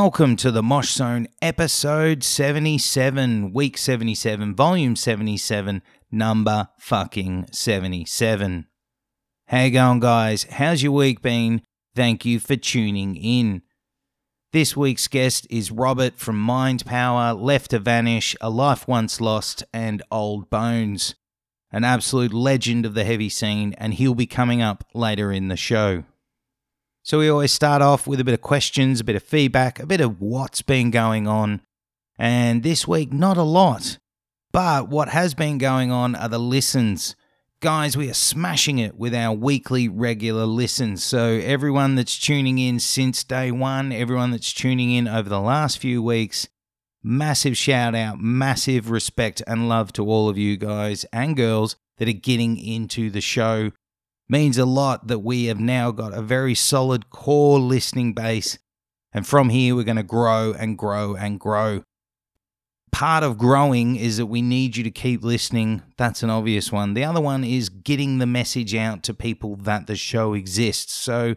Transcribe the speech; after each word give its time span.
Welcome 0.00 0.36
to 0.36 0.52
the 0.52 0.62
Mosh 0.62 0.92
Zone, 0.92 1.26
episode 1.42 2.22
77, 2.22 3.52
week 3.52 3.76
77, 3.76 4.54
volume 4.54 4.94
77, 4.94 5.82
number 6.12 6.68
fucking 6.78 7.46
77. 7.50 8.68
How 9.48 9.62
you 9.64 9.72
going, 9.72 9.98
guys? 9.98 10.44
How's 10.44 10.84
your 10.84 10.92
week 10.92 11.20
been? 11.20 11.62
Thank 11.96 12.24
you 12.24 12.38
for 12.38 12.54
tuning 12.54 13.16
in. 13.16 13.62
This 14.52 14.76
week's 14.76 15.08
guest 15.08 15.48
is 15.50 15.72
Robert 15.72 16.16
from 16.16 16.38
Mind 16.38 16.86
Power, 16.86 17.34
Left 17.34 17.72
to 17.72 17.80
Vanish, 17.80 18.36
A 18.40 18.48
Life 18.48 18.86
Once 18.86 19.20
Lost, 19.20 19.64
and 19.72 20.00
Old 20.12 20.48
Bones. 20.48 21.16
An 21.72 21.82
absolute 21.82 22.32
legend 22.32 22.86
of 22.86 22.94
the 22.94 23.02
heavy 23.02 23.28
scene, 23.28 23.74
and 23.78 23.94
he'll 23.94 24.14
be 24.14 24.26
coming 24.26 24.62
up 24.62 24.84
later 24.94 25.32
in 25.32 25.48
the 25.48 25.56
show. 25.56 26.04
So 27.08 27.20
we 27.20 27.30
always 27.30 27.54
start 27.54 27.80
off 27.80 28.06
with 28.06 28.20
a 28.20 28.24
bit 28.24 28.34
of 28.34 28.42
questions, 28.42 29.00
a 29.00 29.04
bit 29.04 29.16
of 29.16 29.22
feedback, 29.22 29.80
a 29.80 29.86
bit 29.86 30.02
of 30.02 30.20
what's 30.20 30.60
been 30.60 30.90
going 30.90 31.26
on. 31.26 31.62
And 32.18 32.62
this 32.62 32.86
week, 32.86 33.14
not 33.14 33.38
a 33.38 33.42
lot. 33.42 33.96
But 34.52 34.90
what 34.90 35.08
has 35.08 35.32
been 35.32 35.56
going 35.56 35.90
on 35.90 36.14
are 36.14 36.28
the 36.28 36.38
listens. 36.38 37.16
Guys, 37.60 37.96
we 37.96 38.10
are 38.10 38.14
smashing 38.14 38.78
it 38.78 38.98
with 38.98 39.14
our 39.14 39.34
weekly 39.34 39.88
regular 39.88 40.44
listens. 40.44 41.02
So, 41.02 41.40
everyone 41.42 41.94
that's 41.94 42.18
tuning 42.18 42.58
in 42.58 42.78
since 42.78 43.24
day 43.24 43.50
one, 43.50 43.90
everyone 43.90 44.30
that's 44.30 44.52
tuning 44.52 44.92
in 44.92 45.08
over 45.08 45.30
the 45.30 45.40
last 45.40 45.78
few 45.78 46.02
weeks, 46.02 46.46
massive 47.02 47.56
shout 47.56 47.94
out, 47.94 48.20
massive 48.20 48.90
respect 48.90 49.42
and 49.46 49.66
love 49.66 49.94
to 49.94 50.04
all 50.04 50.28
of 50.28 50.36
you 50.36 50.58
guys 50.58 51.06
and 51.10 51.38
girls 51.38 51.74
that 51.96 52.06
are 52.06 52.12
getting 52.12 52.58
into 52.58 53.08
the 53.08 53.22
show 53.22 53.72
means 54.28 54.58
a 54.58 54.66
lot 54.66 55.06
that 55.08 55.20
we 55.20 55.46
have 55.46 55.60
now 55.60 55.90
got 55.90 56.12
a 56.12 56.22
very 56.22 56.54
solid 56.54 57.10
core 57.10 57.58
listening 57.58 58.12
base. 58.12 58.58
And 59.12 59.26
from 59.26 59.48
here, 59.48 59.74
we're 59.74 59.84
going 59.84 59.96
to 59.96 60.02
grow 60.02 60.52
and 60.52 60.76
grow 60.76 61.14
and 61.14 61.40
grow. 61.40 61.82
Part 62.92 63.22
of 63.22 63.38
growing 63.38 63.96
is 63.96 64.16
that 64.16 64.26
we 64.26 64.42
need 64.42 64.76
you 64.76 64.84
to 64.84 64.90
keep 64.90 65.22
listening. 65.22 65.82
That's 65.96 66.22
an 66.22 66.30
obvious 66.30 66.72
one. 66.72 66.94
The 66.94 67.04
other 67.04 67.20
one 67.20 67.44
is 67.44 67.68
getting 67.68 68.18
the 68.18 68.26
message 68.26 68.74
out 68.74 69.02
to 69.04 69.14
people 69.14 69.56
that 69.56 69.86
the 69.86 69.96
show 69.96 70.34
exists. 70.34 70.94
So, 70.94 71.34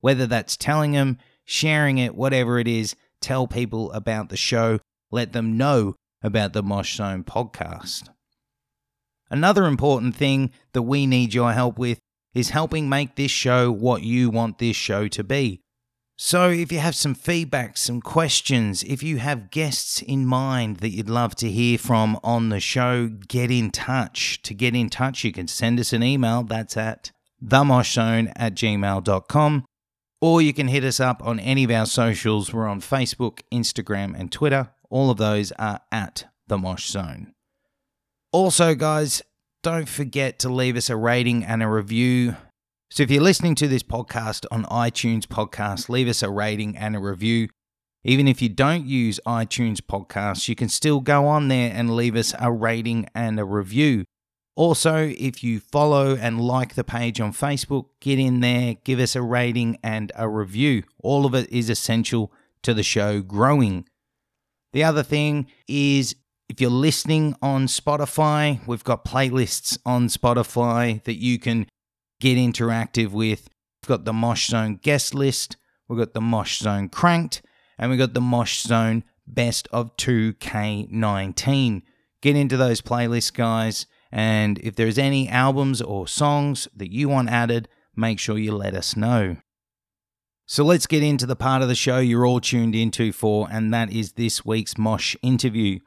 whether 0.00 0.26
that's 0.26 0.56
telling 0.56 0.92
them, 0.92 1.18
sharing 1.44 1.98
it, 1.98 2.14
whatever 2.14 2.58
it 2.58 2.68
is, 2.68 2.96
tell 3.20 3.46
people 3.46 3.92
about 3.92 4.28
the 4.28 4.36
show, 4.36 4.78
let 5.10 5.32
them 5.32 5.56
know 5.56 5.96
about 6.22 6.52
the 6.52 6.62
Mosh 6.62 6.96
Zone 6.96 7.24
podcast. 7.24 8.08
Another 9.30 9.66
important 9.66 10.16
thing 10.16 10.50
that 10.72 10.82
we 10.82 11.06
need 11.06 11.34
your 11.34 11.52
help 11.52 11.78
with 11.78 11.98
is 12.34 12.50
helping 12.50 12.88
make 12.88 13.16
this 13.16 13.30
show 13.30 13.70
what 13.70 14.02
you 14.02 14.30
want 14.30 14.58
this 14.58 14.76
show 14.76 15.08
to 15.08 15.24
be. 15.24 15.60
So, 16.22 16.50
if 16.50 16.70
you 16.70 16.80
have 16.80 16.94
some 16.94 17.14
feedback, 17.14 17.78
some 17.78 18.02
questions, 18.02 18.82
if 18.82 19.02
you 19.02 19.16
have 19.16 19.50
guests 19.50 20.02
in 20.02 20.26
mind 20.26 20.76
that 20.78 20.90
you'd 20.90 21.08
love 21.08 21.34
to 21.36 21.50
hear 21.50 21.78
from 21.78 22.20
on 22.22 22.50
the 22.50 22.60
show, 22.60 23.08
get 23.08 23.50
in 23.50 23.70
touch. 23.70 24.42
To 24.42 24.52
get 24.52 24.76
in 24.76 24.90
touch, 24.90 25.24
you 25.24 25.32
can 25.32 25.48
send 25.48 25.80
us 25.80 25.94
an 25.94 26.02
email. 26.02 26.42
That's 26.42 26.76
at 26.76 27.10
themoshzone 27.42 28.32
at 28.36 28.54
gmail.com. 28.54 29.64
Or 30.20 30.42
you 30.42 30.52
can 30.52 30.68
hit 30.68 30.84
us 30.84 31.00
up 31.00 31.22
on 31.24 31.40
any 31.40 31.64
of 31.64 31.70
our 31.70 31.86
socials. 31.86 32.52
We're 32.52 32.68
on 32.68 32.82
Facebook, 32.82 33.40
Instagram, 33.50 34.14
and 34.14 34.30
Twitter. 34.30 34.68
All 34.90 35.10
of 35.10 35.16
those 35.16 35.52
are 35.52 35.80
at 35.90 36.26
the 36.48 36.58
Mosh 36.58 36.86
Zone. 36.86 37.32
Also, 38.30 38.74
guys, 38.74 39.22
don't 39.62 39.88
forget 39.88 40.38
to 40.38 40.48
leave 40.48 40.76
us 40.76 40.88
a 40.88 40.96
rating 40.96 41.44
and 41.44 41.62
a 41.62 41.68
review. 41.68 42.36
So 42.90 43.02
if 43.02 43.10
you're 43.10 43.22
listening 43.22 43.54
to 43.56 43.68
this 43.68 43.82
podcast 43.82 44.46
on 44.50 44.64
iTunes 44.64 45.26
Podcast, 45.26 45.88
leave 45.88 46.08
us 46.08 46.22
a 46.22 46.30
rating 46.30 46.76
and 46.76 46.96
a 46.96 46.98
review. 46.98 47.48
Even 48.02 48.26
if 48.26 48.40
you 48.40 48.48
don't 48.48 48.86
use 48.86 49.20
iTunes 49.26 49.80
Podcasts, 49.80 50.48
you 50.48 50.56
can 50.56 50.70
still 50.70 51.00
go 51.00 51.26
on 51.26 51.48
there 51.48 51.70
and 51.74 51.94
leave 51.94 52.16
us 52.16 52.34
a 52.40 52.50
rating 52.50 53.06
and 53.14 53.38
a 53.38 53.44
review. 53.44 54.04
Also, 54.56 55.12
if 55.18 55.44
you 55.44 55.60
follow 55.60 56.16
and 56.16 56.40
like 56.40 56.74
the 56.74 56.84
page 56.84 57.20
on 57.20 57.32
Facebook, 57.32 57.86
get 58.00 58.18
in 58.18 58.40
there, 58.40 58.76
give 58.84 58.98
us 58.98 59.14
a 59.14 59.22
rating 59.22 59.78
and 59.82 60.10
a 60.16 60.26
review. 60.26 60.82
All 61.02 61.26
of 61.26 61.34
it 61.34 61.50
is 61.52 61.68
essential 61.68 62.32
to 62.62 62.72
the 62.72 62.82
show 62.82 63.20
growing. 63.20 63.86
The 64.72 64.84
other 64.84 65.02
thing 65.02 65.48
is 65.68 66.16
if 66.50 66.60
you're 66.60 66.68
listening 66.68 67.36
on 67.40 67.68
Spotify, 67.68 68.58
we've 68.66 68.82
got 68.82 69.04
playlists 69.04 69.78
on 69.86 70.08
Spotify 70.08 71.00
that 71.04 71.14
you 71.14 71.38
can 71.38 71.68
get 72.18 72.36
interactive 72.36 73.12
with. 73.12 73.48
We've 73.80 73.88
got 73.88 74.04
the 74.04 74.12
Mosh 74.12 74.48
Zone 74.48 74.80
guest 74.82 75.14
list, 75.14 75.56
we've 75.88 76.00
got 76.00 76.12
the 76.12 76.20
Mosh 76.20 76.58
Zone 76.58 76.88
cranked, 76.88 77.40
and 77.78 77.88
we've 77.88 78.00
got 78.00 78.14
the 78.14 78.20
Mosh 78.20 78.62
Zone 78.62 79.04
best 79.28 79.68
of 79.70 79.96
2K19. 79.96 81.82
Get 82.20 82.34
into 82.34 82.56
those 82.56 82.80
playlists, 82.80 83.32
guys, 83.32 83.86
and 84.10 84.58
if 84.58 84.74
there's 84.74 84.98
any 84.98 85.28
albums 85.28 85.80
or 85.80 86.08
songs 86.08 86.66
that 86.74 86.90
you 86.90 87.08
want 87.08 87.28
added, 87.28 87.68
make 87.94 88.18
sure 88.18 88.36
you 88.36 88.56
let 88.56 88.74
us 88.74 88.96
know. 88.96 89.36
So 90.46 90.64
let's 90.64 90.88
get 90.88 91.04
into 91.04 91.26
the 91.26 91.36
part 91.36 91.62
of 91.62 91.68
the 91.68 91.76
show 91.76 91.98
you're 91.98 92.26
all 92.26 92.40
tuned 92.40 92.74
into 92.74 93.12
for, 93.12 93.46
and 93.52 93.72
that 93.72 93.92
is 93.92 94.14
this 94.14 94.44
week's 94.44 94.76
Mosh 94.76 95.14
interview. 95.22 95.78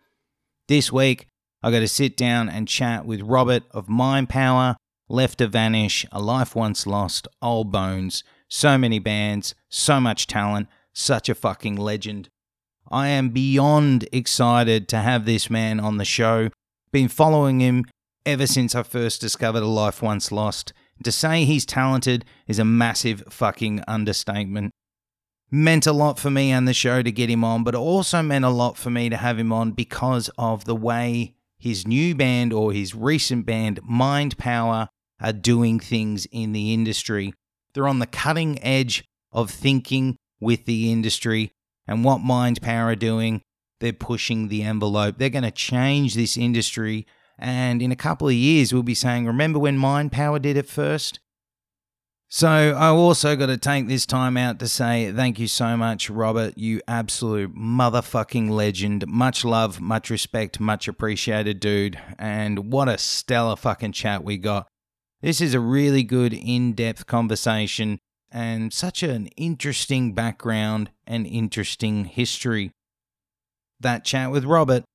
This 0.70 0.94
week, 0.94 1.28
I 1.62 1.72
got 1.72 1.80
to 1.80 1.90
sit 1.90 2.16
down 2.16 2.48
and 2.48 2.70
chat 2.70 3.06
with 3.06 3.22
Robert 3.22 3.64
of 3.72 3.90
Mind 3.90 4.30
Power, 4.30 4.78
Left 5.10 5.40
to 5.40 5.48
Vanish, 5.48 6.06
A 6.14 6.22
Life 6.22 6.56
Once 6.56 6.88
Lost, 6.88 7.28
Old 7.42 7.70
Bones, 7.70 8.24
so 8.48 8.78
many 8.78 8.98
bands, 8.98 9.56
so 9.68 10.00
much 10.00 10.26
talent, 10.26 10.70
such 10.94 11.28
a 11.28 11.36
fucking 11.36 11.76
legend. 11.76 12.30
I 12.90 13.10
am 13.10 13.30
beyond 13.30 14.08
excited 14.14 14.88
to 14.88 14.98
have 14.98 15.26
this 15.26 15.50
man 15.50 15.82
on 15.82 15.98
the 15.98 16.06
show. 16.06 16.50
Been 16.94 17.10
following 17.10 17.60
him 17.60 17.84
ever 18.26 18.48
since 18.48 18.74
I 18.74 18.84
first 18.84 19.20
discovered 19.20 19.64
A 19.64 19.68
Life 19.68 20.02
Once 20.02 20.32
Lost. 20.32 20.72
To 21.04 21.12
say 21.12 21.44
he's 21.44 21.66
talented 21.66 22.24
is 22.48 22.60
a 22.60 22.66
massive 22.66 23.24
fucking 23.28 23.84
understatement 23.86 24.72
meant 25.54 25.86
a 25.86 25.94
lot 25.94 26.18
for 26.18 26.32
me 26.32 26.52
and 26.52 26.68
the 26.68 26.74
show 26.74 27.04
to 27.04 27.12
get 27.12 27.30
him 27.30 27.44
on, 27.44 27.64
but 27.64 27.76
it 27.76 27.78
also 27.78 28.24
meant 28.24 28.44
a 28.44 28.50
lot 28.50 28.76
for 28.76 28.90
me 28.90 29.08
to 29.08 29.18
have 29.18 29.38
him 29.38 29.54
on 29.54 29.72
because 29.72 30.28
of 30.36 30.66
the 30.66 30.76
way 30.76 31.36
his 31.60 31.86
new 31.86 32.16
band 32.16 32.52
or 32.52 32.74
his 32.74 32.96
recent 32.96 33.46
band, 33.46 33.80
Mind 33.84 34.36
Power, 34.40 34.90
are 35.22 35.32
doing 35.32 35.80
things 35.80 36.26
in 36.32 36.54
the 36.54 36.74
industry. 36.74 37.36
They're 37.74 37.88
on 37.88 38.00
the 38.00 38.08
cutting 38.08 38.62
edge 38.64 39.06
of 39.32 39.52
thinking 39.52 40.18
with 40.42 40.66
the 40.66 40.92
industry 40.92 41.52
and 41.88 42.04
what 42.04 42.22
Mind 42.22 42.60
Power 42.60 42.88
are 42.88 42.96
doing. 42.96 43.44
They're 43.80 43.94
pushing 43.94 44.48
the 44.48 44.64
envelope. 44.64 45.20
They're 45.20 45.30
going 45.30 45.44
to 45.44 45.52
change 45.52 46.16
this 46.16 46.36
industry. 46.36 47.06
And 47.38 47.80
in 47.80 47.92
a 47.92 47.96
couple 47.96 48.28
of 48.28 48.34
years, 48.34 48.74
we'll 48.74 48.82
be 48.82 48.96
saying, 48.96 49.28
Remember 49.28 49.60
when 49.60 49.78
Mind 49.78 50.12
Power 50.12 50.40
did 50.40 50.58
it 50.58 50.68
first? 50.68 51.20
So 52.36 52.48
I 52.50 52.88
also 52.88 53.36
got 53.36 53.46
to 53.46 53.58
take 53.58 53.88
this 53.88 54.08
time 54.08 54.38
out 54.38 54.58
to 54.58 54.68
say 54.68 55.12
thank 55.12 55.38
you 55.38 55.48
so 55.48 55.78
much, 55.78 56.10
Robert. 56.10 56.58
You 56.58 56.82
absolute 56.88 57.56
motherfucking 57.56 58.50
legend. 58.50 59.06
Much 59.06 59.46
love, 59.46 59.80
much 59.80 60.10
respect, 60.10 60.60
much 60.60 60.88
appreciated, 60.88 61.60
dude. 61.60 62.00
And 62.18 62.72
what 62.74 62.90
a 62.90 62.98
stellar 62.98 63.56
fucking 63.56 63.92
chat 63.92 64.24
we 64.24 64.38
got. 64.38 64.68
This 65.22 65.42
is 65.42 65.54
a 65.54 65.60
really 65.60 66.02
good 66.02 66.34
in 66.34 66.74
depth 66.74 67.06
conversation 67.06 68.00
and 68.32 68.74
such 68.74 69.04
an 69.04 69.28
interesting 69.38 70.14
background 70.14 70.90
and 71.06 71.28
interesting 71.28 72.06
history. 72.06 72.72
That 73.80 74.06
chat 74.06 74.32
with 74.32 74.44
Robert 74.44 74.86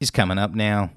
is 0.00 0.10
coming 0.10 0.38
up 0.38 0.56
now. 0.56 0.90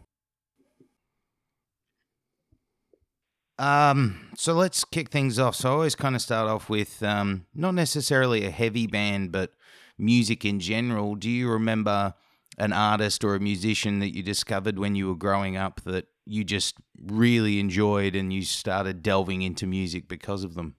Um, 3.57 4.31
so 4.35 4.53
let's 4.53 4.83
kick 4.83 5.09
things 5.09 5.39
off. 5.39 5.55
So 5.55 5.69
I 5.69 5.73
always 5.73 5.95
kind 5.95 6.15
of 6.15 6.21
start 6.21 6.49
off 6.49 6.69
with 6.69 7.01
um, 7.01 7.45
not 7.53 7.73
necessarily 7.73 8.45
a 8.45 8.51
heavy 8.51 8.87
band, 8.87 9.31
but 9.31 9.53
music 9.97 10.43
in 10.43 10.59
general. 10.59 11.15
Do 11.15 11.29
you 11.29 11.49
remember 11.49 12.13
an 12.57 12.73
artist 12.73 13.23
or 13.23 13.35
a 13.35 13.39
musician 13.39 13.99
that 13.99 14.15
you 14.15 14.23
discovered 14.23 14.77
when 14.77 14.95
you 14.95 15.07
were 15.07 15.15
growing 15.15 15.57
up 15.57 15.81
that 15.81 16.07
you 16.25 16.43
just 16.43 16.75
really 17.01 17.59
enjoyed 17.59 18.15
and 18.15 18.33
you 18.33 18.43
started 18.43 19.03
delving 19.03 19.41
into 19.41 19.65
music 19.65 20.07
because 20.07 20.43
of 20.43 20.55
them? 20.55 20.75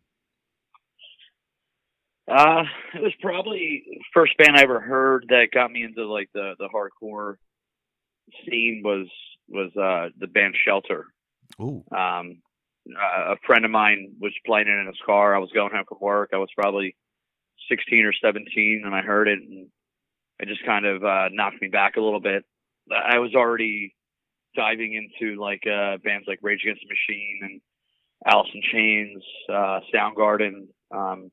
Uh, 2.28 2.64
it 2.94 3.02
was 3.02 3.12
probably 3.22 3.84
first 4.12 4.36
band 4.36 4.56
I 4.56 4.62
ever 4.62 4.80
heard 4.80 5.26
that 5.28 5.48
got 5.54 5.70
me 5.70 5.84
into 5.84 6.06
like 6.06 6.28
the 6.34 6.54
the 6.58 6.68
hardcore 6.68 7.36
scene 8.44 8.82
was 8.84 9.06
was 9.48 9.70
uh 9.76 10.10
the 10.18 10.26
band 10.26 10.56
Shelter. 10.66 11.06
Ooh. 11.60 11.84
Um, 11.96 12.42
uh, 12.94 13.32
a 13.32 13.36
friend 13.46 13.64
of 13.64 13.70
mine 13.70 14.12
was 14.20 14.32
playing 14.44 14.68
it 14.68 14.80
in 14.80 14.86
his 14.86 15.00
car. 15.04 15.34
I 15.34 15.38
was 15.38 15.50
going 15.52 15.72
home 15.72 15.84
from 15.88 15.98
work. 16.00 16.30
I 16.32 16.38
was 16.38 16.50
probably 16.56 16.94
16 17.68 18.04
or 18.04 18.12
17 18.12 18.82
and 18.84 18.94
I 18.94 19.02
heard 19.02 19.28
it 19.28 19.38
and 19.40 19.68
it 20.38 20.48
just 20.48 20.64
kind 20.64 20.84
of 20.84 21.02
uh, 21.02 21.28
knocked 21.32 21.60
me 21.60 21.68
back 21.68 21.96
a 21.96 22.00
little 22.00 22.20
bit. 22.20 22.44
I 22.90 23.18
was 23.18 23.34
already 23.34 23.94
diving 24.54 24.94
into 24.94 25.40
like 25.40 25.62
uh, 25.66 25.96
bands 26.04 26.26
like 26.28 26.38
Rage 26.42 26.60
Against 26.62 26.82
the 26.82 26.88
Machine 26.88 27.40
and 27.42 27.60
Alice 28.26 28.48
in 28.54 28.62
Chains, 28.72 29.22
uh, 29.48 29.80
Soundgarden. 29.94 30.68
Um, 30.94 31.30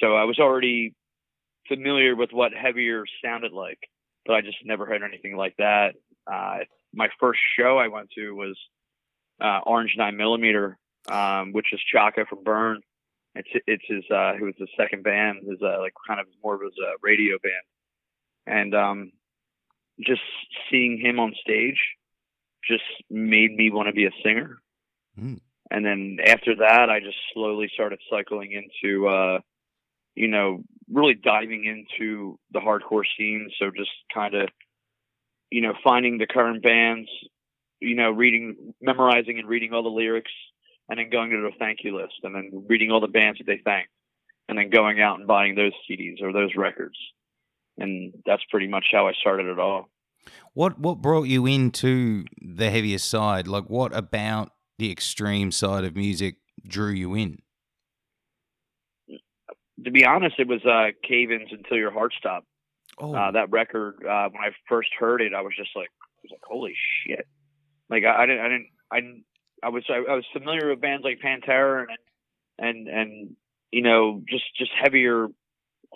so 0.00 0.14
I 0.14 0.24
was 0.24 0.38
already 0.38 0.94
familiar 1.68 2.16
with 2.16 2.30
what 2.32 2.52
heavier 2.52 3.04
sounded 3.24 3.52
like, 3.52 3.78
but 4.24 4.34
I 4.34 4.40
just 4.40 4.58
never 4.64 4.86
heard 4.86 5.02
anything 5.02 5.36
like 5.36 5.56
that. 5.58 5.94
Uh, 6.30 6.58
my 6.94 7.08
first 7.20 7.40
show 7.58 7.78
I 7.78 7.88
went 7.88 8.10
to 8.16 8.32
was 8.32 8.56
uh, 9.40 9.60
Orange 9.64 9.94
Nine 9.96 10.16
Millimeter, 10.16 10.78
um, 11.10 11.52
which 11.52 11.72
is 11.72 11.80
Chaka 11.92 12.24
from 12.28 12.44
Burn. 12.44 12.80
It's 13.34 13.48
it's 13.66 13.84
his 13.86 14.04
uh, 14.10 14.34
who 14.34 14.46
was 14.46 14.54
his 14.58 14.68
second 14.76 15.04
band, 15.04 15.40
his 15.48 15.60
uh, 15.62 15.78
like 15.80 15.94
kind 16.06 16.20
of 16.20 16.26
more 16.42 16.54
of 16.54 16.62
his 16.62 16.72
uh, 16.82 16.92
radio 17.02 17.36
band, 17.42 17.64
and 18.46 18.74
um, 18.74 19.12
just 20.00 20.22
seeing 20.70 20.98
him 20.98 21.20
on 21.20 21.34
stage 21.40 21.78
just 22.64 22.84
made 23.10 23.54
me 23.54 23.70
want 23.70 23.88
to 23.88 23.92
be 23.92 24.06
a 24.06 24.10
singer. 24.24 24.58
Mm. 25.18 25.40
And 25.70 25.84
then 25.84 26.18
after 26.24 26.56
that, 26.56 26.90
I 26.90 27.00
just 27.00 27.18
slowly 27.34 27.70
started 27.72 28.00
cycling 28.10 28.52
into, 28.52 29.06
uh, 29.06 29.40
you 30.14 30.28
know, 30.28 30.62
really 30.90 31.14
diving 31.14 31.64
into 31.64 32.38
the 32.52 32.60
hardcore 32.60 33.04
scene. 33.16 33.50
So 33.58 33.70
just 33.76 33.90
kind 34.12 34.34
of, 34.34 34.48
you 35.50 35.60
know, 35.60 35.74
finding 35.84 36.18
the 36.18 36.26
current 36.26 36.62
bands, 36.62 37.08
you 37.80 37.94
know, 37.94 38.10
reading, 38.10 38.74
memorizing 38.80 39.38
and 39.38 39.48
reading 39.48 39.72
all 39.72 39.82
the 39.82 39.88
lyrics, 39.88 40.32
and 40.88 40.98
then 40.98 41.10
going 41.10 41.30
to 41.30 41.36
the 41.36 41.50
thank 41.58 41.80
you 41.84 41.96
list, 41.96 42.14
and 42.22 42.34
then 42.34 42.64
reading 42.68 42.90
all 42.90 43.00
the 43.00 43.08
bands 43.08 43.38
that 43.38 43.46
they 43.46 43.60
thanked, 43.64 43.90
and 44.48 44.58
then 44.58 44.70
going 44.70 45.00
out 45.00 45.18
and 45.18 45.26
buying 45.26 45.54
those 45.54 45.72
CDs 45.88 46.22
or 46.22 46.32
those 46.32 46.54
records. 46.56 46.96
And 47.76 48.12
that's 48.26 48.42
pretty 48.50 48.66
much 48.68 48.86
how 48.90 49.06
I 49.06 49.12
started 49.12 49.46
it 49.46 49.58
all. 49.58 49.88
What 50.52 50.78
what 50.78 51.00
brought 51.00 51.28
you 51.28 51.46
into 51.46 52.24
the 52.40 52.70
heavier 52.70 52.98
side? 52.98 53.46
Like, 53.46 53.70
what 53.70 53.96
about 53.96 54.52
the 54.78 54.90
extreme 54.90 55.52
side 55.52 55.84
of 55.84 55.96
music 55.96 56.36
drew 56.66 56.90
you 56.90 57.14
in? 57.14 57.38
To 59.84 59.90
be 59.92 60.04
honest, 60.04 60.34
it 60.38 60.48
was 60.48 60.64
uh, 60.64 60.88
Cave-Ins 61.06 61.50
until 61.52 61.76
your 61.76 61.92
heart 61.92 62.12
stopped. 62.18 62.46
Oh, 62.98 63.14
Uh, 63.14 63.30
that 63.30 63.50
record, 63.50 63.94
uh, 64.04 64.28
when 64.28 64.42
I 64.42 64.50
first 64.68 64.90
heard 64.98 65.22
it, 65.22 65.32
I 65.32 65.40
was 65.40 65.52
just 65.56 65.70
like, 65.76 65.88
I 66.02 66.20
was 66.24 66.32
like, 66.32 66.42
holy 66.42 66.74
shit! 67.06 67.28
Like 67.90 68.04
I, 68.04 68.22
I 68.22 68.26
didn't, 68.26 68.40
I 68.40 68.48
didn't, 69.00 69.24
I, 69.62 69.66
I 69.66 69.68
was, 69.70 69.84
I, 69.88 69.96
I 70.10 70.14
was 70.14 70.24
familiar 70.32 70.68
with 70.70 70.80
bands 70.80 71.04
like 71.04 71.20
Pantera 71.20 71.86
and 71.88 71.98
and 72.58 72.88
and 72.88 73.36
you 73.70 73.82
know, 73.82 74.22
just 74.28 74.44
just 74.56 74.70
heavier, 74.80 75.28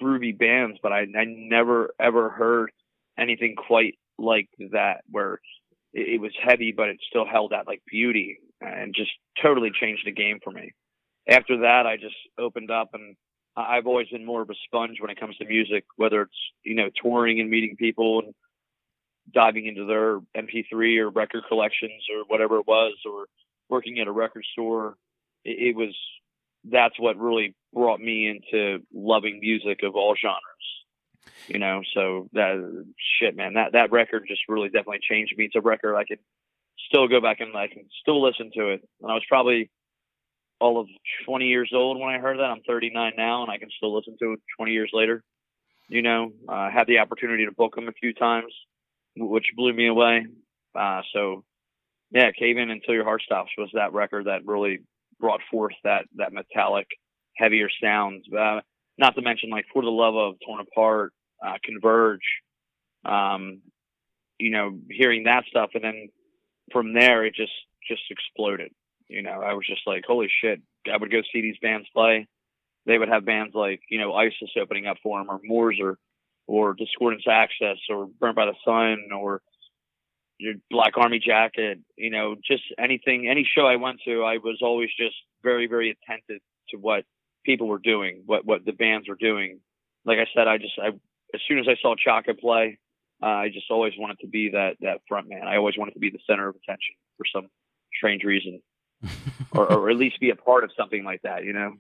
groovy 0.01 0.37
bands, 0.37 0.79
but 0.83 0.93
I, 0.93 1.01
I 1.01 1.25
never 1.27 1.95
ever 2.01 2.31
heard 2.31 2.71
anything 3.19 3.55
quite 3.57 3.99
like 4.19 4.49
that, 4.73 5.03
where 5.11 5.35
it, 5.93 6.15
it 6.15 6.21
was 6.21 6.33
heavy, 6.43 6.73
but 6.73 6.89
it 6.89 6.99
still 7.09 7.27
held 7.27 7.53
that 7.53 7.67
like 7.67 7.83
beauty, 7.91 8.39
and 8.61 8.95
just 8.95 9.13
totally 9.43 9.71
changed 9.71 10.07
the 10.07 10.13
game 10.13 10.39
for 10.43 10.51
me. 10.51 10.73
After 11.29 11.59
that, 11.59 11.87
I 11.87 11.97
just 11.97 12.17
opened 12.39 12.71
up 12.71 12.91
and 12.95 13.17
I've 13.57 13.87
always 13.87 14.09
been 14.09 14.25
more 14.25 14.43
of 14.43 14.51
a 14.51 14.55
sponge 14.65 14.97
when 15.01 15.11
it 15.11 15.21
comes 15.21 15.37
to 15.37 15.45
music, 15.45 15.85
whether 15.97 16.23
it's 16.23 16.33
you 16.65 16.75
know 16.75 16.89
touring 17.03 17.41
and 17.41 17.51
meeting 17.51 17.77
people 17.77 18.21
and 18.21 18.35
diving 19.33 19.67
into 19.67 19.85
their 19.85 20.21
MP3 20.37 20.99
or 20.99 21.11
record 21.11 21.45
collections 21.49 22.05
or 22.15 22.25
whatever 22.27 22.59
it 22.59 22.67
was, 22.67 22.95
or 23.07 23.27
working 23.69 23.99
at 23.99 24.09
a 24.09 24.13
record 24.13 24.45
store. 24.53 24.97
It, 25.45 25.69
it 25.69 25.77
was 25.77 25.95
that's 26.65 26.99
what 26.99 27.19
really 27.19 27.55
brought 27.73 28.01
me 28.01 28.29
into 28.29 28.85
loving 28.93 29.41
music 29.41 29.83
of 29.83 29.97
all 29.97 30.15
genres. 30.21 30.39
You 31.49 31.59
know, 31.59 31.83
so 31.95 32.29
that 32.33 32.85
shit, 33.19 33.37
man, 33.37 33.55
that 33.55 33.73
that 33.73 33.93
record 33.93 34.25
just 34.29 34.43
really 34.49 34.69
definitely 34.69 35.01
changed 35.09 35.35
me. 35.37 35.45
It's 35.45 35.57
a 35.57 35.61
record 35.61 35.97
I 35.97 36.05
could 36.05 36.19
still 36.89 37.09
go 37.09 37.21
back 37.21 37.41
and 37.41 37.57
I 37.57 37.69
can 37.69 37.85
still 38.01 38.23
listen 38.23 38.51
to 38.57 38.71
it. 38.71 38.89
And 39.01 39.11
I 39.11 39.15
was 39.15 39.25
probably 39.29 39.71
all 40.61 40.81
of 40.81 40.89
20 41.27 41.47
years 41.47 41.71
old 41.75 41.99
when 41.99 42.15
I 42.15 42.19
heard 42.19 42.39
that. 42.39 42.45
I'm 42.45 42.63
39 42.67 43.15
now, 43.17 43.43
and 43.43 43.51
I 43.51 43.59
can 43.59 43.71
still 43.77 43.95
listen 43.95 44.17
to 44.21 44.33
it 44.33 44.41
20 44.57 44.73
years 44.73 44.91
later. 44.93 45.23
You 45.89 46.03
know, 46.03 46.33
uh, 46.49 46.53
I 46.53 46.71
had 46.71 46.87
the 46.87 46.99
opportunity 46.99 47.45
to 47.45 47.53
book 47.53 47.75
them 47.75 47.89
a 47.89 47.93
few 47.93 48.15
times, 48.15 48.53
which 49.17 49.47
blew 49.57 49.73
me 49.73 49.89
away. 49.89 50.27
Uh, 50.75 51.03
so, 51.13 51.45
yeah, 52.11 52.31
Cave 52.33 52.57
In 52.57 52.71
Until 52.71 52.95
Your 52.95 53.05
Heart 53.05 53.23
Stops 53.23 53.51
was 53.59 53.71
that 53.75 53.93
record 53.93 54.27
that 54.27 54.47
really 54.47 54.81
brought 55.21 55.41
forth 55.51 55.75
that 55.85 56.07
that 56.17 56.33
metallic, 56.33 56.87
heavier 57.37 57.69
sound. 57.83 58.25
Uh, 58.37 58.61
not 58.99 59.15
to 59.15 59.23
mention 59.23 59.51
like 59.51 59.67
For 59.73 59.83
the 59.83 59.91
Love 59.91 60.17
of, 60.17 60.35
Torn 60.45 60.61
Apart, 60.61 61.13
uh, 61.45 61.55
Converge. 61.65 62.21
Um, 63.05 63.63
you 64.39 64.51
know, 64.51 64.79
hearing 64.91 65.25
that 65.25 65.45
stuff, 65.49 65.71
and 65.75 65.85
then 65.85 66.09
from 66.73 66.95
there 66.95 67.25
it 67.25 67.35
just 67.35 67.53
just 67.89 68.03
exploded. 68.11 68.73
You 69.09 69.23
know, 69.23 69.43
I 69.43 69.55
was 69.55 69.67
just 69.67 69.83
like, 69.87 70.05
holy 70.07 70.29
shit! 70.43 70.61
I 70.93 70.97
would 70.97 71.11
go 71.11 71.23
see 71.33 71.43
these 71.43 71.59
bands 71.61 71.89
play. 71.95 72.27
They 72.87 72.99
would 72.99 73.09
have 73.09 73.25
bands 73.25 73.55
like 73.55 73.81
you 73.89 73.99
know 73.99 74.15
ISIS 74.15 74.51
opening 74.61 74.87
up 74.87 74.97
for 75.03 75.19
them, 75.19 75.31
or 75.31 75.41
Moors, 75.45 75.79
or 75.81 75.99
or 76.47 76.75
Discordance 76.75 77.25
Access, 77.29 77.79
or 77.89 78.07
Burnt 78.07 78.37
by 78.37 78.47
the 78.47 78.55
Sun, 78.65 79.11
or 79.15 79.43
your 80.39 80.55
Black 80.71 80.97
Army 80.97 81.19
Jacket. 81.19 81.79
You 81.97 82.11
know, 82.11 82.37
just 82.45 82.63
anything, 82.79 83.29
any 83.29 83.49
show 83.57 83.67
I 83.67 83.77
went 83.77 84.01
to, 84.07 84.25
I 84.25 84.39
was 84.39 84.59
always 84.63 84.91
just 84.99 85.15
very, 85.43 85.67
very 85.67 85.91
attentive 85.91 86.41
to 86.71 86.77
what 86.79 87.05
people 87.45 87.69
were 87.69 87.79
doing, 87.79 88.23
what 88.27 88.45
what 88.45 88.65
the 88.65 88.73
bands 88.73 89.09
were 89.09 89.17
doing. 89.17 89.61
Like 90.05 90.19
I 90.19 90.27
said, 90.35 90.49
I 90.49 90.59
just 90.59 90.75
I 90.79 90.89
as 91.35 91.41
soon 91.49 91.59
as 91.59 91.67
I 91.69 91.77
saw 91.81 91.95
Chaka 91.97 92.35
play, 92.35 92.79
uh, 93.23 93.27
I 93.27 93.49
just 93.49 93.71
always 93.71 93.93
wanted 93.97 94.19
to 94.21 94.27
be 94.27 94.51
that 94.51 94.77
that 94.81 95.01
front 95.09 95.29
man. 95.29 95.47
I 95.47 95.57
always 95.57 95.79
wanted 95.79 95.93
to 95.93 96.01
be 96.01 96.11
the 96.11 96.19
center 96.27 96.49
of 96.49 96.57
attention 96.57 96.95
for 97.17 97.25
some 97.33 97.49
strange 97.97 98.25
reason, 98.25 98.61
or, 99.53 99.71
or 99.73 99.91
at 99.91 99.97
least 99.97 100.21
be 100.21 100.31
a 100.31 100.37
part 100.37 100.65
of 100.65 100.71
something 100.77 101.05
like 101.05 101.23
that. 101.23 101.45
You 101.45 101.53
know? 101.53 101.75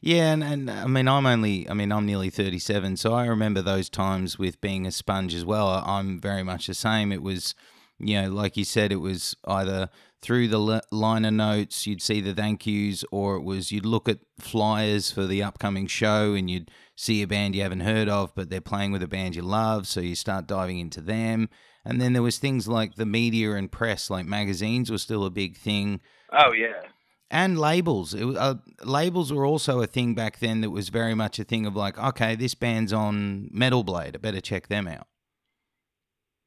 Yeah, 0.00 0.32
and, 0.32 0.44
and 0.44 0.70
I 0.70 0.86
mean, 0.86 1.08
I'm 1.08 1.26
only, 1.26 1.68
I 1.68 1.74
mean, 1.74 1.92
I'm 1.92 2.06
nearly 2.06 2.30
37, 2.30 2.96
so 2.96 3.14
I 3.14 3.26
remember 3.26 3.62
those 3.62 3.88
times 3.88 4.38
with 4.38 4.60
being 4.60 4.86
a 4.86 4.90
sponge 4.90 5.34
as 5.34 5.44
well. 5.44 5.68
I'm 5.68 6.20
very 6.20 6.42
much 6.42 6.66
the 6.66 6.74
same. 6.74 7.12
It 7.12 7.22
was, 7.22 7.54
you 7.98 8.20
know, 8.20 8.30
like 8.30 8.56
you 8.56 8.64
said, 8.64 8.92
it 8.92 8.96
was 8.96 9.36
either 9.46 9.88
through 10.20 10.48
the 10.48 10.82
liner 10.90 11.30
notes, 11.30 11.86
you'd 11.86 12.02
see 12.02 12.20
the 12.20 12.34
thank 12.34 12.66
yous, 12.66 13.04
or 13.10 13.36
it 13.36 13.42
was 13.42 13.72
you'd 13.72 13.86
look 13.86 14.08
at 14.08 14.20
flyers 14.38 15.10
for 15.10 15.26
the 15.26 15.42
upcoming 15.42 15.86
show 15.86 16.34
and 16.34 16.50
you'd 16.50 16.70
see 16.96 17.22
a 17.22 17.26
band 17.26 17.54
you 17.54 17.62
haven't 17.62 17.80
heard 17.80 18.08
of, 18.08 18.34
but 18.34 18.50
they're 18.50 18.60
playing 18.60 18.92
with 18.92 19.02
a 19.02 19.08
band 19.08 19.36
you 19.36 19.42
love, 19.42 19.86
so 19.86 20.00
you 20.00 20.14
start 20.14 20.46
diving 20.46 20.78
into 20.78 21.00
them. 21.00 21.48
And 21.84 22.00
then 22.00 22.14
there 22.14 22.22
was 22.22 22.38
things 22.38 22.66
like 22.66 22.94
the 22.94 23.04
media 23.04 23.52
and 23.52 23.70
press, 23.70 24.08
like 24.08 24.24
magazines 24.24 24.90
were 24.90 24.98
still 24.98 25.24
a 25.26 25.30
big 25.30 25.56
thing 25.56 26.00
Oh 26.34 26.52
yeah. 26.52 26.82
And 27.30 27.58
labels. 27.58 28.14
It, 28.14 28.36
uh, 28.36 28.56
labels 28.82 29.32
were 29.32 29.46
also 29.46 29.80
a 29.80 29.86
thing 29.86 30.14
back 30.14 30.38
then 30.38 30.60
that 30.60 30.70
was 30.70 30.88
very 30.88 31.14
much 31.14 31.38
a 31.38 31.44
thing 31.44 31.66
of 31.66 31.74
like, 31.74 31.98
okay, 31.98 32.36
this 32.36 32.54
band's 32.54 32.92
on 32.92 33.48
Metal 33.52 33.82
Blade. 33.82 34.14
I 34.14 34.18
better 34.18 34.40
check 34.40 34.68
them 34.68 34.86
out. 34.86 35.06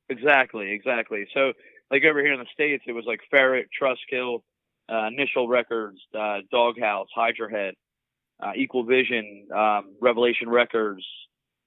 Exactly, 0.10 0.72
exactly. 0.72 1.28
So, 1.34 1.54
like 1.92 2.04
over 2.04 2.22
here 2.22 2.34
in 2.34 2.40
the 2.40 2.46
states, 2.54 2.84
it 2.88 2.94
was 2.94 3.06
like 3.06 3.20
Ferret, 3.30 3.68
Trustkill, 3.80 4.42
uh, 4.90 5.08
Initial 5.08 5.48
Records, 5.48 6.00
uh, 6.18 6.40
Doghouse, 6.52 7.08
Hydra 7.14 7.52
Head, 7.52 7.74
uh, 8.42 8.52
Equal 8.56 8.84
Vision, 8.84 9.48
um, 9.54 9.96
Revelation 10.02 10.50
Records. 10.50 11.06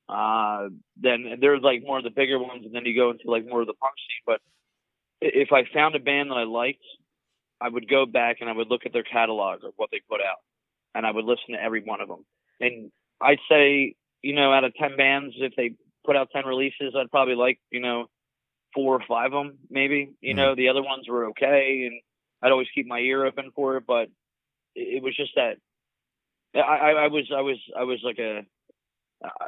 Uh, 0.08 0.68
then 0.96 1.38
there's 1.40 1.62
like 1.62 1.82
more 1.82 1.98
of 1.98 2.04
the 2.04 2.10
bigger 2.10 2.38
ones, 2.38 2.64
and 2.64 2.74
then 2.74 2.84
you 2.84 2.94
go 2.96 3.10
into 3.10 3.30
like 3.30 3.46
more 3.46 3.60
of 3.60 3.66
the 3.66 3.74
punk 3.74 3.94
scene. 3.96 4.24
But 4.26 4.40
if 5.20 5.52
I 5.52 5.64
found 5.72 5.94
a 5.94 6.00
band 6.00 6.30
that 6.30 6.36
I 6.36 6.44
liked, 6.44 6.82
I 7.60 7.68
would 7.68 7.88
go 7.88 8.06
back 8.06 8.38
and 8.40 8.48
I 8.48 8.52
would 8.52 8.68
look 8.68 8.86
at 8.86 8.92
their 8.92 9.02
catalog 9.02 9.64
of 9.64 9.72
what 9.76 9.90
they 9.90 10.00
put 10.08 10.20
out, 10.20 10.38
and 10.94 11.06
I 11.06 11.10
would 11.10 11.24
listen 11.24 11.54
to 11.54 11.62
every 11.62 11.82
one 11.82 12.00
of 12.00 12.08
them. 12.08 12.24
And 12.60 12.90
I'd 13.20 13.38
say, 13.48 13.94
you 14.22 14.34
know, 14.34 14.52
out 14.52 14.64
of 14.64 14.74
ten 14.74 14.96
bands, 14.96 15.34
if 15.38 15.54
they 15.56 15.74
put 16.04 16.16
out 16.16 16.30
ten 16.30 16.46
releases, 16.46 16.94
I'd 16.96 17.10
probably 17.10 17.34
like, 17.34 17.58
you 17.70 17.80
know, 17.80 18.06
four 18.74 18.94
or 18.94 19.04
five 19.06 19.32
of 19.32 19.44
them, 19.44 19.58
maybe. 19.68 20.12
You 20.20 20.34
know, 20.34 20.54
the 20.54 20.68
other 20.68 20.82
ones 20.82 21.08
were 21.08 21.26
okay, 21.26 21.84
and 21.86 22.00
I'd 22.42 22.52
always 22.52 22.68
keep 22.74 22.86
my 22.86 22.98
ear 22.98 23.24
open 23.24 23.50
for 23.54 23.76
it. 23.76 23.84
But 23.86 24.08
it, 24.74 25.02
was 25.02 25.16
just 25.16 25.32
that 25.36 25.56
I, 26.54 26.60
I, 26.60 26.90
I 26.90 27.06
was, 27.08 27.30
I 27.34 27.40
was, 27.40 27.58
I 27.78 27.84
was 27.84 28.00
like 28.02 28.18
a, 28.18 28.44
uh, 29.24 29.46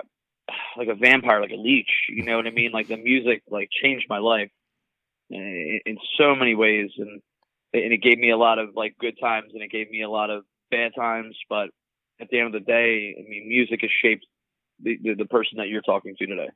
like 0.77 0.89
a 0.89 0.95
vampire, 0.95 1.41
like 1.41 1.51
a 1.51 1.57
leech. 1.57 1.91
You 2.09 2.25
know 2.25 2.37
what 2.37 2.47
I 2.47 2.51
mean? 2.51 2.73
Like 2.73 2.89
the 2.89 2.97
music, 2.97 3.43
like 3.49 3.69
changed 3.83 4.07
my 4.09 4.19
life 4.19 4.51
in, 5.31 5.81
in 5.87 5.99
so 6.19 6.35
many 6.35 6.55
ways, 6.55 6.91
and 6.99 7.23
and 7.73 7.93
it 7.93 8.03
gave 8.03 8.19
me 8.19 8.31
a 8.31 8.37
lot 8.37 8.59
of 8.59 8.71
like 8.75 8.97
good 8.99 9.19
times, 9.21 9.51
and 9.55 9.63
it 9.63 9.71
gave 9.71 9.91
me 9.91 10.03
a 10.03 10.11
lot 10.11 10.31
of 10.31 10.45
bad 10.71 10.93
times. 10.95 11.37
But 11.49 11.71
at 12.21 12.29
the 12.31 12.39
end 12.39 12.55
of 12.55 12.65
the 12.65 12.67
day, 12.67 13.15
I 13.19 13.29
mean, 13.29 13.49
music 13.49 13.81
has 13.83 13.91
shaped 14.03 14.27
the, 14.83 14.99
the, 15.03 15.15
the 15.15 15.25
person 15.27 15.59
that 15.59 15.69
you're 15.69 15.83
talking 15.83 16.15
to 16.19 16.27
today. 16.27 16.49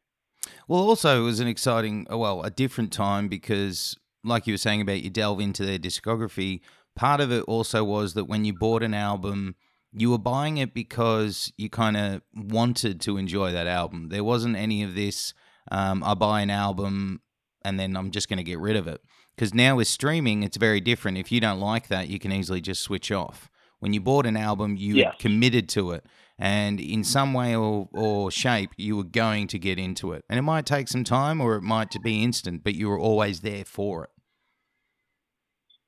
Well, 0.69 0.81
also, 0.81 1.21
it 1.21 1.25
was 1.25 1.41
an 1.41 1.49
exciting, 1.49 2.07
uh, 2.11 2.19
well, 2.19 2.43
a 2.43 2.51
different 2.51 2.93
time 2.93 3.29
because, 3.29 3.97
like 4.25 4.47
you 4.47 4.55
were 4.55 4.59
saying 4.59 4.81
about 4.81 5.03
you 5.03 5.11
delve 5.11 5.41
into 5.41 5.65
their 5.65 5.79
discography, 5.79 6.61
part 6.95 7.21
of 7.21 7.33
it 7.33 7.43
also 7.45 7.85
was 7.85 8.15
that 8.15 8.25
when 8.25 8.45
you 8.45 8.53
bought 8.53 8.83
an 8.83 8.95
album, 8.95 9.55
you 9.93 10.11
were 10.11 10.19
buying 10.19 10.59
it 10.59 10.75
because 10.75 11.53
you 11.57 11.71
kind 11.71 11.97
of 11.97 12.23
wanted 12.35 13.01
to 13.03 13.17
enjoy 13.17 13.53
that 13.53 13.67
album. 13.67 14.09
There 14.09 14.25
wasn't 14.25 14.57
any 14.57 14.83
of 14.83 14.95
this, 14.95 15.33
um, 15.71 16.03
I 16.05 16.15
buy 16.15 16.43
an 16.43 16.51
album 16.51 17.23
and 17.63 17.81
then 17.81 17.97
I'm 17.97 18.11
just 18.11 18.29
going 18.29 18.39
to 18.39 18.45
get 18.45 18.59
rid 18.59 18.77
of 18.77 18.87
it. 18.89 19.01
Because 19.37 19.53
now 19.53 19.77
with 19.77 19.87
streaming, 19.87 20.43
it's 20.43 20.57
very 20.57 20.81
different. 20.81 21.19
If 21.19 21.31
you 21.31 21.41
don't 21.41 21.61
like 21.61 21.89
that, 21.89 22.09
you 22.09 22.19
can 22.19 22.33
easily 22.33 22.61
just 22.63 22.83
switch 22.83 23.13
off. 23.13 23.51
When 23.81 23.93
you 23.93 24.01
bought 24.01 24.25
an 24.25 24.37
album, 24.37 24.77
you 24.77 24.97
committed 25.19 25.69
to 25.71 25.93
it. 25.93 26.07
and 26.39 26.81
in 26.81 27.05
some 27.05 27.33
way 27.35 27.55
or, 27.55 27.89
or 27.93 28.31
shape 28.31 28.71
you 28.77 28.97
were 28.97 29.05
going 29.05 29.47
to 29.49 29.59
get 29.59 29.79
into 29.79 30.13
it 30.13 30.23
and 30.29 30.39
it 30.39 30.43
might 30.43 30.67
take 30.67 30.87
some 30.89 31.03
time 31.05 31.41
or 31.41 31.57
it 31.57 31.63
might 31.63 31.95
be 32.03 32.23
instant 32.23 32.63
but 32.63 32.75
you 32.75 32.89
were 32.89 32.99
always 32.99 33.41
there 33.41 33.65
for 33.65 34.05
it 34.05 34.11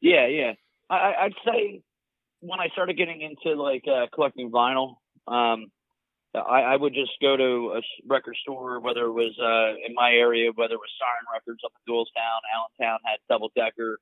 yeah 0.01 0.27
yeah 0.27 0.53
I, 0.89 1.15
i'd 1.25 1.35
say 1.45 1.83
when 2.41 2.61
i 2.61 2.69
started 2.73 2.97
getting 2.97 3.21
into 3.21 3.61
like 3.61 3.85
uh, 3.87 4.07
collecting 4.15 4.51
vinyl 4.51 4.95
um, 5.27 5.67
I, 6.41 6.75
I 6.75 6.77
would 6.77 6.95
just 6.95 7.13
go 7.21 7.37
to 7.37 7.79
a 7.79 7.83
record 8.07 8.37
store, 8.43 8.81
whether 8.81 9.05
it 9.07 9.13
was 9.13 9.35
uh, 9.41 9.75
in 9.87 9.95
my 9.95 10.13
area, 10.13 10.51
whether 10.55 10.75
it 10.75 10.79
was 10.79 10.91
Siren 10.99 11.27
Records 11.33 11.61
up 11.65 11.73
in 11.75 11.93
Doylestown, 11.93 12.41
Allentown 12.55 12.99
had 13.05 13.19
Double 13.29 13.51
Decker, 13.57 13.99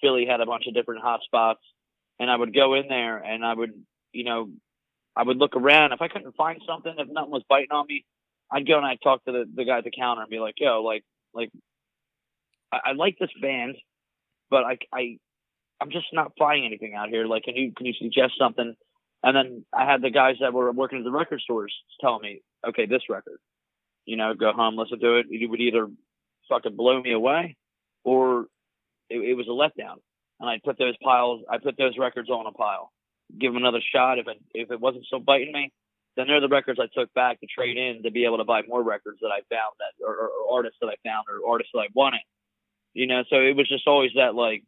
Philly 0.00 0.26
had 0.26 0.40
a 0.40 0.46
bunch 0.46 0.66
of 0.66 0.74
different 0.74 1.02
hot 1.02 1.20
spots, 1.24 1.60
and 2.18 2.30
I 2.30 2.36
would 2.36 2.54
go 2.54 2.74
in 2.74 2.88
there 2.88 3.18
and 3.18 3.44
I 3.44 3.54
would, 3.54 3.72
you 4.12 4.24
know, 4.24 4.50
I 5.16 5.22
would 5.22 5.36
look 5.36 5.56
around. 5.56 5.92
If 5.92 6.00
I 6.00 6.08
couldn't 6.08 6.36
find 6.36 6.60
something, 6.66 6.94
if 6.96 7.08
nothing 7.08 7.30
was 7.30 7.44
biting 7.48 7.72
on 7.72 7.86
me, 7.86 8.04
I'd 8.50 8.66
go 8.66 8.76
and 8.76 8.86
I'd 8.86 9.02
talk 9.02 9.24
to 9.24 9.32
the, 9.32 9.44
the 9.54 9.64
guy 9.64 9.78
at 9.78 9.84
the 9.84 9.90
counter 9.90 10.22
and 10.22 10.30
be 10.30 10.38
like, 10.38 10.54
yo, 10.58 10.82
like, 10.82 11.04
like, 11.34 11.50
I, 12.72 12.80
I 12.86 12.92
like 12.92 13.18
this 13.18 13.30
band, 13.40 13.76
but 14.50 14.64
I, 14.64 14.78
I, 14.92 15.18
I'm 15.80 15.90
just 15.90 16.06
not 16.12 16.32
finding 16.38 16.66
anything 16.66 16.94
out 16.94 17.08
here. 17.08 17.26
Like, 17.26 17.44
can 17.44 17.56
you, 17.56 17.72
can 17.76 17.86
you 17.86 17.94
suggest 18.00 18.34
something? 18.38 18.74
And 19.22 19.36
then 19.36 19.64
I 19.72 19.84
had 19.84 20.02
the 20.02 20.10
guys 20.10 20.36
that 20.40 20.52
were 20.52 20.72
working 20.72 20.98
at 20.98 21.04
the 21.04 21.10
record 21.10 21.40
stores 21.40 21.74
telling 22.00 22.22
me, 22.22 22.42
okay, 22.66 22.86
this 22.86 23.02
record, 23.10 23.38
you 24.06 24.16
know, 24.16 24.34
go 24.34 24.52
home, 24.52 24.76
listen 24.76 25.00
to 25.00 25.16
it. 25.16 25.26
It 25.30 25.48
would 25.48 25.60
either 25.60 25.88
fucking 26.48 26.76
blow 26.76 27.00
me 27.00 27.12
away 27.12 27.56
or 28.02 28.46
it, 29.10 29.18
it 29.18 29.34
was 29.34 29.46
a 29.46 29.50
letdown. 29.50 29.96
And 30.40 30.48
I 30.48 30.58
put 30.64 30.78
those 30.78 30.96
piles, 31.04 31.42
I 31.50 31.58
put 31.58 31.76
those 31.76 31.98
records 31.98 32.30
on 32.30 32.46
a 32.46 32.52
pile, 32.52 32.92
give 33.38 33.52
them 33.52 33.62
another 33.62 33.82
shot. 33.94 34.18
If 34.18 34.26
it, 34.26 34.38
if 34.54 34.70
it 34.70 34.80
wasn't 34.80 35.04
so 35.10 35.18
biting 35.18 35.52
me, 35.52 35.70
then 36.16 36.26
they're 36.26 36.40
the 36.40 36.48
records 36.48 36.80
I 36.80 36.88
took 36.98 37.12
back 37.12 37.40
to 37.40 37.46
trade 37.46 37.76
in 37.76 38.02
to 38.02 38.10
be 38.10 38.24
able 38.24 38.38
to 38.38 38.44
buy 38.44 38.62
more 38.66 38.82
records 38.82 39.18
that 39.20 39.28
I 39.28 39.40
found 39.54 39.74
that, 39.78 40.04
or, 40.04 40.14
or, 40.14 40.28
or 40.28 40.56
artists 40.56 40.78
that 40.80 40.88
I 40.88 40.96
found 41.06 41.26
or 41.28 41.48
artists 41.48 41.72
that 41.74 41.80
I 41.80 41.88
wanted. 41.94 42.20
You 42.94 43.06
know, 43.06 43.22
so 43.28 43.36
it 43.36 43.54
was 43.54 43.68
just 43.68 43.86
always 43.86 44.12
that 44.16 44.34
like, 44.34 44.64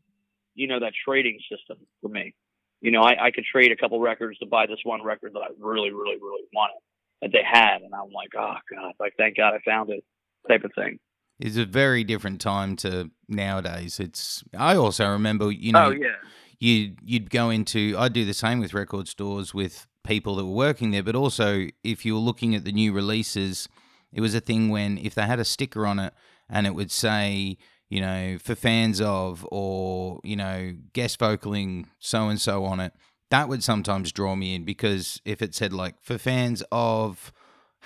you 0.54 0.68
know, 0.68 0.78
that 0.80 0.92
trading 1.04 1.38
system 1.50 1.78
for 2.02 2.09
me 2.09 2.35
you 2.83 2.91
know, 2.91 3.03
I, 3.03 3.27
I 3.27 3.31
could 3.31 3.45
trade 3.45 3.73
a 3.73 3.77
couple 3.77 4.01
records 4.01 4.39
to 4.39 4.47
buy 4.47 4.67
this 4.67 4.81
one 4.83 5.03
record 5.03 5.33
that 5.35 5.41
I 5.41 5.47
really, 5.59 5.91
really, 5.91 6.17
really 6.21 6.43
wanted 6.53 6.81
that 7.23 7.31
they 7.33 7.43
had, 7.49 7.83
and 7.83 7.95
I'm 7.95 8.11
like, 8.12 8.31
oh 8.37 8.55
god, 8.71 8.93
like 8.99 9.15
thank 9.17 9.37
God 9.37 9.55
I 9.55 9.61
found 9.65 9.91
it, 9.91 10.05
type 10.49 10.65
of 10.65 10.73
thing. 10.75 10.99
It's 11.39 11.57
a 11.57 11.65
very 11.65 12.05
different 12.05 12.41
time 12.41 12.77
to 12.77 13.11
nowadays. 13.29 13.99
It's. 14.01 14.45
I 14.57 14.77
also 14.77 15.09
remember, 15.09 15.51
you 15.51 15.73
know, 15.73 15.87
oh, 15.87 15.91
yeah. 15.91 16.17
you 16.59 16.95
you'd 17.03 17.31
go 17.31 17.51
into. 17.51 17.95
I'd 17.97 18.12
do 18.12 18.25
the 18.25 18.35
same 18.35 18.59
with 18.59 18.75
record 18.75 19.07
stores 19.07 19.55
with 19.55 19.87
people 20.05 20.35
that 20.37 20.45
were 20.45 20.53
working 20.53 20.91
there, 20.91 21.05
but 21.05 21.15
also 21.15 21.69
if 21.85 22.05
you 22.05 22.15
were 22.15 22.21
looking 22.21 22.57
at 22.57 22.65
the 22.65 22.73
new 22.73 22.93
releases, 22.93 23.69
it 24.12 24.21
was 24.21 24.35
a 24.35 24.41
thing 24.41 24.69
when 24.69 24.99
if 24.99 25.15
they 25.15 25.23
had 25.23 25.39
a 25.39 25.45
sticker 25.45 25.87
on 25.87 26.01
it 26.01 26.12
and 26.51 26.67
it 26.67 26.75
would 26.75 26.91
say 26.91 27.57
you 27.92 28.00
know, 28.00 28.38
for 28.42 28.54
fans 28.54 29.02
of, 29.02 29.46
or, 29.52 30.18
you 30.25 30.34
know, 30.34 30.75
guest 30.94 31.20
vocaling 31.20 31.84
so 31.99 32.30
and 32.30 32.40
so 32.40 32.64
on 32.64 32.80
it, 32.80 32.94
that 33.28 33.50
would 33.50 33.62
sometimes 33.62 34.12
draw 34.12 34.34
me 34.34 34.54
in 34.54 34.64
because 34.64 35.20
if 35.26 35.42
it 35.42 35.54
said 35.54 35.75
like 35.75 35.96
for 36.00 36.16
fans 36.16 36.62
of 36.72 37.34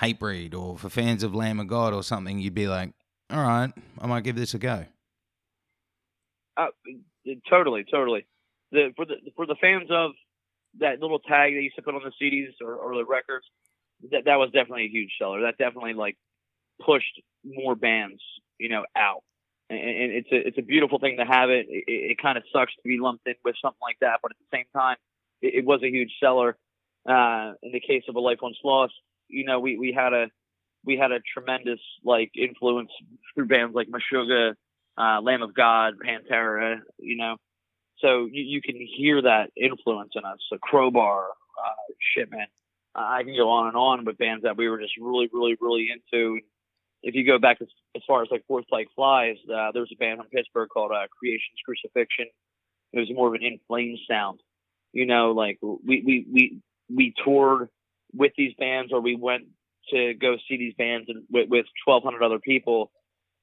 Hatebreed 0.00 0.54
or 0.54 0.78
for 0.78 0.88
fans 0.88 1.24
of 1.24 1.34
Lamb 1.34 1.58
of 1.58 1.66
God 1.66 1.92
or 1.92 2.04
something, 2.04 2.38
you'd 2.38 2.54
be 2.54 2.68
like, 2.68 2.92
all 3.30 3.42
right, 3.42 3.72
I 4.00 4.06
might 4.06 4.22
give 4.22 4.36
this 4.36 4.54
a 4.54 4.58
go. 4.58 4.86
Uh, 6.56 6.66
totally, 7.50 7.84
totally. 7.90 8.26
The 8.70 8.92
for 8.94 9.06
the 9.06 9.16
for 9.34 9.44
the 9.44 9.56
fans 9.60 9.88
of 9.90 10.12
that 10.78 11.00
little 11.00 11.18
tag 11.18 11.52
they 11.52 11.62
used 11.62 11.76
to 11.76 11.82
put 11.82 11.96
on 11.96 12.02
the 12.04 12.12
CDs 12.24 12.52
or, 12.64 12.76
or 12.76 12.94
the 12.94 13.04
records, 13.04 13.46
that 14.12 14.26
that 14.26 14.36
was 14.36 14.50
definitely 14.52 14.84
a 14.84 14.88
huge 14.88 15.10
seller. 15.18 15.40
That 15.40 15.58
definitely 15.58 15.94
like 15.94 16.16
pushed 16.80 17.20
more 17.44 17.74
bands, 17.74 18.22
you 18.58 18.68
know, 18.68 18.84
out 18.96 19.22
and 19.70 20.12
it's 20.12 20.28
a 20.30 20.46
it's 20.48 20.58
a 20.58 20.62
beautiful 20.62 20.98
thing 20.98 21.16
to 21.18 21.24
have 21.24 21.50
it. 21.50 21.66
It, 21.68 21.84
it 21.86 22.18
kind 22.22 22.38
of 22.38 22.44
sucks 22.52 22.74
to 22.74 22.82
be 22.84 22.98
lumped 23.00 23.26
in 23.26 23.34
with 23.44 23.56
something 23.60 23.80
like 23.82 23.98
that, 24.00 24.20
but 24.22 24.32
at 24.32 24.36
the 24.38 24.56
same 24.56 24.66
time, 24.72 24.96
it, 25.42 25.54
it 25.56 25.64
was 25.64 25.82
a 25.82 25.88
huge 25.88 26.12
seller. 26.20 26.56
Uh, 27.08 27.52
in 27.62 27.72
the 27.72 27.80
case 27.80 28.02
of 28.08 28.16
a 28.16 28.20
life 28.20 28.38
once 28.42 28.56
lost, 28.64 28.94
you 29.28 29.44
know, 29.44 29.60
we 29.60 29.78
we 29.78 29.92
had 29.92 30.12
a 30.12 30.26
we 30.84 30.96
had 30.96 31.12
a 31.12 31.20
tremendous 31.20 31.80
like 32.04 32.30
influence 32.36 32.90
through 33.34 33.46
bands 33.46 33.74
like 33.74 33.88
Meshuggah, 33.88 34.54
uh, 34.96 35.20
Lamb 35.20 35.42
of 35.42 35.54
God, 35.54 35.94
Pantera, 36.04 36.78
you 36.98 37.16
know. 37.16 37.36
So 37.98 38.26
you, 38.26 38.42
you 38.42 38.62
can 38.62 38.76
hear 38.76 39.22
that 39.22 39.50
influence 39.56 40.12
in 40.14 40.24
us. 40.24 40.38
So 40.50 40.58
Crowbar, 40.58 41.24
uh, 41.24 42.24
man. 42.30 42.46
I 42.94 43.24
can 43.24 43.36
go 43.36 43.50
on 43.50 43.68
and 43.68 43.76
on 43.76 44.04
with 44.06 44.16
bands 44.16 44.44
that 44.44 44.56
we 44.56 44.68
were 44.70 44.80
just 44.80 44.94
really, 44.98 45.28
really, 45.30 45.56
really 45.60 45.88
into 45.92 46.40
if 47.02 47.14
you 47.14 47.26
go 47.26 47.38
back 47.38 47.58
as, 47.60 47.68
as 47.94 48.02
far 48.06 48.22
as 48.22 48.28
like 48.30 48.44
Fourth 48.46 48.66
Flag 48.68 48.86
Flies, 48.94 49.36
uh, 49.48 49.72
there 49.72 49.82
was 49.82 49.90
a 49.92 49.96
band 49.96 50.18
from 50.18 50.28
Pittsburgh 50.28 50.68
called 50.68 50.92
uh, 50.92 51.06
Creation's 51.18 51.60
Crucifixion. 51.64 52.26
It 52.92 52.98
was 52.98 53.10
more 53.12 53.28
of 53.28 53.34
an 53.34 53.42
in 53.42 53.58
flames 53.68 54.00
sound. 54.08 54.40
You 54.92 55.06
know, 55.06 55.32
like 55.32 55.58
we, 55.62 56.02
we, 56.04 56.26
we, 56.32 56.58
we 56.88 57.14
toured 57.22 57.68
with 58.14 58.32
these 58.36 58.54
bands 58.58 58.92
or 58.92 59.00
we 59.00 59.16
went 59.16 59.44
to 59.90 60.14
go 60.14 60.36
see 60.48 60.56
these 60.56 60.74
bands 60.74 61.08
and 61.08 61.24
with, 61.30 61.48
with 61.48 61.66
1200 61.84 62.24
other 62.24 62.38
people, 62.38 62.90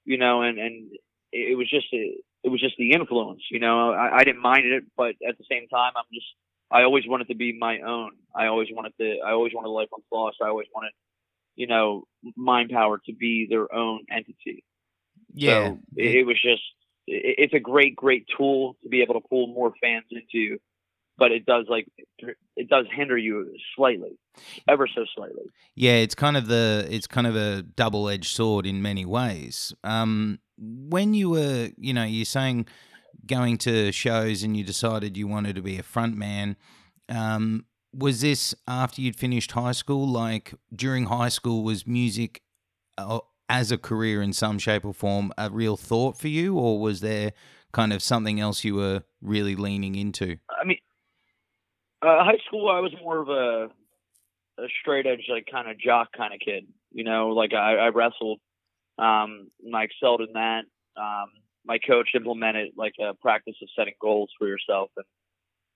you 0.03 0.17
know, 0.17 0.41
and, 0.41 0.57
and 0.57 0.89
it 1.31 1.57
was 1.57 1.69
just, 1.69 1.87
it 1.91 2.49
was 2.49 2.59
just 2.59 2.75
the 2.77 2.91
influence, 2.91 3.41
you 3.51 3.59
know, 3.59 3.91
I, 3.91 4.17
I 4.17 4.23
didn't 4.23 4.41
mind 4.41 4.65
it, 4.65 4.83
but 4.97 5.15
at 5.27 5.37
the 5.37 5.45
same 5.49 5.67
time, 5.67 5.93
I'm 5.95 6.03
just, 6.13 6.27
I 6.71 6.83
always 6.83 7.03
wanted 7.07 7.27
to 7.27 7.35
be 7.35 7.57
my 7.57 7.79
own. 7.81 8.11
I 8.35 8.47
always 8.47 8.67
wanted 8.71 8.93
to, 8.99 9.19
I 9.25 9.31
always 9.31 9.53
wanted 9.53 9.69
Life 9.69 9.89
Once 9.91 10.05
Lost. 10.11 10.37
I 10.41 10.47
always 10.47 10.67
wanted 10.73 10.91
you 11.55 11.67
know, 11.67 12.03
mind 12.35 12.71
power 12.71 12.99
to 13.05 13.13
be 13.13 13.47
their 13.49 13.73
own 13.73 14.01
entity. 14.09 14.63
Yeah. 15.33 15.69
So 15.69 15.79
it, 15.95 16.15
it 16.15 16.25
was 16.25 16.41
just, 16.41 16.63
it, 17.07 17.35
it's 17.37 17.53
a 17.53 17.59
great, 17.59 17.95
great 17.95 18.25
tool 18.37 18.75
to 18.83 18.89
be 18.89 19.01
able 19.01 19.15
to 19.15 19.27
pull 19.29 19.47
more 19.47 19.73
fans 19.81 20.05
into, 20.11 20.57
but 21.17 21.31
it 21.31 21.45
does 21.45 21.65
like, 21.69 21.87
it 22.55 22.69
does 22.69 22.85
hinder 22.95 23.17
you 23.17 23.53
slightly, 23.75 24.17
ever 24.67 24.87
so 24.87 25.05
slightly. 25.15 25.43
Yeah. 25.75 25.97
It's 25.97 26.15
kind 26.15 26.37
of 26.37 26.47
the, 26.47 26.87
it's 26.89 27.07
kind 27.07 27.27
of 27.27 27.35
a 27.35 27.61
double 27.61 28.09
edged 28.09 28.35
sword 28.35 28.65
in 28.65 28.81
many 28.81 29.05
ways. 29.05 29.73
Um, 29.83 30.39
when 30.57 31.13
you 31.13 31.31
were, 31.31 31.69
you 31.77 31.93
know, 31.93 32.03
you're 32.03 32.25
saying 32.25 32.67
going 33.25 33.57
to 33.57 33.91
shows 33.91 34.43
and 34.43 34.57
you 34.57 34.63
decided 34.63 35.17
you 35.17 35.27
wanted 35.27 35.55
to 35.55 35.61
be 35.61 35.77
a 35.77 35.83
front 35.83 36.17
man, 36.17 36.57
um, 37.09 37.65
was 37.93 38.21
this 38.21 38.55
after 38.67 39.01
you'd 39.01 39.15
finished 39.15 39.51
high 39.51 39.71
school? 39.71 40.07
Like 40.07 40.53
during 40.73 41.05
high 41.05 41.29
school, 41.29 41.63
was 41.63 41.85
music 41.85 42.41
uh, 42.97 43.19
as 43.49 43.71
a 43.71 43.77
career 43.77 44.21
in 44.21 44.33
some 44.33 44.59
shape 44.59 44.85
or 44.85 44.93
form 44.93 45.31
a 45.37 45.49
real 45.49 45.77
thought 45.77 46.17
for 46.17 46.27
you, 46.27 46.57
or 46.57 46.79
was 46.79 47.01
there 47.01 47.33
kind 47.71 47.93
of 47.93 48.01
something 48.01 48.39
else 48.39 48.63
you 48.63 48.75
were 48.75 49.03
really 49.21 49.55
leaning 49.55 49.95
into? 49.95 50.37
I 50.49 50.65
mean, 50.65 50.77
uh, 52.01 52.23
high 52.23 52.39
school, 52.45 52.69
I 52.69 52.79
was 52.79 52.91
more 53.01 53.19
of 53.19 53.29
a, 53.29 53.69
a 54.61 54.67
straight 54.81 55.05
edge, 55.05 55.25
like 55.29 55.47
kind 55.51 55.69
of 55.69 55.79
jock 55.79 56.09
kind 56.15 56.33
of 56.33 56.39
kid. 56.39 56.67
You 56.91 57.03
know, 57.03 57.29
like 57.29 57.53
I, 57.53 57.75
I 57.75 57.87
wrestled, 57.89 58.39
um, 58.97 59.49
and 59.63 59.75
I 59.75 59.83
excelled 59.83 60.21
in 60.21 60.33
that. 60.33 60.63
Um, 60.95 61.27
my 61.65 61.79
coach 61.79 62.09
implemented 62.13 62.73
like 62.75 62.93
a 62.99 63.13
practice 63.13 63.55
of 63.61 63.69
setting 63.77 63.95
goals 64.01 64.29
for 64.37 64.47
yourself, 64.47 64.89
and 64.97 65.05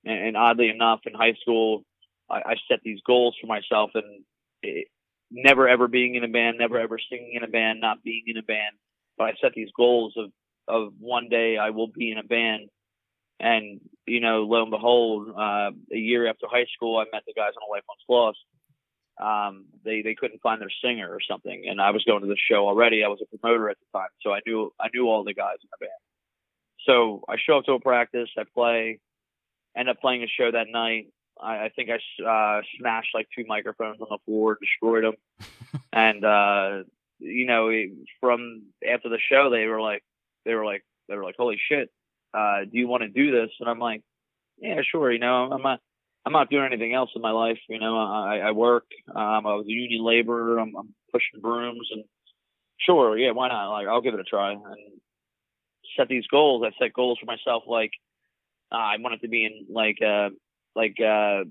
and 0.06 0.38
oddly 0.38 0.70
enough, 0.70 1.02
in 1.06 1.14
high 1.14 1.34
school, 1.42 1.84
I, 2.30 2.36
I 2.36 2.56
set 2.70 2.80
these 2.84 3.00
goals 3.06 3.36
for 3.40 3.48
myself 3.48 3.92
and 3.94 4.24
it, 4.62 4.88
never 5.32 5.68
ever 5.68 5.88
being 5.88 6.16
in 6.16 6.24
a 6.24 6.28
band, 6.28 6.58
never 6.58 6.80
ever 6.80 6.98
singing 7.10 7.34
in 7.34 7.44
a 7.44 7.48
band, 7.48 7.82
not 7.82 8.04
being 8.04 8.24
in 8.28 8.38
a 8.38 8.44
band. 8.44 8.76
But 9.18 9.26
I 9.26 9.34
set 9.42 9.54
these 9.54 9.70
goals 9.76 10.14
of, 10.18 10.32
of 10.68 10.94
one 11.00 11.30
day 11.30 11.58
I 11.58 11.72
will 11.72 11.88
be 11.88 12.12
in 12.12 12.18
a 12.18 12.24
band. 12.24 12.70
And, 13.40 13.82
you 14.06 14.20
know, 14.20 14.44
lo 14.44 14.64
and 14.64 14.72
behold, 14.72 15.30
uh, 15.30 15.72
a 15.94 15.98
year 15.98 16.28
after 16.28 16.48
high 16.50 16.66
school, 16.74 16.98
I 16.98 17.06
met 17.12 17.24
the 17.28 17.34
guys 17.34 17.52
on 17.56 17.68
A 17.68 17.72
Life 17.72 17.84
Once 17.88 18.02
Lost. 18.10 18.40
Um, 19.20 19.66
they, 19.84 20.02
they 20.02 20.16
couldn't 20.16 20.42
find 20.42 20.62
their 20.62 20.72
singer 20.84 21.10
or 21.10 21.20
something. 21.28 21.66
And 21.68 21.82
I 21.82 21.92
was 21.92 22.04
going 22.04 22.22
to 22.22 22.28
the 22.28 22.38
show 22.50 22.68
already. 22.68 23.04
I 23.04 23.08
was 23.08 23.20
a 23.22 23.38
promoter 23.38 23.70
at 23.70 23.78
the 23.80 24.00
time. 24.00 24.10
So 24.22 24.32
I 24.32 24.40
knew, 24.46 24.72
I 24.80 24.88
knew 24.94 25.08
all 25.08 25.24
the 25.24 25.34
guys 25.34 25.58
in 25.62 25.70
the 25.72 25.86
band. 25.86 26.00
So 26.86 27.24
I 27.28 27.36
show 27.38 27.58
up 27.58 27.66
to 27.66 27.74
a 27.74 27.80
practice, 27.80 28.30
I 28.38 28.44
play, 28.54 29.00
end 29.76 29.90
up 29.90 30.00
playing 30.00 30.24
a 30.24 30.28
show 30.28 30.52
that 30.52 30.68
night. 30.72 31.08
I, 31.42 31.66
I 31.66 31.70
think 31.76 31.90
I 31.90 32.24
uh, 32.24 32.62
smashed 32.78 33.10
like 33.14 33.28
two 33.36 33.46
microphones 33.48 34.00
on 34.02 34.08
the 34.10 34.18
floor, 34.26 34.58
destroyed 34.60 35.04
them, 35.04 35.82
and 35.94 36.24
uh, 36.24 36.84
you 37.20 37.46
know, 37.46 37.72
from 38.20 38.64
after 38.88 39.10
the 39.10 39.20
show, 39.30 39.50
they 39.50 39.66
were 39.66 39.82
like, 39.82 40.04
they 40.46 40.54
were 40.54 40.66
like, 40.66 40.84
they 41.08 41.16
were 41.16 41.24
like, 41.24 41.36
holy 41.38 41.60
shit, 41.70 41.90
uh, 42.34 42.62
do 42.62 42.78
you 42.78 42.88
want 42.88 43.04
to 43.04 43.10
do 43.10 43.32
this? 43.32 43.50
And 43.60 43.70
I'm 43.70 43.80
like, 43.80 44.02
yeah, 44.60 44.82
sure. 44.90 45.12
You 45.12 45.20
know, 45.20 45.52
I'm 45.52 45.62
not, 45.62 45.80
I'm 46.26 46.34
not 46.34 46.50
doing 46.50 46.66
anything 46.66 46.94
else 46.94 47.10
in 47.16 47.22
my 47.22 47.32
life. 47.32 47.60
You 47.70 47.80
know, 47.80 47.98
I, 47.98 48.40
I 48.40 48.52
work. 48.52 48.86
Um, 49.10 49.48
I 49.48 49.56
was 49.56 49.66
a 49.68 49.72
union 49.72 50.04
laborer. 50.04 50.60
I'm, 50.60 50.76
I'm 50.78 50.94
pushing 51.12 51.42
brooms, 51.42 51.88
and 51.92 52.04
sure, 52.80 53.18
yeah, 53.18 53.32
why 53.32 53.48
not? 53.48 53.72
Like, 53.72 53.88
I'll 53.88 54.02
give 54.02 54.14
it 54.14 54.20
a 54.20 54.24
try 54.24 54.52
and 54.52 54.62
set 55.98 56.08
these 56.08 56.28
goals. 56.28 56.64
I 56.66 56.72
set 56.78 56.94
goals 56.94 57.18
for 57.20 57.26
myself, 57.26 57.64
like 57.68 57.92
uh, 58.72 58.76
I 58.76 58.96
wanted 59.00 59.22
to 59.22 59.28
be 59.28 59.46
in 59.46 59.74
like 59.74 59.98
uh, 60.02 60.30
like 60.78 60.98
uh, 61.02 61.44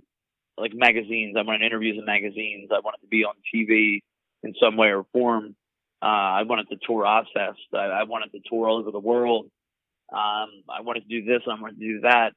like 0.57 0.73
magazines. 0.73 1.37
I 1.37 1.43
wanted 1.43 1.63
interviews 1.63 1.97
in 1.99 2.07
magazines. 2.07 2.71
I 2.73 2.81
wanted 2.81 3.01
to 3.03 3.09
be 3.09 3.25
on 3.25 3.35
TV 3.55 4.01
in 4.43 4.55
some 4.63 4.77
way 4.77 4.89
or 4.89 5.05
form. 5.13 5.57
Uh, 6.01 6.07
I 6.07 6.43
wanted 6.45 6.69
to 6.71 6.77
tour 6.87 7.05
Ozzfest. 7.05 7.75
I, 7.75 7.87
I 7.87 8.03
wanted 8.05 8.31
to 8.33 8.41
tour 8.49 8.69
all 8.69 8.79
over 8.79 8.93
the 8.93 9.01
world. 9.01 9.47
Um, 10.13 10.63
I 10.71 10.83
wanted 10.83 11.09
to 11.09 11.09
do 11.09 11.25
this. 11.25 11.43
I 11.47 11.61
wanted 11.61 11.81
to 11.81 11.87
do 11.87 12.01
that. 12.03 12.33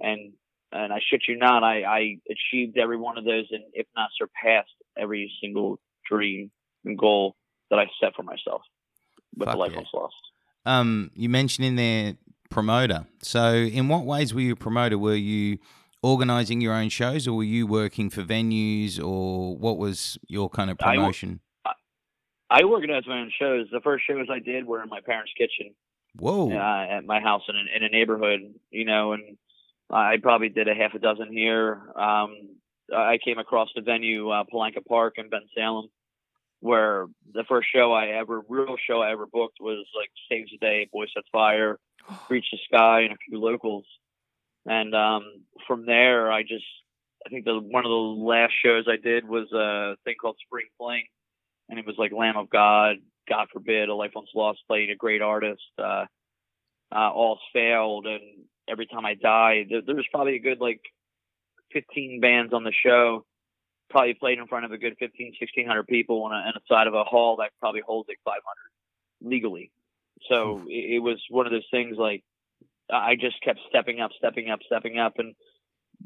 And 0.00 0.32
and 0.72 0.92
I 0.92 0.98
shit 1.08 1.22
you 1.28 1.36
not, 1.36 1.62
I, 1.62 1.82
I 1.84 2.16
achieved 2.28 2.76
every 2.78 2.96
one 2.96 3.16
of 3.16 3.24
those, 3.24 3.46
and 3.52 3.62
if 3.74 3.86
not 3.94 4.10
surpassed 4.18 4.74
every 4.98 5.30
single 5.40 5.78
dream 6.10 6.50
and 6.84 6.98
goal 6.98 7.36
that 7.70 7.78
I 7.78 7.86
set 8.00 8.16
for 8.16 8.24
myself 8.24 8.62
with 9.36 9.46
Fuck 9.46 9.54
the 9.54 9.58
Life 9.58 9.72
yeah. 9.72 9.82
Lost. 9.94 10.14
Um, 10.66 11.12
you 11.14 11.28
mentioned 11.28 11.64
in 11.64 11.76
there 11.76 12.14
promoter. 12.50 13.06
So, 13.22 13.54
in 13.54 13.88
what 13.88 14.04
ways 14.04 14.34
were 14.34 14.40
you 14.40 14.54
a 14.54 14.56
promoter? 14.56 14.98
Were 14.98 15.14
you 15.14 15.58
organizing 16.04 16.60
your 16.60 16.74
own 16.74 16.90
shows, 16.90 17.26
or 17.26 17.32
were 17.34 17.42
you 17.44 17.66
working 17.66 18.10
for 18.10 18.22
venues, 18.22 19.02
or 19.02 19.56
what 19.56 19.78
was 19.78 20.18
your 20.28 20.50
kind 20.50 20.70
of 20.70 20.76
promotion? 20.78 21.40
I 22.50 22.62
organized 22.62 23.08
my 23.08 23.20
own 23.20 23.32
shows. 23.38 23.66
The 23.72 23.80
first 23.80 24.04
shows 24.06 24.26
I 24.30 24.38
did 24.38 24.66
were 24.66 24.82
in 24.82 24.88
my 24.90 25.00
parents' 25.00 25.32
kitchen 25.36 25.74
Whoa, 26.16 26.52
uh, 26.52 26.86
at 26.98 27.06
my 27.06 27.20
house 27.20 27.42
in, 27.48 27.56
a- 27.56 27.76
in 27.76 27.82
a 27.82 27.88
neighborhood, 27.88 28.40
you 28.70 28.84
know, 28.84 29.12
and 29.14 29.38
I 29.90 30.18
probably 30.22 30.50
did 30.50 30.68
a 30.68 30.74
half 30.74 30.92
a 30.94 30.98
dozen 30.98 31.32
here. 31.32 31.80
Um, 31.96 32.56
I 32.94 33.18
came 33.24 33.38
across 33.38 33.70
the 33.74 33.80
venue, 33.80 34.28
uh, 34.28 34.44
Palanca 34.44 34.84
Park 34.86 35.14
in 35.16 35.30
Ben 35.30 35.40
Salem, 35.56 35.88
where 36.60 37.06
the 37.32 37.44
first 37.48 37.68
show 37.74 37.92
I 37.92 38.08
ever, 38.08 38.42
real 38.46 38.76
show 38.86 39.00
I 39.00 39.10
ever 39.10 39.26
booked 39.26 39.56
was 39.58 39.86
like 39.98 40.10
Saves 40.30 40.50
the 40.50 40.58
Day, 40.58 40.86
Boy 40.92 41.06
Sets 41.14 41.28
Fire, 41.32 41.78
Reach 42.28 42.46
the 42.52 42.58
Sky, 42.66 43.00
and 43.00 43.12
a 43.12 43.16
few 43.26 43.40
locals. 43.40 43.86
And 44.66 44.94
um, 44.94 45.22
from 45.66 45.86
there, 45.86 46.32
I 46.32 46.42
just, 46.42 46.64
I 47.26 47.30
think 47.30 47.44
the 47.44 47.58
one 47.58 47.84
of 47.84 47.90
the 47.90 47.94
last 47.94 48.52
shows 48.64 48.84
I 48.88 48.96
did 48.96 49.26
was 49.26 49.50
a 49.52 49.96
thing 50.04 50.14
called 50.20 50.36
Spring 50.46 50.66
Fling, 50.78 51.04
and 51.68 51.78
it 51.78 51.86
was 51.86 51.96
like 51.98 52.12
Lamb 52.12 52.36
of 52.36 52.50
God, 52.50 52.96
God 53.28 53.48
forbid, 53.52 53.88
a 53.88 53.94
life 53.94 54.12
once 54.14 54.28
lost, 54.34 54.60
playing 54.66 54.90
a 54.90 54.96
great 54.96 55.22
artist. 55.22 55.62
Uh, 55.78 56.06
uh, 56.94 57.10
all's 57.10 57.40
failed, 57.52 58.06
and 58.06 58.20
every 58.68 58.86
time 58.86 59.04
I 59.04 59.14
die, 59.14 59.66
there, 59.68 59.82
there 59.84 59.96
was 59.96 60.06
probably 60.12 60.36
a 60.36 60.40
good 60.40 60.60
like 60.60 60.80
15 61.72 62.20
bands 62.20 62.52
on 62.52 62.64
the 62.64 62.72
show. 62.72 63.24
Probably 63.90 64.14
played 64.14 64.38
in 64.38 64.46
front 64.46 64.64
of 64.64 64.72
a 64.72 64.78
good 64.78 64.96
15, 64.98 65.34
1600 65.38 65.86
people 65.86 66.22
on 66.24 66.32
a, 66.32 66.36
on 66.36 66.54
a 66.56 66.60
side 66.68 66.86
of 66.86 66.94
a 66.94 67.04
hall 67.04 67.36
that 67.36 67.50
probably 67.60 67.82
holds 67.84 68.08
like 68.08 68.18
500 68.24 68.40
legally. 69.30 69.70
So 70.28 70.62
it, 70.68 70.96
it 70.96 70.98
was 71.00 71.22
one 71.28 71.46
of 71.46 71.52
those 71.52 71.66
things 71.70 71.96
like 71.98 72.24
I 72.92 73.16
just 73.16 73.42
kept 73.42 73.60
stepping 73.68 74.00
up, 74.00 74.10
stepping 74.18 74.50
up, 74.50 74.60
stepping 74.66 74.98
up, 74.98 75.14
and 75.18 75.34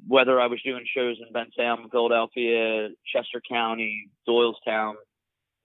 whether 0.07 0.41
I 0.41 0.47
was 0.47 0.61
doing 0.63 0.85
shows 0.95 1.17
in 1.21 1.33
Bensalem, 1.33 1.91
Philadelphia, 1.91 2.91
Chester 3.13 3.43
County, 3.49 4.09
Doylestown, 4.29 4.95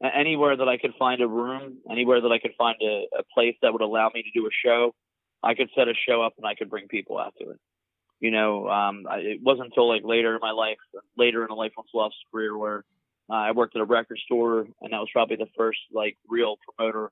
anywhere 0.01 0.57
that 0.57 0.67
I 0.67 0.77
could 0.77 0.93
find 0.97 1.21
a 1.21 1.27
room, 1.27 1.77
anywhere 1.89 2.21
that 2.21 2.31
I 2.31 2.39
could 2.39 2.53
find 2.57 2.75
a, 2.81 3.07
a 3.19 3.23
place 3.33 3.55
that 3.61 3.71
would 3.73 3.81
allow 3.81 4.09
me 4.13 4.23
to 4.23 4.39
do 4.39 4.45
a 4.47 4.49
show, 4.65 4.93
I 5.41 5.53
could 5.53 5.69
set 5.75 5.87
a 5.87 5.93
show 6.07 6.21
up 6.21 6.33
and 6.37 6.45
I 6.45 6.55
could 6.55 6.69
bring 6.69 6.87
people 6.87 7.17
out 7.19 7.33
to 7.39 7.51
it. 7.51 7.59
You 8.19 8.31
know, 8.31 8.69
um, 8.69 9.05
I, 9.09 9.17
it 9.17 9.39
wasn't 9.41 9.67
until 9.67 9.89
like 9.89 10.03
later 10.03 10.35
in 10.35 10.39
my 10.41 10.51
life, 10.51 10.77
later 11.17 11.43
in 11.43 11.51
a 11.51 11.55
life 11.55 11.73
once 11.77 11.89
lost 11.93 12.15
career, 12.31 12.57
where 12.57 12.85
uh, 13.29 13.33
I 13.35 13.51
worked 13.51 13.75
at 13.75 13.81
a 13.81 13.85
record 13.85 14.17
store, 14.25 14.61
and 14.81 14.93
that 14.93 14.99
was 14.99 15.09
probably 15.11 15.35
the 15.35 15.49
first 15.57 15.79
like 15.91 16.17
real 16.29 16.55
promoter 16.77 17.11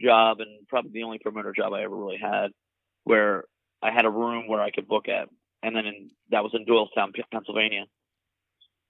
job, 0.00 0.38
and 0.40 0.66
probably 0.68 0.92
the 0.92 1.02
only 1.02 1.18
promoter 1.18 1.52
job 1.52 1.72
I 1.72 1.82
ever 1.82 1.96
really 1.96 2.18
had, 2.18 2.52
where 3.04 3.44
I 3.82 3.90
had 3.90 4.04
a 4.04 4.10
room 4.10 4.48
where 4.48 4.60
I 4.60 4.70
could 4.70 4.88
book 4.88 5.08
at, 5.08 5.28
and 5.62 5.74
then 5.74 5.86
in, 5.86 6.10
that 6.30 6.42
was 6.42 6.52
in 6.54 6.64
Doylestown, 6.64 7.12
Pennsylvania. 7.30 7.84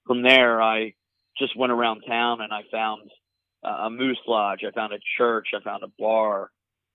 From 0.05 0.21
there, 0.21 0.61
I 0.61 0.93
just 1.37 1.57
went 1.57 1.71
around 1.71 2.01
town 2.07 2.41
and 2.41 2.53
I 2.53 2.61
found 2.71 3.09
a 3.63 3.89
moose 3.89 4.19
lodge, 4.27 4.59
I 4.67 4.71
found 4.71 4.93
a 4.93 4.99
church, 5.17 5.49
I 5.55 5.63
found 5.63 5.83
a 5.83 5.91
bar, 5.97 6.51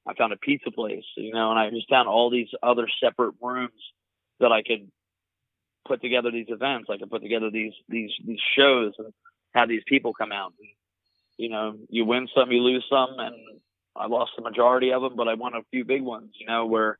I 0.06 0.14
found 0.14 0.32
a 0.32 0.36
pizza 0.36 0.70
place, 0.70 1.04
you 1.16 1.32
know, 1.32 1.50
and 1.50 1.58
I 1.58 1.70
just 1.70 1.88
found 1.88 2.08
all 2.08 2.30
these 2.30 2.48
other 2.62 2.86
separate 3.02 3.34
rooms 3.40 3.72
that 4.40 4.52
I 4.52 4.62
could 4.62 4.90
put 5.86 6.02
together 6.02 6.30
these 6.30 6.46
events. 6.50 6.88
I 6.90 6.98
could 6.98 7.10
put 7.10 7.22
together 7.22 7.50
these 7.50 7.72
these 7.88 8.10
these 8.24 8.40
shows 8.56 8.92
and 8.98 9.12
have 9.54 9.68
these 9.68 9.82
people 9.86 10.12
come 10.12 10.32
out. 10.32 10.52
And, 10.58 10.68
you 11.38 11.48
know, 11.48 11.76
you 11.88 12.04
win 12.04 12.28
some, 12.34 12.52
you 12.52 12.60
lose 12.60 12.84
some, 12.90 13.18
and 13.18 13.34
I 13.96 14.06
lost 14.06 14.32
the 14.36 14.42
majority 14.42 14.92
of 14.92 15.02
them, 15.02 15.16
but 15.16 15.28
I 15.28 15.34
won 15.34 15.54
a 15.54 15.62
few 15.70 15.84
big 15.84 16.02
ones. 16.02 16.30
You 16.38 16.46
know, 16.46 16.66
where 16.66 16.98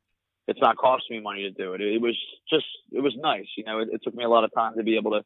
it's 0.49 0.59
not 0.59 0.77
costing 0.77 1.17
me 1.17 1.21
money 1.21 1.43
to 1.43 1.51
do 1.51 1.73
it. 1.73 1.81
It 1.81 2.01
was 2.01 2.17
just 2.49 2.65
it 2.91 3.01
was 3.01 3.15
nice. 3.17 3.45
You 3.55 3.63
know, 3.65 3.79
it, 3.79 3.89
it 3.91 4.01
took 4.03 4.15
me 4.15 4.23
a 4.23 4.29
lot 4.29 4.43
of 4.43 4.53
time 4.53 4.73
to 4.77 4.83
be 4.83 4.97
able 4.97 5.11
to 5.11 5.23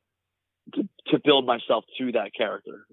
to, 0.76 0.88
to 1.12 1.20
build 1.24 1.46
myself 1.46 1.86
to 1.98 2.12
that 2.12 2.32
character. 2.38 2.86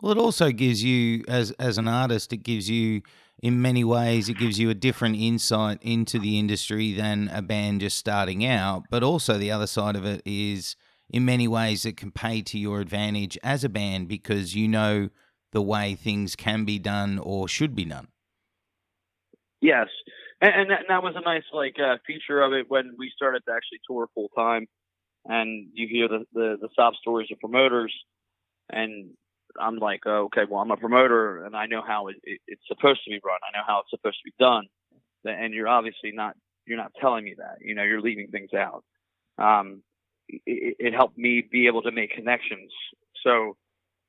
Well, 0.00 0.12
it 0.12 0.18
also 0.18 0.50
gives 0.50 0.82
you, 0.82 1.22
as 1.28 1.50
as 1.52 1.76
an 1.76 1.86
artist, 1.86 2.32
it 2.32 2.38
gives 2.38 2.70
you, 2.70 3.02
in 3.42 3.60
many 3.60 3.84
ways, 3.84 4.30
it 4.30 4.38
gives 4.38 4.58
you 4.58 4.70
a 4.70 4.74
different 4.74 5.16
insight 5.16 5.78
into 5.82 6.18
the 6.18 6.38
industry 6.38 6.94
than 6.94 7.28
a 7.32 7.42
band 7.42 7.82
just 7.82 7.98
starting 7.98 8.44
out. 8.44 8.84
But 8.90 9.02
also, 9.02 9.36
the 9.36 9.50
other 9.50 9.66
side 9.66 9.96
of 9.96 10.06
it 10.06 10.22
is, 10.24 10.76
in 11.10 11.26
many 11.26 11.46
ways, 11.46 11.84
it 11.84 11.98
can 11.98 12.10
pay 12.10 12.40
to 12.42 12.58
your 12.58 12.80
advantage 12.80 13.36
as 13.42 13.64
a 13.64 13.68
band 13.68 14.08
because 14.08 14.54
you 14.54 14.66
know 14.66 15.10
the 15.52 15.62
way 15.62 15.94
things 15.94 16.34
can 16.36 16.64
be 16.64 16.78
done 16.78 17.18
or 17.18 17.46
should 17.46 17.74
be 17.74 17.84
done. 17.84 18.08
Yes, 19.60 19.88
and, 20.40 20.52
and, 20.54 20.70
that, 20.70 20.80
and 20.80 20.88
that 20.88 21.02
was 21.02 21.14
a 21.16 21.20
nice 21.20 21.44
like 21.52 21.76
uh, 21.78 21.96
feature 22.06 22.40
of 22.42 22.52
it 22.52 22.66
when 22.68 22.94
we 22.98 23.12
started 23.14 23.42
to 23.46 23.52
actually 23.52 23.80
tour 23.86 24.08
full 24.14 24.28
time, 24.36 24.66
and 25.26 25.68
you 25.74 25.88
hear 25.88 26.08
the, 26.08 26.24
the 26.32 26.56
the 26.60 26.68
sob 26.74 26.94
stories 26.96 27.28
of 27.30 27.40
promoters, 27.40 27.94
and 28.70 29.10
I'm 29.60 29.76
like, 29.76 30.00
oh, 30.06 30.24
okay, 30.24 30.42
well, 30.48 30.60
I'm 30.60 30.70
a 30.70 30.76
promoter, 30.76 31.44
and 31.44 31.56
I 31.56 31.66
know 31.66 31.82
how 31.86 32.08
it, 32.08 32.16
it, 32.24 32.40
it's 32.46 32.62
supposed 32.68 33.02
to 33.04 33.10
be 33.10 33.20
run. 33.24 33.38
I 33.42 33.56
know 33.56 33.64
how 33.66 33.80
it's 33.80 33.90
supposed 33.90 34.18
to 34.18 34.30
be 34.30 34.34
done, 34.38 34.66
and 35.24 35.52
you're 35.52 35.68
obviously 35.68 36.12
not 36.12 36.36
you're 36.66 36.78
not 36.78 36.92
telling 37.00 37.24
me 37.24 37.34
that. 37.38 37.58
You 37.60 37.74
know, 37.74 37.82
you're 37.82 38.00
leaving 38.00 38.28
things 38.28 38.50
out. 38.54 38.84
Um, 39.38 39.82
it, 40.28 40.76
it 40.78 40.94
helped 40.94 41.18
me 41.18 41.46
be 41.50 41.66
able 41.66 41.82
to 41.82 41.90
make 41.90 42.12
connections. 42.12 42.70
So, 43.24 43.56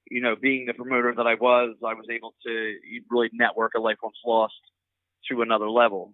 you 0.09 0.21
know, 0.21 0.35
being 0.35 0.65
the 0.65 0.73
promoter 0.73 1.13
that 1.15 1.27
I 1.27 1.35
was, 1.35 1.75
I 1.85 1.93
was 1.93 2.05
able 2.11 2.35
to 2.45 2.75
really 3.09 3.29
network 3.33 3.73
a 3.75 3.79
life 3.79 3.97
once 4.03 4.17
lost 4.25 4.53
to 5.29 5.41
another 5.41 5.69
level, 5.69 6.13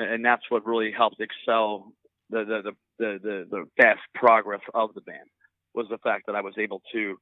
and 0.00 0.24
that's 0.24 0.42
what 0.48 0.66
really 0.66 0.92
helped 0.96 1.20
excel 1.20 1.92
the 2.30 2.44
the 2.44 2.72
the 2.98 3.18
the, 3.22 3.46
the, 3.50 3.64
fast 3.76 4.00
progress 4.14 4.60
of 4.74 4.94
the 4.94 5.00
band 5.00 5.28
was 5.74 5.86
the 5.90 5.98
fact 5.98 6.26
that 6.26 6.34
I 6.34 6.42
was 6.42 6.54
able 6.58 6.82
to, 6.92 7.16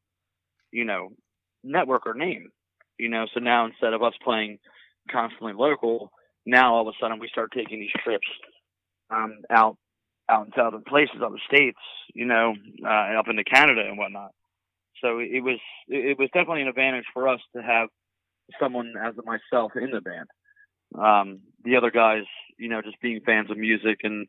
you 0.72 0.84
know, 0.84 1.10
network 1.62 2.06
our 2.06 2.14
name. 2.14 2.48
You 2.98 3.08
know, 3.08 3.26
so 3.32 3.40
now 3.40 3.66
instead 3.66 3.92
of 3.92 4.02
us 4.02 4.14
playing 4.24 4.58
constantly 5.10 5.52
local, 5.52 6.10
now 6.44 6.74
all 6.74 6.88
of 6.88 6.88
a 6.88 6.98
sudden 7.00 7.20
we 7.20 7.28
start 7.28 7.52
taking 7.54 7.78
these 7.80 7.92
trips 8.02 8.26
um, 9.10 9.40
out 9.50 9.76
out 10.28 10.46
into 10.46 10.60
other 10.60 10.80
places, 10.86 11.16
other 11.24 11.40
states, 11.46 11.78
you 12.14 12.26
know, 12.26 12.54
uh, 12.84 13.18
up 13.18 13.28
into 13.28 13.44
Canada 13.44 13.82
and 13.86 13.96
whatnot. 13.96 14.32
So 15.00 15.20
it 15.20 15.42
was 15.42 15.60
it 15.86 16.18
was 16.18 16.28
definitely 16.34 16.62
an 16.62 16.68
advantage 16.68 17.06
for 17.14 17.28
us 17.28 17.40
to 17.54 17.62
have 17.62 17.88
someone 18.60 18.94
as 19.00 19.14
myself 19.24 19.72
in 19.76 19.90
the 19.90 20.00
band. 20.00 20.26
Um, 20.94 21.40
the 21.64 21.76
other 21.76 21.90
guys, 21.90 22.24
you 22.58 22.68
know, 22.68 22.82
just 22.82 23.00
being 23.00 23.20
fans 23.24 23.50
of 23.50 23.58
music 23.58 24.00
and 24.02 24.26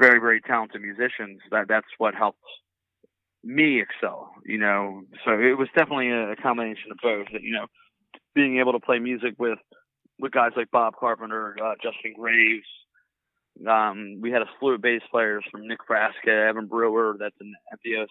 very 0.00 0.20
very 0.20 0.40
talented 0.40 0.80
musicians. 0.80 1.40
That 1.50 1.66
that's 1.68 1.86
what 1.98 2.14
helped 2.14 2.38
me 3.44 3.82
excel. 3.82 4.30
You 4.44 4.58
know, 4.58 5.02
so 5.24 5.32
it 5.32 5.58
was 5.58 5.68
definitely 5.76 6.10
a, 6.10 6.36
combination 6.36 6.90
of 6.90 6.98
both. 7.02 7.26
That, 7.32 7.42
you 7.42 7.52
know, 7.52 7.66
being 8.34 8.58
able 8.58 8.72
to 8.72 8.80
play 8.80 8.98
music 8.98 9.34
with 9.38 9.58
with 10.18 10.32
guys 10.32 10.52
like 10.56 10.70
Bob 10.70 10.94
Carpenter, 10.98 11.56
uh, 11.62 11.74
Justin 11.82 12.14
Graves. 12.18 12.66
Um, 13.68 14.20
we 14.22 14.30
had 14.30 14.42
a 14.42 14.50
slew 14.58 14.74
of 14.74 14.82
bass 14.82 15.02
players 15.10 15.44
from 15.50 15.66
Nick 15.66 15.80
Frasca, 15.88 16.48
Evan 16.48 16.66
Brewer, 16.66 17.16
that's 17.18 17.34
an 17.40 17.52
Emptios, 17.74 18.06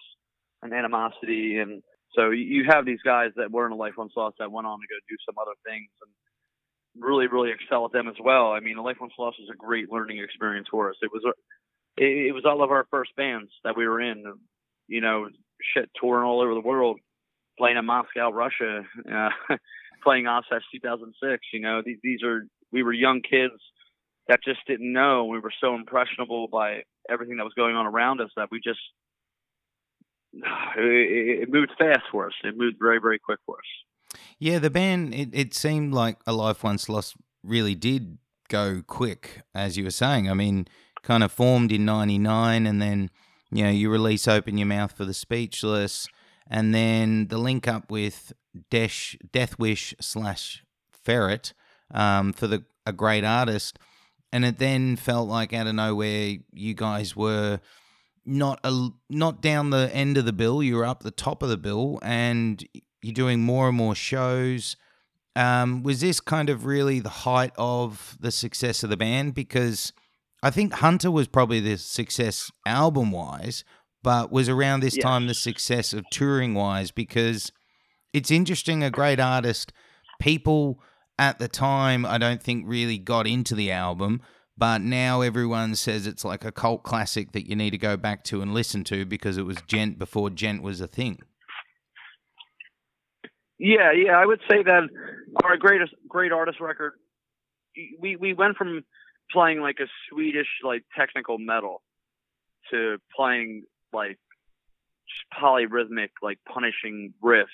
and 0.62 0.72
Animosity, 0.72 1.58
and 1.58 1.82
so 2.14 2.30
you 2.30 2.64
have 2.68 2.84
these 2.84 3.02
guys 3.04 3.30
that 3.36 3.50
were 3.50 3.66
in 3.66 3.72
a 3.72 3.76
Life 3.76 3.94
Once 3.96 4.12
Lost 4.16 4.36
that 4.38 4.50
went 4.50 4.66
on 4.66 4.78
to 4.78 4.86
go 4.86 4.98
do 5.08 5.16
some 5.26 5.36
other 5.38 5.54
things 5.64 5.88
and 6.02 6.10
really, 6.98 7.26
really 7.26 7.50
excel 7.50 7.84
at 7.84 7.92
them 7.92 8.08
as 8.08 8.16
well. 8.22 8.52
I 8.52 8.60
mean, 8.60 8.76
a 8.76 8.82
Life 8.82 8.96
Once 9.00 9.12
Lost 9.18 9.38
was 9.40 9.50
a 9.52 9.56
great 9.56 9.90
learning 9.90 10.18
experience 10.18 10.68
for 10.70 10.90
us. 10.90 10.96
It 11.02 11.10
was, 11.12 11.22
it, 11.96 12.28
it 12.28 12.32
was 12.32 12.44
all 12.44 12.62
of 12.62 12.70
our 12.70 12.86
first 12.90 13.14
bands 13.16 13.50
that 13.64 13.76
we 13.76 13.86
were 13.86 14.00
in, 14.00 14.24
you 14.88 15.00
know, 15.00 15.28
shit 15.74 15.90
touring 16.00 16.26
all 16.26 16.40
over 16.40 16.54
the 16.54 16.60
world, 16.60 16.98
playing 17.58 17.76
in 17.76 17.84
Moscow, 17.84 18.30
Russia, 18.30 18.82
uh, 19.10 19.28
playing 20.04 20.24
Ozzfest 20.24 20.62
2006. 20.72 21.42
You 21.52 21.60
know, 21.60 21.82
these, 21.84 21.98
these 22.02 22.22
are, 22.22 22.46
we 22.72 22.82
were 22.82 22.92
young 22.92 23.20
kids 23.22 23.54
that 24.28 24.40
just 24.44 24.60
didn't 24.66 24.92
know. 24.92 25.24
We 25.24 25.40
were 25.40 25.52
so 25.60 25.74
impressionable 25.74 26.48
by 26.48 26.82
everything 27.10 27.36
that 27.36 27.44
was 27.44 27.54
going 27.54 27.76
on 27.76 27.86
around 27.86 28.20
us 28.20 28.30
that 28.36 28.48
we 28.50 28.60
just, 28.60 28.80
it, 30.32 31.42
it 31.42 31.52
moved 31.52 31.72
fast 31.78 32.04
for 32.10 32.26
us. 32.26 32.34
It 32.44 32.56
moved 32.56 32.76
very, 32.80 33.00
very 33.00 33.18
quick 33.18 33.40
for 33.46 33.56
us. 33.56 33.89
Yeah, 34.38 34.58
the 34.58 34.70
band, 34.70 35.14
it, 35.14 35.30
it 35.32 35.54
seemed 35.54 35.94
like 35.94 36.18
A 36.26 36.32
Life 36.32 36.64
Once 36.64 36.88
Lost 36.88 37.16
really 37.42 37.74
did 37.74 38.18
go 38.48 38.82
quick, 38.86 39.42
as 39.54 39.76
you 39.76 39.84
were 39.84 39.90
saying. 39.90 40.28
I 40.28 40.34
mean, 40.34 40.66
kind 41.02 41.22
of 41.22 41.32
formed 41.32 41.72
in 41.72 41.84
99 41.84 42.66
and 42.66 42.80
then 42.82 43.10
you 43.52 43.64
know, 43.64 43.70
you 43.70 43.90
release 43.90 44.28
Open 44.28 44.56
Your 44.58 44.66
Mouth 44.66 44.92
for 44.92 45.04
the 45.04 45.14
Speechless, 45.14 46.08
and 46.48 46.74
then 46.74 47.28
the 47.28 47.38
link 47.38 47.66
up 47.66 47.90
with 47.90 48.32
Desh, 48.70 49.16
Death 49.32 49.58
Wish 49.58 49.94
slash 50.00 50.64
Ferret 50.92 51.52
um, 51.92 52.32
for 52.32 52.46
the 52.46 52.64
a 52.86 52.92
great 52.92 53.24
artist. 53.24 53.78
And 54.32 54.44
it 54.44 54.58
then 54.58 54.94
felt 54.94 55.28
like 55.28 55.52
out 55.52 55.66
of 55.66 55.74
nowhere, 55.74 56.36
you 56.52 56.74
guys 56.74 57.16
were 57.16 57.60
not 58.24 58.60
a, 58.62 58.90
not 59.08 59.42
down 59.42 59.70
the 59.70 59.90
end 59.92 60.16
of 60.16 60.24
the 60.24 60.32
bill. 60.32 60.62
You 60.62 60.76
were 60.76 60.84
up 60.84 61.02
the 61.02 61.10
top 61.10 61.42
of 61.42 61.48
the 61.48 61.56
bill, 61.56 61.98
and 62.02 62.64
you're 63.02 63.14
doing 63.14 63.40
more 63.40 63.68
and 63.68 63.76
more 63.76 63.94
shows. 63.94 64.76
Um, 65.36 65.82
was 65.82 66.00
this 66.00 66.20
kind 66.20 66.50
of 66.50 66.64
really 66.64 67.00
the 67.00 67.08
height 67.08 67.52
of 67.56 68.16
the 68.20 68.30
success 68.30 68.82
of 68.82 68.90
the 68.90 68.96
band? 68.96 69.34
Because 69.34 69.92
I 70.42 70.50
think 70.50 70.74
Hunter 70.74 71.10
was 71.10 71.28
probably 71.28 71.60
the 71.60 71.78
success 71.78 72.50
album 72.66 73.12
wise, 73.12 73.64
but 74.02 74.32
was 74.32 74.48
around 74.48 74.80
this 74.80 74.96
time 74.96 75.26
the 75.26 75.34
success 75.34 75.92
of 75.92 76.04
touring 76.10 76.54
wise 76.54 76.90
because 76.90 77.52
it's 78.12 78.30
interesting. 78.30 78.82
A 78.82 78.90
great 78.90 79.20
artist, 79.20 79.72
people 80.20 80.80
at 81.18 81.38
the 81.38 81.48
time, 81.48 82.06
I 82.06 82.18
don't 82.18 82.42
think 82.42 82.64
really 82.66 82.98
got 82.98 83.26
into 83.26 83.54
the 83.54 83.70
album, 83.70 84.22
but 84.56 84.80
now 84.80 85.20
everyone 85.20 85.74
says 85.74 86.06
it's 86.06 86.24
like 86.24 86.44
a 86.44 86.52
cult 86.52 86.82
classic 86.82 87.32
that 87.32 87.48
you 87.48 87.54
need 87.54 87.70
to 87.70 87.78
go 87.78 87.96
back 87.96 88.24
to 88.24 88.40
and 88.40 88.54
listen 88.54 88.84
to 88.84 89.04
because 89.04 89.36
it 89.36 89.44
was 89.44 89.58
djent 89.68 89.98
before 89.98 90.30
djent 90.30 90.62
was 90.62 90.80
a 90.80 90.86
thing. 90.86 91.18
Yeah, 93.60 93.92
yeah, 93.92 94.12
I 94.12 94.24
would 94.24 94.40
say 94.50 94.62
that 94.62 94.88
our 95.44 95.56
greatest 95.58 95.92
great 96.08 96.32
artist 96.32 96.60
record. 96.60 96.94
We 98.00 98.16
we 98.16 98.32
went 98.32 98.56
from 98.56 98.82
playing 99.30 99.60
like 99.60 99.76
a 99.80 99.86
Swedish 100.08 100.48
like 100.64 100.82
technical 100.96 101.38
metal 101.38 101.82
to 102.70 102.96
playing 103.14 103.64
like 103.92 104.18
polyrhythmic 105.40 106.08
like 106.22 106.38
punishing 106.52 107.12
riffs 107.22 107.46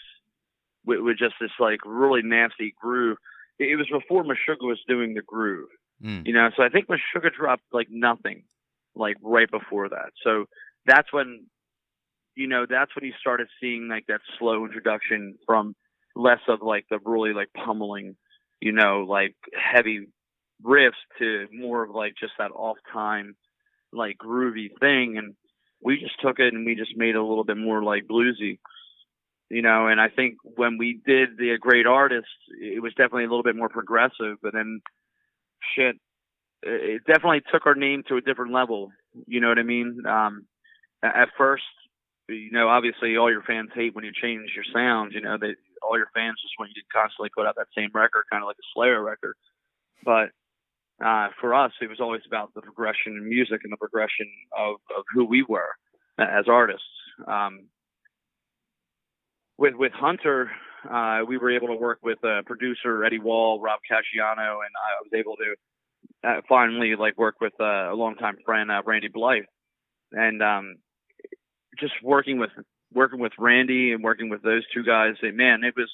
with, 0.85 1.01
with 1.01 1.19
just 1.19 1.35
this 1.41 1.51
like 1.59 1.81
really 1.85 2.23
nasty 2.23 2.73
groove. 2.81 3.19
It 3.59 3.77
was 3.77 3.89
before 3.91 4.23
Meshuggah 4.23 4.63
was 4.67 4.81
doing 4.89 5.15
the 5.15 5.23
groove, 5.23 5.69
Mm. 6.05 6.27
you 6.27 6.35
know. 6.35 6.51
So 6.57 6.63
I 6.63 6.69
think 6.69 6.89
Meshuggah 6.89 7.35
dropped 7.35 7.65
like 7.73 7.89
nothing, 7.91 8.45
like 8.95 9.17
right 9.23 9.51
before 9.51 9.89
that. 9.89 10.11
So 10.23 10.45
that's 10.85 11.11
when, 11.11 11.47
you 12.35 12.47
know, 12.47 12.67
that's 12.69 12.95
when 12.95 13.05
you 13.07 13.15
started 13.19 13.49
seeing 13.61 13.89
like 13.89 14.05
that 14.09 14.21
slow 14.39 14.65
introduction 14.67 15.37
from 15.47 15.75
less 16.17 16.41
of 16.49 16.63
like 16.63 16.87
the 16.91 16.99
really 17.05 17.33
like 17.33 17.51
pummeling, 17.53 18.17
you 18.61 18.73
know, 18.73 19.05
like 19.09 19.37
heavy 19.55 20.07
riffs 20.65 20.93
to 21.19 21.47
more 21.53 21.85
of 21.85 21.91
like 21.91 22.15
just 22.19 22.33
that 22.39 22.51
off 22.51 22.79
time, 22.93 23.37
like 23.93 24.17
groovy 24.17 24.71
thing. 24.81 25.19
And 25.19 25.35
we 25.83 25.99
just 25.99 26.21
took 26.21 26.39
it 26.39 26.55
and 26.55 26.65
we 26.65 26.75
just 26.75 26.97
made 26.97 27.11
it 27.11 27.17
a 27.17 27.25
little 27.25 27.45
bit 27.45 27.59
more 27.59 27.83
like 27.83 28.09
bluesy, 28.09 28.59
you 29.51 29.63
know. 29.63 29.89
And 29.89 30.01
I 30.01 30.09
think 30.09 30.37
when 30.43 30.79
we 30.79 31.01
did 31.07 31.37
the 31.37 31.57
Great 31.61 31.87
Artist, 31.87 32.27
it 32.59 32.83
was 32.83 32.95
definitely 32.95 33.25
a 33.25 33.29
little 33.29 33.43
bit 33.43 33.57
more 33.57 33.69
progressive. 33.69 34.39
But 34.43 34.55
then, 34.55 34.81
shit, 35.77 35.97
it 36.63 37.03
definitely 37.07 37.43
took 37.53 37.67
our 37.67 37.75
name 37.75 38.03
to 38.09 38.17
a 38.17 38.23
different 38.23 38.55
level. 38.55 38.91
You 39.27 39.41
know 39.41 39.49
what 39.49 39.59
I 39.59 39.65
mean? 39.65 40.03
Um, 40.09 40.47
at 41.03 41.29
first, 41.37 41.63
you 42.29 42.51
know, 42.51 42.69
obviously 42.69 43.17
all 43.17 43.31
your 43.31 43.43
fans 43.43 43.71
hate 43.75 43.95
when 43.95 44.05
you 44.05 44.13
change 44.13 44.51
your 44.55 44.65
sound. 44.73 45.13
You 45.13 45.21
know, 45.21 45.37
they 45.41 45.55
all 45.83 45.97
your 45.97 46.11
fans 46.15 46.41
just 46.43 46.55
want 46.59 46.71
you 46.75 46.83
to 46.83 46.89
constantly 46.93 47.31
put 47.35 47.47
out 47.47 47.57
that 47.57 47.69
same 47.77 47.91
record, 47.95 48.25
kind 48.31 48.43
of 48.43 48.47
like 48.47 48.57
a 48.57 48.69
Slayer 48.75 49.03
record. 49.03 49.37
But 50.05 50.31
uh, 51.05 51.29
for 51.41 51.55
us, 51.55 51.73
it 51.81 51.89
was 51.89 52.01
always 52.01 52.23
about 52.27 52.55
the 52.55 52.63
progression 52.63 53.17
in 53.17 53.29
music 53.29 53.61
and 53.65 53.73
the 53.73 53.77
progression 53.77 54.27
of, 54.57 54.77
of 54.97 55.05
who 55.15 55.25
we 55.25 55.45
were 55.49 55.71
as 56.19 56.47
artists. 56.49 56.83
Um, 57.27 57.67
with 59.59 59.75
with 59.75 59.93
Hunter, 59.93 60.51
uh, 60.91 61.21
we 61.27 61.39
were 61.39 61.51
able 61.51 61.69
to 61.69 61.75
work 61.75 61.99
with 62.03 62.23
uh, 62.25 62.43
producer 62.47 63.05
Eddie 63.05 63.19
Wohl, 63.19 63.61
Rob 63.61 63.81
Caggiano, 63.91 64.59
and 64.65 64.73
I 64.77 65.03
was 65.03 65.13
able 65.15 65.37
to 65.37 66.29
uh, 66.29 66.41
finally 66.49 66.95
like 66.97 67.17
work 67.17 67.37
with 67.41 67.55
uh, 67.61 67.93
a 67.93 67.95
longtime 67.95 68.37
friend, 68.45 68.71
uh, 68.71 68.83
Randy 68.85 69.09
Blythe, 69.09 69.45
and 70.13 70.43
um, 70.43 70.77
just 71.79 71.95
working 72.03 72.39
with 72.39 72.51
working 72.93 73.21
with 73.21 73.33
Randy 73.39 73.93
and 73.93 74.03
working 74.03 74.29
with 74.29 74.43
those 74.43 74.65
two 74.73 74.83
guys. 74.83 75.15
Man, 75.23 75.65
it 75.65 75.75
was 75.77 75.91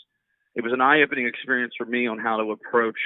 it 0.54 0.62
was 0.62 0.72
an 0.72 0.80
eye 0.80 1.02
opening 1.02 1.26
experience 1.26 1.74
for 1.76 1.86
me 1.86 2.06
on 2.06 2.18
how 2.18 2.36
to 2.36 2.50
approach 2.50 2.98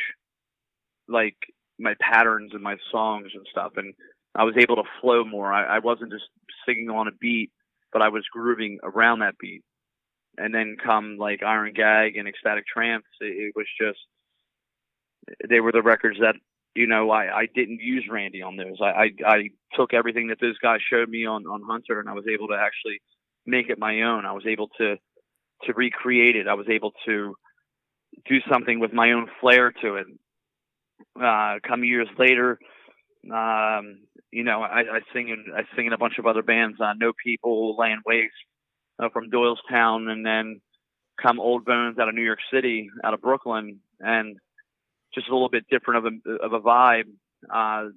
like 1.08 1.36
my 1.78 1.94
patterns 2.00 2.52
and 2.54 2.62
my 2.62 2.76
songs 2.90 3.28
and 3.34 3.46
stuff, 3.50 3.72
and 3.76 3.94
I 4.34 4.44
was 4.44 4.56
able 4.58 4.76
to 4.76 4.90
flow 5.00 5.24
more. 5.24 5.52
I, 5.52 5.76
I 5.76 5.78
wasn't 5.78 6.12
just 6.12 6.24
singing 6.66 6.90
on 6.90 7.08
a 7.08 7.12
beat, 7.12 7.50
but 7.92 8.02
I 8.02 8.08
was 8.08 8.24
grooving 8.32 8.78
around 8.82 9.20
that 9.20 9.38
beat. 9.38 9.62
And 10.38 10.54
then 10.54 10.76
come 10.82 11.16
like 11.18 11.42
Iron 11.42 11.72
Gag 11.72 12.16
and 12.16 12.28
Ecstatic 12.28 12.66
Trance, 12.66 13.04
it, 13.20 13.24
it 13.24 13.52
was 13.56 13.66
just 13.80 13.98
they 15.48 15.60
were 15.60 15.72
the 15.72 15.82
records 15.82 16.18
that 16.20 16.36
you 16.76 16.86
know 16.86 17.10
I, 17.10 17.40
I 17.40 17.46
didn't 17.54 17.80
use 17.80 18.06
Randy 18.10 18.42
on 18.42 18.56
those. 18.56 18.78
I, 18.80 18.86
I 18.86 19.10
I 19.26 19.50
took 19.74 19.94
everything 19.94 20.28
that 20.28 20.38
those 20.40 20.58
guys 20.58 20.80
showed 20.88 21.08
me 21.08 21.26
on 21.26 21.46
on 21.46 21.62
Hunter, 21.62 22.00
and 22.00 22.08
I 22.08 22.12
was 22.12 22.26
able 22.32 22.48
to 22.48 22.54
actually 22.54 23.00
make 23.46 23.68
it 23.68 23.78
my 23.78 24.02
own. 24.02 24.24
I 24.24 24.32
was 24.32 24.46
able 24.46 24.68
to 24.78 24.96
to 25.64 25.72
recreate 25.74 26.36
it. 26.36 26.48
I 26.48 26.54
was 26.54 26.68
able 26.68 26.92
to 27.06 27.34
do 28.28 28.38
something 28.50 28.78
with 28.80 28.92
my 28.92 29.12
own 29.12 29.28
flair 29.40 29.72
to 29.82 29.96
it. 29.96 30.06
Uh, 31.20 31.58
come 31.66 31.84
years 31.84 32.08
later, 32.18 32.58
um, 33.32 34.00
you 34.30 34.44
know, 34.44 34.62
I, 34.62 34.80
I 34.80 35.00
sing 35.12 35.28
in 35.28 35.46
I 35.54 35.62
sing 35.74 35.86
in 35.86 35.92
a 35.92 35.98
bunch 35.98 36.18
of 36.18 36.26
other 36.26 36.42
bands. 36.42 36.80
Uh, 36.80 36.92
no 36.96 37.12
People, 37.24 37.76
Land 37.76 38.02
Waste 38.06 38.32
uh, 38.98 39.08
from 39.12 39.30
Doylestown, 39.30 40.10
and 40.10 40.24
then 40.24 40.60
come 41.20 41.40
Old 41.40 41.64
Bones 41.64 41.98
out 41.98 42.08
of 42.08 42.14
New 42.14 42.24
York 42.24 42.40
City, 42.52 42.90
out 43.04 43.14
of 43.14 43.20
Brooklyn, 43.20 43.80
and 44.00 44.36
just 45.14 45.28
a 45.28 45.32
little 45.32 45.48
bit 45.48 45.66
different 45.70 46.06
of 46.06 46.12
a 46.12 46.30
of 46.44 46.52
a 46.52 46.60
vibe. 46.60 47.08
Uh, 47.52 47.88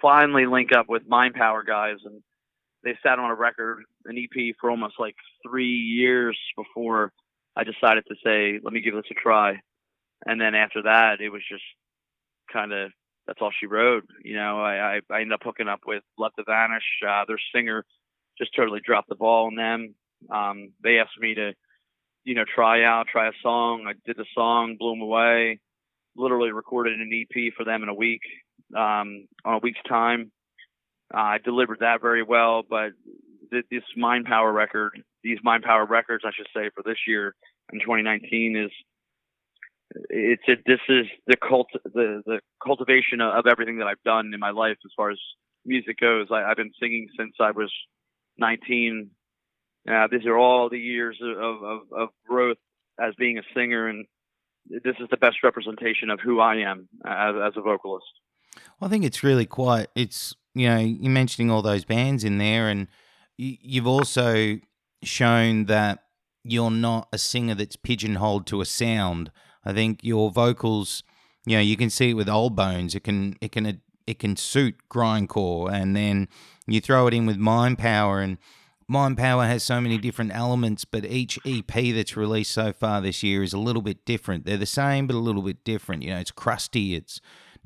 finally, 0.00 0.46
link 0.46 0.72
up 0.72 0.88
with 0.88 1.08
Mind 1.08 1.34
Power 1.34 1.62
guys, 1.62 1.96
and 2.04 2.22
they 2.84 2.96
sat 3.02 3.18
on 3.18 3.30
a 3.30 3.34
record, 3.34 3.82
an 4.06 4.16
EP, 4.18 4.54
for 4.60 4.70
almost 4.70 4.94
like 4.98 5.16
three 5.46 5.74
years 5.74 6.38
before 6.56 7.12
I 7.56 7.64
decided 7.64 8.04
to 8.08 8.14
say, 8.24 8.58
let 8.62 8.72
me 8.72 8.80
give 8.80 8.94
this 8.94 9.04
a 9.10 9.14
try. 9.14 9.60
And 10.26 10.40
then 10.40 10.54
after 10.54 10.82
that, 10.82 11.20
it 11.20 11.30
was 11.30 11.42
just 11.48 11.64
kind 12.52 12.72
of 12.72 12.90
that's 13.26 13.40
all 13.40 13.52
she 13.58 13.66
wrote. 13.66 14.04
You 14.24 14.36
know, 14.36 14.60
I, 14.60 14.96
I, 14.96 15.00
I 15.10 15.20
ended 15.20 15.34
up 15.34 15.42
hooking 15.44 15.68
up 15.68 15.80
with 15.86 16.02
Left 16.18 16.36
to 16.36 16.44
Vanish. 16.44 16.84
Uh, 17.06 17.24
their 17.26 17.38
singer 17.54 17.84
just 18.38 18.54
totally 18.56 18.80
dropped 18.84 19.08
the 19.08 19.14
ball 19.14 19.46
on 19.46 19.54
them. 19.54 19.94
Um, 20.30 20.72
they 20.82 20.98
asked 20.98 21.18
me 21.18 21.34
to, 21.34 21.52
you 22.24 22.34
know, 22.34 22.44
try 22.52 22.84
out, 22.84 23.06
try 23.06 23.28
a 23.28 23.32
song. 23.42 23.84
I 23.86 23.92
did 24.04 24.16
the 24.16 24.26
song, 24.34 24.76
blew 24.78 24.92
them 24.92 25.02
away. 25.02 25.60
Literally 26.16 26.52
recorded 26.52 27.00
an 27.00 27.10
EP 27.12 27.52
for 27.56 27.64
them 27.64 27.82
in 27.82 27.88
a 27.88 27.94
week, 27.94 28.22
um, 28.76 29.26
on 29.44 29.54
a 29.54 29.58
week's 29.62 29.80
time. 29.88 30.30
Uh, 31.12 31.18
I 31.18 31.38
delivered 31.38 31.78
that 31.80 32.00
very 32.00 32.22
well, 32.22 32.62
but 32.68 32.90
th- 33.50 33.64
this 33.70 33.82
Mind 33.96 34.26
Power 34.26 34.52
record, 34.52 35.02
these 35.22 35.38
Mind 35.42 35.64
Power 35.64 35.86
records, 35.86 36.24
I 36.26 36.30
should 36.36 36.46
say, 36.54 36.70
for 36.74 36.82
this 36.84 36.98
year 37.06 37.34
in 37.72 37.80
2019 37.80 38.56
is 38.56 38.70
it's 40.08 40.42
it, 40.46 40.60
this 40.66 40.80
is 40.88 41.06
the 41.26 41.36
cult 41.36 41.68
the 41.84 42.22
the 42.24 42.40
cultivation 42.64 43.20
of 43.20 43.46
everything 43.46 43.78
that 43.78 43.86
I've 43.86 44.02
done 44.04 44.30
in 44.32 44.38
my 44.38 44.50
life 44.50 44.76
as 44.84 44.92
far 44.96 45.10
as 45.10 45.18
music 45.64 45.98
goes. 46.00 46.28
I, 46.30 46.42
I've 46.42 46.56
been 46.56 46.72
singing 46.80 47.08
since 47.18 47.34
I 47.40 47.50
was 47.50 47.72
19. 48.38 49.10
Uh, 49.90 50.06
these 50.10 50.26
are 50.26 50.38
all 50.38 50.68
the 50.68 50.78
years 50.78 51.18
of, 51.22 51.62
of, 51.62 51.80
of 51.96 52.08
growth 52.28 52.58
as 53.00 53.14
being 53.18 53.38
a 53.38 53.42
singer, 53.54 53.88
and 53.88 54.06
this 54.70 54.96
is 55.00 55.08
the 55.10 55.16
best 55.16 55.38
representation 55.42 56.10
of 56.10 56.20
who 56.20 56.40
I 56.40 56.56
am 56.56 56.88
as, 57.04 57.34
as 57.44 57.52
a 57.56 57.60
vocalist. 57.60 58.06
Well, 58.78 58.88
I 58.88 58.88
think 58.88 59.04
it's 59.04 59.22
really 59.22 59.46
quite. 59.46 59.88
It's 59.94 60.34
you 60.54 60.68
know 60.68 60.78
you're 60.78 61.12
mentioning 61.12 61.50
all 61.50 61.62
those 61.62 61.84
bands 61.84 62.24
in 62.24 62.38
there, 62.38 62.68
and 62.68 62.88
you, 63.36 63.56
you've 63.60 63.86
also 63.86 64.58
shown 65.02 65.66
that 65.66 66.04
you're 66.44 66.70
not 66.70 67.08
a 67.12 67.18
singer 67.18 67.54
that's 67.54 67.76
pigeonholed 67.76 68.46
to 68.46 68.60
a 68.60 68.66
sound. 68.66 69.30
I 69.64 69.72
think 69.72 70.00
your 70.02 70.30
vocals, 70.30 71.02
you 71.46 71.56
know, 71.56 71.62
you 71.62 71.76
can 71.76 71.90
see 71.90 72.10
it 72.10 72.14
with 72.14 72.28
Old 72.28 72.56
Bones. 72.56 72.94
It 72.94 73.04
can 73.04 73.36
it 73.40 73.52
can 73.52 73.80
it 74.06 74.18
can 74.18 74.36
suit 74.36 74.76
grindcore, 74.90 75.70
and 75.70 75.94
then 75.94 76.28
you 76.66 76.80
throw 76.80 77.06
it 77.06 77.14
in 77.14 77.26
with 77.26 77.36
Mind 77.36 77.78
Power, 77.78 78.20
and 78.20 78.38
Mind 78.90 79.16
Power 79.16 79.46
has 79.46 79.62
so 79.62 79.80
many 79.80 79.98
different 79.98 80.34
elements. 80.34 80.84
But 80.84 81.04
each 81.04 81.38
EP 81.46 81.94
that's 81.94 82.16
released 82.16 82.50
so 82.50 82.72
far 82.72 83.00
this 83.00 83.22
year 83.22 83.42
is 83.42 83.52
a 83.52 83.58
little 83.58 83.82
bit 83.82 84.04
different. 84.04 84.44
They're 84.44 84.56
the 84.56 84.66
same, 84.66 85.06
but 85.06 85.14
a 85.14 85.20
little 85.20 85.42
bit 85.42 85.64
different. 85.64 86.02
You 86.02 86.10
know, 86.10 86.18
it's 86.18 86.32
crusty, 86.32 86.94
it's 86.94 87.20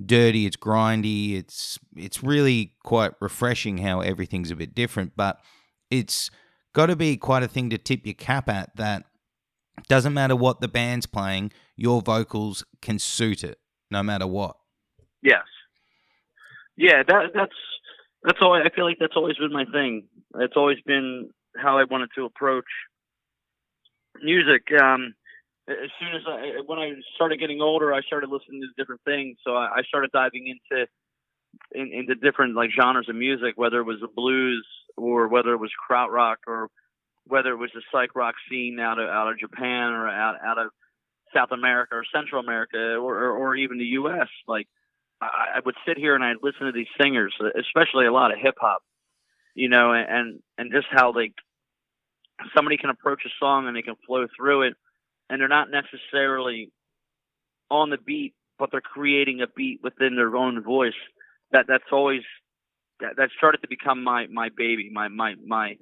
dirty, 0.05 0.47
it's 0.47 0.57
grindy. 0.57 1.39
It's 1.39 1.79
it's 1.97 2.23
really 2.23 2.75
quite 2.85 3.13
refreshing 3.21 3.79
how 3.79 4.01
everything's 4.01 4.51
a 4.51 4.57
bit 4.57 4.75
different, 4.75 5.13
but 5.17 5.41
it's 5.91 6.31
got 6.75 6.87
to 6.87 6.97
be 6.97 7.17
quite 7.17 7.43
a 7.43 7.49
thing 7.49 7.71
to 7.71 7.79
tip 7.79 8.05
your 8.05 8.15
cap 8.15 8.49
at 8.49 8.77
that 8.77 9.05
doesn't 9.89 10.15
matter 10.15 10.37
what 10.37 10.61
the 10.61 10.69
band's 10.69 11.07
playing, 11.07 11.53
your 11.77 12.03
vocals 12.03 12.65
can 12.81 12.99
suit 12.99 13.43
it 13.43 13.59
no 13.91 14.03
matter 14.03 14.27
what. 14.27 14.57
Yes. 15.23 15.43
Yeah, 16.77 17.03
that 17.07 17.31
that's 17.35 17.55
that's 18.23 18.39
all. 18.41 18.55
I 18.55 18.69
feel 18.75 18.85
like 18.85 18.99
that's 18.99 19.17
always 19.17 19.37
been 19.37 19.53
my 19.53 19.65
thing. 19.67 20.05
It's 20.41 20.57
always 20.57 20.79
been 20.87 21.31
how 21.57 21.79
I 21.79 21.85
wanted 21.85 22.11
to 22.17 22.25
approach 22.25 22.65
music. 24.23 24.63
Um, 24.81 25.15
as 25.69 25.91
soon 25.99 26.15
as 26.15 26.23
I, 26.27 26.61
when 26.67 26.79
I 26.79 26.93
started 27.15 27.39
getting 27.39 27.61
older, 27.61 27.93
I 27.93 28.03
started 28.03 28.29
listening 28.31 28.61
to 28.63 28.69
different 28.77 29.01
things. 29.05 29.39
So 29.45 29.55
I, 29.55 29.77
I 29.77 29.83
started 29.83 30.11
diving 30.13 30.47
into 30.49 30.87
in, 31.73 31.93
into 31.93 32.15
different 32.15 32.55
like 32.55 32.71
genres 32.71 33.09
of 33.09 33.17
music, 33.17 33.55
whether 33.57 33.81
it 33.81 33.85
was 33.85 33.99
the 34.01 34.09
blues 34.09 34.67
or 34.97 35.29
whether 35.29 35.53
it 35.53 35.59
was 35.59 35.71
krautrock 35.89 36.37
or 36.47 36.69
whether 37.27 37.51
it 37.53 37.57
was 37.57 37.71
the 37.75 37.83
psych 37.93 38.15
rock 38.15 38.35
scene 38.51 38.79
out 38.79 38.99
of 38.99 39.09
out 39.09 39.31
of 39.31 39.39
Japan 39.39 39.93
or 39.93 40.09
out 40.09 40.37
out 40.45 40.59
of 40.59 40.71
South 41.35 41.51
America 41.53 41.95
or 41.95 42.05
Central 42.15 42.43
America 42.43 42.97
or 42.97 43.25
or, 43.25 43.33
or 43.33 43.57
even 43.57 43.79
the 43.79 43.85
U.S. 43.85 44.29
Like 44.47 44.69
I, 45.21 45.57
I 45.57 45.61
would 45.65 45.77
sit 45.87 45.97
here 45.97 46.15
and 46.15 46.25
I'd 46.25 46.37
listen 46.43 46.67
to 46.67 46.73
these 46.73 46.87
singers, 47.01 47.35
especially 47.59 48.07
a 48.07 48.13
lot 48.13 48.33
of 48.33 48.39
hip 48.41 48.57
hop, 48.61 48.83
you 49.55 49.69
know, 49.69 49.93
and 49.93 50.41
and 50.59 50.73
just 50.73 50.87
how 50.91 51.13
like 51.13 51.35
somebody 52.55 52.77
can 52.77 52.91
approach 52.91 53.23
a 53.25 53.31
song 53.39 53.67
and 53.67 53.77
they 53.77 53.83
can 53.83 53.97
flow 54.07 54.27
through 54.37 54.63
it, 54.63 54.75
and 55.29 55.41
they're 55.41 55.49
not 55.49 55.69
necessarily 55.71 56.73
on 57.71 57.91
the 57.91 57.99
beat, 57.99 58.35
but 58.59 58.71
they're 58.71 58.81
creating 58.81 59.41
a 59.41 59.47
beat 59.47 59.81
within 59.83 60.17
their 60.17 60.37
own 60.37 60.63
voice. 60.63 60.93
That 61.53 61.67
that's 61.69 61.85
always 61.93 62.23
that, 63.01 63.17
that 63.17 63.31
started 63.37 63.59
to 63.63 63.69
become 63.69 64.03
my 64.03 64.27
my 64.27 64.49
baby, 64.57 64.91
my 64.93 65.09
my 65.09 65.35
my 65.47 65.77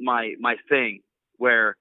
my 0.00 0.34
my 0.38 0.56
thing, 0.68 1.00
where 1.38 1.76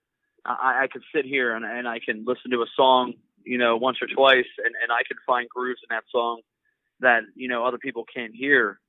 I, 0.46 0.84
I 0.84 0.88
could 0.92 1.04
sit 1.14 1.26
here 1.26 1.56
and, 1.56 1.66
and 1.66 1.88
I 1.88 2.00
can 2.00 2.24
listen 2.26 2.52
to 2.52 2.62
a 2.62 2.68
song, 2.76 3.14
you 3.44 3.58
know, 3.58 3.78
once 3.78 3.98
or 4.02 4.08
twice, 4.08 4.46
and, 4.64 4.76
and 4.82 4.92
I 4.92 5.04
can 5.08 5.18
find 5.26 5.48
grooves 5.50 5.82
in 5.90 5.94
that 5.94 6.04
song 6.12 6.42
that 7.02 7.24
you 7.36 7.48
know 7.48 7.66
other 7.66 7.78
people 7.78 8.06
can't 8.14 8.34
hear. 8.34 8.80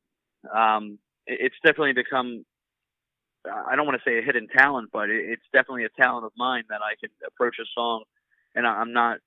Um, 0.54 0.98
it's 1.26 1.56
definitely 1.64 1.92
become 1.92 2.44
I 3.46 3.76
don't 3.76 3.86
want 3.86 4.00
to 4.02 4.10
say 4.10 4.18
a 4.18 4.22
hidden 4.22 4.48
talent, 4.48 4.90
but 4.92 5.08
it's 5.08 5.42
definitely 5.52 5.84
a 5.84 6.02
talent 6.02 6.24
of 6.24 6.32
mine 6.36 6.64
that 6.68 6.80
I 6.82 6.94
can 7.00 7.10
approach 7.26 7.56
a 7.60 7.64
song 7.74 8.02
and 8.56 8.66
I'm 8.66 8.92
not 8.92 9.18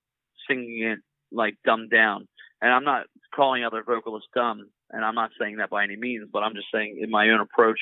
singing 0.48 0.84
it 0.84 1.00
like 1.32 1.56
dumbed 1.66 1.92
down. 1.92 2.28
And 2.62 2.74
I'm 2.74 2.84
not 2.84 3.06
calling 3.34 3.64
other 3.64 3.84
vocalists 3.84 4.28
dumb, 4.36 4.70
and 4.90 5.06
I'm 5.06 5.16
not 5.16 5.30
saying 5.40 5.58
that 5.58 5.70
by 5.70 5.84
any 5.84 5.96
means, 5.96 6.28
but 6.32 6.40
I'm 6.40 6.56
just 6.56 6.68
saying 6.74 7.00
in 7.02 7.10
my 7.10 7.30
own 7.30 7.40
approach 7.40 7.80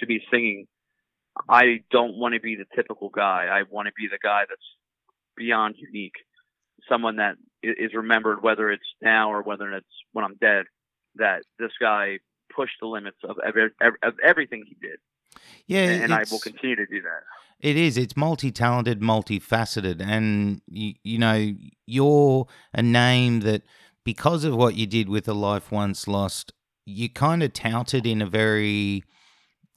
to 0.00 0.06
be 0.06 0.20
singing, 0.30 0.66
I 1.48 1.84
don't 1.92 2.16
want 2.16 2.34
to 2.34 2.40
be 2.40 2.56
the 2.56 2.64
typical 2.74 3.10
guy. 3.10 3.46
I 3.48 3.62
want 3.70 3.86
to 3.86 3.92
be 3.96 4.08
the 4.10 4.18
guy 4.20 4.42
that's 4.48 4.60
beyond 5.36 5.76
unique, 5.78 6.16
someone 6.88 7.16
that 7.16 7.36
is 7.62 7.94
remembered, 7.94 8.42
whether 8.42 8.70
it's 8.72 8.82
now 9.00 9.32
or 9.32 9.42
whether 9.42 9.72
it's 9.72 9.86
when 10.12 10.24
I'm 10.24 10.36
dead, 10.40 10.64
that 11.16 11.42
this 11.60 11.72
guy 11.80 12.18
pushed 12.54 12.80
the 12.80 12.86
limits 12.86 13.18
of, 13.24 13.36
every, 13.46 13.70
of 14.02 14.14
everything 14.24 14.64
he 14.66 14.76
did. 14.80 14.98
Yeah, 15.66 15.90
and 15.90 16.12
I 16.12 16.24
will 16.30 16.38
continue 16.38 16.76
to 16.76 16.86
do 16.86 17.02
that. 17.02 17.22
It 17.60 17.76
is. 17.76 17.98
It's 17.98 18.16
multi-talented, 18.16 19.00
multifaceted, 19.00 20.00
and 20.00 20.62
you, 20.68 20.94
you 21.02 21.18
know 21.18 21.54
you're 21.86 22.46
a 22.72 22.82
name 22.82 23.40
that 23.40 23.62
because 24.04 24.44
of 24.44 24.54
what 24.54 24.74
you 24.74 24.86
did 24.86 25.08
with 25.08 25.28
a 25.28 25.34
life 25.34 25.70
once 25.70 26.08
lost, 26.08 26.52
you 26.86 27.10
kind 27.10 27.42
of 27.42 27.52
touted 27.52 28.06
in 28.06 28.22
a 28.22 28.26
very 28.26 29.04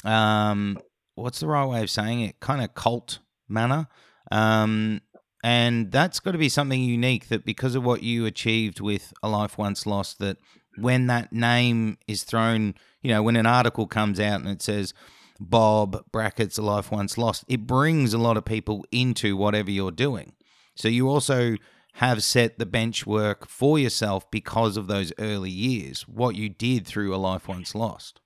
um, 0.06 0.80
what's 1.16 1.40
the 1.40 1.48
right 1.48 1.66
way 1.66 1.82
of 1.82 1.90
saying 1.90 2.22
it? 2.22 2.40
Kind 2.40 2.64
of 2.64 2.74
cult 2.74 3.20
manner. 3.48 3.88
Um, 4.32 5.02
and 5.44 5.92
that's 5.92 6.20
got 6.20 6.32
to 6.32 6.38
be 6.38 6.50
something 6.50 6.82
unique 6.82 7.30
that 7.30 7.46
because 7.46 7.76
of 7.76 7.84
what 7.84 8.04
you 8.04 8.26
achieved 8.26 8.80
with 8.80 9.12
a 9.24 9.30
life 9.30 9.58
once 9.58 9.86
lost, 9.86 10.20
that 10.20 10.38
when 10.78 11.08
that 11.08 11.32
name 11.32 11.98
is 12.08 12.24
thrown, 12.24 12.76
you 13.02 13.12
know, 13.12 13.24
when 13.24 13.36
an 13.36 13.46
article 13.46 13.88
comes 13.88 14.20
out 14.20 14.42
and 14.42 14.50
it 14.50 14.62
says 14.62 14.94
Bob 15.40 16.06
brackets 16.12 16.58
a 16.58 16.62
life 16.62 16.92
once 16.92 17.18
lost, 17.18 17.44
it 17.48 17.66
brings 17.68 18.14
a 18.14 18.18
lot 18.18 18.38
of 18.38 18.46
people 18.46 18.86
into 18.92 19.36
whatever 19.36 19.72
you're 19.72 19.92
doing. 19.92 20.34
So 20.76 20.88
you 20.88 21.10
also 21.10 21.56
have 21.96 22.24
set 22.24 22.58
the 22.58 22.66
bench 22.66 23.06
work 23.06 23.48
for 23.48 23.78
yourself 23.78 24.30
because 24.32 24.78
of 24.78 24.88
those 24.88 25.12
early 25.20 25.50
years, 25.50 26.08
what 26.08 26.36
you 26.36 26.48
did 26.48 26.88
through 26.88 27.14
a 27.14 27.18
life 27.18 27.48
once 27.48 27.76
lost. 27.76 28.22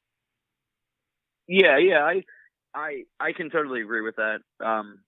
Yeah, 1.47 1.77
yeah, 1.77 2.03
I 2.03 2.23
I 2.73 3.03
I 3.19 3.31
can 3.31 3.49
totally 3.49 3.81
agree 3.81 4.01
with 4.01 4.15
that. 4.17 4.39
Um 4.63 4.99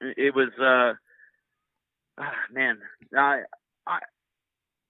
it 0.00 0.34
was 0.34 0.50
uh 0.60 0.94
ah, 2.18 2.34
man, 2.52 2.78
I 3.16 3.42
I 3.86 3.98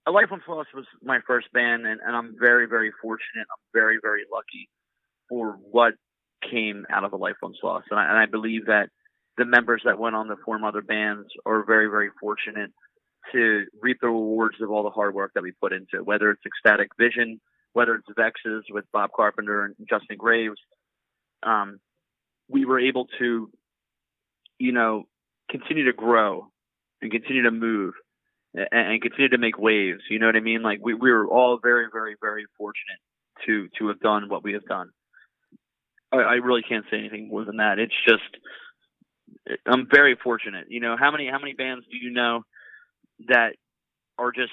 a 0.05 0.11
Life 0.11 0.27
Once 0.31 0.43
Lost 0.47 0.69
was 0.73 0.85
my 1.01 1.19
first 1.25 1.51
band 1.53 1.85
and, 1.85 1.99
and 2.05 2.15
I'm 2.15 2.35
very, 2.39 2.67
very 2.67 2.91
fortunate. 3.01 3.47
I'm 3.49 3.63
very, 3.73 3.97
very 4.01 4.23
lucky 4.31 4.69
for 5.29 5.57
what 5.71 5.93
came 6.49 6.85
out 6.89 7.03
of 7.03 7.13
a 7.13 7.17
Life 7.17 7.37
Once 7.41 7.57
Lost. 7.63 7.87
And 7.89 7.99
I, 7.99 8.09
and 8.09 8.17
I 8.17 8.25
believe 8.25 8.65
that 8.65 8.89
the 9.37 9.45
members 9.45 9.81
that 9.85 9.99
went 9.99 10.15
on 10.15 10.27
to 10.27 10.35
form 10.45 10.63
other 10.63 10.81
bands 10.81 11.27
are 11.45 11.63
very, 11.65 11.87
very 11.87 12.09
fortunate 12.19 12.71
to 13.31 13.65
reap 13.81 13.97
the 14.01 14.07
rewards 14.07 14.57
of 14.61 14.69
all 14.69 14.83
the 14.83 14.89
hard 14.89 15.15
work 15.15 15.31
that 15.35 15.43
we 15.43 15.53
put 15.53 15.71
into 15.71 15.95
it, 15.95 16.05
whether 16.05 16.29
it's 16.31 16.41
Ecstatic 16.45 16.89
Vision, 16.99 17.39
whether 17.71 17.95
it's 17.95 18.07
Vexes 18.15 18.63
with 18.69 18.85
Bob 18.91 19.11
Carpenter 19.15 19.65
and 19.65 19.75
Justin 19.89 20.17
Graves. 20.17 20.59
Um, 21.41 21.79
we 22.49 22.65
were 22.65 22.79
able 22.79 23.07
to, 23.19 23.49
you 24.59 24.71
know, 24.73 25.05
continue 25.49 25.85
to 25.85 25.93
grow 25.93 26.47
and 27.01 27.11
continue 27.11 27.43
to 27.43 27.51
move 27.51 27.93
and, 28.53 28.67
and 28.71 29.01
continue 29.01 29.29
to 29.29 29.37
make 29.37 29.57
waves. 29.57 30.01
You 30.09 30.19
know 30.19 30.27
what 30.27 30.35
I 30.35 30.41
mean? 30.41 30.61
Like 30.61 30.79
we, 30.81 30.93
we 30.93 31.11
were 31.11 31.27
all 31.27 31.59
very, 31.61 31.87
very, 31.91 32.15
very 32.21 32.45
fortunate 32.57 32.99
to, 33.45 33.67
to 33.79 33.87
have 33.89 33.99
done 33.99 34.29
what 34.29 34.43
we 34.43 34.53
have 34.53 34.65
done. 34.65 34.89
I, 36.11 36.17
I 36.17 36.33
really 36.35 36.61
can't 36.61 36.85
say 36.91 36.97
anything 36.97 37.29
more 37.29 37.45
than 37.45 37.57
that. 37.57 37.79
It's 37.79 37.93
just 38.07 38.23
I'm 39.65 39.87
very 39.91 40.15
fortunate. 40.23 40.67
You 40.69 40.79
know, 40.79 40.95
how 40.97 41.11
many 41.11 41.29
how 41.29 41.39
many 41.39 41.53
bands 41.53 41.85
do 41.91 41.97
you 41.97 42.11
know 42.11 42.43
that 43.27 43.53
are 44.17 44.31
just 44.31 44.51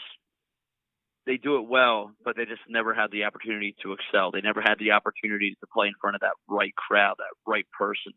they 1.27 1.37
do 1.37 1.57
it 1.57 1.69
well, 1.69 2.13
but 2.25 2.37
they 2.37 2.45
just 2.45 2.63
never 2.69 2.95
had 2.95 3.11
the 3.13 3.25
opportunity 3.25 3.77
to 3.83 3.93
excel. 3.93 4.31
They 4.31 4.41
never 4.41 4.63
had 4.63 4.79
the 4.79 4.93
opportunity 4.93 5.57
to 5.61 5.67
play 5.73 5.87
in 5.87 5.93
front 6.01 6.17
of 6.17 6.23
that 6.23 6.35
right 6.49 6.75
crowd, 6.75 7.17
that 7.19 7.51
right 7.51 7.67
person, 7.79 8.13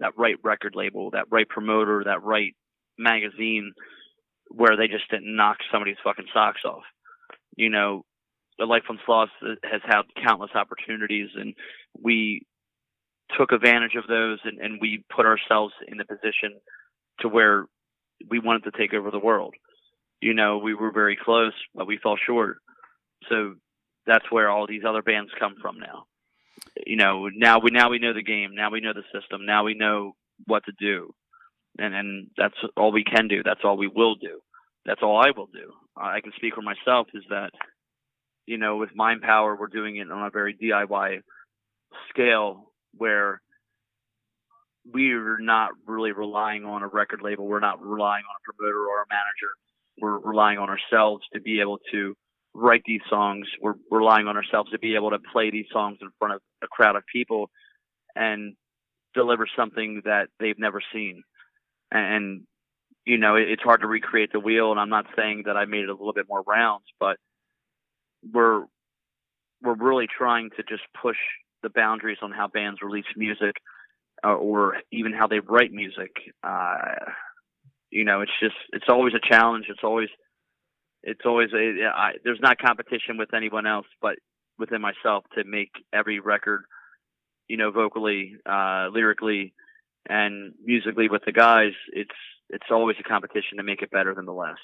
that 0.00 0.12
right 0.18 0.36
record 0.42 0.74
label, 0.74 1.10
that 1.12 1.26
right 1.30 1.48
promoter, 1.48 2.02
that 2.04 2.22
right 2.22 2.54
magazine 2.98 3.72
where 4.54 4.76
they 4.76 4.88
just 4.88 5.10
didn't 5.10 5.36
knock 5.36 5.58
somebody's 5.70 5.96
fucking 6.04 6.26
socks 6.32 6.62
off. 6.64 6.84
You 7.56 7.70
know, 7.70 8.04
Life 8.58 8.84
Once 8.88 9.00
Lost 9.08 9.32
has 9.42 9.80
had 9.84 10.02
countless 10.24 10.50
opportunities 10.54 11.30
and 11.34 11.54
we 12.00 12.46
took 13.38 13.52
advantage 13.52 13.96
of 13.96 14.06
those 14.06 14.38
and, 14.44 14.58
and 14.58 14.78
we 14.80 15.04
put 15.14 15.26
ourselves 15.26 15.74
in 15.88 15.98
the 15.98 16.04
position 16.04 16.60
to 17.20 17.28
where 17.28 17.66
we 18.28 18.38
wanted 18.38 18.64
to 18.64 18.78
take 18.78 18.94
over 18.94 19.10
the 19.10 19.18
world. 19.18 19.54
You 20.20 20.34
know, 20.34 20.58
we 20.58 20.74
were 20.74 20.92
very 20.92 21.16
close, 21.22 21.52
but 21.74 21.86
we 21.86 21.98
fell 22.02 22.16
short. 22.16 22.58
So 23.28 23.54
that's 24.06 24.30
where 24.30 24.50
all 24.50 24.66
these 24.66 24.82
other 24.86 25.02
bands 25.02 25.30
come 25.38 25.54
from 25.60 25.78
now. 25.78 26.04
You 26.86 26.96
know, 26.96 27.28
now 27.34 27.58
we 27.58 27.70
now 27.70 27.90
we 27.90 27.98
know 27.98 28.14
the 28.14 28.22
game, 28.22 28.54
now 28.54 28.70
we 28.70 28.80
know 28.80 28.92
the 28.92 29.02
system, 29.18 29.44
now 29.44 29.64
we 29.64 29.74
know 29.74 30.14
what 30.46 30.64
to 30.64 30.72
do. 30.78 31.12
And 31.78 31.94
and 31.94 32.30
that's 32.36 32.54
all 32.76 32.92
we 32.92 33.04
can 33.04 33.28
do. 33.28 33.42
That's 33.42 33.60
all 33.64 33.76
we 33.76 33.88
will 33.88 34.14
do. 34.14 34.40
That's 34.86 35.02
all 35.02 35.18
I 35.18 35.30
will 35.36 35.46
do. 35.46 35.72
I 35.96 36.20
can 36.20 36.32
speak 36.36 36.54
for 36.54 36.62
myself 36.62 37.08
is 37.14 37.24
that 37.30 37.50
you 38.46 38.58
know, 38.58 38.76
with 38.76 38.94
mind 38.94 39.22
power 39.22 39.56
we're 39.56 39.68
doing 39.68 39.96
it 39.96 40.10
on 40.10 40.26
a 40.26 40.30
very 40.30 40.54
DIY 40.54 41.20
scale 42.10 42.70
where 42.96 43.40
we're 44.84 45.38
not 45.38 45.70
really 45.86 46.12
relying 46.12 46.64
on 46.64 46.82
a 46.82 46.88
record 46.88 47.20
label. 47.22 47.46
We're 47.46 47.60
not 47.60 47.82
relying 47.82 48.24
on 48.24 48.36
a 48.36 48.52
promoter 48.52 48.80
or 48.86 49.02
a 49.02 49.06
manager. 49.08 49.52
We're 50.00 50.18
relying 50.18 50.58
on 50.58 50.68
ourselves 50.68 51.24
to 51.32 51.40
be 51.40 51.60
able 51.60 51.78
to 51.92 52.14
write 52.54 52.82
these 52.86 53.00
songs. 53.08 53.46
We're 53.60 53.74
relying 53.90 54.26
on 54.26 54.36
ourselves 54.36 54.70
to 54.72 54.78
be 54.78 54.94
able 54.94 55.10
to 55.10 55.18
play 55.32 55.50
these 55.50 55.66
songs 55.72 55.98
in 56.00 56.10
front 56.18 56.34
of 56.34 56.40
a 56.62 56.66
crowd 56.68 56.96
of 56.96 57.02
people 57.10 57.50
and 58.14 58.54
deliver 59.14 59.46
something 59.56 60.02
that 60.04 60.28
they've 60.38 60.58
never 60.58 60.82
seen. 60.92 61.22
And, 61.94 62.42
you 63.06 63.16
know, 63.16 63.36
it's 63.36 63.62
hard 63.62 63.80
to 63.80 63.86
recreate 63.86 64.32
the 64.32 64.40
wheel. 64.40 64.70
And 64.70 64.80
I'm 64.80 64.90
not 64.90 65.06
saying 65.16 65.44
that 65.46 65.56
I 65.56 65.64
made 65.64 65.84
it 65.84 65.88
a 65.88 65.92
little 65.92 66.12
bit 66.12 66.26
more 66.28 66.42
rounds, 66.42 66.84
but 67.00 67.16
we're, 68.32 68.64
we're 69.62 69.76
really 69.76 70.06
trying 70.06 70.50
to 70.56 70.62
just 70.68 70.82
push 71.00 71.16
the 71.62 71.70
boundaries 71.70 72.18
on 72.20 72.32
how 72.32 72.48
bands 72.48 72.80
release 72.82 73.06
music 73.16 73.56
uh, 74.24 74.34
or 74.34 74.76
even 74.92 75.12
how 75.12 75.26
they 75.26 75.40
write 75.40 75.72
music. 75.72 76.12
Uh, 76.42 76.76
you 77.90 78.04
know, 78.04 78.20
it's 78.20 78.32
just 78.40 78.56
it's 78.72 78.86
always 78.88 79.14
a 79.14 79.28
challenge. 79.28 79.66
It's 79.68 79.84
always 79.84 80.08
it's 81.02 81.20
always 81.24 81.50
a 81.52 81.86
I, 81.94 82.12
there's 82.24 82.40
not 82.40 82.58
competition 82.58 83.16
with 83.18 83.32
anyone 83.34 83.66
else, 83.66 83.86
but 84.02 84.16
within 84.58 84.80
myself 84.80 85.24
to 85.36 85.44
make 85.44 85.70
every 85.92 86.20
record, 86.20 86.64
you 87.48 87.56
know, 87.56 87.70
vocally, 87.70 88.36
uh, 88.46 88.88
lyrically, 88.92 89.54
and 90.08 90.54
musically 90.64 91.08
with 91.08 91.22
the 91.24 91.32
guys. 91.32 91.72
It's 91.92 92.10
it's 92.50 92.66
always 92.70 92.96
a 93.00 93.08
competition 93.08 93.56
to 93.56 93.62
make 93.62 93.82
it 93.82 93.90
better 93.90 94.14
than 94.14 94.26
the 94.26 94.32
last. 94.32 94.60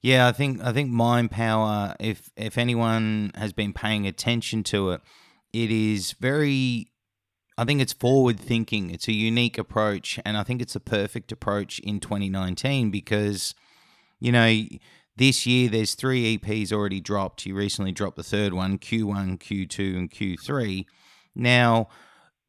Yeah, 0.00 0.26
I 0.26 0.32
think 0.32 0.62
I 0.62 0.72
think 0.72 0.90
Mind 0.90 1.30
Power. 1.30 1.94
If 2.00 2.30
if 2.36 2.58
anyone 2.58 3.32
has 3.34 3.52
been 3.52 3.72
paying 3.72 4.06
attention 4.06 4.62
to 4.64 4.90
it, 4.90 5.00
it 5.52 5.70
is 5.70 6.12
very 6.12 6.90
I 7.60 7.66
think 7.66 7.82
it's 7.82 7.92
forward 7.92 8.40
thinking. 8.40 8.90
It's 8.90 9.06
a 9.06 9.12
unique 9.12 9.58
approach, 9.58 10.18
and 10.24 10.38
I 10.38 10.42
think 10.42 10.62
it's 10.62 10.76
a 10.76 10.80
perfect 10.80 11.30
approach 11.30 11.78
in 11.80 12.00
2019 12.00 12.90
because, 12.90 13.54
you 14.18 14.32
know, 14.32 14.62
this 15.16 15.44
year 15.44 15.68
there's 15.68 15.94
three 15.94 16.38
EPs 16.38 16.72
already 16.72 17.00
dropped. 17.00 17.44
You 17.44 17.54
recently 17.54 17.92
dropped 17.92 18.16
the 18.16 18.22
third 18.22 18.54
one, 18.54 18.78
Q1, 18.78 19.38
Q2, 19.38 19.94
and 19.94 20.10
Q3. 20.10 20.86
Now, 21.34 21.88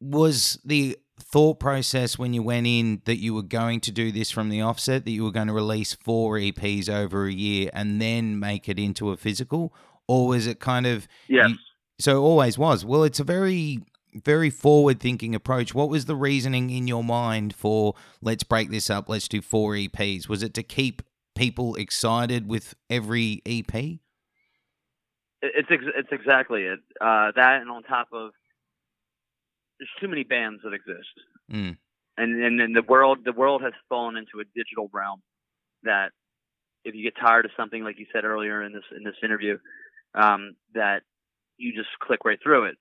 was 0.00 0.58
the 0.64 0.96
thought 1.20 1.60
process 1.60 2.18
when 2.18 2.32
you 2.32 2.42
went 2.42 2.66
in 2.66 3.02
that 3.04 3.18
you 3.18 3.34
were 3.34 3.42
going 3.42 3.80
to 3.80 3.92
do 3.92 4.12
this 4.12 4.30
from 4.30 4.48
the 4.48 4.60
offset, 4.60 5.04
that 5.04 5.10
you 5.10 5.24
were 5.24 5.30
going 5.30 5.46
to 5.46 5.52
release 5.52 5.94
four 5.94 6.36
EPs 6.36 6.88
over 6.88 7.26
a 7.26 7.32
year 7.32 7.70
and 7.72 8.00
then 8.00 8.38
make 8.38 8.68
it 8.68 8.78
into 8.78 9.10
a 9.10 9.16
physical? 9.16 9.74
Or 10.08 10.28
was 10.28 10.46
it 10.46 10.60
kind 10.60 10.86
of. 10.86 11.06
Yes. 11.28 11.50
You, 11.50 11.56
so 11.98 12.22
always 12.22 12.58
was. 12.58 12.84
Well, 12.84 13.04
it's 13.04 13.20
a 13.20 13.24
very 13.24 13.80
very 14.14 14.50
forward 14.50 15.00
thinking 15.00 15.34
approach. 15.34 15.74
What 15.74 15.88
was 15.88 16.04
the 16.04 16.16
reasoning 16.16 16.70
in 16.70 16.86
your 16.86 17.04
mind 17.04 17.54
for 17.54 17.94
let's 18.20 18.44
break 18.44 18.70
this 18.70 18.90
up, 18.90 19.08
let's 19.08 19.28
do 19.28 19.40
four 19.40 19.72
EPs? 19.72 20.28
Was 20.28 20.42
it 20.42 20.54
to 20.54 20.62
keep 20.62 21.02
people 21.34 21.74
excited 21.76 22.46
with 22.48 22.74
every 22.90 23.42
EP? 23.46 23.74
It's 25.44 25.68
ex- 25.70 25.84
it's 25.96 26.12
exactly 26.12 26.62
it. 26.62 26.80
Uh, 27.00 27.32
that 27.34 27.62
and 27.62 27.70
on 27.70 27.82
top 27.82 28.08
of 28.12 28.30
there's 29.82 30.00
too 30.00 30.08
many 30.08 30.22
bands 30.24 30.62
that 30.62 30.72
exist, 30.72 31.14
mm. 31.50 31.76
and 32.16 32.44
and 32.44 32.60
and 32.60 32.76
the 32.76 32.82
world 32.82 33.18
the 33.24 33.32
world 33.32 33.62
has 33.62 33.72
fallen 33.88 34.16
into 34.16 34.40
a 34.40 34.44
digital 34.54 34.88
realm 34.92 35.22
that 35.82 36.10
if 36.84 36.94
you 36.94 37.02
get 37.02 37.14
tired 37.20 37.44
of 37.44 37.50
something 37.56 37.82
like 37.82 37.98
you 37.98 38.06
said 38.12 38.24
earlier 38.24 38.62
in 38.62 38.72
this 38.72 38.84
in 38.96 39.02
this 39.02 39.16
interview, 39.22 39.58
um, 40.14 40.54
that 40.74 41.02
you 41.56 41.72
just 41.72 41.90
click 42.00 42.20
right 42.24 42.38
through 42.42 42.64
it 42.64 42.76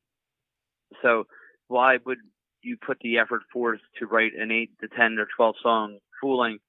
so 1.01 1.25
why 1.67 1.97
would 2.05 2.19
you 2.61 2.77
put 2.77 2.97
the 3.01 3.17
effort 3.17 3.41
forth 3.51 3.79
to 3.99 4.05
write 4.05 4.33
an 4.37 4.51
eight 4.51 4.71
to 4.81 4.87
ten 4.87 5.17
or 5.17 5.27
twelve 5.35 5.55
song 5.61 5.97
fooling 6.21 6.59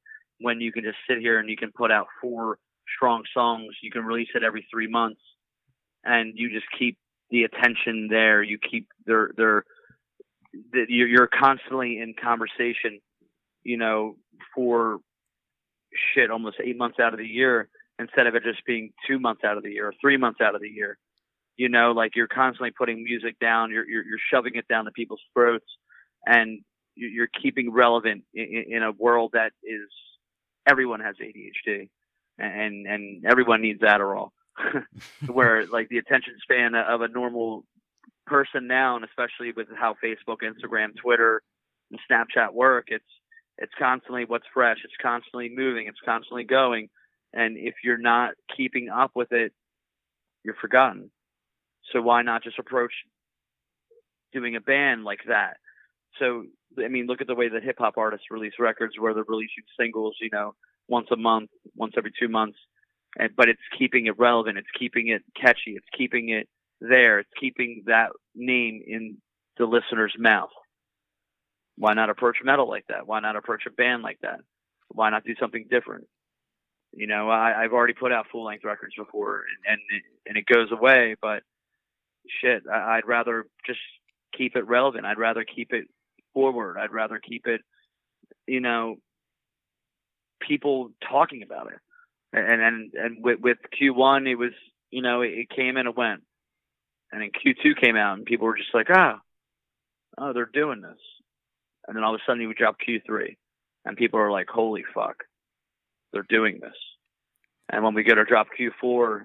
when 0.40 0.61
you 0.61 0.73
can 0.73 0.85
just 0.85 0.99
sit 1.09 1.18
here 1.18 1.38
and 1.38 1.49
you 1.49 1.57
can 1.57 1.73
put 1.73 1.90
out 1.90 2.07
four 2.21 2.59
strong 2.97 3.23
songs, 3.33 3.75
you 3.83 3.90
can 3.90 4.05
release 4.05 4.29
it 4.35 4.42
every 4.42 4.66
three 4.71 4.88
months, 4.88 5.21
and 6.05 6.33
you 6.35 6.51
just 6.51 6.66
keep 6.79 6.99
the 7.31 7.45
attention 7.45 8.09
there. 8.11 8.42
You 8.42 8.59
keep 8.59 8.88
their 9.07 9.31
their 9.37 9.64
you're, 10.88 11.08
you're 11.08 11.28
constantly 11.28 12.00
in 12.00 12.14
conversation, 12.20 13.00
you 13.62 13.76
know, 13.76 14.16
for 14.54 14.98
shit 16.14 16.30
almost 16.30 16.56
eight 16.62 16.76
months 16.76 16.98
out 16.98 17.12
of 17.12 17.18
the 17.18 17.26
year 17.26 17.68
instead 17.98 18.26
of 18.26 18.34
it 18.34 18.42
just 18.42 18.64
being 18.66 18.92
two 19.06 19.18
months 19.18 19.42
out 19.44 19.56
of 19.56 19.62
the 19.62 19.70
year 19.70 19.88
or 19.88 19.94
three 20.00 20.16
months 20.16 20.40
out 20.40 20.54
of 20.54 20.60
the 20.60 20.68
year. 20.68 20.98
You 21.56 21.68
know 21.68 21.92
like 21.92 22.16
you're 22.16 22.28
constantly 22.28 22.70
putting 22.70 23.04
music 23.04 23.38
down 23.38 23.70
you're 23.70 23.88
you're, 23.88 24.02
you're 24.02 24.18
shoving 24.32 24.54
it 24.54 24.66
down 24.68 24.86
to 24.86 24.90
people's 24.90 25.20
throats 25.34 25.66
and 26.26 26.62
you're 26.94 27.28
keeping 27.40 27.70
relevant 27.70 28.24
in, 28.32 28.64
in 28.68 28.82
a 28.82 28.92
world 28.92 29.32
that 29.34 29.52
is 29.62 29.88
everyone 30.66 31.00
has 31.00 31.16
ADHD 31.16 31.88
and 32.38 32.86
and 32.86 33.24
everyone 33.24 33.62
needs 33.62 33.80
Adderall. 33.80 34.30
Where 35.26 35.66
like 35.66 35.88
the 35.88 35.98
attention 35.98 36.34
span 36.42 36.74
of 36.74 37.00
a 37.00 37.08
normal 37.08 37.64
person 38.26 38.66
now 38.66 38.96
and 38.96 39.04
especially 39.04 39.52
with 39.56 39.68
how 39.76 39.94
Facebook 40.04 40.38
Instagram 40.42 40.90
Twitter 41.00 41.42
and 41.90 42.00
Snapchat 42.11 42.52
work 42.52 42.87
it's 42.88 43.04
it's 43.58 43.72
constantly 43.78 44.24
what's 44.24 44.46
fresh 44.54 44.78
it's 44.85 44.94
constantly 45.02 45.50
moving 45.54 45.87
it's 45.87 45.98
constantly 46.04 46.44
going 46.44 46.88
and 47.32 47.56
if 47.56 47.74
you're 47.85 47.98
not 47.98 48.32
keeping 48.56 48.88
up 48.88 49.11
with 49.14 49.32
it 49.32 49.52
you're 50.44 50.56
forgotten 50.61 51.11
so 51.92 52.00
why 52.00 52.22
not 52.22 52.42
just 52.42 52.58
approach 52.58 52.92
doing 54.32 54.56
a 54.56 54.61
band 54.61 55.04
like 55.04 55.20
that? 55.28 55.56
So 56.18 56.44
I 56.82 56.88
mean, 56.88 57.06
look 57.06 57.20
at 57.20 57.26
the 57.26 57.35
way 57.35 57.48
that 57.48 57.62
hip 57.62 57.76
hop 57.78 57.94
artists 57.96 58.26
release 58.30 58.54
records, 58.58 58.94
where 58.98 59.14
they're 59.14 59.24
releasing 59.26 59.64
singles, 59.78 60.16
you 60.20 60.30
know, 60.32 60.54
once 60.88 61.08
a 61.12 61.16
month, 61.16 61.50
once 61.76 61.94
every 61.96 62.12
two 62.18 62.28
months, 62.28 62.58
and 63.18 63.30
but 63.37 63.48
it's 63.48 63.61
keeping 63.78 64.06
it 64.06 64.18
relevant, 64.18 64.58
it's 64.58 64.68
keeping 64.78 65.08
it 65.08 65.22
catchy, 65.40 65.72
it's 65.76 65.87
keeping 65.96 66.30
it 66.30 66.48
there, 66.88 67.21
it's 67.21 67.31
keeping 67.38 67.85
that 67.87 68.11
name 68.35 68.83
in 68.87 69.18
the 69.59 69.66
listener's 69.66 70.14
mouth. 70.18 70.51
Why 71.77 71.95
not 71.95 72.11
approach 72.11 72.37
metal 72.45 72.68
like 72.68 72.87
that? 72.88 73.07
Why 73.07 73.21
not 73.21 73.37
approach 73.37 73.62
a 73.66 73.71
band 73.71 74.03
like 74.03 74.18
that? 74.23 74.40
Why 74.88 75.11
not 75.11 75.25
do 75.25 75.35
something 75.40 75.66
different? 75.71 76.07
You 76.92 77.07
know, 77.07 77.31
I, 77.31 77.64
I've 77.64 77.73
already 77.73 77.95
put 77.95 78.12
out 78.12 78.27
full 78.31 78.45
length 78.45 78.64
records 78.64 78.95
before, 78.97 79.45
and 79.66 79.81
and, 79.90 80.03
and 80.27 80.37
it 80.37 80.45
goes 80.47 80.71
away, 80.71 81.16
but 81.23 81.42
shit, 82.40 82.64
I, 82.71 82.97
I'd 82.97 83.07
rather 83.07 83.47
just 83.66 83.81
keep 84.37 84.57
it 84.57 84.66
relevant. 84.66 85.07
I'd 85.07 85.18
rather 85.18 85.45
keep 85.45 85.73
it 85.73 85.87
forward. 86.35 86.77
I'd 86.79 86.92
rather 86.92 87.18
keep 87.18 87.47
it, 87.47 87.62
you 88.47 88.61
know, 88.61 88.97
people 90.47 90.90
talking 91.09 91.42
about 91.42 91.68
it. 91.68 91.79
And 92.35 92.62
and 92.62 92.95
and 92.95 93.25
with, 93.25 93.40
with 93.40 93.59
Q1, 93.81 94.29
it 94.31 94.37
was 94.37 94.53
you 94.90 95.03
know 95.03 95.23
it, 95.23 95.51
came 95.51 95.77
and 95.77 95.88
it 95.88 95.97
went, 95.97 96.23
and 97.12 97.22
then 97.22 97.31
Q2 97.31 97.81
came 97.81 97.96
out 97.96 98.16
and 98.16 98.27
people 98.27 98.46
were 98.46 98.57
just 98.57 98.75
like, 98.75 98.88
ah, 98.90 99.20
oh, 100.18 100.29
oh, 100.29 100.33
they're 100.33 100.51
doing 100.53 100.81
this, 100.81 100.98
and 101.87 101.96
then 101.96 102.05
all 102.05 102.14
of 102.14 102.20
a 102.20 102.31
sudden 102.31 102.46
would 102.46 102.57
drop 102.57 102.77
Q3, 102.87 103.37
and 103.85 103.96
people 103.96 104.20
are 104.20 104.31
like, 104.31 104.48
holy 104.48 104.85
fuck, 104.94 105.25
they're 106.12 106.27
doing 106.29 106.59
this, 106.61 106.77
and 107.70 107.83
when 107.83 107.94
we 107.94 108.05
go 108.05 108.14
to 108.14 108.25
drop 108.25 108.48
Q4, 108.59 109.22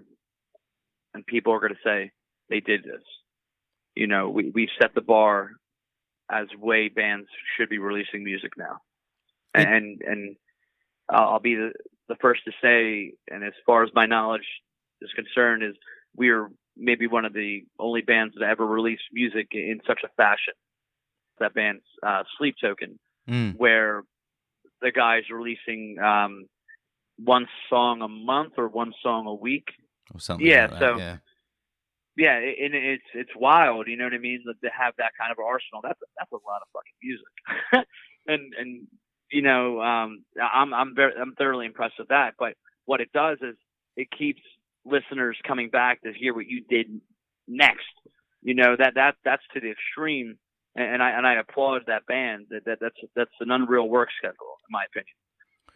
and 1.14 1.26
people 1.26 1.54
are 1.54 1.60
going 1.60 1.74
to 1.74 1.80
say, 1.84 2.12
they 2.50 2.60
did 2.60 2.84
this. 2.84 3.04
You 3.96 4.08
know, 4.08 4.30
we, 4.30 4.52
we 4.54 4.70
set 4.80 4.94
the 4.94 5.02
bar 5.02 5.52
as 6.32 6.48
way 6.60 6.90
bands 6.90 7.28
should 7.56 7.70
be 7.70 7.80
releasing 7.80 8.24
music 8.24 8.52
now. 8.58 8.80
And, 9.54 9.68
and, 9.68 10.02
and 10.06 10.36
I'll 11.10 11.40
be 11.40 11.56
the, 11.56 11.72
the 12.08 12.16
first 12.22 12.42
to 12.46 12.52
say, 12.62 13.14
and 13.30 13.44
as 13.44 13.54
far 13.66 13.84
as 13.84 13.90
my 13.96 14.06
knowledge 14.06 14.46
is 15.02 15.10
concerned, 15.16 15.64
is 15.64 15.76
we 16.16 16.30
are 16.30 16.50
maybe 16.78 17.08
one 17.08 17.26
of 17.26 17.34
the 17.34 17.66
only 17.80 18.02
bands 18.02 18.36
that 18.40 18.48
ever 18.48 18.66
released 18.66 19.04
music 19.12 19.48
in 19.52 19.80
such 19.88 20.00
a 20.04 20.10
fashion. 20.18 20.54
That 21.40 21.54
band's 21.54 21.84
uh, 22.02 22.24
Sleep 22.38 22.56
Token, 22.60 22.98
mm. 23.30 23.56
where 23.58 24.04
the 24.82 24.92
guys 24.92 25.24
releasing 25.32 26.00
um, 26.00 26.48
one 27.18 27.48
song 27.70 28.02
a 28.02 28.08
month 28.08 28.54
or 28.58 28.68
one 28.68 28.92
song 29.04 29.28
a 29.28 29.34
week. 29.36 29.68
Or 30.14 30.20
something. 30.20 30.48
Yeah, 30.48 30.68
like 30.72 30.80
so 30.80 30.98
yeah 30.98 31.18
yeah, 32.18 32.34
and 32.34 32.74
it's 32.74 33.06
it's 33.14 33.30
wild, 33.36 33.88
you 33.88 33.96
know 33.96 34.06
what 34.06 34.14
I 34.14 34.18
mean? 34.18 34.44
To 34.46 34.70
have 34.76 34.96
that 34.98 35.12
kind 35.20 35.32
of 35.32 35.38
arsenal, 35.38 35.82
that's 35.84 36.00
that's 36.18 36.32
a 36.32 36.36
lot 36.36 36.64
of 36.64 36.68
fucking 36.74 36.98
music, 37.04 37.88
and 38.28 38.54
and 38.60 38.88
you 39.32 39.44
know, 39.44 39.80
um, 39.82 40.26
I'm 40.42 40.74
I'm 40.74 40.96
very 40.96 41.14
I'm 41.16 41.36
thoroughly 41.36 41.68
impressed 41.68 42.00
with 42.00 42.08
that. 42.08 42.34
But 42.40 42.56
what 42.86 43.02
it 43.02 43.12
does 43.14 43.38
is 43.42 43.56
it 43.96 44.08
keeps 44.10 44.42
listeners 44.90 45.38
coming 45.48 45.70
back 45.70 46.02
to 46.04 46.14
hear 46.14 46.34
what 46.34 46.48
you 46.48 46.64
did 46.70 46.88
next. 47.48 47.86
You 48.42 48.56
know 48.56 48.76
that 48.78 48.96
that 48.96 49.16
that's 49.26 49.44
to 49.54 49.60
the 49.60 49.72
extreme, 49.72 50.38
and, 50.76 51.02
I 51.02 51.12
and 51.12 51.26
I 51.26 51.36
applaud 51.36 51.84
that 51.88 52.06
band. 52.06 52.48
That, 52.50 52.66
that 52.66 52.78
that's 52.80 52.96
that's 53.16 53.32
an 53.40 53.52
unreal 53.52 53.90
work 53.90 54.10
schedule, 54.18 54.58
in 54.68 54.72
my 54.72 54.86
opinion. 54.86 55.16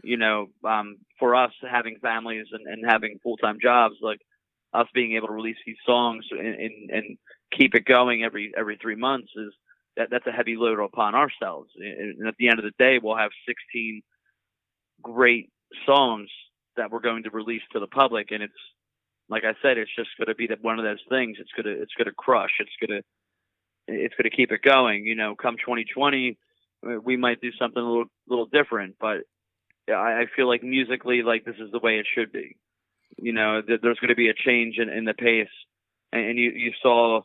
You 0.03 0.17
know, 0.17 0.47
um, 0.67 0.97
for 1.19 1.35
us 1.35 1.51
having 1.69 1.97
families 2.01 2.47
and, 2.51 2.65
and 2.67 2.89
having 2.89 3.19
full 3.21 3.37
time 3.37 3.57
jobs, 3.61 3.95
like 4.01 4.19
us 4.73 4.87
being 4.93 5.15
able 5.15 5.27
to 5.27 5.33
release 5.33 5.57
these 5.65 5.77
songs 5.85 6.25
and, 6.31 6.47
and, 6.47 6.89
and 6.91 7.17
keep 7.51 7.75
it 7.75 7.85
going 7.85 8.23
every 8.23 8.53
every 8.57 8.77
three 8.81 8.95
months 8.95 9.31
is 9.35 9.53
that 9.97 10.07
that's 10.09 10.27
a 10.27 10.31
heavy 10.31 10.55
load 10.55 10.79
upon 10.79 11.15
ourselves. 11.15 11.69
And 11.75 12.27
at 12.27 12.35
the 12.37 12.47
end 12.47 12.59
of 12.59 12.65
the 12.65 12.71
day, 12.79 12.99
we'll 13.01 13.17
have 13.17 13.31
16 13.47 14.01
great 15.01 15.49
songs 15.85 16.29
that 16.77 16.91
we're 16.91 17.01
going 17.01 17.23
to 17.23 17.31
release 17.31 17.61
to 17.73 17.79
the 17.79 17.87
public, 17.87 18.31
and 18.31 18.41
it's 18.41 18.53
like 19.31 19.43
I 19.43 19.53
said, 19.61 19.77
it's 19.77 19.95
just 19.95 20.09
going 20.17 20.27
to 20.27 20.35
be 20.35 20.47
that 20.47 20.63
one 20.63 20.77
of 20.77 20.85
those 20.85 21.01
things. 21.09 21.37
It's 21.39 21.51
gonna 21.55 21.75
it's 21.75 21.93
gonna 21.97 22.11
crush. 22.11 22.51
It's 22.59 22.71
gonna 22.79 23.01
it's 23.87 24.13
gonna 24.15 24.29
keep 24.29 24.51
it 24.51 24.61
going. 24.61 25.05
You 25.05 25.15
know, 25.15 25.35
come 25.35 25.55
2020, 25.57 26.37
we 27.03 27.17
might 27.17 27.41
do 27.41 27.51
something 27.57 27.81
a 27.81 27.85
little 27.85 28.05
little 28.27 28.45
different, 28.45 28.95
but 28.99 29.21
I, 29.89 30.21
I 30.21 30.25
feel 30.35 30.47
like 30.47 30.63
musically, 30.63 31.23
like 31.23 31.45
this 31.45 31.55
is 31.59 31.71
the 31.71 31.79
way 31.79 31.97
it 31.97 32.05
should 32.13 32.31
be 32.31 32.57
you 33.17 33.33
know, 33.33 33.61
th- 33.61 33.81
there's 33.81 33.99
going 33.99 34.09
to 34.09 34.15
be 34.15 34.29
a 34.29 34.33
change 34.33 34.77
in, 34.77 34.89
in 34.89 35.05
the 35.05 35.13
pace, 35.13 35.47
and, 36.11 36.25
and 36.25 36.39
you 36.39 36.51
you 36.51 36.71
saw, 36.81 37.21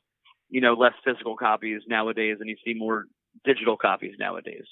you 0.48 0.60
know, 0.60 0.74
less 0.74 0.94
physical 1.04 1.36
copies 1.36 1.82
nowadays, 1.88 2.38
and 2.40 2.48
you 2.48 2.56
see 2.64 2.74
more 2.74 3.06
digital 3.44 3.76
copies 3.76 4.14
nowadays. 4.18 4.64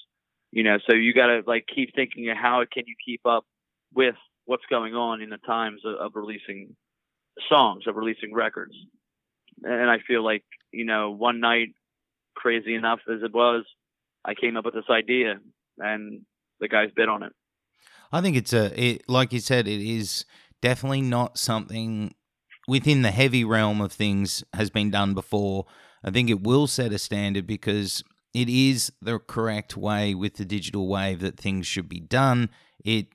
You 0.51 0.63
know, 0.63 0.77
so 0.87 0.95
you 0.95 1.13
got 1.13 1.27
to 1.27 1.41
like 1.45 1.65
keep 1.73 1.93
thinking 1.95 2.33
how 2.35 2.63
can 2.71 2.83
you 2.87 2.95
keep 3.03 3.21
up 3.25 3.45
with 3.93 4.15
what's 4.45 4.65
going 4.69 4.93
on 4.93 5.21
in 5.21 5.29
the 5.29 5.37
times 5.37 5.81
of, 5.85 5.95
of 5.95 6.11
releasing 6.15 6.75
songs, 7.49 7.85
of 7.87 7.95
releasing 7.95 8.33
records. 8.33 8.73
And 9.63 9.89
I 9.89 9.97
feel 10.07 10.23
like, 10.23 10.43
you 10.71 10.85
know, 10.85 11.11
one 11.11 11.39
night, 11.39 11.69
crazy 12.35 12.75
enough 12.75 12.99
as 13.09 13.21
it 13.23 13.33
was, 13.33 13.63
I 14.23 14.33
came 14.33 14.57
up 14.57 14.65
with 14.65 14.73
this 14.73 14.89
idea, 14.89 15.35
and 15.77 16.21
the 16.59 16.67
guys 16.67 16.89
bid 16.95 17.09
on 17.09 17.23
it. 17.23 17.33
I 18.11 18.21
think 18.21 18.35
it's 18.35 18.53
a, 18.53 18.71
it, 18.81 19.09
like 19.09 19.33
you 19.33 19.39
said, 19.39 19.67
it 19.67 19.81
is 19.81 20.25
definitely 20.61 21.01
not 21.01 21.37
something 21.37 22.13
within 22.67 23.01
the 23.01 23.11
heavy 23.11 23.43
realm 23.43 23.81
of 23.81 23.91
things 23.91 24.43
has 24.53 24.69
been 24.69 24.89
done 24.89 25.13
before. 25.13 25.65
I 26.03 26.11
think 26.11 26.29
it 26.29 26.41
will 26.41 26.67
set 26.67 26.91
a 26.91 26.99
standard 26.99 27.47
because 27.47 28.03
it 28.33 28.49
is 28.49 28.91
the 29.01 29.19
correct 29.19 29.77
way 29.77 30.13
with 30.13 30.35
the 30.35 30.45
digital 30.45 30.87
wave 30.87 31.21
that 31.21 31.39
things 31.39 31.67
should 31.67 31.87
be 31.87 31.99
done. 31.99 32.49
It 32.83 33.07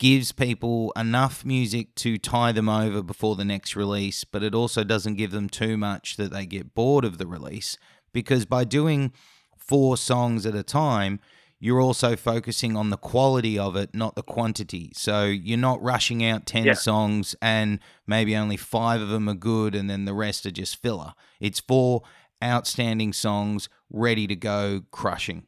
gives 0.00 0.32
people 0.32 0.92
enough 0.96 1.44
music 1.44 1.94
to 1.94 2.16
tie 2.16 2.52
them 2.52 2.70
over 2.70 3.02
before 3.02 3.36
the 3.36 3.44
next 3.44 3.76
release, 3.76 4.24
but 4.24 4.42
it 4.42 4.54
also 4.54 4.82
doesn't 4.82 5.16
give 5.16 5.30
them 5.30 5.48
too 5.48 5.76
much 5.76 6.16
that 6.16 6.32
they 6.32 6.46
get 6.46 6.74
bored 6.74 7.04
of 7.04 7.18
the 7.18 7.26
release. 7.26 7.76
Because 8.12 8.46
by 8.46 8.64
doing 8.64 9.12
four 9.58 9.98
songs 9.98 10.46
at 10.46 10.54
a 10.54 10.62
time, 10.62 11.20
you're 11.58 11.82
also 11.82 12.16
focusing 12.16 12.78
on 12.78 12.88
the 12.88 12.96
quality 12.96 13.58
of 13.58 13.76
it, 13.76 13.94
not 13.94 14.14
the 14.14 14.22
quantity. 14.22 14.90
So 14.94 15.26
you're 15.26 15.58
not 15.58 15.82
rushing 15.82 16.24
out 16.24 16.46
10 16.46 16.64
yeah. 16.64 16.72
songs 16.72 17.36
and 17.42 17.78
maybe 18.06 18.34
only 18.34 18.56
five 18.56 19.02
of 19.02 19.10
them 19.10 19.28
are 19.28 19.34
good 19.34 19.74
and 19.74 19.90
then 19.90 20.06
the 20.06 20.14
rest 20.14 20.46
are 20.46 20.50
just 20.50 20.80
filler. 20.80 21.12
It's 21.40 21.60
four 21.60 22.00
outstanding 22.42 23.12
songs 23.12 23.68
ready 23.90 24.26
to 24.26 24.34
go 24.34 24.80
crushing. 24.90 25.46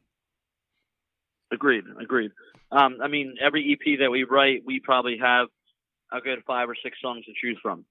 Agreed. 1.51 1.85
Agreed. 1.99 2.29
Um, 2.73 2.97
I 3.03 3.07
mean, 3.07 3.35
every 3.39 3.71
EP 3.71 3.99
that 3.99 4.09
we 4.09 4.23
write, 4.23 4.63
we 4.65 4.79
probably 4.79 5.19
have 5.21 5.47
a 6.11 6.21
good 6.21 6.39
five 6.45 6.69
or 6.69 6.75
six 6.81 6.97
songs 7.01 7.25
to 7.25 7.31
choose 7.39 7.59
from. 7.61 7.85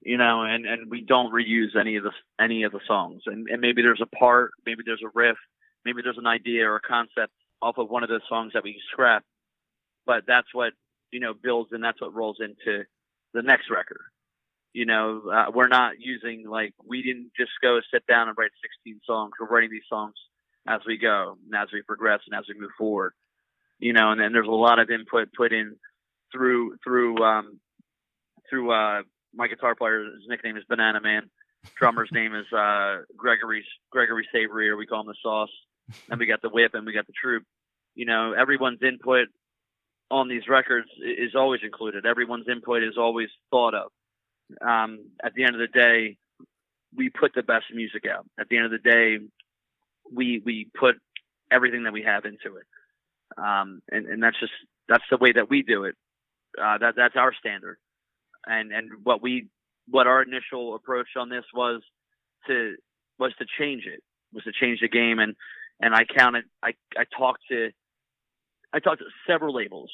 You 0.00 0.18
know, 0.18 0.42
and, 0.42 0.66
and 0.66 0.90
we 0.90 1.02
don't 1.02 1.32
reuse 1.32 1.76
any 1.78 1.96
of 1.96 2.02
the 2.02 2.10
any 2.40 2.64
of 2.64 2.72
the 2.72 2.80
songs. 2.86 3.22
And, 3.26 3.48
and 3.48 3.60
maybe 3.60 3.80
there's 3.80 4.02
a 4.02 4.16
part, 4.16 4.50
maybe 4.66 4.82
there's 4.84 5.02
a 5.04 5.10
riff, 5.14 5.36
maybe 5.84 6.02
there's 6.02 6.18
an 6.18 6.26
idea 6.26 6.68
or 6.68 6.76
a 6.76 6.80
concept 6.80 7.32
off 7.62 7.78
of 7.78 7.88
one 7.88 8.02
of 8.02 8.08
the 8.08 8.20
songs 8.28 8.52
that 8.54 8.64
we 8.64 8.80
scrap. 8.90 9.22
But 10.04 10.24
that's 10.26 10.48
what 10.52 10.72
you 11.12 11.20
know 11.20 11.32
builds, 11.32 11.70
and 11.72 11.82
that's 11.82 12.00
what 12.00 12.12
rolls 12.12 12.38
into 12.40 12.84
the 13.34 13.42
next 13.42 13.70
record. 13.70 14.02
You 14.72 14.84
know, 14.84 15.22
uh, 15.32 15.50
we're 15.54 15.68
not 15.68 16.00
using 16.00 16.44
like 16.46 16.74
we 16.84 17.02
didn't 17.02 17.30
just 17.38 17.52
go 17.62 17.78
sit 17.92 18.04
down 18.06 18.28
and 18.28 18.36
write 18.36 18.50
16 18.84 19.00
songs. 19.06 19.32
We're 19.38 19.46
writing 19.46 19.70
these 19.70 19.88
songs 19.88 20.14
as 20.66 20.80
we 20.86 20.98
go, 20.98 21.38
and 21.46 21.54
as 21.54 21.68
we 21.72 21.82
progress, 21.82 22.20
and 22.28 22.36
as 22.36 22.46
we 22.48 22.60
move 22.60 22.72
forward 22.76 23.12
you 23.78 23.92
know, 23.92 24.10
and 24.10 24.20
then 24.20 24.32
there's 24.32 24.46
a 24.46 24.50
lot 24.50 24.78
of 24.78 24.90
input 24.90 25.32
put 25.32 25.52
in 25.52 25.76
through 26.32 26.76
through 26.84 27.22
um, 27.22 27.60
through 28.48 28.72
uh, 28.72 29.02
my 29.34 29.48
guitar 29.48 29.74
player. 29.74 30.04
His 30.04 30.28
nickname 30.28 30.56
is 30.56 30.64
Banana 30.68 31.00
Man. 31.00 31.30
Drummer's 31.76 32.10
name 32.12 32.34
is 32.34 32.46
uh, 32.52 32.98
Gregory 33.16 33.64
Gregory 33.90 34.26
Savory, 34.32 34.68
or 34.68 34.76
we 34.76 34.86
call 34.86 35.00
him 35.00 35.06
the 35.06 35.14
Sauce. 35.22 35.50
And 36.10 36.20
we 36.20 36.26
got 36.26 36.42
the 36.42 36.50
Whip, 36.50 36.74
and 36.74 36.84
we 36.84 36.92
got 36.92 37.06
the 37.06 37.14
Troop. 37.14 37.44
You 37.94 38.04
know, 38.04 38.34
everyone's 38.38 38.82
input 38.82 39.28
on 40.10 40.28
these 40.28 40.46
records 40.48 40.88
is 41.02 41.34
always 41.34 41.60
included. 41.62 42.04
Everyone's 42.04 42.48
input 42.48 42.82
is 42.82 42.96
always 42.98 43.28
thought 43.50 43.74
of. 43.74 43.90
Um, 44.60 45.06
at 45.24 45.34
the 45.34 45.44
end 45.44 45.54
of 45.54 45.60
the 45.60 45.78
day, 45.78 46.16
we 46.94 47.10
put 47.10 47.32
the 47.34 47.42
best 47.42 47.66
music 47.74 48.04
out. 48.06 48.26
At 48.38 48.48
the 48.48 48.56
end 48.56 48.66
of 48.66 48.70
the 48.70 48.78
day, 48.78 49.18
we 50.12 50.42
we 50.44 50.68
put 50.78 50.96
everything 51.50 51.84
that 51.84 51.92
we 51.92 52.02
have 52.02 52.24
into 52.24 52.56
it 52.56 52.66
um, 53.36 53.82
and 53.90 54.06
and 54.06 54.22
that's 54.22 54.38
just 54.40 54.52
that's 54.88 55.04
the 55.10 55.18
way 55.18 55.32
that 55.32 55.50
we 55.50 55.62
do 55.62 55.84
it. 55.84 55.94
Uh, 56.60 56.78
that 56.78 56.94
that's 56.96 57.16
our 57.16 57.32
standard, 57.34 57.78
and 58.46 58.72
and 58.72 58.90
what 59.04 59.22
we 59.22 59.48
what 59.90 60.06
our 60.06 60.22
initial 60.22 60.74
approach 60.74 61.08
on 61.16 61.28
this 61.28 61.44
was 61.54 61.82
to 62.46 62.76
was 63.18 63.32
to 63.38 63.46
change 63.58 63.84
it 63.86 64.02
was 64.32 64.44
to 64.44 64.52
change 64.52 64.80
the 64.80 64.88
game. 64.88 65.18
And 65.18 65.34
and 65.80 65.94
I 65.94 66.04
counted 66.04 66.44
I 66.62 66.72
I 66.96 67.04
talked 67.16 67.42
to 67.50 67.70
I 68.72 68.80
talked 68.80 69.00
to 69.00 69.06
several 69.26 69.54
labels 69.54 69.90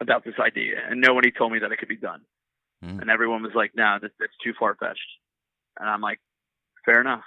about 0.00 0.24
this 0.24 0.34
idea 0.40 0.76
and 0.88 1.00
nobody 1.00 1.30
told 1.30 1.52
me 1.52 1.58
that 1.60 1.72
it 1.72 1.78
could 1.78 1.88
be 1.88 1.96
done. 1.96 2.22
Mm. 2.82 3.02
and 3.02 3.10
everyone 3.10 3.42
was 3.42 3.52
like 3.54 3.72
no 3.74 3.98
that, 4.00 4.12
that's 4.18 4.32
too 4.42 4.54
far 4.58 4.74
fetched 4.74 5.00
and 5.78 5.86
I'm 5.88 6.00
like 6.00 6.18
fair 6.84 7.00
enough. 7.00 7.22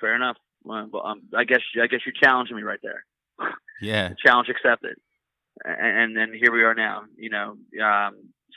Fair 0.00 0.14
enough. 0.14 0.36
Well, 0.64 0.90
um, 1.02 1.22
I 1.34 1.44
guess 1.44 1.62
I 1.82 1.86
guess 1.86 2.00
you 2.04 2.12
challenged 2.20 2.52
me 2.52 2.62
right 2.62 2.80
there 2.82 3.04
yeah. 3.80 4.12
Challenge 4.24 4.48
accepted. 4.48 4.96
And 5.64 6.16
then 6.16 6.32
here 6.38 6.52
we 6.52 6.62
are 6.62 6.74
now, 6.74 7.04
you 7.16 7.30
know, 7.30 7.56
um, 7.82 8.16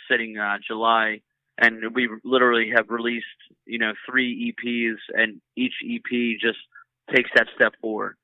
sitting 0.09 0.37
uh, 0.37 0.57
July, 0.65 1.21
and 1.57 1.95
we 1.95 2.09
literally 2.23 2.71
have 2.75 2.89
released, 2.89 3.25
you 3.65 3.79
know, 3.79 3.93
three 4.09 4.53
EPs, 4.53 4.97
and 5.13 5.39
each 5.55 5.73
EP 5.83 6.39
just 6.39 6.59
takes 7.13 7.29
that 7.35 7.47
step 7.55 7.73
forward. 7.81 8.15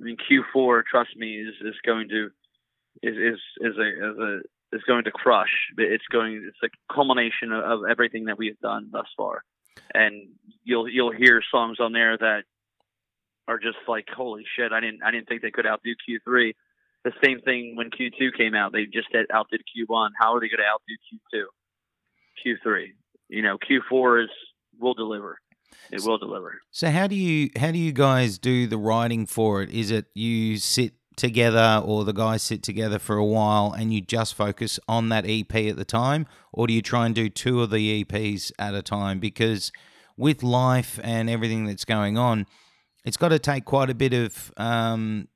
I 0.00 0.04
mean, 0.04 0.16
Q4, 0.16 0.82
trust 0.84 1.16
me, 1.16 1.36
is 1.36 1.54
is 1.62 1.74
going 1.84 2.08
to 2.08 2.30
is 3.02 3.16
is 3.16 3.40
is 3.60 3.76
a 3.78 3.88
is 3.88 4.18
a 4.18 4.40
is 4.72 4.82
going 4.86 5.04
to 5.04 5.10
crush. 5.10 5.70
It's 5.78 6.04
going. 6.10 6.44
It's 6.48 6.58
a 6.62 6.94
culmination 6.94 7.52
of, 7.52 7.64
of 7.64 7.80
everything 7.88 8.24
that 8.24 8.38
we've 8.38 8.58
done 8.60 8.88
thus 8.90 9.06
far, 9.16 9.42
and 9.94 10.28
you'll 10.64 10.88
you'll 10.88 11.12
hear 11.12 11.42
songs 11.50 11.78
on 11.80 11.92
there 11.92 12.16
that 12.18 12.42
are 13.48 13.58
just 13.58 13.78
like, 13.88 14.06
holy 14.14 14.44
shit, 14.56 14.72
I 14.72 14.80
didn't 14.80 15.02
I 15.04 15.10
didn't 15.10 15.28
think 15.28 15.42
they 15.42 15.50
could 15.50 15.66
outdo 15.66 15.94
Q3. 16.08 16.52
The 17.04 17.12
same 17.24 17.40
thing 17.40 17.76
when 17.76 17.90
Q2 17.90 18.36
came 18.36 18.54
out, 18.54 18.72
they 18.72 18.84
just 18.86 19.08
outdid 19.32 19.60
Q1. 19.60 20.10
How 20.18 20.34
are 20.34 20.40
they 20.40 20.48
going 20.48 20.58
to 20.58 20.64
outdo 20.64 21.44
Q2, 22.44 22.56
Q3? 22.66 22.86
You 23.28 23.42
know, 23.42 23.58
Q4 23.58 24.24
is 24.24 24.30
will 24.78 24.94
deliver. 24.94 25.38
It 25.90 26.02
will 26.04 26.18
deliver. 26.18 26.60
So 26.70 26.90
how 26.90 27.06
do 27.06 27.14
you 27.14 27.50
how 27.56 27.70
do 27.70 27.78
you 27.78 27.92
guys 27.92 28.38
do 28.38 28.66
the 28.66 28.78
writing 28.78 29.26
for 29.26 29.62
it? 29.62 29.70
Is 29.70 29.90
it 29.90 30.06
you 30.14 30.58
sit 30.58 30.94
together 31.16 31.82
or 31.84 32.04
the 32.04 32.12
guys 32.12 32.42
sit 32.42 32.62
together 32.62 32.98
for 32.98 33.16
a 33.16 33.24
while 33.24 33.72
and 33.72 33.92
you 33.92 34.00
just 34.00 34.34
focus 34.34 34.78
on 34.86 35.08
that 35.08 35.24
EP 35.26 35.54
at 35.54 35.76
the 35.76 35.84
time 35.84 36.26
or 36.52 36.66
do 36.66 36.74
you 36.74 36.82
try 36.82 37.06
and 37.06 37.14
do 37.14 37.28
two 37.28 37.62
of 37.62 37.70
the 37.70 38.04
EPs 38.04 38.52
at 38.58 38.74
a 38.74 38.82
time 38.82 39.18
because 39.18 39.72
with 40.16 40.42
life 40.42 41.00
and 41.02 41.30
everything 41.30 41.64
that's 41.64 41.86
going 41.86 42.18
on 42.18 42.46
it's 43.06 43.16
got 43.16 43.28
to 43.28 43.38
take 43.38 43.64
quite 43.64 43.88
a 43.88 43.94
bit 43.94 44.12
of 44.12 44.52
um, 44.56 45.28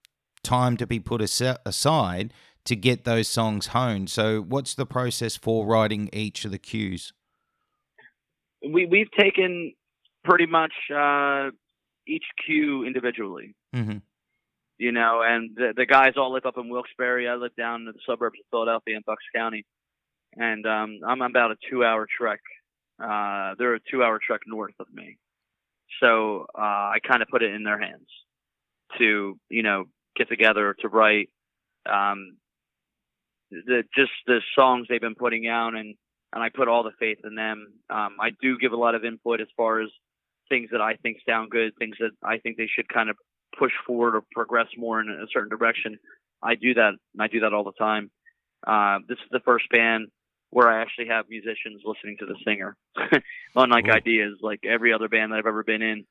time 0.43 0.77
to 0.77 0.87
be 0.87 0.99
put 0.99 1.23
aside 1.23 2.35
to 2.65 2.77
get 2.77 3.05
those 3.05 3.29
songs 3.29 3.69
honed. 3.69 4.11
So, 4.11 4.43
what's 4.43 4.75
the 4.75 4.85
process 4.85 5.37
for 5.37 5.65
writing 5.65 6.11
each 6.13 6.45
of 6.45 6.51
the 6.51 6.59
cues? 6.59 7.13
We 8.63 8.85
we've 8.87 9.11
taken 9.19 9.73
pretty 10.25 10.47
much 10.47 10.73
uh, 10.95 11.51
each 12.07 12.25
cue 12.45 12.85
individually. 12.85 13.55
Mm-hmm. 13.75 13.99
You 14.79 14.93
know, 14.93 15.23
and 15.23 15.51
the, 15.55 15.73
the 15.77 15.87
guys 15.87 16.15
all 16.17 16.33
live 16.33 16.47
up 16.47 16.57
in 16.57 16.71
Wilkes-Barre. 16.71 17.29
I 17.29 17.35
live 17.35 17.55
down 17.55 17.83
in 17.83 17.87
the 17.87 17.93
suburbs 18.07 18.39
of 18.41 18.47
Philadelphia 18.51 18.97
in 18.97 19.03
Bucks 19.07 19.25
County, 19.35 19.65
and 20.37 20.67
um, 20.67 21.01
I'm 21.07 21.21
about 21.23 21.53
a 21.53 21.57
two-hour 21.71 22.09
trek. 22.19 22.41
Uh, 22.99 23.55
they're 23.59 23.75
a 23.75 23.81
two-hour 23.91 24.19
trek 24.27 24.41
north 24.47 24.75
of 24.81 24.87
me. 24.93 25.19
So 26.01 26.47
uh, 26.57 26.61
I 26.61 26.99
kind 27.07 27.23
of 27.23 27.29
put 27.29 27.43
it 27.43 27.53
in 27.53 27.65
their 27.65 27.81
hands 27.81 28.07
to, 28.99 29.39
you 29.49 29.63
know, 29.63 29.85
get 30.17 30.29
together 30.29 30.75
to 30.81 30.89
write 30.89 31.31
um, 31.89 32.37
the 33.51 33.83
just 33.97 34.13
the 34.27 34.41
songs 34.55 34.87
they've 34.89 35.01
been 35.01 35.15
putting 35.15 35.49
out, 35.49 35.75
and 35.75 35.95
and 36.33 36.43
I 36.43 36.49
put 36.49 36.69
all 36.69 36.83
the 36.83 36.93
faith 36.99 37.19
in 37.25 37.35
them. 37.35 37.73
Um, 37.89 38.17
I 38.21 38.31
do 38.41 38.59
give 38.59 38.73
a 38.73 38.77
lot 38.77 38.95
of 38.95 39.05
input 39.05 39.41
as 39.41 39.49
far 39.57 39.81
as 39.81 39.89
things 40.49 40.71
that 40.73 40.81
I 40.81 40.95
think 40.97 41.19
sound 41.29 41.51
good, 41.51 41.73
things 41.79 41.97
that 42.01 42.11
I 42.23 42.39
think 42.39 42.57
they 42.57 42.69
should 42.73 42.89
kind 42.89 43.11
of 43.11 43.17
push 43.59 43.73
forward 43.87 44.15
or 44.15 44.23
progress 44.33 44.69
more 44.77 45.01
in 45.01 45.09
a 45.09 45.27
certain 45.33 45.49
direction. 45.49 45.99
I 46.43 46.55
do 46.55 46.75
that. 46.75 46.93
I 47.19 47.27
do 47.27 47.41
that 47.41 47.53
all 47.53 47.65
the 47.65 47.73
time. 47.73 48.11
Uh, 48.67 48.99
this 49.09 49.19
is 49.19 49.29
the 49.31 49.41
first 49.41 49.69
band 49.71 50.09
where 50.51 50.69
I 50.69 50.83
actually 50.83 51.07
have 51.07 51.27
musicians 51.29 51.83
listening 51.85 52.17
to 52.19 52.27
the 52.27 52.37
singer. 52.45 52.77
Unlike 53.57 53.89
ideas, 53.89 54.39
like 54.43 54.61
every 54.65 54.93
other 54.93 55.09
band 55.09 55.33
that 55.33 55.39
I've 55.39 55.47
ever 55.47 55.63
been 55.63 55.83
in, 55.83 56.05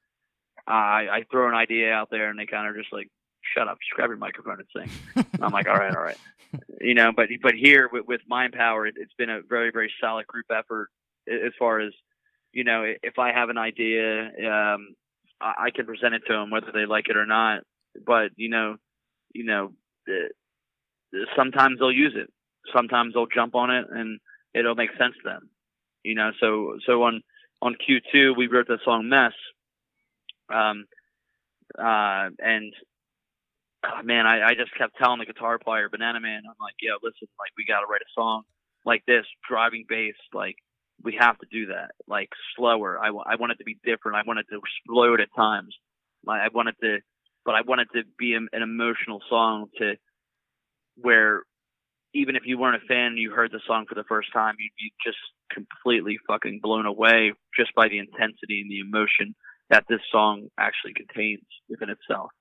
I, 0.66 1.08
I 1.12 1.26
throw 1.30 1.48
an 1.48 1.56
idea 1.56 1.92
out 1.92 2.10
there 2.10 2.30
and 2.30 2.40
they 2.40 2.46
kind 2.46 2.68
of 2.68 2.76
just 2.76 2.94
like, 2.94 3.10
shut 3.56 3.68
up, 3.68 3.78
just 3.80 3.96
grab 3.96 4.10
your 4.10 4.18
microphone 4.18 4.60
and 4.60 4.88
sing. 5.16 5.26
I'm 5.42 5.52
like, 5.52 5.68
all 5.68 5.76
right, 5.76 5.96
all 5.96 6.04
right. 6.04 6.18
You 6.82 6.96
know, 6.96 7.12
but 7.16 7.28
but 7.44 7.54
here 7.54 7.90
with, 7.94 8.08
with 8.08 8.22
Mind 8.28 8.54
Power, 8.54 8.88
it, 8.88 8.96
it's 8.98 9.14
been 9.20 9.30
a 9.30 9.42
very 9.48 9.70
very 9.70 9.92
solid 10.02 10.26
group 10.26 10.48
effort 10.50 10.90
as 11.28 11.52
far 11.60 11.80
as 11.80 11.94
you 12.54 12.64
know. 12.64 12.92
If 13.04 13.20
I 13.20 13.32
have 13.32 13.50
an 13.50 13.60
idea, 13.60 14.24
um, 14.50 14.96
I, 15.40 15.66
I 15.66 15.70
can 15.76 15.86
present 15.86 16.16
it 16.16 16.24
to 16.26 16.34
them 16.34 16.50
whether 16.50 16.72
they 16.74 16.88
like 16.88 17.08
it 17.08 17.18
or 17.18 17.28
not. 17.28 17.62
But 18.04 18.32
you 18.36 18.50
know, 18.50 18.78
you 19.32 19.44
know, 19.44 19.74
sometimes 21.36 21.78
they'll 21.78 21.92
use 21.92 22.16
it. 22.16 22.34
Sometimes 22.76 23.14
they'll 23.14 23.28
jump 23.28 23.54
on 23.54 23.70
it 23.70 23.86
and 23.92 24.20
it'll 24.54 24.76
make 24.76 24.92
sense 24.98 25.16
then. 25.24 25.40
You 26.04 26.16
know, 26.16 26.32
so 26.40 26.78
so 26.86 27.04
on 27.04 27.22
on 27.62 27.76
Q2 27.76 28.38
we 28.38 28.48
wrote 28.48 28.68
the 28.68 28.80
song 28.84 29.10
Mess. 29.10 29.34
Um 30.54 30.86
uh 31.78 32.30
and 32.40 32.74
oh, 33.86 34.04
man, 34.04 34.26
I, 34.26 34.50
I 34.50 34.54
just 34.56 34.76
kept 34.78 34.98
telling 34.98 35.20
the 35.20 35.26
guitar 35.26 35.60
player, 35.60 35.90
Banana 35.90 36.20
Man, 36.20 36.42
I'm 36.46 36.56
like, 36.62 36.76
yeah, 36.82 36.94
listen, 37.02 37.28
like 37.38 37.52
we 37.58 37.66
gotta 37.66 37.86
write 37.90 38.02
a 38.02 38.14
song 38.16 38.44
like 38.86 39.04
this, 39.06 39.26
driving 39.48 39.86
bass, 39.88 40.16
like 40.34 40.56
we 41.04 41.18
have 41.20 41.38
to 41.40 41.48
do 41.52 41.68
that, 41.68 41.92
like 42.08 42.30
slower. 42.56 43.00
I, 43.00 43.08
I 43.08 43.36
want 43.36 43.52
it 43.52 43.58
to 43.60 43.64
be 43.64 43.78
different. 43.84 44.18
I 44.18 44.24
want 44.26 44.40
it 44.40 44.48
to 44.52 44.60
explode 44.60 45.22
at 45.22 45.30
times. 45.36 45.76
Like 46.26 46.42
I 46.42 46.50
wanted 46.54 46.76
to, 46.82 47.00
but 47.46 47.56
I 47.56 47.62
wanted 47.62 47.88
to 47.94 48.04
be 48.18 48.34
an 48.34 48.50
emotional 48.54 49.22
song 49.30 49.68
to 49.78 49.96
where 50.96 51.44
even 52.14 52.36
if 52.36 52.44
you 52.46 52.58
weren't 52.58 52.82
a 52.82 52.88
fan 52.88 53.08
and 53.08 53.18
you 53.18 53.32
heard 53.32 53.52
the 53.52 53.62
song 53.68 53.86
for 53.88 53.96
the 53.96 54.04
first 54.04 54.34
time, 54.34 54.56
you'd 54.58 54.72
be 54.78 54.94
just 55.06 55.18
completely 55.52 56.18
fucking 56.28 56.60
blown 56.62 56.86
away 56.86 57.34
just 57.56 57.74
by 57.76 57.88
the 57.88 58.00
intensity 58.00 58.62
and 58.62 58.72
the 58.72 58.80
emotion 58.80 59.36
that 59.70 59.86
this 59.88 60.02
song 60.12 60.48
actually 60.60 60.94
contains 60.94 61.44
within 61.70 61.90
itself. 61.90 62.32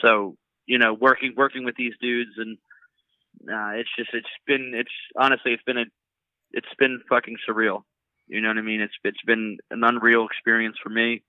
So 0.00 0.36
you 0.66 0.78
know, 0.78 0.92
working 0.92 1.34
working 1.36 1.64
with 1.64 1.76
these 1.76 1.94
dudes 2.00 2.32
and 2.36 2.58
uh, 3.50 3.78
it's 3.78 3.90
just 3.96 4.10
it's 4.12 4.26
been 4.46 4.72
it's 4.74 4.90
honestly 5.16 5.52
it's 5.52 5.62
been 5.62 5.78
a 5.78 5.84
it's 6.52 6.68
been 6.78 7.00
fucking 7.08 7.36
surreal. 7.48 7.82
You 8.26 8.40
know 8.40 8.48
what 8.48 8.58
I 8.58 8.62
mean? 8.62 8.80
It's 8.80 8.94
it's 9.04 9.22
been 9.26 9.58
an 9.70 9.82
unreal 9.84 10.26
experience 10.26 10.76
for 10.82 10.90
me, 10.90 11.22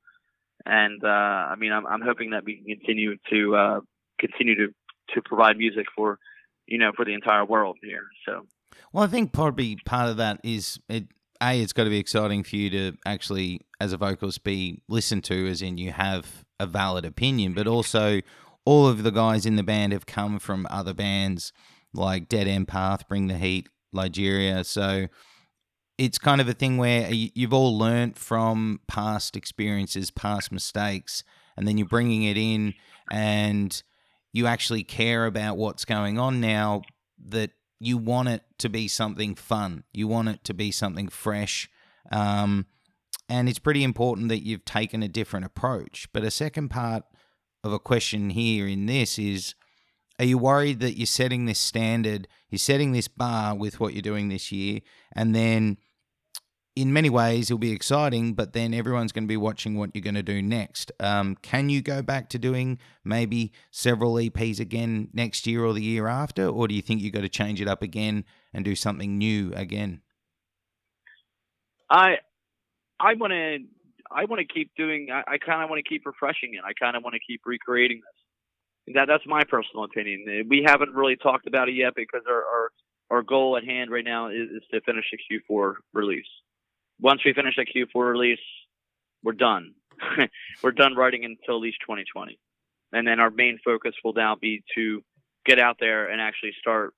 and 0.65 1.03
uh, 1.03 1.07
I 1.07 1.55
mean 1.57 1.71
I'm 1.71 1.85
I'm 1.87 2.01
hoping 2.01 2.31
that 2.31 2.43
we 2.43 2.57
can 2.57 2.65
continue 2.65 3.15
to 3.29 3.55
uh, 3.55 3.79
continue 4.19 4.55
to 4.55 4.73
to 5.15 5.21
provide 5.21 5.57
music 5.57 5.85
for 5.95 6.19
you 6.69 6.77
know 6.77 6.91
for 6.95 7.05
the 7.05 7.13
entire 7.13 7.45
world 7.45 7.77
here. 7.81 8.05
So. 8.25 8.45
Well, 8.93 9.03
I 9.03 9.07
think 9.07 9.33
probably 9.33 9.77
part 9.85 10.09
of 10.09 10.17
that 10.17 10.39
is 10.43 10.79
it. 10.89 11.05
A, 11.41 11.61
it's 11.61 11.71
got 11.71 11.85
to 11.85 11.89
be 11.89 11.99
exciting 11.99 12.43
for 12.43 12.57
you 12.57 12.69
to 12.69 12.97
actually, 13.05 13.61
as 13.79 13.93
a 13.93 13.97
vocalist, 13.97 14.43
be 14.43 14.81
listened 14.89 15.23
to, 15.25 15.47
as 15.47 15.61
in 15.61 15.77
you 15.77 15.93
have 15.93 16.43
a 16.59 16.67
valid 16.67 17.05
opinion, 17.05 17.53
but 17.53 17.65
also 17.65 18.19
all 18.65 18.87
of 18.87 19.03
the 19.03 19.11
guys 19.11 19.45
in 19.45 19.55
the 19.55 19.63
band 19.63 19.93
have 19.93 20.05
come 20.05 20.37
from 20.37 20.67
other 20.69 20.93
bands 20.93 21.53
like 21.93 22.27
Dead 22.27 22.45
Empath, 22.45 23.07
Bring 23.07 23.27
the 23.27 23.37
Heat, 23.37 23.69
Ligeria. 23.95 24.65
So 24.65 25.07
it's 25.97 26.17
kind 26.17 26.41
of 26.41 26.47
a 26.47 26.53
thing 26.53 26.77
where 26.77 27.09
you've 27.11 27.53
all 27.53 27.77
learnt 27.77 28.17
from 28.17 28.81
past 28.87 29.35
experiences, 29.35 30.11
past 30.11 30.51
mistakes, 30.51 31.23
and 31.57 31.67
then 31.67 31.77
you're 31.77 31.87
bringing 31.87 32.23
it 32.23 32.37
in 32.37 32.73
and 33.11 33.81
you 34.31 34.47
actually 34.47 34.83
care 34.83 35.25
about 35.25 35.57
what's 35.57 35.85
going 35.85 36.19
on 36.19 36.39
now 36.39 36.81
that 37.27 37.51
you 37.79 37.97
want 37.97 38.29
it 38.29 38.43
to 38.59 38.69
be 38.69 38.87
something 38.87 39.35
fun. 39.35 39.83
You 39.93 40.07
want 40.07 40.29
it 40.29 40.43
to 40.45 40.53
be 40.53 40.71
something 40.71 41.09
fresh. 41.09 41.69
Um, 42.11 42.65
and 43.27 43.47
it's 43.47 43.59
pretty 43.59 43.83
important 43.83 44.29
that 44.29 44.43
you've 44.45 44.65
taken 44.65 45.03
a 45.03 45.07
different 45.07 45.45
approach. 45.45 46.07
But 46.13 46.23
a 46.23 46.31
second 46.31 46.69
part 46.69 47.03
of 47.63 47.71
a 47.71 47.79
question 47.79 48.31
here 48.31 48.67
in 48.67 48.85
this 48.85 49.17
is 49.19 49.55
are 50.17 50.25
you 50.25 50.37
worried 50.37 50.81
that 50.81 50.97
you're 50.97 51.05
setting 51.05 51.45
this 51.45 51.59
standard, 51.59 52.27
you're 52.49 52.59
setting 52.59 52.91
this 52.91 53.07
bar 53.07 53.55
with 53.55 53.79
what 53.79 53.93
you're 53.93 54.01
doing 54.01 54.27
this 54.27 54.51
year, 54.51 54.81
and 55.13 55.33
then 55.33 55.77
in 56.81 56.93
many 56.93 57.09
ways 57.09 57.49
it'll 57.49 57.57
be 57.57 57.71
exciting, 57.71 58.33
but 58.33 58.53
then 58.53 58.73
everyone's 58.73 59.11
going 59.11 59.25
to 59.25 59.27
be 59.27 59.37
watching 59.37 59.77
what 59.77 59.91
you're 59.93 60.01
going 60.01 60.15
to 60.15 60.23
do 60.23 60.41
next. 60.41 60.91
Um, 60.99 61.35
can 61.41 61.69
you 61.69 61.81
go 61.81 62.01
back 62.01 62.29
to 62.29 62.39
doing 62.39 62.79
maybe 63.03 63.51
several 63.71 64.13
EPs 64.13 64.59
again 64.59 65.09
next 65.13 65.45
year 65.45 65.63
or 65.65 65.73
the 65.73 65.83
year 65.83 66.07
after, 66.07 66.47
or 66.47 66.67
do 66.67 66.75
you 66.75 66.81
think 66.81 67.01
you've 67.01 67.13
got 67.13 67.21
to 67.21 67.29
change 67.29 67.59
it 67.61 67.67
up 67.67 67.81
again 67.81 68.23
and 68.53 68.63
do 68.63 68.75
something 68.75 69.17
new 69.17 69.51
again? 69.55 70.01
I 71.89 72.17
I 72.99 73.15
want 73.15 73.31
to 73.31 73.57
I 74.11 74.25
want 74.25 74.39
to 74.39 74.45
keep 74.45 74.71
doing. 74.77 75.09
I, 75.11 75.33
I 75.33 75.37
kind 75.37 75.63
of 75.63 75.69
want 75.69 75.83
to 75.83 75.89
keep 75.89 76.05
refreshing 76.05 76.53
it. 76.53 76.61
I 76.63 76.73
kind 76.73 76.95
of 76.95 77.03
want 77.03 77.15
to 77.15 77.19
keep 77.27 77.41
recreating 77.45 77.97
this 77.97 78.19
that 78.95 79.05
that's 79.07 79.23
my 79.25 79.43
personal 79.43 79.83
opinion. 79.83 80.47
We 80.49 80.63
haven't 80.65 80.93
really 80.93 81.15
talked 81.15 81.47
about 81.47 81.69
it 81.69 81.75
yet 81.75 81.93
because 81.95 82.21
our 82.27 82.43
our, 82.43 82.71
our 83.11 83.23
goal 83.23 83.57
at 83.57 83.63
hand 83.63 83.91
right 83.91 84.05
now 84.05 84.29
is, 84.29 84.49
is 84.55 84.63
to 84.71 84.81
finish 84.81 85.05
a 85.13 85.51
Q4 85.53 85.75
release. 85.93 86.25
Once 86.99 87.21
we 87.23 87.33
finish 87.33 87.55
that 87.55 87.67
Q4 87.73 88.11
release, 88.11 88.39
we're 89.23 89.33
done. 89.33 89.73
we're 90.63 90.71
done 90.71 90.95
writing 90.95 91.25
until 91.25 91.55
at 91.55 91.61
least 91.61 91.77
2020, 91.81 92.39
and 92.93 93.07
then 93.07 93.19
our 93.19 93.29
main 93.29 93.59
focus 93.63 93.93
will 94.03 94.13
now 94.13 94.35
be 94.35 94.63
to 94.75 95.01
get 95.45 95.59
out 95.59 95.77
there 95.79 96.09
and 96.09 96.21
actually 96.21 96.53
start, 96.59 96.93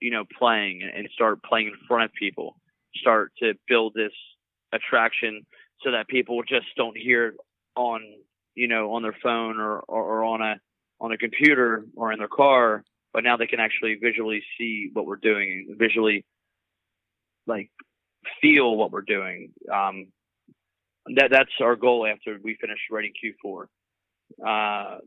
you 0.00 0.10
know, 0.10 0.24
playing 0.38 0.82
and 0.82 1.08
start 1.12 1.42
playing 1.42 1.68
in 1.68 1.74
front 1.86 2.04
of 2.04 2.12
people. 2.12 2.56
Start 2.96 3.32
to 3.42 3.54
build 3.68 3.92
this 3.94 4.12
attraction 4.72 5.44
so 5.82 5.90
that 5.92 6.08
people 6.08 6.42
just 6.42 6.66
don't 6.76 6.96
hear 6.96 7.34
on 7.76 8.00
you 8.54 8.68
know 8.68 8.94
on 8.94 9.02
their 9.02 9.16
phone 9.22 9.58
or, 9.58 9.80
or, 9.80 10.02
or 10.02 10.24
on 10.24 10.40
a 10.40 10.54
on 11.00 11.12
a 11.12 11.18
computer 11.18 11.84
or 11.94 12.12
in 12.12 12.18
their 12.18 12.28
car, 12.28 12.82
but 13.12 13.22
now 13.22 13.36
they 13.36 13.46
can 13.46 13.60
actually 13.60 13.96
visually 14.02 14.42
see 14.58 14.88
what 14.92 15.04
we're 15.04 15.16
doing, 15.16 15.76
visually 15.78 16.24
like 17.46 17.70
feel 18.40 18.76
what 18.76 18.90
we're 18.90 19.02
doing. 19.02 19.52
Um, 19.72 20.06
that 21.14 21.30
that's 21.30 21.50
our 21.60 21.76
goal 21.76 22.06
after 22.06 22.38
we 22.42 22.56
finish 22.60 22.78
writing 22.90 23.12
Q4. 23.22 23.66
Uh, 24.44 24.98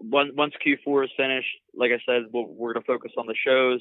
once 0.00 0.32
once 0.34 0.54
Q4 0.66 1.04
is 1.04 1.10
finished, 1.16 1.48
like 1.74 1.92
I 1.92 2.00
said, 2.04 2.24
we 2.32 2.44
we 2.48 2.68
are 2.68 2.74
going 2.74 2.82
to 2.82 2.86
focus 2.86 3.12
on 3.16 3.26
the 3.26 3.34
shows. 3.46 3.80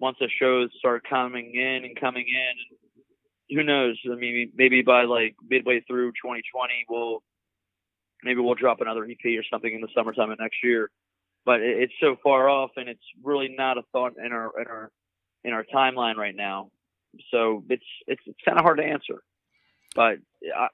Once 0.00 0.16
the 0.20 0.28
shows 0.40 0.70
start 0.78 1.04
coming 1.08 1.54
in 1.54 1.84
and 1.84 1.98
coming 1.98 2.26
in, 2.28 3.56
who 3.56 3.62
knows? 3.62 3.98
I 4.10 4.14
mean, 4.14 4.52
maybe 4.54 4.82
by 4.82 5.04
like 5.04 5.36
midway 5.48 5.80
through 5.80 6.10
2020, 6.10 6.86
we'll 6.88 7.22
maybe 8.22 8.40
we'll 8.40 8.54
drop 8.54 8.80
another 8.80 9.04
EP 9.04 9.38
or 9.38 9.44
something 9.50 9.72
in 9.72 9.80
the 9.80 9.88
summertime 9.94 10.30
of 10.30 10.38
next 10.38 10.58
year. 10.62 10.90
But 11.44 11.60
it's 11.60 11.94
so 12.00 12.16
far 12.22 12.48
off, 12.48 12.70
and 12.76 12.88
it's 12.88 13.04
really 13.22 13.54
not 13.56 13.78
a 13.78 13.82
thought 13.92 14.14
in 14.22 14.32
our 14.32 14.52
in 14.60 14.66
our 14.66 14.90
in 15.44 15.52
our 15.52 15.64
timeline 15.64 16.16
right 16.16 16.34
now. 16.34 16.70
So 17.30 17.64
it's 17.68 17.84
it's 18.06 18.22
it's 18.26 18.38
kind 18.44 18.58
of 18.58 18.64
hard 18.64 18.78
to 18.78 18.84
answer. 18.84 19.22
But 19.94 20.18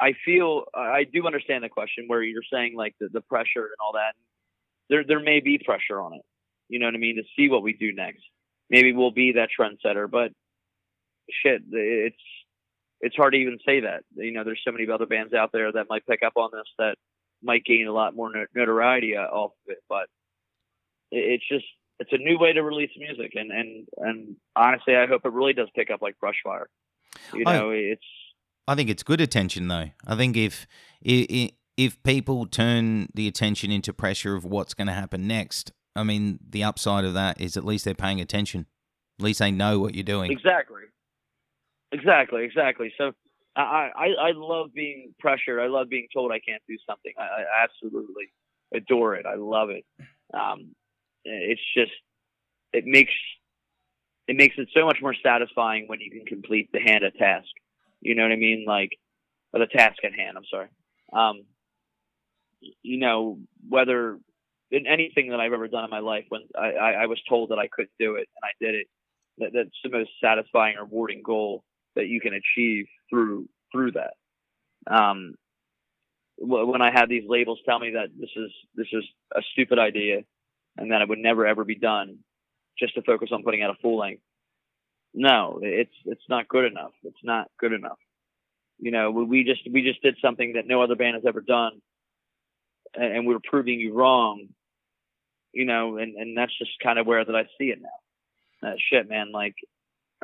I 0.01 0.15
feel 0.25 0.65
I 0.75 1.05
do 1.05 1.27
understand 1.27 1.65
the 1.65 1.69
question 1.69 2.05
where 2.09 2.23
you're 2.23 2.43
saying 2.53 2.75
like 2.77 2.95
the, 3.01 3.09
the 3.09 3.21
pressure 3.21 3.65
and 3.65 3.77
all 3.81 3.93
that. 3.93 4.15
There 4.91 5.05
there 5.05 5.21
may 5.21 5.41
be 5.41 5.59
pressure 5.59 6.01
on 6.01 6.15
it. 6.15 6.23
You 6.69 6.79
know 6.79 6.87
what 6.87 6.95
I 6.95 6.99
mean 6.99 7.17
to 7.17 7.23
see 7.37 7.49
what 7.49 7.63
we 7.63 7.73
do 7.73 7.93
next. 7.93 8.23
Maybe 8.71 8.93
we'll 8.93 9.13
be 9.13 9.33
that 9.33 9.51
trendsetter, 9.59 10.11
but 10.11 10.33
shit, 11.31 11.63
it's 11.71 12.17
it's 13.01 13.17
hard 13.17 13.35
to 13.35 13.39
even 13.39 13.59
say 13.65 13.81
that. 13.81 14.03
You 14.15 14.33
know, 14.33 14.45
there's 14.45 14.63
so 14.65 14.73
many 14.73 14.91
other 14.91 15.07
bands 15.07 15.33
out 15.35 15.53
there 15.53 15.71
that 15.73 15.87
might 15.89 16.07
pick 16.07 16.23
up 16.23 16.37
on 16.37 16.51
this 16.53 16.69
that 16.79 16.97
might 17.43 17.65
gain 17.65 17.87
a 17.87 17.93
lot 17.93 18.17
more 18.17 18.31
notoriety 18.55 19.17
off 19.17 19.53
of 19.53 19.73
it. 19.73 19.79
But 19.89 20.09
it's 21.11 21.47
just 21.49 21.67
it's 22.01 22.13
a 22.13 22.19
new 22.19 22.39
way 22.39 22.53
to 22.53 22.63
release 22.63 22.91
music, 22.99 23.33
and 23.35 23.51
and 23.51 23.87
and 23.99 24.37
honestly, 24.57 24.97
I 24.97 25.07
hope 25.07 25.23
it 25.25 25.33
really 25.33 25.53
does 25.53 25.69
pick 25.75 25.91
up 25.91 26.03
like 26.03 26.17
Brushfire. 26.23 26.65
You 27.33 27.45
know, 27.45 27.71
I, 27.71 27.75
it's. 27.75 28.05
I 28.67 28.75
think 28.75 28.91
it's 28.91 29.03
good 29.03 29.21
attention, 29.21 29.69
though. 29.69 29.91
I 30.07 30.17
think 30.17 30.37
if 30.37 30.67
if 31.03 31.51
if 31.77 32.03
people 32.03 32.47
turn 32.47 33.09
the 33.15 33.29
attention 33.29 33.71
into 33.71 33.93
pressure 33.93 34.35
of 34.35 34.45
what's 34.45 34.75
going 34.75 34.87
to 34.87 34.93
happen 34.93 35.27
next, 35.27 35.73
I 35.97 36.03
mean, 36.03 36.39
the 36.49 36.65
upside 36.65 37.05
of 37.05 37.15
that 37.15 37.41
is 37.41 37.57
at 37.57 37.65
least 37.65 37.85
they're 37.85 37.95
paying 37.95 38.21
attention. 38.21 38.67
At 39.19 39.25
least 39.25 39.39
they 39.39 39.51
know 39.51 39.79
what 39.79 39.95
you're 39.95 40.03
doing. 40.05 40.33
Exactly. 40.33 40.83
Exactly. 41.93 42.45
Exactly. 42.45 42.93
So 42.99 43.13
I, 43.57 43.91
I, 43.97 44.07
I 44.29 44.33
love 44.35 44.73
being 44.75 45.15
pressured. 45.21 45.61
I 45.61 45.67
love 45.67 45.89
being 45.89 46.09
told 46.13 46.33
I 46.33 46.41
can't 46.41 46.63
do 46.69 46.77
something. 46.89 47.13
I, 47.19 47.23
I 47.23 47.65
absolutely 47.65 48.33
adore 48.75 49.15
it. 49.15 49.27
I 49.27 49.37
love 49.37 49.71
it. 49.71 49.85
Um, 50.33 50.75
it's 51.25 51.61
just, 51.77 51.93
it 52.73 52.85
makes, 52.87 53.13
it 54.27 54.37
makes 54.37 54.57
it 54.59 54.69
so 54.75 54.85
much 54.87 54.99
more 55.01 55.15
satisfying 55.23 55.87
when 55.87 56.01
you 56.01 56.11
can 56.11 56.25
complete 56.25 56.71
the 56.73 56.81
hand 56.81 57.05
a 57.05 57.11
task. 57.11 57.49
You 58.01 58.15
know 58.15 58.23
what 58.23 58.33
I 58.33 58.37
mean? 58.37 58.65
Like, 58.67 58.91
or 59.53 59.61
the 59.61 59.67
task 59.67 59.99
at 60.05 60.15
hand. 60.15 60.37
I'm 60.37 60.45
sorry. 60.51 60.69
Um, 61.13 61.45
you 62.83 62.99
know, 62.99 63.39
whether 63.69 64.19
in 64.71 64.87
anything 64.87 65.31
that 65.31 65.41
I've 65.41 65.53
ever 65.53 65.69
done 65.69 65.85
in 65.85 65.91
my 65.91 66.01
life, 66.01 66.25
when 66.29 66.43
I, 66.59 66.95
I, 67.03 67.07
was 67.07 67.21
told 67.29 67.51
that 67.51 67.59
I 67.59 67.69
couldn't 67.69 67.93
do 67.99 68.17
it 68.17 68.29
and 68.35 68.45
I 68.45 68.51
did 68.61 68.75
it, 68.75 68.87
that, 69.39 69.51
that's 69.55 69.79
the 69.85 69.91
most 69.91 70.11
satisfying, 70.23 70.77
rewarding 70.79 71.23
goal 71.23 71.63
that 71.95 72.09
you 72.09 72.21
can 72.21 72.35
achieve 72.35 72.87
through 73.09 73.49
through 73.73 73.93
that. 73.93 74.15
Um, 74.87 75.35
when 76.39 76.83
I 76.83 76.91
had 76.91 77.09
these 77.09 77.25
labels 77.29 77.61
tell 77.65 77.79
me 77.79 77.93
that 77.93 78.09
this 78.19 78.31
is 78.37 78.51
this 78.75 78.89
is 78.93 79.05
a 79.35 79.43
stupid 79.53 79.79
idea 79.79 80.23
and 80.77 80.91
that 80.91 81.03
it 81.03 81.09
would 81.09 81.19
never 81.19 81.47
ever 81.47 81.65
be 81.65 81.75
done, 81.75 82.19
just 82.79 82.95
to 82.95 83.03
focus 83.03 83.31
on 83.33 83.43
putting 83.43 83.63
out 83.63 83.71
a 83.71 83.81
full 83.81 83.99
length. 83.99 84.23
No, 85.13 85.61
it's 85.63 85.95
it's 86.05 86.29
not 86.29 86.49
good 86.49 86.65
enough. 86.65 86.93
It's 87.05 87.23
not 87.23 87.49
good 87.59 87.73
enough. 87.73 87.99
You 88.79 88.91
know, 88.91 89.11
we 89.11 89.45
just 89.45 89.63
we 89.71 89.83
just 89.83 90.03
did 90.03 90.17
something 90.21 90.55
that 90.55 90.67
no 90.67 90.83
other 90.83 90.97
band 90.97 91.15
has 91.15 91.25
ever 91.27 91.41
done, 91.41 91.81
and 92.95 93.27
we 93.27 93.35
are 93.35 93.41
proving 93.43 93.81
you 93.81 93.95
wrong. 93.95 94.49
You 95.53 95.65
know, 95.65 95.99
and 95.99 96.17
and 96.17 96.37
that's 96.37 96.57
just 96.59 96.73
kind 96.83 96.99
of 96.99 97.07
where 97.07 97.25
that 97.25 97.37
I 97.37 97.45
see 97.59 97.71
it 97.71 97.81
now. 97.81 98.69
Uh, 98.69 98.75
shit, 98.91 99.09
man. 99.09 99.31
Like, 99.31 99.55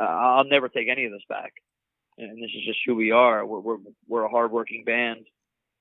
uh, 0.00 0.04
I'll 0.04 0.44
never 0.44 0.68
take 0.68 0.88
any 0.88 1.04
of 1.04 1.12
this 1.12 1.22
back 1.28 1.52
and 2.20 2.42
this 2.42 2.50
is 2.54 2.64
just 2.64 2.80
who 2.84 2.94
we 2.94 3.10
are. 3.10 3.44
We're 3.44 3.60
we're 3.60 3.78
we're 4.06 4.24
a 4.24 4.28
hardworking 4.28 4.84
band, 4.84 5.26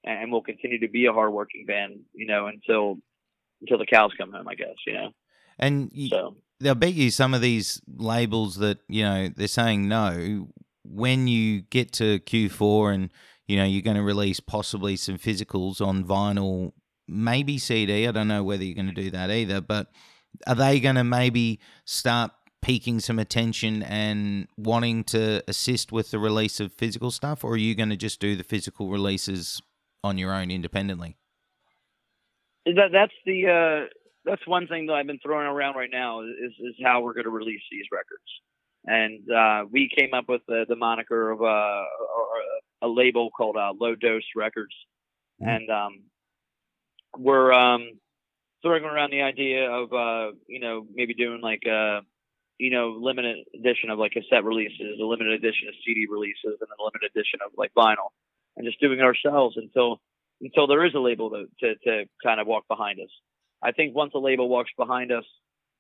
and 0.03 0.31
we'll 0.31 0.41
continue 0.41 0.79
to 0.79 0.87
be 0.87 1.05
a 1.05 1.13
hardworking 1.13 1.65
band, 1.65 1.99
you 2.13 2.25
know, 2.25 2.47
until 2.47 2.97
until 3.61 3.77
the 3.77 3.85
cows 3.85 4.11
come 4.17 4.31
home, 4.31 4.47
I 4.47 4.55
guess, 4.55 4.75
you 4.85 4.93
know. 4.93 5.09
And 5.57 5.89
you, 5.93 6.09
so 6.09 6.35
they'll 6.59 6.75
bet 6.75 6.93
you 6.93 7.11
some 7.11 7.33
of 7.33 7.41
these 7.41 7.81
labels 7.87 8.55
that 8.57 8.79
you 8.87 9.03
know 9.03 9.29
they're 9.35 9.47
saying 9.47 9.87
no 9.87 10.47
when 10.83 11.27
you 11.27 11.61
get 11.61 11.91
to 11.93 12.19
Q4 12.19 12.93
and 12.93 13.13
you 13.47 13.57
know 13.57 13.65
you're 13.65 13.81
going 13.81 13.97
to 13.97 14.03
release 14.03 14.39
possibly 14.39 14.95
some 14.95 15.17
physicals 15.17 15.85
on 15.85 16.03
vinyl, 16.03 16.71
maybe 17.07 17.57
CD. 17.57 18.07
I 18.07 18.11
don't 18.11 18.27
know 18.27 18.43
whether 18.43 18.63
you're 18.63 18.75
going 18.75 18.93
to 18.93 19.01
do 19.01 19.11
that 19.11 19.29
either, 19.29 19.61
but 19.61 19.87
are 20.47 20.55
they 20.55 20.79
going 20.79 20.95
to 20.95 21.03
maybe 21.03 21.59
start 21.85 22.31
piquing 22.61 22.99
some 22.99 23.19
attention 23.19 23.83
and 23.83 24.47
wanting 24.57 25.03
to 25.05 25.43
assist 25.47 25.91
with 25.91 26.11
the 26.11 26.19
release 26.19 26.59
of 26.59 26.73
physical 26.73 27.11
stuff, 27.11 27.43
or 27.43 27.53
are 27.53 27.57
you 27.57 27.75
going 27.75 27.89
to 27.89 27.97
just 27.97 28.19
do 28.19 28.35
the 28.35 28.43
physical 28.43 28.89
releases 28.89 29.61
on 30.03 30.17
your 30.17 30.33
own 30.33 30.51
independently? 30.51 31.17
That 32.65 32.89
that's 32.91 33.13
the 33.25 33.47
uh, 33.47 33.87
that's 34.25 34.45
one 34.45 34.67
thing 34.67 34.87
that 34.87 34.93
I've 34.93 35.07
been 35.07 35.19
throwing 35.19 35.47
around 35.47 35.75
right 35.75 35.89
now 35.91 36.21
is 36.21 36.53
is 36.59 36.75
how 36.83 37.01
we're 37.01 37.13
going 37.13 37.25
to 37.25 37.29
release 37.29 37.61
these 37.71 37.85
records. 37.91 38.23
And 38.85 39.29
uh, 39.29 39.65
we 39.69 39.89
came 39.95 40.13
up 40.13 40.29
with 40.29 40.41
the, 40.47 40.65
the 40.67 40.75
moniker 40.75 41.31
of 41.31 41.41
uh, 41.41 41.83
a 42.81 42.87
label 42.87 43.29
called 43.29 43.57
uh, 43.57 43.73
Low 43.79 43.93
Dose 43.95 44.23
Records, 44.35 44.73
mm-hmm. 45.41 45.49
and 45.49 45.69
um, 45.69 46.03
we're 47.17 47.51
um, 47.51 47.99
throwing 48.61 48.83
around 48.83 49.11
the 49.11 49.21
idea 49.21 49.69
of 49.69 49.91
uh, 49.93 50.31
you 50.47 50.59
know 50.59 50.85
maybe 50.93 51.13
doing 51.13 51.41
like 51.41 51.63
a 51.65 52.01
you 52.57 52.71
know 52.71 52.97
limited 52.99 53.37
edition 53.53 53.89
of 53.89 53.99
like 53.99 54.13
cassette 54.13 54.43
releases, 54.43 54.99
a 54.99 55.05
limited 55.05 55.33
edition 55.33 55.67
of 55.67 55.73
CD 55.85 56.07
releases, 56.09 56.57
and 56.59 56.69
a 56.79 56.83
limited 56.83 57.11
edition 57.15 57.39
of 57.45 57.51
like 57.57 57.71
vinyl, 57.77 58.11
and 58.55 58.65
just 58.65 58.79
doing 58.79 58.99
it 58.99 59.03
ourselves 59.03 59.57
until 59.57 59.99
until 60.41 60.67
there 60.67 60.85
is 60.85 60.93
a 60.95 60.99
label 60.99 61.29
to, 61.31 61.45
to, 61.59 61.75
to 61.75 62.05
kind 62.23 62.39
of 62.39 62.47
walk 62.47 62.67
behind 62.67 62.99
us. 62.99 63.09
I 63.61 63.71
think 63.71 63.95
once 63.95 64.13
a 64.15 64.19
label 64.19 64.47
walks 64.47 64.71
behind 64.77 65.11
us, 65.11 65.25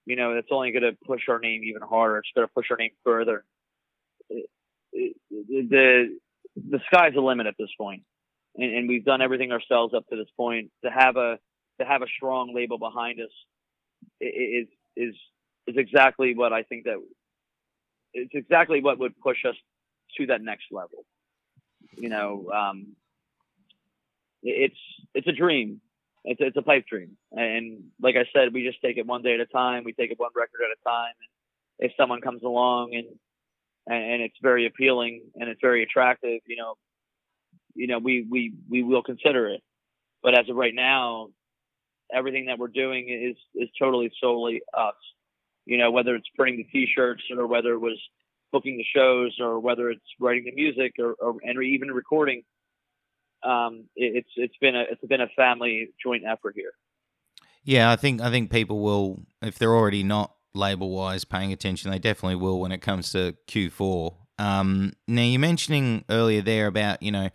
you 0.05 0.15
know, 0.15 0.33
it's 0.33 0.49
only 0.51 0.71
going 0.71 0.83
to 0.83 0.97
push 1.05 1.21
our 1.29 1.39
name 1.39 1.63
even 1.63 1.81
harder. 1.81 2.17
It's 2.17 2.29
going 2.35 2.47
to 2.47 2.53
push 2.53 2.67
our 2.71 2.77
name 2.77 2.91
further. 3.03 3.45
The 4.91 6.17
the 6.55 6.79
sky's 6.91 7.13
the 7.13 7.21
limit 7.21 7.47
at 7.47 7.55
this 7.59 7.69
point, 7.77 8.03
and, 8.55 8.75
and 8.75 8.89
we've 8.89 9.05
done 9.05 9.21
everything 9.21 9.51
ourselves 9.51 9.93
up 9.93 10.07
to 10.07 10.15
this 10.15 10.27
point. 10.35 10.71
To 10.83 10.89
have 10.89 11.15
a 11.15 11.37
to 11.79 11.85
have 11.85 12.01
a 12.01 12.07
strong 12.17 12.53
label 12.55 12.77
behind 12.79 13.19
us 13.19 13.29
is 14.19 14.67
is 14.95 15.15
is 15.67 15.75
exactly 15.77 16.35
what 16.35 16.51
I 16.51 16.63
think 16.63 16.85
that 16.85 16.95
it's 18.13 18.33
exactly 18.33 18.81
what 18.81 18.97
would 18.99 19.17
push 19.19 19.45
us 19.45 19.55
to 20.17 20.25
that 20.27 20.41
next 20.41 20.65
level. 20.71 21.05
You 21.95 22.09
know, 22.09 22.49
um, 22.51 22.95
it's 24.43 24.77
it's 25.13 25.27
a 25.27 25.31
dream. 25.31 25.81
It's 26.25 26.39
it's 26.41 26.57
a 26.57 26.61
pipe 26.61 26.85
dream, 26.87 27.17
and 27.31 27.83
like 28.01 28.15
I 28.15 28.25
said, 28.33 28.53
we 28.53 28.65
just 28.65 28.81
take 28.81 28.97
it 28.97 29.05
one 29.05 29.21
day 29.21 29.35
at 29.35 29.39
a 29.39 29.45
time. 29.45 29.83
We 29.85 29.93
take 29.93 30.11
it 30.11 30.19
one 30.19 30.31
record 30.35 30.59
at 30.63 30.77
a 30.77 30.89
time. 30.89 31.13
And 31.19 31.89
if 31.89 31.95
someone 31.97 32.21
comes 32.21 32.43
along 32.43 32.93
and 32.93 33.07
and 33.87 34.21
it's 34.21 34.35
very 34.41 34.65
appealing 34.67 35.21
and 35.35 35.49
it's 35.49 35.61
very 35.61 35.81
attractive, 35.81 36.41
you 36.45 36.57
know, 36.57 36.75
you 37.73 37.87
know, 37.87 37.99
we 37.99 38.25
we 38.29 38.53
we 38.69 38.83
will 38.83 39.03
consider 39.03 39.47
it. 39.47 39.61
But 40.21 40.37
as 40.37 40.49
of 40.49 40.57
right 40.57 40.75
now, 40.75 41.29
everything 42.13 42.47
that 42.47 42.59
we're 42.59 42.67
doing 42.67 43.07
is 43.09 43.37
is 43.55 43.69
totally 43.79 44.11
solely 44.21 44.61
us. 44.77 44.95
You 45.65 45.77
know, 45.77 45.91
whether 45.91 46.15
it's 46.15 46.27
printing 46.35 46.57
the 46.57 46.63
T-shirts 46.65 47.23
or 47.35 47.47
whether 47.47 47.73
it 47.73 47.79
was 47.79 47.99
booking 48.51 48.77
the 48.77 48.85
shows 48.95 49.37
or 49.39 49.59
whether 49.59 49.89
it's 49.89 50.01
writing 50.19 50.45
the 50.45 50.51
music 50.51 50.93
or, 50.99 51.13
or 51.13 51.35
and 51.43 51.63
even 51.63 51.89
recording 51.89 52.43
um, 53.43 53.85
it, 53.95 54.23
it's 54.23 54.29
it's 54.35 54.57
been 54.59 54.75
a 54.75 54.83
it's 54.89 55.03
been 55.05 55.21
a 55.21 55.29
family 55.35 55.89
joint 56.01 56.23
effort 56.25 56.55
here. 56.55 56.71
Yeah, 57.63 57.91
I 57.91 57.95
think 57.95 58.21
I 58.21 58.29
think 58.29 58.51
people 58.51 58.81
will 58.81 59.23
if 59.41 59.57
they're 59.57 59.75
already 59.75 60.03
not 60.03 60.33
label 60.53 60.89
wise 60.89 61.25
paying 61.25 61.53
attention, 61.53 61.91
they 61.91 61.99
definitely 61.99 62.35
will 62.35 62.59
when 62.59 62.71
it 62.71 62.81
comes 62.81 63.11
to 63.11 63.35
Q4. 63.47 64.15
Um, 64.37 64.93
now 65.07 65.21
you're 65.21 65.39
mentioning 65.39 66.05
earlier 66.09 66.41
there 66.41 66.67
about 66.67 67.03
you 67.03 67.11
know 67.11 67.29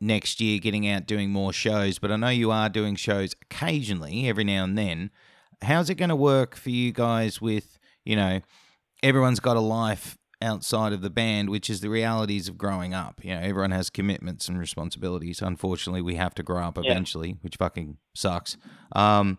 next 0.00 0.40
year 0.40 0.58
getting 0.58 0.88
out 0.88 1.06
doing 1.06 1.30
more 1.30 1.52
shows, 1.52 1.98
but 1.98 2.10
I 2.10 2.16
know 2.16 2.28
you 2.28 2.50
are 2.50 2.68
doing 2.68 2.96
shows 2.96 3.34
occasionally, 3.42 4.28
every 4.28 4.44
now 4.44 4.64
and 4.64 4.76
then. 4.76 5.10
How's 5.62 5.90
it 5.90 5.94
going 5.94 6.08
to 6.08 6.16
work 6.16 6.56
for 6.56 6.70
you 6.70 6.92
guys 6.92 7.40
with 7.40 7.78
you 8.04 8.16
know 8.16 8.40
everyone's 9.02 9.40
got 9.40 9.56
a 9.56 9.60
life 9.60 10.18
outside 10.42 10.92
of 10.92 11.00
the 11.00 11.10
band, 11.10 11.48
which 11.48 11.70
is 11.70 11.80
the 11.80 11.88
realities 11.88 12.48
of 12.48 12.58
growing 12.58 12.92
up. 12.92 13.24
You 13.24 13.34
know, 13.34 13.40
everyone 13.40 13.70
has 13.70 13.88
commitments 13.88 14.48
and 14.48 14.58
responsibilities. 14.58 15.40
Unfortunately, 15.40 16.02
we 16.02 16.16
have 16.16 16.34
to 16.34 16.42
grow 16.42 16.62
up 16.62 16.76
eventually, 16.76 17.30
yeah. 17.30 17.34
which 17.42 17.56
fucking 17.56 17.96
sucks. 18.14 18.56
Um, 18.94 19.38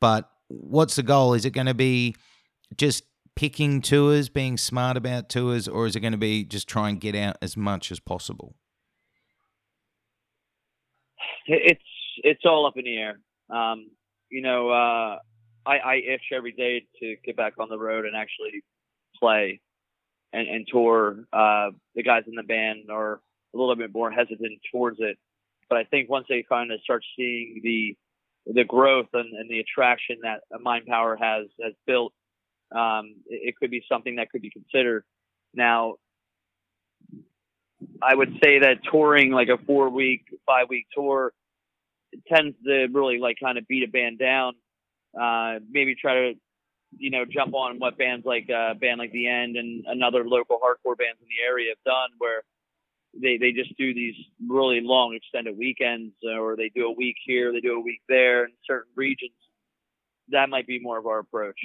but 0.00 0.30
what's 0.48 0.96
the 0.96 1.02
goal? 1.02 1.34
Is 1.34 1.44
it 1.44 1.50
going 1.50 1.66
to 1.66 1.74
be 1.74 2.16
just 2.76 3.04
picking 3.36 3.80
tours, 3.80 4.28
being 4.28 4.58
smart 4.58 4.96
about 4.96 5.28
tours, 5.28 5.68
or 5.68 5.86
is 5.86 5.96
it 5.96 6.00
going 6.00 6.12
to 6.12 6.18
be 6.18 6.44
just 6.44 6.68
try 6.68 6.88
and 6.88 7.00
get 7.00 7.14
out 7.14 7.36
as 7.40 7.56
much 7.56 7.90
as 7.90 8.00
possible? 8.00 8.54
It's 11.46 11.80
it's 12.22 12.42
all 12.44 12.66
up 12.66 12.76
in 12.76 12.84
the 12.84 12.96
air. 12.96 13.18
Um, 13.48 13.90
you 14.30 14.42
know, 14.42 14.70
uh, 14.70 15.18
I, 15.66 15.78
I 15.78 15.94
itch 15.96 16.22
every 16.32 16.52
day 16.52 16.86
to 17.00 17.16
get 17.24 17.36
back 17.36 17.54
on 17.58 17.68
the 17.68 17.78
road 17.78 18.04
and 18.04 18.16
actually 18.16 18.62
play 19.18 19.60
and, 20.32 20.48
and 20.48 20.66
tour. 20.68 21.24
Uh, 21.32 21.70
the 21.94 22.02
guys 22.02 22.24
in 22.26 22.34
the 22.34 22.42
band 22.42 22.90
are 22.90 23.20
a 23.54 23.58
little 23.58 23.76
bit 23.76 23.92
more 23.92 24.10
hesitant 24.10 24.60
towards 24.72 24.98
it, 25.00 25.18
but 25.68 25.78
I 25.78 25.84
think 25.84 26.08
once 26.08 26.26
they 26.28 26.44
kind 26.48 26.72
of 26.72 26.80
start 26.82 27.04
seeing 27.16 27.60
the 27.62 27.96
the 28.46 28.64
growth 28.64 29.08
and, 29.12 29.34
and 29.34 29.50
the 29.50 29.60
attraction 29.60 30.20
that 30.22 30.40
Mind 30.60 30.86
Power 30.86 31.16
has 31.16 31.46
has 31.62 31.74
built, 31.86 32.12
um, 32.74 33.14
it, 33.26 33.48
it 33.48 33.56
could 33.56 33.70
be 33.70 33.84
something 33.88 34.16
that 34.16 34.30
could 34.30 34.42
be 34.42 34.50
considered. 34.50 35.04
Now, 35.54 35.96
I 38.02 38.14
would 38.14 38.38
say 38.42 38.60
that 38.60 38.78
touring 38.90 39.30
like 39.30 39.48
a 39.48 39.58
four 39.66 39.90
week, 39.90 40.22
five 40.46 40.68
week 40.68 40.86
tour 40.94 41.32
tends 42.28 42.56
to 42.64 42.86
really 42.92 43.18
like 43.18 43.36
kind 43.42 43.58
of 43.58 43.66
beat 43.68 43.84
a 43.84 43.90
band 43.90 44.18
down. 44.18 44.54
Uh, 45.20 45.58
maybe 45.70 45.94
try 45.94 46.14
to 46.14 46.34
you 46.96 47.10
know, 47.10 47.24
jump 47.24 47.54
on 47.54 47.78
what 47.78 47.98
bands 47.98 48.26
like 48.26 48.48
uh, 48.50 48.74
band 48.74 48.98
like 48.98 49.12
The 49.12 49.28
End 49.28 49.56
and 49.56 49.84
another 49.86 50.24
local 50.24 50.58
hardcore 50.58 50.98
bands 50.98 51.18
in 51.20 51.28
the 51.28 51.44
area 51.46 51.70
have 51.70 51.84
done, 51.84 52.10
where 52.18 52.42
they 53.20 53.38
they 53.38 53.52
just 53.52 53.76
do 53.76 53.94
these 53.94 54.14
really 54.46 54.80
long 54.82 55.14
extended 55.14 55.56
weekends, 55.56 56.14
or 56.24 56.56
they 56.56 56.70
do 56.74 56.86
a 56.86 56.92
week 56.92 57.16
here, 57.24 57.52
they 57.52 57.60
do 57.60 57.76
a 57.76 57.80
week 57.80 58.00
there 58.08 58.44
in 58.44 58.52
certain 58.66 58.92
regions. 58.96 59.32
That 60.28 60.48
might 60.48 60.66
be 60.66 60.78
more 60.80 60.98
of 60.98 61.06
our 61.06 61.18
approach. 61.18 61.60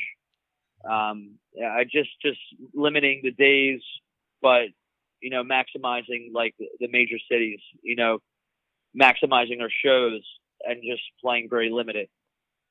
Um, 0.89 1.35
I 1.63 1.83
just 1.83 2.09
just 2.21 2.39
limiting 2.73 3.21
the 3.23 3.31
days, 3.31 3.81
but 4.41 4.67
you 5.21 5.29
know, 5.29 5.43
maximizing 5.43 6.29
like 6.33 6.55
the 6.57 6.87
major 6.87 7.17
cities. 7.29 7.59
You 7.81 7.95
know, 7.95 8.19
maximizing 8.99 9.61
our 9.61 9.71
shows 9.83 10.21
and 10.63 10.81
just 10.83 11.03
playing 11.21 11.47
very 11.49 11.69
limited. 11.69 12.07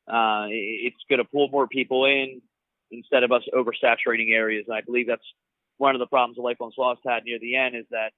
Uh, 0.06 0.46
it's 0.50 0.96
going 1.08 1.18
to 1.18 1.24
pull 1.24 1.48
more 1.48 1.66
people 1.66 2.04
in 2.04 2.42
instead 2.90 3.22
of 3.22 3.32
us 3.32 3.42
oversaturating 3.54 4.32
areas. 4.32 4.64
And 4.68 4.76
I 4.76 4.82
believe 4.82 5.06
that's 5.06 5.22
one 5.78 5.94
of 5.94 5.98
the 5.98 6.06
problems 6.06 6.36
the 6.36 6.42
Life 6.42 6.58
Once 6.60 6.74
Lost 6.78 7.00
had 7.06 7.24
near 7.24 7.38
the 7.38 7.56
end 7.56 7.74
is 7.74 7.86
that 7.90 8.12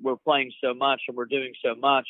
we're 0.00 0.16
playing 0.16 0.52
so 0.62 0.74
much 0.74 1.02
and 1.08 1.16
we're 1.16 1.26
doing 1.26 1.52
so 1.64 1.74
much 1.74 2.08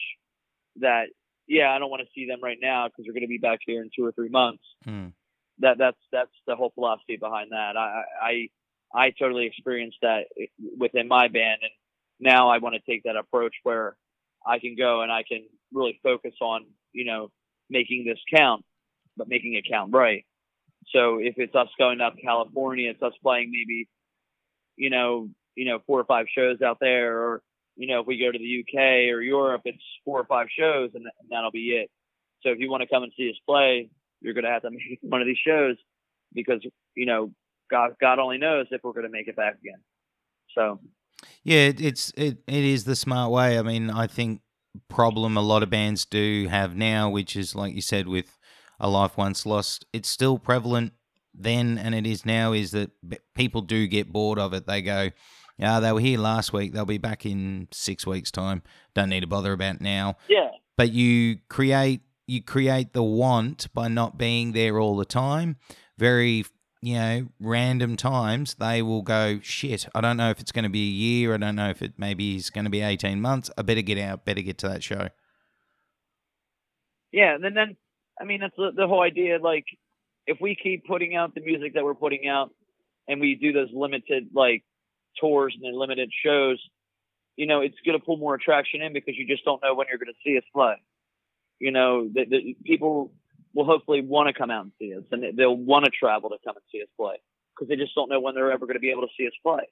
that 0.77 1.07
yeah, 1.47 1.71
I 1.71 1.79
don't 1.79 1.91
want 1.91 2.03
to 2.03 2.09
see 2.15 2.27
them 2.27 2.41
right 2.43 2.59
now 2.61 2.89
because 2.89 3.05
they're 3.05 3.13
going 3.13 3.23
to 3.23 3.29
be 3.29 3.39
back 3.39 3.59
here 3.67 3.83
in 3.83 3.91
two 3.95 4.05
or 4.05 4.13
three 4.13 4.31
months. 4.31 4.63
Mm. 4.87 5.13
That 5.59 5.79
that's 5.79 5.99
that's 6.11 6.33
the 6.47 6.57
whole 6.57 6.73
philosophy 6.75 7.17
behind 7.17 7.53
that. 7.53 7.77
I 7.77 8.03
I 8.23 8.49
I 8.95 9.11
totally 9.11 9.47
experienced 9.47 9.99
that 10.03 10.25
within 10.79 11.07
my 11.07 11.29
band, 11.29 11.61
and 11.63 11.71
now 12.19 12.49
I 12.49 12.59
want 12.59 12.77
to 12.77 12.91
take 12.91 13.05
that 13.05 13.17
approach 13.17 13.55
where 13.63 13.97
I 14.47 14.59
can 14.59 14.75
go 14.77 15.03
and 15.03 15.13
I 15.13 15.23
can 15.23 15.45
really 15.73 16.01
focus 16.03 16.35
on 16.41 16.67
you 16.93 17.05
know 17.05 17.31
making 17.71 18.05
this 18.05 18.19
count 18.35 18.65
but 19.17 19.29
making 19.29 19.55
it 19.55 19.65
count 19.69 19.93
right. 19.93 20.25
So 20.93 21.19
if 21.19 21.35
it's 21.39 21.55
us 21.55 21.69
going 21.79 21.99
to 21.99 22.11
California, 22.23 22.91
it's 22.91 23.03
us 23.03 23.15
playing 23.23 23.51
maybe, 23.51 23.89
you 24.77 24.91
know, 24.91 25.29
you 25.55 25.65
know, 25.65 25.79
four 25.87 26.01
or 26.01 26.05
five 26.05 26.27
shows 26.35 26.61
out 26.63 26.79
there, 26.81 27.19
or 27.19 27.43
you 27.77 27.87
know, 27.87 28.01
if 28.01 28.07
we 28.07 28.19
go 28.19 28.31
to 28.31 28.39
the 28.39 28.61
UK 28.61 29.15
or 29.15 29.21
Europe, 29.21 29.63
it's 29.65 29.83
four 30.05 30.21
or 30.21 30.27
five 30.27 30.49
shows, 30.57 30.91
and, 30.95 31.05
and 31.05 31.29
that'll 31.31 31.51
be 31.51 31.71
it. 31.71 31.91
So 32.43 32.51
if 32.51 32.59
you 32.59 32.71
want 32.71 32.83
to 32.83 32.89
come 32.89 33.03
and 33.03 33.13
see 33.17 33.31
us 33.31 33.37
play, 33.47 33.89
you're 34.21 34.35
going 34.35 34.45
to 34.45 34.51
have 34.51 34.63
to 34.63 34.71
make 34.71 34.99
one 35.03 35.21
of 35.21 35.27
these 35.27 35.39
shows 35.45 35.77
because 36.35 36.61
you 36.95 37.07
know, 37.07 37.31
God, 37.71 37.93
God 38.01 38.19
only 38.19 38.39
knows 38.39 38.67
if 38.71 38.83
we're 38.83 38.93
going 38.93 39.07
to 39.07 39.11
make 39.11 39.29
it 39.29 39.37
back 39.37 39.55
again. 39.55 39.81
So, 40.55 40.81
yeah, 41.43 41.73
it's 41.77 42.13
it 42.17 42.39
it 42.47 42.65
is 42.65 42.85
the 42.85 42.97
smart 42.97 43.31
way. 43.31 43.59
I 43.59 43.63
mean, 43.63 43.91
I 43.91 44.07
think 44.07 44.41
problem 44.89 45.37
a 45.37 45.41
lot 45.41 45.63
of 45.63 45.71
bands 45.71 46.05
do 46.05 46.49
have 46.49 46.77
now, 46.77 47.09
which 47.09 47.37
is 47.37 47.55
like 47.55 47.75
you 47.75 47.81
said 47.81 48.09
with 48.09 48.39
a 48.81 48.89
life 48.89 49.17
once 49.17 49.47
lost. 49.47 49.85
It's 49.93 50.09
still 50.09 50.39
prevalent 50.39 50.93
then 51.35 51.79
and 51.79 51.95
it 51.95 52.07
is 52.07 52.25
now 52.25 52.53
is 52.53 52.71
that 52.71 52.91
people 53.35 53.61
do 53.61 53.87
get 53.87 54.13
bored 54.13 54.39
of 54.39 54.53
it. 54.55 54.67
They 54.67 54.83
go, 54.83 55.11
yeah, 55.59 55.81
they 55.81 55.93
were 55.93 56.01
here 56.01 56.19
last 56.19 56.53
week. 56.53 56.73
They'll 56.73 56.85
be 56.85 56.99
back 56.99 57.27
in 57.27 57.69
six 57.73 58.07
weeks' 58.07 58.31
time. 58.31 58.63
Don't 58.95 59.09
need 59.09 59.21
to 59.21 59.27
bother 59.27 59.53
about 59.53 59.81
now. 59.81 60.17
Yeah. 60.29 60.51
But 60.77 60.93
you 60.93 61.39
create 61.49 62.01
you 62.27 62.43
create 62.43 62.95
the 62.95 63.03
want 63.03 63.73
by 63.75 63.89
not 63.89 64.17
being 64.17 64.53
there 64.53 64.79
all 64.79 64.97
the 64.97 65.05
time. 65.05 65.57
Very 65.99 66.45
you 66.81 66.95
know 66.95 67.27
random 67.41 67.97
times 67.97 68.55
they 68.55 68.83
will 68.83 69.03
go 69.03 69.39
shit. 69.43 69.87
I 69.95 70.01
don't 70.01 70.17
know 70.17 70.31
if 70.31 70.41
it's 70.41 70.53
going 70.53 70.65
to 70.65 70.71
be 70.71 70.89
a 70.89 70.93
year. 70.93 71.35
I 71.35 71.37
don't 71.37 71.57
know 71.57 71.71
if 71.71 71.83
it 71.83 71.93
maybe 71.99 72.37
is 72.37 72.51
going 72.51 72.65
to 72.65 72.71
be 72.71 72.81
eighteen 72.81 73.21
months. 73.21 73.51
I 73.57 73.63
better 73.63 73.83
get 73.83 73.99
out. 73.99 74.25
Better 74.25 74.43
get 74.43 74.59
to 74.59 74.69
that 74.69 74.83
show. 74.83 75.09
Yeah, 77.13 77.37
and 77.37 77.45
then, 77.45 77.55
then 77.55 77.77
I 78.21 78.25
mean, 78.25 78.41
that's 78.41 78.57
the, 78.57 78.73
the 78.75 78.87
whole 78.87 79.03
idea. 79.03 79.39
Like, 79.39 79.65
if 80.27 80.39
we 80.41 80.57
keep 80.61 80.87
putting 80.87 81.17
out 81.17 81.35
the 81.35 81.41
music 81.41 81.75
that 81.75 81.85
we're 81.85 81.95
putting 81.95 82.29
out, 82.29 82.51
and 83.09 83.21
we 83.21 83.35
do 83.35 83.53
those 83.53 83.69
limited 83.73 84.29
like 84.35 84.65
tours 85.21 85.55
and 85.61 85.77
limited 85.77 86.11
shows, 86.25 86.59
you 87.37 87.47
know, 87.47 87.61
it's 87.61 87.77
going 87.85 87.99
to 87.99 88.05
pull 88.05 88.17
more 88.17 88.35
attraction 88.35 88.81
in 88.83 88.93
because 88.93 89.15
you 89.17 89.27
just 89.27 89.45
don't 89.45 89.63
know 89.63 89.75
when 89.75 89.87
you're 89.89 89.99
going 89.99 90.13
to 90.13 90.19
see 90.25 90.39
us 90.39 90.45
play. 90.53 90.77
You 91.59 91.71
know, 91.71 92.09
the 92.09 92.55
people 92.65 93.13
will 93.55 93.65
hopefully 93.65 94.01
want 94.01 94.29
to 94.29 94.35
come 94.35 94.51
out 94.51 94.65
and 94.65 94.73
see 94.79 94.95
us, 94.95 95.05
and 95.11 95.37
they'll 95.37 95.57
want 95.57 95.85
to 95.85 95.91
travel 95.91 96.31
to 96.31 96.37
come 96.45 96.57
and 96.57 96.65
see 96.73 96.83
us 96.83 96.89
play 96.97 97.17
because 97.55 97.69
they 97.69 97.77
just 97.77 97.95
don't 97.95 98.11
know 98.11 98.21
when 98.21 98.35
they're 98.35 98.51
ever 98.51 98.67
going 98.67 98.77
to 98.77 98.81
be 98.81 98.91
able 98.91 99.03
to 99.03 99.13
see 99.17 99.27
us 99.27 99.33
play. 99.43 99.63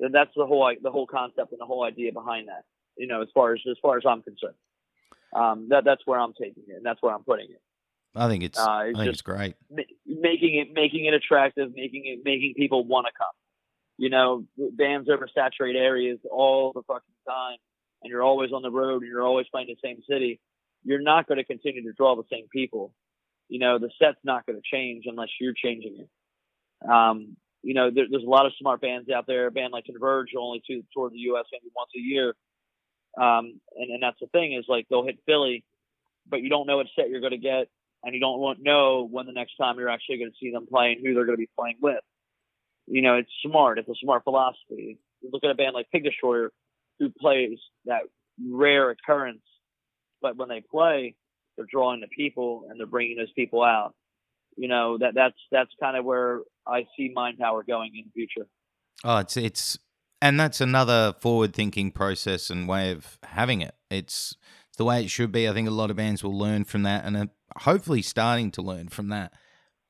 And 0.00 0.14
that's 0.14 0.30
the 0.36 0.46
whole 0.46 0.70
the 0.80 0.90
whole 0.90 1.06
concept 1.06 1.52
and 1.52 1.60
the 1.60 1.66
whole 1.66 1.84
idea 1.84 2.12
behind 2.12 2.48
that. 2.48 2.64
You 2.96 3.06
know, 3.06 3.22
as 3.22 3.28
far 3.34 3.54
as 3.54 3.60
as 3.70 3.76
far 3.80 3.96
as 3.96 4.04
I'm 4.06 4.22
concerned, 4.22 4.54
um, 5.34 5.68
that 5.70 5.84
that's 5.84 6.02
where 6.06 6.18
I'm 6.18 6.32
taking 6.32 6.64
it, 6.68 6.76
and 6.76 6.84
that's 6.86 7.02
where 7.02 7.14
I'm 7.14 7.24
putting 7.24 7.50
it. 7.50 7.60
I 8.16 8.28
think 8.28 8.42
it's, 8.42 8.58
uh, 8.58 8.84
it's 8.86 8.98
I 8.98 9.02
think 9.02 9.12
it's 9.12 9.22
great. 9.22 9.54
making 9.70 10.56
it 10.56 10.68
making 10.72 11.04
it 11.04 11.14
attractive, 11.14 11.70
making 11.74 12.02
it 12.06 12.20
making 12.24 12.54
people 12.56 12.84
want 12.84 13.06
to 13.06 13.12
come. 13.16 13.28
You 13.96 14.10
know, 14.10 14.44
bands 14.56 15.08
oversaturate 15.08 15.74
areas 15.74 16.18
all 16.30 16.72
the 16.72 16.82
fucking 16.82 17.14
time, 17.26 17.58
and 18.02 18.10
you're 18.10 18.22
always 18.22 18.52
on 18.52 18.62
the 18.62 18.70
road, 18.70 19.02
and 19.02 19.10
you're 19.10 19.26
always 19.26 19.46
playing 19.52 19.68
the 19.68 19.76
same 19.84 20.02
city. 20.08 20.40
You're 20.84 21.02
not 21.02 21.26
going 21.26 21.38
to 21.38 21.44
continue 21.44 21.82
to 21.82 21.92
draw 21.92 22.16
the 22.16 22.22
same 22.30 22.46
people. 22.50 22.94
You 23.48 23.58
know, 23.58 23.78
the 23.78 23.90
set's 24.00 24.18
not 24.24 24.46
going 24.46 24.56
to 24.56 24.76
change 24.76 25.04
unless 25.06 25.28
you're 25.40 25.54
changing 25.54 25.98
it. 25.98 26.88
Um, 26.88 27.36
you 27.62 27.74
know, 27.74 27.90
there, 27.92 28.06
there's 28.08 28.22
a 28.22 28.28
lot 28.28 28.46
of 28.46 28.52
smart 28.58 28.80
bands 28.80 29.10
out 29.10 29.26
there. 29.26 29.48
A 29.48 29.50
band 29.50 29.72
like 29.72 29.84
Converge 29.84 30.30
only 30.38 30.62
to 30.68 30.82
tour 30.94 31.10
the 31.10 31.18
U.S. 31.18 31.44
maybe 31.52 31.70
once 31.74 31.90
a 31.96 32.00
year. 32.00 32.34
Um, 33.18 33.60
and, 33.76 33.90
and 33.90 34.02
that's 34.02 34.18
the 34.20 34.28
thing 34.28 34.52
is 34.52 34.64
like 34.68 34.86
they'll 34.88 35.04
hit 35.04 35.18
Philly, 35.26 35.64
but 36.28 36.40
you 36.40 36.48
don't 36.48 36.66
know 36.66 36.76
what 36.76 36.86
set 36.94 37.10
you're 37.10 37.20
going 37.20 37.32
to 37.32 37.38
get, 37.38 37.68
and 38.04 38.14
you 38.14 38.20
don't 38.20 38.38
want, 38.38 38.62
know 38.62 39.08
when 39.10 39.26
the 39.26 39.32
next 39.32 39.56
time 39.56 39.78
you're 39.78 39.88
actually 39.88 40.18
going 40.18 40.30
to 40.30 40.36
see 40.40 40.52
them 40.52 40.66
play 40.66 40.92
and 40.92 41.04
who 41.04 41.14
they're 41.14 41.24
going 41.24 41.36
to 41.36 41.40
be 41.40 41.50
playing 41.58 41.78
with. 41.80 42.02
You 42.86 43.02
know, 43.02 43.16
it's 43.16 43.30
smart. 43.44 43.78
It's 43.78 43.88
a 43.88 43.94
smart 44.02 44.24
philosophy. 44.24 44.98
You 45.20 45.30
look 45.32 45.44
at 45.44 45.50
a 45.50 45.54
band 45.54 45.74
like 45.74 45.90
Pig 45.90 46.04
Destroyer, 46.04 46.52
who 46.98 47.10
plays 47.10 47.58
that 47.86 48.02
rare 48.48 48.90
occurrence, 48.90 49.42
but 50.22 50.36
when 50.36 50.48
they 50.48 50.62
play, 50.70 51.16
they're 51.56 51.66
drawing 51.70 52.00
the 52.00 52.06
people 52.08 52.66
and 52.70 52.78
they're 52.78 52.86
bringing 52.86 53.16
those 53.16 53.32
people 53.32 53.62
out. 53.62 53.94
You 54.56 54.68
know 54.68 54.98
that 54.98 55.14
that's 55.14 55.36
that's 55.52 55.70
kind 55.80 55.96
of 55.96 56.04
where 56.04 56.40
I 56.66 56.86
see 56.96 57.12
Mind 57.14 57.38
Power 57.38 57.62
going 57.62 57.92
in 57.94 58.04
the 58.06 58.10
future. 58.12 58.48
Oh, 59.04 59.18
it's 59.18 59.36
it's 59.36 59.78
and 60.20 60.38
that's 60.38 60.60
another 60.60 61.14
forward 61.20 61.54
thinking 61.54 61.90
process 61.90 62.50
and 62.50 62.68
way 62.68 62.90
of 62.90 63.18
having 63.22 63.60
it. 63.60 63.74
It's, 63.90 64.36
the 64.78 64.84
way 64.84 65.02
it 65.02 65.10
should 65.10 65.30
be. 65.30 65.46
I 65.46 65.52
think 65.52 65.68
a 65.68 65.72
lot 65.72 65.90
of 65.90 65.96
bands 65.96 66.24
will 66.24 66.38
learn 66.38 66.64
from 66.64 66.84
that 66.84 67.04
and 67.04 67.16
are 67.16 67.28
hopefully 67.58 68.00
starting 68.00 68.50
to 68.52 68.62
learn 68.62 68.88
from 68.88 69.08
that. 69.08 69.32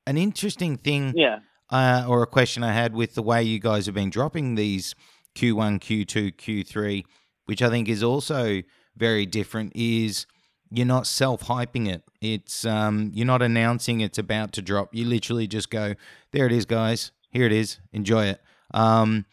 An 0.06 0.16
interesting 0.16 0.76
thing, 0.76 1.12
yeah, 1.14 1.38
uh, 1.70 2.06
or 2.08 2.22
a 2.22 2.26
question 2.26 2.64
I 2.64 2.72
had 2.72 2.94
with 2.94 3.14
the 3.14 3.22
way 3.22 3.42
you 3.42 3.60
guys 3.60 3.86
have 3.86 3.94
been 3.94 4.10
dropping 4.10 4.54
these 4.54 4.94
Q1, 5.36 5.80
Q2, 5.80 6.34
Q3, 6.36 7.04
which 7.44 7.62
I 7.62 7.68
think 7.68 7.88
is 7.88 8.02
also 8.02 8.62
very 8.96 9.26
different, 9.26 9.72
is 9.76 10.26
you're 10.70 10.86
not 10.86 11.06
self 11.06 11.44
hyping 11.44 11.86
it. 11.86 12.02
It's 12.22 12.64
um, 12.64 13.10
you're 13.14 13.26
not 13.26 13.42
announcing 13.42 14.00
it's 14.00 14.18
about 14.18 14.52
to 14.54 14.62
drop. 14.62 14.94
You 14.94 15.04
literally 15.04 15.46
just 15.46 15.70
go, 15.70 15.94
there 16.32 16.46
it 16.46 16.52
is, 16.52 16.64
guys. 16.64 17.12
Here 17.30 17.44
it 17.44 17.52
is. 17.52 17.78
Enjoy 17.92 18.24
it. 18.24 18.40
Um, 18.72 19.26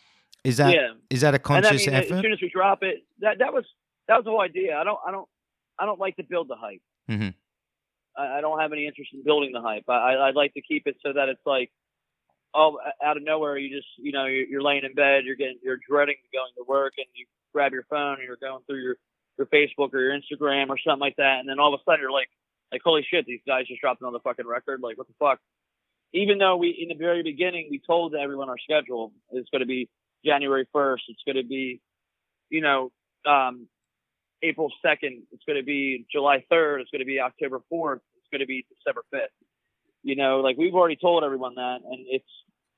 is 0.45 0.57
that 0.57 0.73
yeah. 0.73 0.93
is 1.09 1.21
that 1.21 1.33
a 1.33 1.39
conscious 1.39 1.87
and 1.87 1.95
I 1.95 1.99
mean, 1.99 2.05
effort? 2.05 2.15
As 2.15 2.21
soon 2.21 2.33
as 2.33 2.41
we 2.41 2.49
drop 2.49 2.83
it, 2.83 3.03
that 3.19 3.39
that 3.39 3.53
was 3.53 3.65
that 4.07 4.15
was 4.15 4.25
the 4.25 4.31
whole 4.31 4.41
idea. 4.41 4.77
I 4.77 4.83
don't 4.83 4.99
I 5.05 5.11
don't 5.11 5.27
I 5.79 5.85
don't 5.85 5.99
like 5.99 6.15
to 6.17 6.23
build 6.23 6.47
the 6.47 6.55
hype. 6.55 6.81
Mm-hmm. 7.09 7.29
I, 8.17 8.37
I, 8.37 8.41
don't 8.41 8.59
have 8.59 8.71
any 8.71 8.87
interest 8.87 9.11
in 9.13 9.23
building 9.23 9.51
the 9.53 9.61
hype. 9.61 9.83
I, 9.89 10.15
I 10.15 10.25
would 10.27 10.35
like 10.35 10.53
to 10.53 10.61
keep 10.61 10.87
it 10.87 10.95
so 11.05 11.13
that 11.13 11.29
it's 11.29 11.45
like 11.45 11.69
oh 12.55 12.79
out 13.03 13.17
of 13.17 13.23
nowhere 13.23 13.57
you 13.57 13.75
just 13.75 13.87
you 13.97 14.11
know 14.11 14.25
you're, 14.25 14.47
you're 14.47 14.63
laying 14.63 14.83
in 14.83 14.93
bed 14.93 15.25
you're 15.25 15.35
getting 15.35 15.59
you're 15.61 15.79
dreading 15.87 16.15
going 16.33 16.51
to 16.57 16.63
work 16.67 16.93
and 16.97 17.05
you 17.13 17.25
grab 17.53 17.73
your 17.73 17.85
phone 17.89 18.15
and 18.15 18.23
you're 18.23 18.37
going 18.37 18.63
through 18.65 18.81
your 18.81 18.95
your 19.37 19.47
Facebook 19.47 19.93
or 19.93 19.99
your 19.99 20.17
Instagram 20.17 20.69
or 20.69 20.77
something 20.77 21.01
like 21.01 21.17
that 21.17 21.39
and 21.39 21.49
then 21.49 21.59
all 21.59 21.73
of 21.73 21.79
a 21.79 21.83
sudden 21.83 22.01
you're 22.01 22.11
like 22.11 22.29
like 22.71 22.81
holy 22.83 23.05
shit 23.09 23.25
these 23.25 23.41
guys 23.45 23.67
just 23.67 23.81
dropped 23.81 24.01
another 24.01 24.19
fucking 24.23 24.47
record 24.47 24.79
like 24.81 24.97
what 24.97 25.07
the 25.07 25.13
fuck 25.19 25.39
even 26.13 26.37
though 26.37 26.55
we 26.55 26.69
in 26.69 26.87
the 26.87 26.95
very 26.95 27.21
beginning 27.21 27.67
we 27.69 27.81
told 27.85 28.15
everyone 28.15 28.49
our 28.49 28.57
schedule 28.57 29.11
is 29.33 29.45
going 29.51 29.59
to 29.59 29.67
be 29.67 29.89
January 30.25 30.67
1st. 30.75 31.01
It's 31.09 31.21
going 31.25 31.37
to 31.37 31.47
be, 31.47 31.81
you 32.49 32.61
know, 32.61 32.91
um, 33.25 33.67
April 34.43 34.71
2nd. 34.85 35.23
It's 35.31 35.43
going 35.45 35.57
to 35.57 35.63
be 35.63 36.05
July 36.11 36.43
3rd. 36.51 36.81
It's 36.81 36.91
going 36.91 36.99
to 36.99 37.05
be 37.05 37.19
October 37.19 37.61
4th. 37.71 38.01
It's 38.17 38.27
going 38.31 38.41
to 38.41 38.45
be 38.45 38.65
December 38.69 39.03
5th. 39.13 39.27
You 40.03 40.15
know, 40.15 40.41
like 40.41 40.57
we've 40.57 40.75
already 40.75 40.97
told 40.97 41.23
everyone 41.23 41.55
that, 41.55 41.79
and 41.83 42.05
it's 42.07 42.25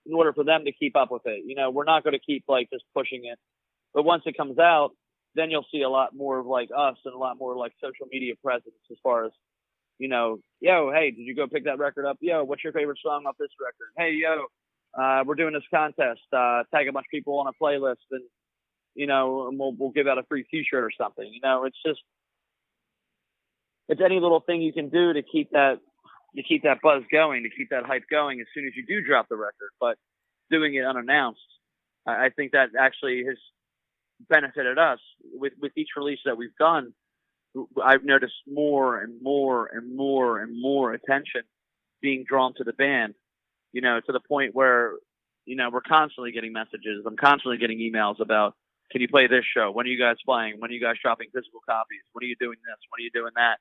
in 0.05 0.13
order 0.13 0.31
for 0.31 0.43
them 0.43 0.63
to 0.65 0.71
keep 0.71 0.95
up 0.95 1.11
with 1.11 1.23
it. 1.25 1.43
You 1.45 1.55
know, 1.55 1.69
we're 1.69 1.83
not 1.83 2.03
going 2.03 2.13
to 2.13 2.19
keep 2.19 2.45
like 2.47 2.69
just 2.71 2.85
pushing 2.95 3.25
it, 3.25 3.37
but 3.93 4.03
once 4.03 4.23
it 4.25 4.37
comes 4.37 4.59
out, 4.59 4.91
then 5.35 5.51
you'll 5.51 5.65
see 5.71 5.81
a 5.81 5.89
lot 5.89 6.15
more 6.15 6.39
of 6.39 6.45
like 6.45 6.69
us 6.75 6.95
and 7.05 7.13
a 7.13 7.17
lot 7.17 7.37
more 7.37 7.55
like 7.55 7.73
social 7.83 8.07
media 8.09 8.33
presence 8.43 8.73
as 8.89 8.97
far 9.03 9.25
as, 9.25 9.31
you 9.99 10.07
know, 10.07 10.39
yo, 10.61 10.91
hey, 10.91 11.11
did 11.11 11.23
you 11.23 11.35
go 11.35 11.47
pick 11.47 11.65
that 11.65 11.79
record 11.79 12.05
up? 12.05 12.17
Yo, 12.21 12.43
what's 12.43 12.63
your 12.63 12.73
favorite 12.73 12.97
song 13.03 13.25
off 13.27 13.35
this 13.37 13.49
record? 13.59 13.91
Hey, 13.97 14.13
yo, 14.13 14.45
uh, 14.93 15.23
we're 15.25 15.35
doing 15.35 15.53
this 15.53 15.63
contest. 15.73 16.21
Uh, 16.31 16.63
tag 16.73 16.87
a 16.87 16.91
bunch 16.91 17.05
of 17.05 17.11
people 17.11 17.39
on 17.39 17.47
a 17.47 17.63
playlist, 17.63 18.05
and 18.11 18.23
you 18.95 19.07
know, 19.07 19.47
and 19.47 19.59
we'll 19.59 19.73
we'll 19.77 19.91
give 19.91 20.07
out 20.07 20.17
a 20.17 20.23
free 20.23 20.43
T-shirt 20.49 20.83
or 20.83 20.91
something. 20.99 21.29
You 21.31 21.41
know, 21.41 21.65
it's 21.65 21.77
just 21.85 22.01
it's 23.87 24.01
any 24.03 24.19
little 24.19 24.39
thing 24.39 24.61
you 24.61 24.73
can 24.73 24.89
do 24.89 25.13
to 25.13 25.21
keep 25.21 25.51
that 25.51 25.79
to 26.35 26.43
keep 26.43 26.63
that 26.63 26.79
buzz 26.81 27.03
going, 27.11 27.43
to 27.43 27.49
keep 27.49 27.69
that 27.69 27.85
hype 27.85 28.03
going 28.09 28.39
as 28.41 28.47
soon 28.53 28.65
as 28.65 28.73
you 28.75 28.85
do 28.85 29.05
drop 29.05 29.27
the 29.29 29.35
record. 29.35 29.71
But 29.79 29.97
doing 30.51 30.75
it 30.75 30.85
unannounced, 30.85 31.39
I 32.05 32.29
think 32.29 32.51
that 32.51 32.69
actually 32.79 33.23
has 33.27 33.37
benefited 34.29 34.77
us 34.77 34.99
with 35.33 35.53
with 35.61 35.71
each 35.77 35.89
release 35.95 36.19
that 36.25 36.37
we've 36.37 36.55
done. 36.59 36.93
I've 37.83 38.03
noticed 38.03 38.35
more 38.47 38.99
and 38.99 39.21
more 39.21 39.67
and 39.67 39.95
more 39.95 40.39
and 40.41 40.59
more 40.61 40.93
attention 40.93 41.41
being 42.01 42.23
drawn 42.27 42.53
to 42.55 42.63
the 42.63 42.73
band 42.73 43.15
you 43.73 43.81
know, 43.81 43.99
to 43.99 44.11
the 44.11 44.19
point 44.19 44.55
where, 44.55 44.93
you 45.45 45.55
know, 45.55 45.69
we're 45.71 45.81
constantly 45.81 46.31
getting 46.31 46.53
messages. 46.53 47.05
I'm 47.05 47.17
constantly 47.17 47.57
getting 47.57 47.79
emails 47.79 48.19
about, 48.19 48.55
can 48.91 49.01
you 49.01 49.07
play 49.07 49.27
this 49.27 49.43
show? 49.53 49.71
When 49.71 49.85
are 49.85 49.89
you 49.89 49.99
guys 49.99 50.15
playing? 50.25 50.55
When 50.59 50.71
are 50.71 50.73
you 50.73 50.81
guys 50.81 50.95
dropping 51.01 51.27
physical 51.33 51.59
copies? 51.67 52.01
When 52.13 52.23
are 52.23 52.27
you 52.27 52.35
doing 52.39 52.57
this? 52.65 52.77
When 52.89 52.99
are 52.99 53.03
you 53.03 53.11
doing 53.11 53.33
that? 53.35 53.57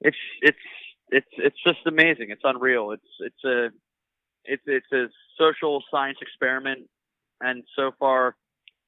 It's, 0.00 0.16
it's, 0.42 0.58
it's, 1.10 1.26
it's 1.38 1.62
just 1.66 1.78
amazing. 1.86 2.30
It's 2.30 2.42
unreal. 2.44 2.92
It's, 2.92 3.02
it's 3.20 3.44
a, 3.44 3.70
it's, 4.44 4.62
it's 4.66 4.92
a 4.92 5.06
social 5.38 5.82
science 5.90 6.18
experiment. 6.20 6.88
And 7.40 7.62
so 7.76 7.92
far, 7.98 8.36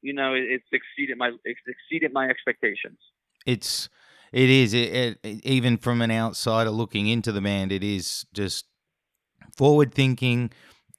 you 0.02 0.12
know, 0.12 0.34
it, 0.34 0.44
it's 0.44 0.64
exceeded 0.72 1.16
my, 1.16 1.32
it's 1.44 1.60
exceeded 1.66 2.12
my 2.12 2.28
expectations. 2.28 2.98
It's, 3.46 3.88
it 4.32 4.50
is. 4.50 4.74
It, 4.74 5.18
it, 5.22 5.46
even 5.46 5.76
from 5.76 6.02
an 6.02 6.10
outsider 6.10 6.70
looking 6.70 7.06
into 7.06 7.32
the 7.32 7.40
band, 7.40 7.72
it 7.72 7.84
is 7.84 8.26
just 8.32 8.66
forward 9.56 9.94
thinking, 9.94 10.50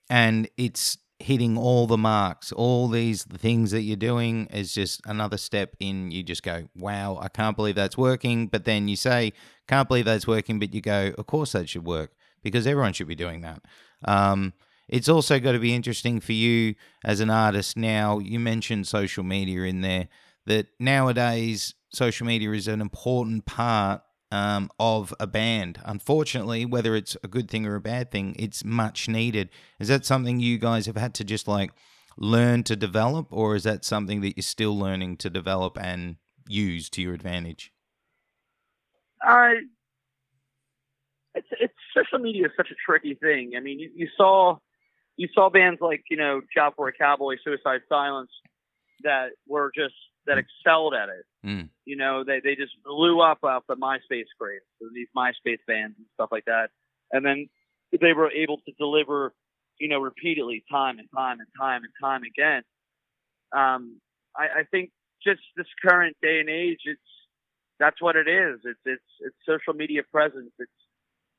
and 0.10 0.50
it's 0.58 0.98
hitting 1.20 1.58
all 1.58 1.88
the 1.88 1.98
marks. 1.98 2.52
All 2.52 2.88
these 2.88 3.24
things 3.24 3.72
that 3.72 3.82
you're 3.82 3.96
doing 3.96 4.48
is 4.48 4.74
just 4.74 5.02
another 5.06 5.38
step 5.38 5.76
in. 5.80 6.12
You 6.12 6.24
just 6.24 6.44
go, 6.44 6.68
wow, 6.76 7.18
I 7.22 7.30
can't 7.30 7.56
believe 7.56 7.76
that's 7.76 7.98
working. 7.98 8.48
But 8.48 8.66
then 8.66 8.88
you 8.88 8.96
say, 8.96 9.34
can't 9.68 9.88
believe 9.88 10.06
that's 10.06 10.28
working. 10.28 10.60
But 10.60 10.74
you 10.74 10.82
go, 10.82 11.14
of 11.18 11.26
course 11.26 11.54
that 11.54 11.70
should 11.70 11.86
work 11.86 12.12
because 12.44 12.68
everyone 12.68 12.94
should 12.94 13.08
be 13.08 13.16
doing 13.16 13.42
that. 13.42 13.62
Um, 14.04 14.54
it's 14.88 15.10
also 15.10 15.40
got 15.40 15.54
to 15.54 15.60
be 15.60 15.74
interesting 15.74 16.20
for 16.20 16.34
you 16.34 16.76
as 17.04 17.20
an 17.20 17.30
artist 17.30 17.76
now. 17.76 18.20
You 18.20 18.40
mentioned 18.40 18.88
social 18.88 19.24
media 19.24 19.64
in 19.64 19.82
there, 19.82 20.10
that 20.46 20.68
nowadays 20.80 21.74
social 21.92 22.28
media 22.28 22.52
is 22.52 22.68
an 22.68 22.82
important 22.82 23.46
part 23.46 24.02
um, 24.36 24.70
of 24.80 25.14
a 25.18 25.26
band. 25.26 25.80
Unfortunately, 25.86 26.66
whether 26.66 26.94
it's 26.94 27.16
a 27.24 27.28
good 27.28 27.50
thing 27.50 27.66
or 27.66 27.76
a 27.76 27.82
bad 27.82 28.12
thing, 28.12 28.36
it's 28.38 28.66
much 28.66 29.08
needed. 29.08 29.50
Is 29.80 29.88
that 29.88 30.06
something 30.06 30.42
you 30.42 30.58
guys 30.58 30.88
have 30.88 30.98
had 30.98 31.14
to 31.16 31.24
just 31.24 31.48
like 31.48 31.72
learn 32.18 32.64
to 32.64 32.76
develop, 32.76 33.28
or 33.32 33.56
is 33.56 33.64
that 33.64 33.86
something 33.86 34.20
that 34.22 34.36
you're 34.36 34.44
still 34.44 34.78
learning 34.78 35.18
to 35.18 35.30
develop 35.30 35.78
and 35.80 36.18
use 36.50 36.90
to 36.90 37.02
your 37.02 37.14
advantage? 37.14 37.72
I. 39.24 39.62
it's 41.34 41.48
it's 41.62 41.74
social 41.96 42.20
media 42.20 42.48
is 42.48 42.52
such 42.58 42.72
a 42.72 42.76
tricky 42.86 43.16
thing. 43.16 43.54
I 43.56 43.62
mean, 43.62 43.80
you, 43.80 43.90
you 43.96 44.10
saw 44.18 44.58
you 45.16 45.30
saw 45.34 45.50
bands 45.50 45.80
like 45.80 46.04
you 46.10 46.18
know 46.18 46.42
Job 46.54 46.74
for 46.76 46.90
a 46.90 46.94
Cowboy, 46.94 47.36
Suicide 47.42 47.82
Silence 47.88 48.32
that 49.04 49.30
were 49.48 49.72
just 49.74 49.96
that 50.28 50.38
excelled 50.38 50.94
at 50.94 51.10
it. 51.10 51.26
Mm. 51.46 51.70
You 51.86 51.96
know, 51.96 52.24
they 52.24 52.40
they 52.44 52.56
just 52.56 52.74
blew 52.84 53.22
up 53.22 53.40
off 53.44 53.64
the 53.68 53.76
MySpace 53.76 54.26
craze, 54.40 54.62
so 54.80 54.88
these 54.94 55.08
MySpace 55.16 55.60
bands 55.68 55.96
and 55.98 56.08
stuff 56.14 56.30
like 56.32 56.46
that, 56.46 56.70
and 57.12 57.26
then 57.26 57.48
they 58.02 58.14
were 58.14 58.32
able 58.32 58.58
to 58.58 58.72
deliver, 58.78 59.34
you 59.80 59.88
know, 59.88 60.00
repeatedly, 60.00 60.64
time 60.72 61.00
and 61.00 61.08
time 61.16 61.40
and 61.40 61.48
time 61.60 61.82
and 61.84 61.94
time 62.02 62.22
again. 62.24 62.64
Um, 63.56 64.02
I, 64.36 64.60
I 64.60 64.64
think 64.70 64.92
just 65.24 65.42
this 65.56 65.68
current 65.82 66.18
day 66.22 66.40
and 66.40 66.50
age, 66.50 66.80
it's 66.86 67.00
that's 67.80 68.02
what 68.02 68.16
it 68.16 68.28
is. 68.28 68.60
It's 68.64 68.80
it's 68.86 69.04
it's 69.20 69.36
social 69.46 69.74
media 69.74 70.02
presence. 70.12 70.52
It's 70.60 70.72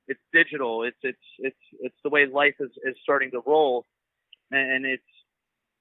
it's 0.09 0.21
digital. 0.33 0.85
It's 0.85 0.99
it's 1.03 1.19
it's 1.39 1.57
it's 1.81 1.97
the 2.05 2.11
way 2.11 2.27
life 2.27 2.55
is 2.61 2.71
is 2.85 2.95
starting 3.03 3.31
to 3.33 3.43
roll, 3.45 3.85
and 4.51 4.87
it's 4.87 5.03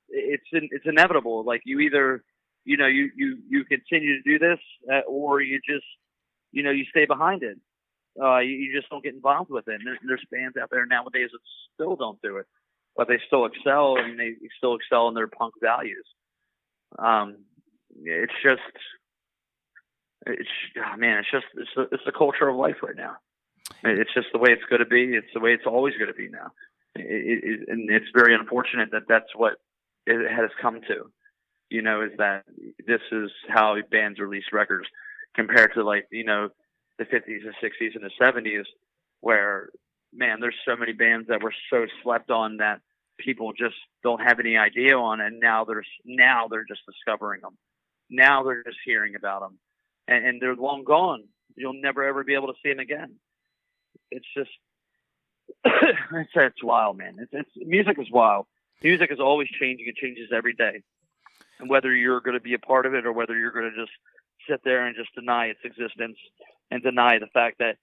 it's 0.10 0.48
it's 0.52 0.86
inevitable. 0.86 1.44
Like 1.44 1.62
you 1.66 1.80
either 1.80 2.24
you 2.66 2.78
know, 2.78 2.88
you, 2.88 3.12
you, 3.16 3.38
you 3.48 3.64
continue 3.66 4.22
to 4.22 4.24
do 4.24 4.40
this 4.40 4.60
uh, 4.92 5.02
or 5.08 5.42
you 5.42 5.60
just, 5.68 5.86
you 6.52 6.64
know, 6.64 6.72
you 6.72 6.86
stay 6.92 7.06
behind 7.06 7.44
it. 7.44 7.58
uh, 8.22 8.40
you, 8.40 8.52
you 8.52 8.76
just 8.76 8.90
don't 8.90 9.04
get 9.04 9.14
involved 9.14 9.50
with 9.50 9.68
it. 9.68 9.76
And 9.76 9.88
there, 9.88 9.98
there's 10.08 10.26
bands 10.32 10.58
out 10.58 10.70
there 10.72 10.86
nowadays 10.86 11.30
that 11.32 11.40
still 11.74 11.96
don't 11.96 12.22
do 12.22 12.38
it, 12.38 12.46
but 12.96 13.08
they 13.08 13.20
still 13.28 13.46
excel 13.46 13.98
and 13.98 14.20
they 14.20 14.36
still 14.58 14.76
excel 14.76 15.08
in 15.08 15.14
their 15.14 15.28
punk 15.28 15.54
values. 15.62 16.06
Um, 16.98 17.38
it's 18.04 18.34
just, 18.44 18.62
it's 20.26 20.50
oh 20.78 20.98
man, 20.98 21.20
it's 21.20 21.32
just 21.32 21.46
it's 21.56 21.70
the, 21.76 21.84
it's 21.92 22.04
the 22.06 22.12
culture 22.12 22.48
of 22.48 22.56
life 22.56 22.78
right 22.82 22.96
now. 22.96 23.18
It's 23.84 24.14
just 24.14 24.28
the 24.32 24.40
way 24.40 24.52
it's 24.52 24.64
going 24.70 24.80
to 24.80 24.86
be. 24.86 25.16
It's 25.16 25.28
the 25.34 25.40
way 25.40 25.54
it's 25.54 25.66
always 25.68 25.94
going 25.96 26.08
to 26.08 26.14
be 26.14 26.30
now. 26.30 26.52
It, 26.96 27.44
it, 27.44 27.70
and 27.70 27.90
it's 27.90 28.06
very 28.16 28.34
unfortunate 28.34 28.90
that 28.92 29.04
that's 29.08 29.36
what 29.36 29.54
it 30.08 30.32
has 30.32 30.50
come 30.62 30.82
to. 30.88 31.12
You 31.70 31.82
know, 31.82 32.02
is 32.02 32.12
that 32.18 32.44
this 32.86 33.02
is 33.12 33.32
how 33.48 33.76
bands 33.92 34.20
release 34.20 34.46
records 34.54 34.88
compared 35.36 35.74
to 35.74 35.84
like 35.84 36.08
you 36.12 36.24
know 36.24 36.50
the 36.98 37.06
50s 37.06 37.44
and 37.44 37.54
60s 37.62 37.96
and 37.96 38.04
the 38.04 38.12
70s, 38.22 38.64
where 39.22 39.70
man, 40.14 40.40
there's 40.40 40.56
so 40.66 40.76
many 40.76 40.94
bands 40.94 41.28
that 41.28 41.44
were 41.44 41.54
so 41.70 41.86
slept 42.04 42.32
on 42.32 42.58
that 42.58 42.82
people 43.18 43.52
just 43.54 43.76
don't 44.04 44.22
have 44.22 44.40
any 44.40 44.58
idea 44.58 44.98
on, 44.98 45.22
and 45.22 45.40
now 45.40 45.66
there's 45.66 45.88
now 46.06 46.48
they're 46.50 46.66
just 46.66 46.82
discovering 46.86 47.42
them. 47.42 47.58
Now 48.10 48.44
they're 48.44 48.64
just 48.64 48.78
hearing 48.86 49.16
about 49.16 49.42
them, 49.42 49.58
and, 50.08 50.26
and 50.26 50.42
they're 50.42 50.56
long 50.56 50.84
gone. 50.84 51.24
You'll 51.56 51.82
never 51.82 52.04
ever 52.04 52.24
be 52.24 52.36
able 52.36 52.48
to 52.48 52.60
see 52.64 52.70
them 52.70 52.80
again. 52.80 53.16
It's 54.12 54.26
just 54.36 54.50
it's, 55.66 56.32
it's 56.36 56.64
wild, 56.64 56.98
man. 56.98 57.18
It's, 57.20 57.32
it's 57.34 57.68
music 57.68 57.98
is 58.00 58.12
wild. 58.12 58.46
Music 58.84 59.12
is 59.12 59.20
always 59.20 59.48
changing. 59.60 59.88
It 59.88 59.96
changes 59.96 60.30
every 60.36 60.54
day, 60.54 60.84
and 61.60 61.70
whether 61.70 61.94
you're 61.94 62.22
going 62.22 62.38
to 62.38 62.42
be 62.44 62.54
a 62.54 62.60
part 62.60 62.86
of 62.86 62.94
it 62.94 63.06
or 63.06 63.12
whether 63.12 63.38
you're 63.38 63.52
going 63.52 63.72
to 63.72 63.82
just 63.82 63.92
sit 64.50 64.62
there 64.64 64.86
and 64.86 64.96
just 64.96 65.14
deny 65.16 65.48
its 65.48 65.60
existence 65.64 66.18
and 66.72 66.84
deny 66.84 67.20
the 67.20 67.28
fact 67.28 67.58
that 67.60 67.78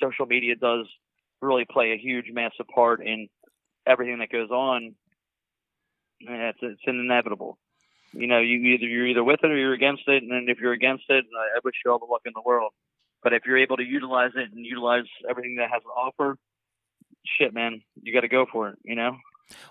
social 0.00 0.26
media 0.26 0.54
does 0.56 0.86
really 1.40 1.64
play 1.64 1.92
a 1.92 1.98
huge, 1.98 2.26
massive 2.32 2.66
part 2.74 3.04
in 3.04 3.28
everything 3.86 4.18
that 4.18 4.30
goes 4.30 4.50
on. 4.50 4.94
It's, 6.20 6.58
it's 6.62 6.80
inevitable. 6.86 7.58
You 8.12 8.26
know, 8.26 8.38
you 8.38 8.56
either 8.74 8.86
you're 8.86 9.06
either 9.06 9.22
with 9.22 9.40
it 9.42 9.50
or 9.50 9.56
you're 9.56 9.74
against 9.74 10.04
it, 10.08 10.22
and 10.22 10.48
if 10.48 10.58
you're 10.58 10.72
against 10.72 11.04
it, 11.08 11.24
I 11.54 11.60
wish 11.62 11.74
you 11.84 11.92
all 11.92 11.98
the 11.98 12.06
luck 12.06 12.22
in 12.24 12.32
the 12.34 12.42
world. 12.44 12.72
But 13.22 13.34
if 13.34 13.42
you're 13.46 13.58
able 13.58 13.76
to 13.76 13.84
utilize 13.84 14.30
it 14.34 14.50
and 14.52 14.64
utilize 14.64 15.04
everything 15.28 15.56
that 15.56 15.70
has 15.70 15.82
to 15.82 15.88
offer, 15.88 16.36
shit, 17.38 17.52
man, 17.52 17.82
you 18.02 18.12
got 18.12 18.22
to 18.22 18.28
go 18.28 18.46
for 18.50 18.70
it. 18.70 18.78
You 18.82 18.96
know. 18.96 19.16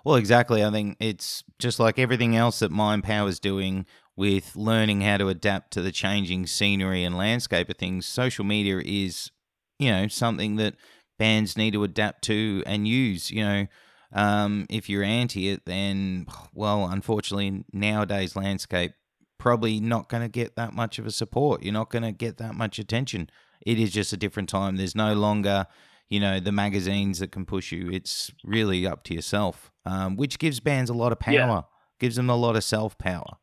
Well, 0.04 0.16
exactly. 0.16 0.64
I 0.64 0.72
think 0.72 0.98
it's 1.00 1.44
just 1.60 1.80
like 1.80 2.00
everything 2.00 2.36
else 2.36 2.60
that 2.60 2.72
Mind 2.72 3.04
Power 3.04 3.28
is 3.28 3.40
doing 3.40 3.86
with 4.16 4.56
learning 4.56 5.02
how 5.02 5.18
to 5.18 5.30
adapt 5.30 5.72
to 5.74 5.82
the 5.82 5.92
changing 5.92 6.48
scenery 6.48 7.04
and 7.04 7.18
landscape 7.18 7.70
of 7.70 7.78
things. 7.78 8.06
Social 8.06 8.44
media 8.44 8.82
is, 8.84 9.32
you 9.78 9.92
know, 9.92 10.08
something 10.08 10.56
that 10.56 10.76
bands 11.20 11.58
need 11.58 11.74
to 11.74 11.84
adapt 11.84 12.24
to 12.24 12.64
and 12.66 12.88
use. 12.88 13.30
You 13.30 13.46
know, 13.46 13.68
um, 14.14 14.66
if 14.70 14.90
you're 14.90 15.04
anti 15.04 15.50
it, 15.50 15.66
then, 15.66 16.26
well, 16.54 16.86
unfortunately, 16.86 17.64
nowadays 17.72 18.36
landscape 18.36 18.94
probably 19.38 19.80
not 19.80 20.10
going 20.10 20.24
to 20.24 20.30
get 20.30 20.56
that 20.56 20.74
much 20.74 20.98
of 20.98 21.06
a 21.06 21.12
support. 21.12 21.62
You're 21.62 21.74
not 21.74 21.92
going 21.92 22.04
to 22.04 22.12
get 22.12 22.38
that 22.38 22.56
much 22.56 22.80
attention. 22.80 23.30
It 23.66 23.80
is 23.80 23.92
just 23.92 24.14
a 24.14 24.18
different 24.18 24.50
time. 24.50 24.78
There's 24.78 24.96
no 24.96 25.14
longer, 25.14 25.68
you 26.10 26.20
know, 26.20 26.40
the 26.40 26.52
magazines 26.52 27.20
that 27.20 27.32
can 27.32 27.46
push 27.46 27.72
you. 27.72 27.90
It's 27.92 28.32
really 28.44 28.86
up 28.88 29.04
to 29.06 29.14
yourself, 29.14 29.72
um, 29.86 30.16
which 30.16 30.40
gives 30.40 30.60
bands 30.60 30.90
a 30.90 30.94
lot 30.94 31.12
of 31.12 31.20
power, 31.20 31.34
yeah. 31.34 31.62
gives 32.00 32.16
them 32.16 32.30
a 32.30 32.36
lot 32.36 32.56
of 32.56 32.64
self 32.64 32.98
power. 32.98 33.38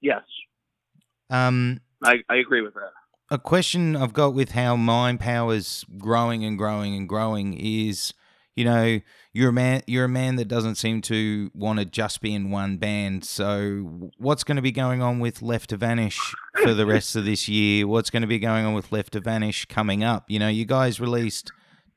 Yes. 0.00 0.22
Um, 1.28 1.80
I, 2.02 2.16
I 2.28 2.36
agree 2.36 2.62
with 2.62 2.74
that. 2.74 2.90
A 3.30 3.38
question 3.38 3.94
I've 3.94 4.12
got 4.12 4.34
with 4.34 4.52
how 4.52 4.74
mind 4.74 5.20
power 5.20 5.54
is 5.54 5.84
growing 5.98 6.44
and 6.44 6.58
growing 6.58 6.96
and 6.96 7.08
growing 7.08 7.54
is 7.54 8.12
you 8.56 8.64
know, 8.64 9.00
you're 9.32 9.50
a 9.50 9.52
man. 9.52 9.82
You're 9.86 10.04
a 10.04 10.08
man 10.08 10.36
that 10.36 10.46
doesn't 10.48 10.74
seem 10.74 11.00
to 11.02 11.50
want 11.54 11.78
to 11.78 11.84
just 11.84 12.20
be 12.20 12.34
in 12.34 12.50
one 12.50 12.76
band. 12.76 13.24
So, 13.24 14.10
what's 14.18 14.44
going 14.44 14.56
to 14.56 14.62
be 14.62 14.72
going 14.72 15.02
on 15.02 15.20
with 15.20 15.40
Left 15.40 15.70
to 15.70 15.76
Vanish 15.76 16.18
for 16.62 16.74
the 16.74 16.86
rest 16.86 17.16
of 17.16 17.24
this 17.24 17.48
year? 17.48 17.86
What's 17.86 18.10
going 18.10 18.22
to 18.22 18.28
be 18.28 18.38
going 18.38 18.64
on 18.64 18.74
with 18.74 18.92
Left 18.92 19.12
to 19.12 19.20
Vanish 19.20 19.66
coming 19.66 20.02
up? 20.02 20.24
You 20.28 20.38
know, 20.38 20.48
you 20.48 20.64
guys 20.64 21.00
released 21.00 21.52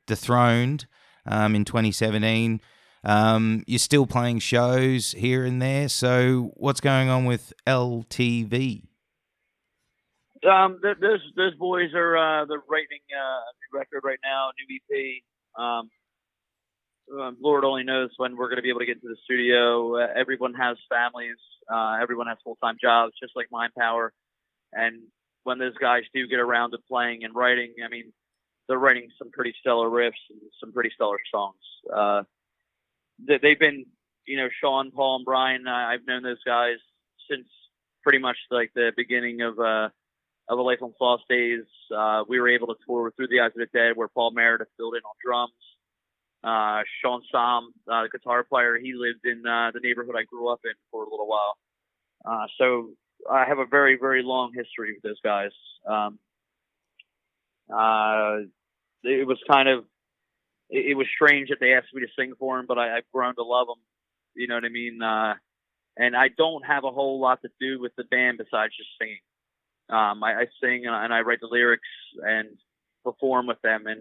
Dethroned 0.06 0.86
um, 1.26 1.54
in 1.54 1.64
2017. 1.64 2.60
Um, 3.02 3.64
you're 3.66 3.78
still 3.78 4.06
playing 4.06 4.38
shows 4.38 5.12
here 5.12 5.44
and 5.44 5.60
there. 5.60 5.88
So, 5.88 6.52
what's 6.54 6.80
going 6.80 7.08
on 7.08 7.24
with 7.24 7.52
LTV? 7.66 8.84
Um, 10.48 10.78
those 10.82 11.20
those 11.36 11.54
boys 11.56 11.94
are 11.94 12.16
uh, 12.16 12.44
they're 12.44 12.62
writing 12.68 13.00
uh, 13.12 13.18
a 13.18 13.52
new 13.58 13.78
record 13.78 14.02
right 14.04 14.18
now, 14.22 14.50
new 14.58 14.76
EP. 14.76 15.22
Um, 15.58 15.90
um, 17.20 17.36
Lord 17.40 17.64
only 17.64 17.84
knows 17.84 18.10
when 18.16 18.36
we're 18.36 18.48
going 18.48 18.56
to 18.56 18.62
be 18.62 18.70
able 18.70 18.80
to 18.80 18.86
get 18.86 19.00
to 19.02 19.08
the 19.08 19.16
studio. 19.24 19.96
Uh, 19.96 20.08
everyone 20.16 20.54
has 20.54 20.76
families. 20.88 21.36
Uh, 21.72 21.96
everyone 22.00 22.26
has 22.26 22.38
full 22.44 22.56
time 22.62 22.76
jobs, 22.80 23.12
just 23.20 23.34
like 23.36 23.46
Mind 23.50 23.72
Power. 23.78 24.12
And 24.72 25.02
when 25.44 25.58
those 25.58 25.76
guys 25.80 26.02
do 26.14 26.26
get 26.26 26.40
around 26.40 26.72
to 26.72 26.78
playing 26.88 27.24
and 27.24 27.34
writing, 27.34 27.74
I 27.84 27.88
mean, 27.88 28.12
they're 28.68 28.78
writing 28.78 29.08
some 29.18 29.30
pretty 29.30 29.54
stellar 29.60 29.88
riffs 29.88 30.12
and 30.30 30.40
some 30.60 30.72
pretty 30.72 30.90
stellar 30.94 31.18
songs. 31.32 31.56
Uh, 31.94 32.22
they, 33.26 33.50
have 33.50 33.58
been, 33.58 33.84
you 34.26 34.36
know, 34.36 34.48
Sean, 34.60 34.90
Paul, 34.90 35.16
and 35.16 35.24
Brian. 35.24 35.68
I've 35.68 36.06
known 36.06 36.22
those 36.22 36.42
guys 36.44 36.76
since 37.30 37.46
pretty 38.02 38.18
much 38.18 38.36
like 38.50 38.70
the 38.74 38.92
beginning 38.96 39.42
of 39.42 39.58
uh, 39.58 39.88
of 40.48 40.58
a 40.58 40.62
Life 40.62 40.78
Once 40.80 40.94
Lost 41.00 41.24
days. 41.28 41.64
Uh, 41.94 42.24
we 42.28 42.40
were 42.40 42.48
able 42.48 42.66
to 42.68 42.74
tour 42.86 43.12
through 43.16 43.28
the 43.28 43.40
Eyes 43.40 43.52
of 43.56 43.60
the 43.60 43.78
Dead, 43.78 43.96
where 43.96 44.08
Paul 44.08 44.32
Meredith 44.32 44.68
filled 44.76 44.94
in 44.94 45.02
on 45.04 45.14
drums. 45.24 45.52
Uh, 46.44 46.82
Sean 47.00 47.22
Sam, 47.32 47.72
uh, 47.90 48.02
the 48.02 48.08
guitar 48.10 48.44
player, 48.44 48.76
he 48.76 48.92
lived 48.92 49.24
in 49.24 49.46
uh, 49.46 49.70
the 49.72 49.80
neighborhood 49.80 50.14
I 50.18 50.24
grew 50.24 50.48
up 50.48 50.60
in 50.64 50.72
for 50.90 51.04
a 51.04 51.10
little 51.10 51.26
while. 51.26 51.56
Uh, 52.24 52.46
so 52.58 52.90
I 53.30 53.46
have 53.46 53.58
a 53.58 53.64
very, 53.64 53.96
very 53.98 54.22
long 54.22 54.52
history 54.54 54.92
with 54.92 55.02
those 55.02 55.20
guys. 55.24 55.52
Um, 55.86 56.18
uh, 57.72 58.44
it 59.04 59.26
was 59.26 59.38
kind 59.50 59.70
of, 59.70 59.84
it, 60.68 60.90
it, 60.90 60.94
was 60.94 61.06
strange 61.14 61.48
that 61.48 61.58
they 61.60 61.72
asked 61.72 61.94
me 61.94 62.02
to 62.02 62.12
sing 62.18 62.34
for 62.38 62.58
them, 62.58 62.66
but 62.68 62.78
I, 62.78 62.96
have 62.96 63.04
grown 63.12 63.34
to 63.36 63.42
love 63.42 63.66
them. 63.68 63.82
You 64.34 64.46
know 64.46 64.56
what 64.56 64.64
I 64.66 64.68
mean? 64.68 65.02
Uh, 65.02 65.34
and 65.96 66.14
I 66.14 66.28
don't 66.36 66.64
have 66.66 66.84
a 66.84 66.90
whole 66.90 67.20
lot 67.20 67.40
to 67.42 67.48
do 67.58 67.80
with 67.80 67.92
the 67.96 68.04
band 68.04 68.36
besides 68.36 68.76
just 68.76 68.90
singing. 69.00 69.20
Um, 69.88 70.22
I, 70.22 70.34
I 70.34 70.46
sing 70.62 70.84
and 70.86 71.14
I 71.14 71.20
write 71.20 71.40
the 71.40 71.48
lyrics 71.50 71.88
and 72.22 72.48
perform 73.02 73.46
with 73.46 73.60
them 73.62 73.86
and 73.86 74.00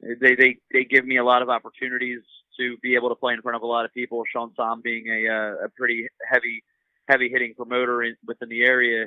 they 0.00 0.34
they 0.34 0.56
they 0.72 0.84
give 0.84 1.04
me 1.04 1.16
a 1.18 1.24
lot 1.24 1.42
of 1.42 1.48
opportunities 1.48 2.20
to 2.58 2.76
be 2.82 2.94
able 2.94 3.08
to 3.08 3.14
play 3.14 3.34
in 3.34 3.42
front 3.42 3.56
of 3.56 3.62
a 3.62 3.66
lot 3.66 3.84
of 3.84 3.92
people. 3.92 4.22
Sean 4.32 4.52
Sam 4.56 4.80
being 4.82 5.06
a 5.08 5.28
uh, 5.28 5.66
a 5.66 5.68
pretty 5.76 6.08
heavy 6.30 6.62
heavy 7.08 7.28
hitting 7.28 7.54
promoter 7.54 8.02
in, 8.02 8.16
within 8.26 8.48
the 8.48 8.62
area, 8.62 9.06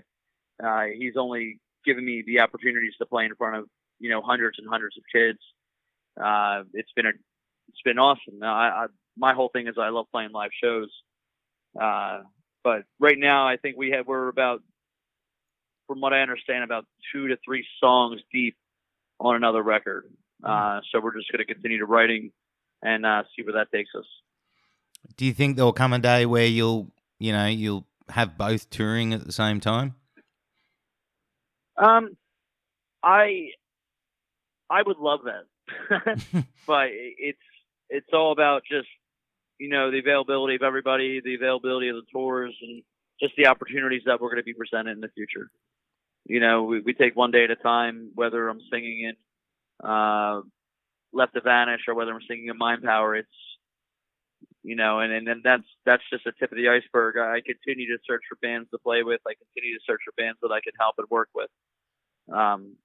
uh, 0.63 0.85
he's 0.97 1.15
only 1.17 1.59
given 1.85 2.03
me 2.03 2.23
the 2.25 2.39
opportunities 2.39 2.93
to 2.99 3.05
play 3.05 3.25
in 3.25 3.35
front 3.35 3.55
of 3.55 3.65
you 3.99 4.09
know 4.09 4.21
hundreds 4.21 4.59
and 4.59 4.67
hundreds 4.69 4.97
of 4.97 5.03
kids. 5.13 5.39
Uh, 6.21 6.63
it's 6.73 6.91
been 6.95 7.05
a 7.05 7.11
it's 7.69 7.81
been 7.85 7.99
awesome. 7.99 8.41
I, 8.43 8.47
I, 8.47 8.85
my 9.17 9.33
whole 9.33 9.49
thing 9.49 9.67
is 9.67 9.75
I 9.79 9.89
love 9.89 10.07
playing 10.11 10.31
live 10.31 10.51
shows. 10.61 10.89
Uh, 11.79 12.19
but 12.63 12.83
right 12.99 13.17
now 13.17 13.47
I 13.47 13.57
think 13.57 13.77
we 13.77 13.91
have 13.91 14.07
we're 14.07 14.27
about 14.27 14.61
from 15.87 16.01
what 16.01 16.13
I 16.13 16.21
understand 16.21 16.63
about 16.63 16.85
two 17.11 17.29
to 17.29 17.37
three 17.43 17.65
songs 17.79 18.21
deep 18.31 18.55
on 19.19 19.35
another 19.35 19.61
record. 19.61 20.05
Uh, 20.43 20.81
so 20.91 20.99
we're 20.99 21.15
just 21.15 21.31
going 21.31 21.45
to 21.45 21.53
continue 21.53 21.79
to 21.79 21.85
writing 21.85 22.31
and 22.81 23.05
uh, 23.05 23.23
see 23.35 23.43
where 23.43 23.53
that 23.53 23.71
takes 23.71 23.91
us. 23.97 24.05
Do 25.17 25.25
you 25.25 25.33
think 25.33 25.55
there'll 25.55 25.73
come 25.73 25.93
a 25.93 25.99
day 25.99 26.25
where 26.25 26.45
you'll, 26.45 26.91
you 27.19 27.31
know, 27.31 27.45
you'll 27.47 27.85
have 28.09 28.37
both 28.37 28.69
touring 28.69 29.13
at 29.13 29.25
the 29.25 29.31
same 29.31 29.59
time? 29.59 29.95
Um, 31.77 32.17
I, 33.03 33.49
I 34.69 34.81
would 34.85 34.97
love 34.97 35.21
that, 35.25 36.17
but 36.67 36.87
it's 36.91 37.39
it's 37.89 38.07
all 38.13 38.31
about 38.31 38.63
just 38.69 38.87
you 39.59 39.69
know 39.69 39.91
the 39.91 39.99
availability 39.99 40.55
of 40.55 40.61
everybody, 40.61 41.21
the 41.23 41.35
availability 41.35 41.89
of 41.89 41.95
the 41.95 42.05
tours, 42.11 42.55
and 42.61 42.83
just 43.19 43.33
the 43.37 43.47
opportunities 43.47 44.03
that 44.05 44.21
we're 44.21 44.29
going 44.29 44.37
to 44.37 44.43
be 44.43 44.53
presented 44.53 44.91
in 44.91 45.01
the 45.01 45.09
future. 45.09 45.49
You 46.25 46.39
know, 46.39 46.63
we, 46.63 46.81
we 46.81 46.93
take 46.93 47.15
one 47.15 47.31
day 47.31 47.43
at 47.43 47.51
a 47.51 47.55
time. 47.55 48.11
Whether 48.15 48.47
I'm 48.47 48.61
singing 48.71 49.03
in 49.03 49.15
uh, 49.83 50.41
left 51.13 51.33
to 51.33 51.41
vanish 51.41 51.81
or 51.87 51.95
whether 51.95 52.11
I'm 52.11 52.21
singing 52.27 52.49
a 52.49 52.53
mind 52.53 52.83
power, 52.83 53.15
it's 53.15 53.29
you 54.63 54.75
know, 54.75 54.99
and 54.99 55.11
and 55.11 55.27
then 55.27 55.41
that's 55.43 55.63
that's 55.85 56.03
just 56.11 56.25
a 56.25 56.31
tip 56.33 56.51
of 56.51 56.57
the 56.57 56.69
iceberg. 56.69 57.17
I 57.17 57.41
continue 57.41 57.87
to 57.87 58.03
search 58.05 58.21
for 58.29 58.37
bands 58.41 58.69
to 58.71 58.77
play 58.79 59.03
with. 59.03 59.21
I 59.27 59.33
continue 59.33 59.77
to 59.77 59.83
search 59.85 60.01
for 60.05 60.13
bands 60.17 60.39
that 60.41 60.51
I 60.51 60.61
can 60.61 60.73
help 60.79 60.95
and 60.97 61.07
work 61.09 61.29
with. 61.33 61.49
Um, 62.31 62.75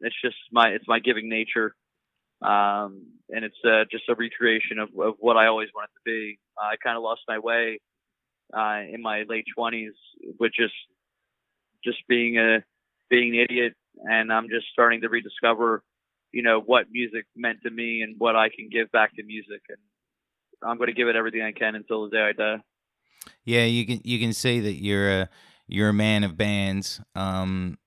it's 0.00 0.16
just 0.22 0.36
my 0.50 0.68
it's 0.70 0.88
my 0.88 0.98
giving 0.98 1.28
nature, 1.28 1.74
um, 2.42 3.06
and 3.28 3.44
it's 3.44 3.56
uh, 3.64 3.84
just 3.90 4.08
a 4.08 4.14
recreation 4.14 4.78
of, 4.78 4.88
of 4.98 5.14
what 5.18 5.36
I 5.36 5.46
always 5.46 5.68
wanted 5.74 5.92
to 5.94 6.00
be. 6.04 6.38
Uh, 6.56 6.68
I 6.72 6.76
kind 6.82 6.96
of 6.96 7.02
lost 7.02 7.20
my 7.28 7.38
way 7.38 7.80
uh, 8.56 8.80
in 8.90 9.02
my 9.02 9.24
late 9.28 9.44
twenties 9.54 9.92
with 10.38 10.52
just 10.58 10.74
just 11.84 11.98
being 12.08 12.38
a 12.38 12.64
being 13.10 13.34
an 13.34 13.40
idiot 13.40 13.74
and 14.04 14.32
I'm 14.32 14.48
just 14.48 14.66
starting 14.72 15.00
to 15.02 15.08
rediscover, 15.08 15.82
you 16.32 16.42
know, 16.42 16.60
what 16.60 16.86
music 16.90 17.26
meant 17.36 17.62
to 17.62 17.70
me 17.70 18.02
and 18.02 18.16
what 18.18 18.36
I 18.36 18.48
can 18.48 18.68
give 18.70 18.90
back 18.92 19.14
to 19.16 19.22
music, 19.22 19.62
and 19.68 19.78
I'm 20.62 20.76
going 20.78 20.88
to 20.88 20.94
give 20.94 21.08
it 21.08 21.16
everything 21.16 21.42
I 21.42 21.52
can 21.52 21.74
until 21.74 22.04
the 22.04 22.10
day 22.10 22.22
I 22.22 22.32
die. 22.32 22.62
Yeah, 23.44 23.64
you 23.64 23.86
can 23.86 24.00
you 24.04 24.18
can 24.18 24.32
see 24.32 24.60
that 24.60 24.74
you're 24.74 25.10
a 25.10 25.28
you're 25.66 25.90
a 25.90 25.94
man 25.94 26.24
of 26.24 26.36
bands, 26.36 27.00
um, 27.14 27.78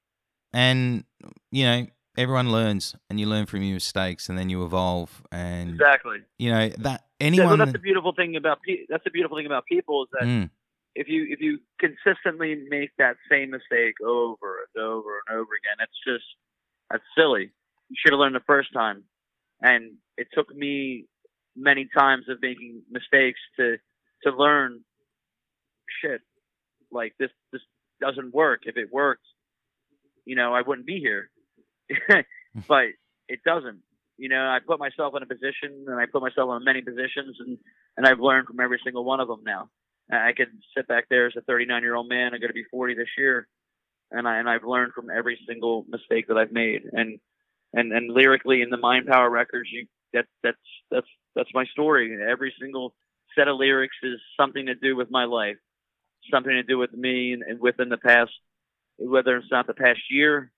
and 0.53 1.03
you 1.51 1.63
know 1.65 1.87
everyone 2.17 2.51
learns, 2.51 2.95
and 3.09 3.19
you 3.19 3.27
learn 3.27 3.45
from 3.45 3.63
your 3.63 3.75
mistakes, 3.75 4.29
and 4.29 4.37
then 4.37 4.49
you 4.49 4.63
evolve, 4.63 5.23
and 5.31 5.71
Exactly. 5.73 6.19
you 6.37 6.51
know 6.51 6.69
that 6.69 7.05
Yeah, 7.19 7.27
anyone. 7.27 7.47
well, 7.49 7.57
that's 7.57 7.73
the 7.73 7.79
beautiful 7.79 8.13
thing 8.13 8.35
about 8.35 8.61
pe- 8.61 8.85
that's 8.89 9.03
the 9.03 9.11
beautiful 9.11 9.37
thing 9.37 9.45
about 9.45 9.65
people 9.65 10.03
is 10.03 10.09
that 10.13 10.27
Mm, 10.27 10.49
if 10.95 11.07
you 11.07 11.25
if 11.29 11.41
you 11.41 11.59
consistently 11.79 12.55
make 12.69 12.91
that 12.97 13.15
same 13.29 13.51
mistake 13.51 13.95
over 14.05 14.67
and 14.75 14.83
over 14.83 15.21
and 15.27 15.37
over 15.37 15.51
again, 15.55 15.77
it's 15.79 15.99
just 16.05 16.25
that's 16.89 17.03
silly. 17.17 17.51
You 17.93 17.97
should 17.99 18.13
have 18.13 18.19
learned 18.19 18.33
the 18.33 18.47
first 18.47 18.73
time. 18.73 19.03
And 19.61 19.97
it 20.17 20.27
took 20.33 20.53
me 20.53 21.05
many 21.55 21.87
times 21.95 22.25
of 22.27 22.39
making 22.41 22.81
mistakes 22.89 23.39
to 23.59 23.77
to 24.23 24.35
learn 24.35 24.81
shit. 26.01 26.21
Like 26.91 27.13
this 27.19 27.29
this 27.51 27.61
doesn't 28.01 28.33
work. 28.33 28.61
If 28.63 28.77
it 28.77 28.91
worked, 28.91 29.27
you 30.25 30.35
know, 30.35 30.55
I 30.55 30.61
wouldn't 30.61 30.87
be 30.87 30.99
here. 30.99 31.29
but 32.67 32.85
it 33.29 33.43
doesn't. 33.45 33.81
You 34.17 34.29
know, 34.29 34.41
I 34.41 34.57
put 34.65 34.79
myself 34.79 35.13
in 35.15 35.21
a 35.21 35.27
position 35.27 35.85
and 35.87 35.99
I 35.99 36.07
put 36.11 36.23
myself 36.23 36.49
in 36.57 36.63
many 36.63 36.81
positions 36.81 37.37
and 37.39 37.59
and 37.95 38.07
I've 38.07 38.19
learned 38.19 38.47
from 38.47 38.59
every 38.59 38.79
single 38.83 39.05
one 39.05 39.19
of 39.19 39.27
them 39.27 39.41
now. 39.45 39.69
I 40.11 40.33
could 40.35 40.49
sit 40.75 40.87
back 40.87 41.05
there 41.09 41.27
as 41.27 41.33
a 41.37 41.41
39 41.41 41.83
year 41.83 41.93
old 41.93 42.09
man. 42.09 42.33
I'm 42.33 42.39
going 42.39 42.49
to 42.49 42.53
be 42.53 42.65
40 42.71 42.95
this 42.95 43.07
year, 43.19 43.47
and 44.09 44.27
I 44.27 44.37
and 44.39 44.49
I've 44.49 44.63
learned 44.63 44.93
from 44.93 45.11
every 45.11 45.39
single 45.47 45.85
mistake 45.87 46.27
that 46.27 46.37
I've 46.37 46.51
made. 46.51 46.81
And 46.91 47.19
and 47.73 47.91
and 47.91 48.13
lyrically 48.13 48.61
in 48.61 48.69
the 48.69 48.77
Mind 48.77 49.07
Power 49.07 49.29
records, 49.29 49.69
you 49.71 49.87
that 50.13 50.25
that's 50.43 50.57
that's 50.91 51.07
that's 51.35 51.49
my 51.53 51.65
story. 51.65 52.15
Every 52.29 52.53
single 52.59 52.93
set 53.35 53.47
of 53.47 53.57
lyrics 53.57 53.95
is 54.03 54.19
something 54.39 54.67
to 54.67 54.75
do 54.75 54.95
with 54.95 55.09
my 55.09 55.25
life, 55.25 55.57
something 56.31 56.53
to 56.53 56.63
do 56.63 56.77
with 56.77 56.93
me 56.93 57.33
and, 57.33 57.43
and 57.43 57.59
within 57.59 57.89
the 57.89 57.97
past, 57.97 58.31
whether 58.97 59.37
it's 59.37 59.51
not 59.51 59.67
the 59.67 59.73
past 59.73 59.99
year, 60.09 60.51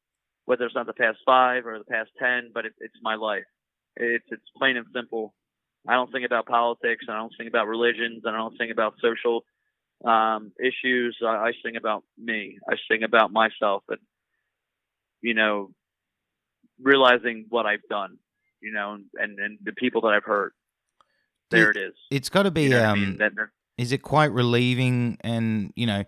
whether 0.45 0.66
it's 0.66 0.76
not 0.76 0.86
the 0.86 0.93
past 0.93 1.20
five 1.26 1.66
or 1.66 1.78
the 1.78 1.86
past 1.86 2.09
ten, 2.20 2.51
but 2.53 2.66
it, 2.66 2.74
it's 2.80 2.97
my 3.01 3.16
life. 3.16 3.45
It's 3.95 4.26
it's 4.30 4.43
plain 4.57 4.78
and 4.78 4.86
simple. 4.93 5.34
I 5.88 5.93
don't 5.93 6.11
think 6.11 6.26
about 6.26 6.47
politics. 6.47 7.05
I 7.09 7.16
don't 7.16 7.34
think 7.38 7.47
about 7.47 7.68
religions. 7.68 8.24
I 8.28 8.32
don't 8.32 8.57
think 8.57 8.72
about 8.72 8.95
social 9.01 9.45
um, 10.03 10.51
issues. 10.59 11.18
I, 11.24 11.28
I 11.28 11.51
sing 11.63 11.76
about 11.78 12.03
me. 12.18 12.57
I 12.70 12.76
sing 12.89 13.03
about 13.03 13.32
myself, 13.32 13.84
and 13.89 13.99
you 15.22 15.34
know, 15.34 15.72
realizing 16.82 17.45
what 17.49 17.65
I've 17.65 17.88
done, 17.89 18.17
you 18.61 18.71
know, 18.71 18.97
and 19.15 19.39
and 19.39 19.57
the 19.63 19.73
people 19.73 20.01
that 20.01 20.09
I've 20.09 20.23
hurt. 20.23 20.53
There 21.51 21.69
it 21.69 21.78
is. 21.78 21.93
it's 22.09 22.30
got 22.30 22.43
to 22.43 22.51
be 22.51 22.63
You 22.63 22.69
know 22.69 22.80
what 22.80 22.86
I 22.86 22.91
um. 22.91 23.17
mean? 23.17 23.38
Is 23.78 23.91
it 23.91 24.01
quite 24.01 24.32
relieving 24.32 25.17
and 25.21 25.71
you 25.76 25.86
know 25.86 26.03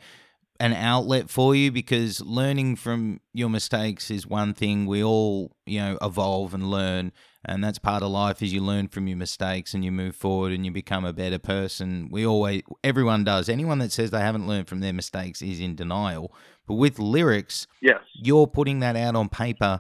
an 0.59 0.73
outlet 0.73 1.29
for 1.29 1.55
you 1.55 1.71
because 1.71 2.21
learning 2.21 2.75
from 2.75 3.19
your 3.33 3.49
mistakes 3.49 4.09
is 4.09 4.25
one 4.25 4.53
thing 4.53 4.85
we 4.85 5.03
all 5.03 5.51
you 5.65 5.79
know 5.79 5.97
evolve 6.01 6.53
and 6.53 6.71
learn 6.71 7.11
and 7.45 7.63
that's 7.63 7.79
part 7.79 8.01
of 8.01 8.09
life 8.09 8.41
is 8.41 8.51
you 8.51 8.61
learn 8.61 8.87
from 8.87 9.07
your 9.07 9.17
mistakes 9.17 9.73
and 9.73 9.85
you 9.85 9.91
move 9.91 10.15
forward 10.15 10.51
and 10.51 10.65
you 10.65 10.71
become 10.71 11.05
a 11.05 11.13
better 11.13 11.37
person 11.37 12.07
we 12.11 12.25
always 12.25 12.61
everyone 12.83 13.23
does 13.23 13.49
anyone 13.49 13.77
that 13.79 13.91
says 13.91 14.09
they 14.09 14.19
haven't 14.19 14.47
learned 14.47 14.67
from 14.67 14.79
their 14.79 14.93
mistakes 14.93 15.41
is 15.41 15.59
in 15.59 15.75
denial 15.75 16.33
but 16.65 16.75
with 16.75 16.97
lyrics 16.97 17.67
yes. 17.81 17.99
you're 18.15 18.47
putting 18.47 18.79
that 18.79 18.95
out 18.95 19.15
on 19.15 19.29
paper 19.29 19.79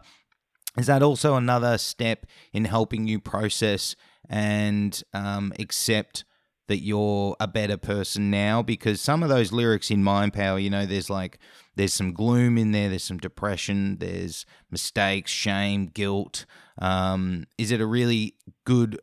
is 0.77 0.87
that 0.87 1.03
also 1.03 1.35
another 1.35 1.77
step 1.77 2.25
in 2.53 2.65
helping 2.65 3.07
you 3.07 3.19
process 3.19 3.95
and 4.29 5.03
um, 5.13 5.53
accept 5.59 6.23
that 6.67 6.79
you're 6.79 7.35
a 7.39 7.47
better 7.47 7.77
person 7.77 8.29
now? 8.29 8.61
Because 8.61 9.01
some 9.01 9.23
of 9.23 9.29
those 9.29 9.51
lyrics 9.51 9.89
in 9.89 10.03
mind 10.03 10.33
power 10.33 10.59
you 10.59 10.69
know 10.69 10.85
there's 10.85 11.09
like 11.09 11.39
there's 11.75 11.93
some 11.93 12.13
gloom 12.13 12.57
in 12.57 12.71
there 12.71 12.89
there's 12.89 13.03
some 13.03 13.17
depression 13.17 13.97
there's 13.99 14.45
mistakes 14.69 15.31
shame 15.31 15.87
guilt. 15.87 16.45
Um, 16.79 17.45
is 17.57 17.71
it 17.71 17.81
a 17.81 17.87
really 17.87 18.35
good 18.65 18.99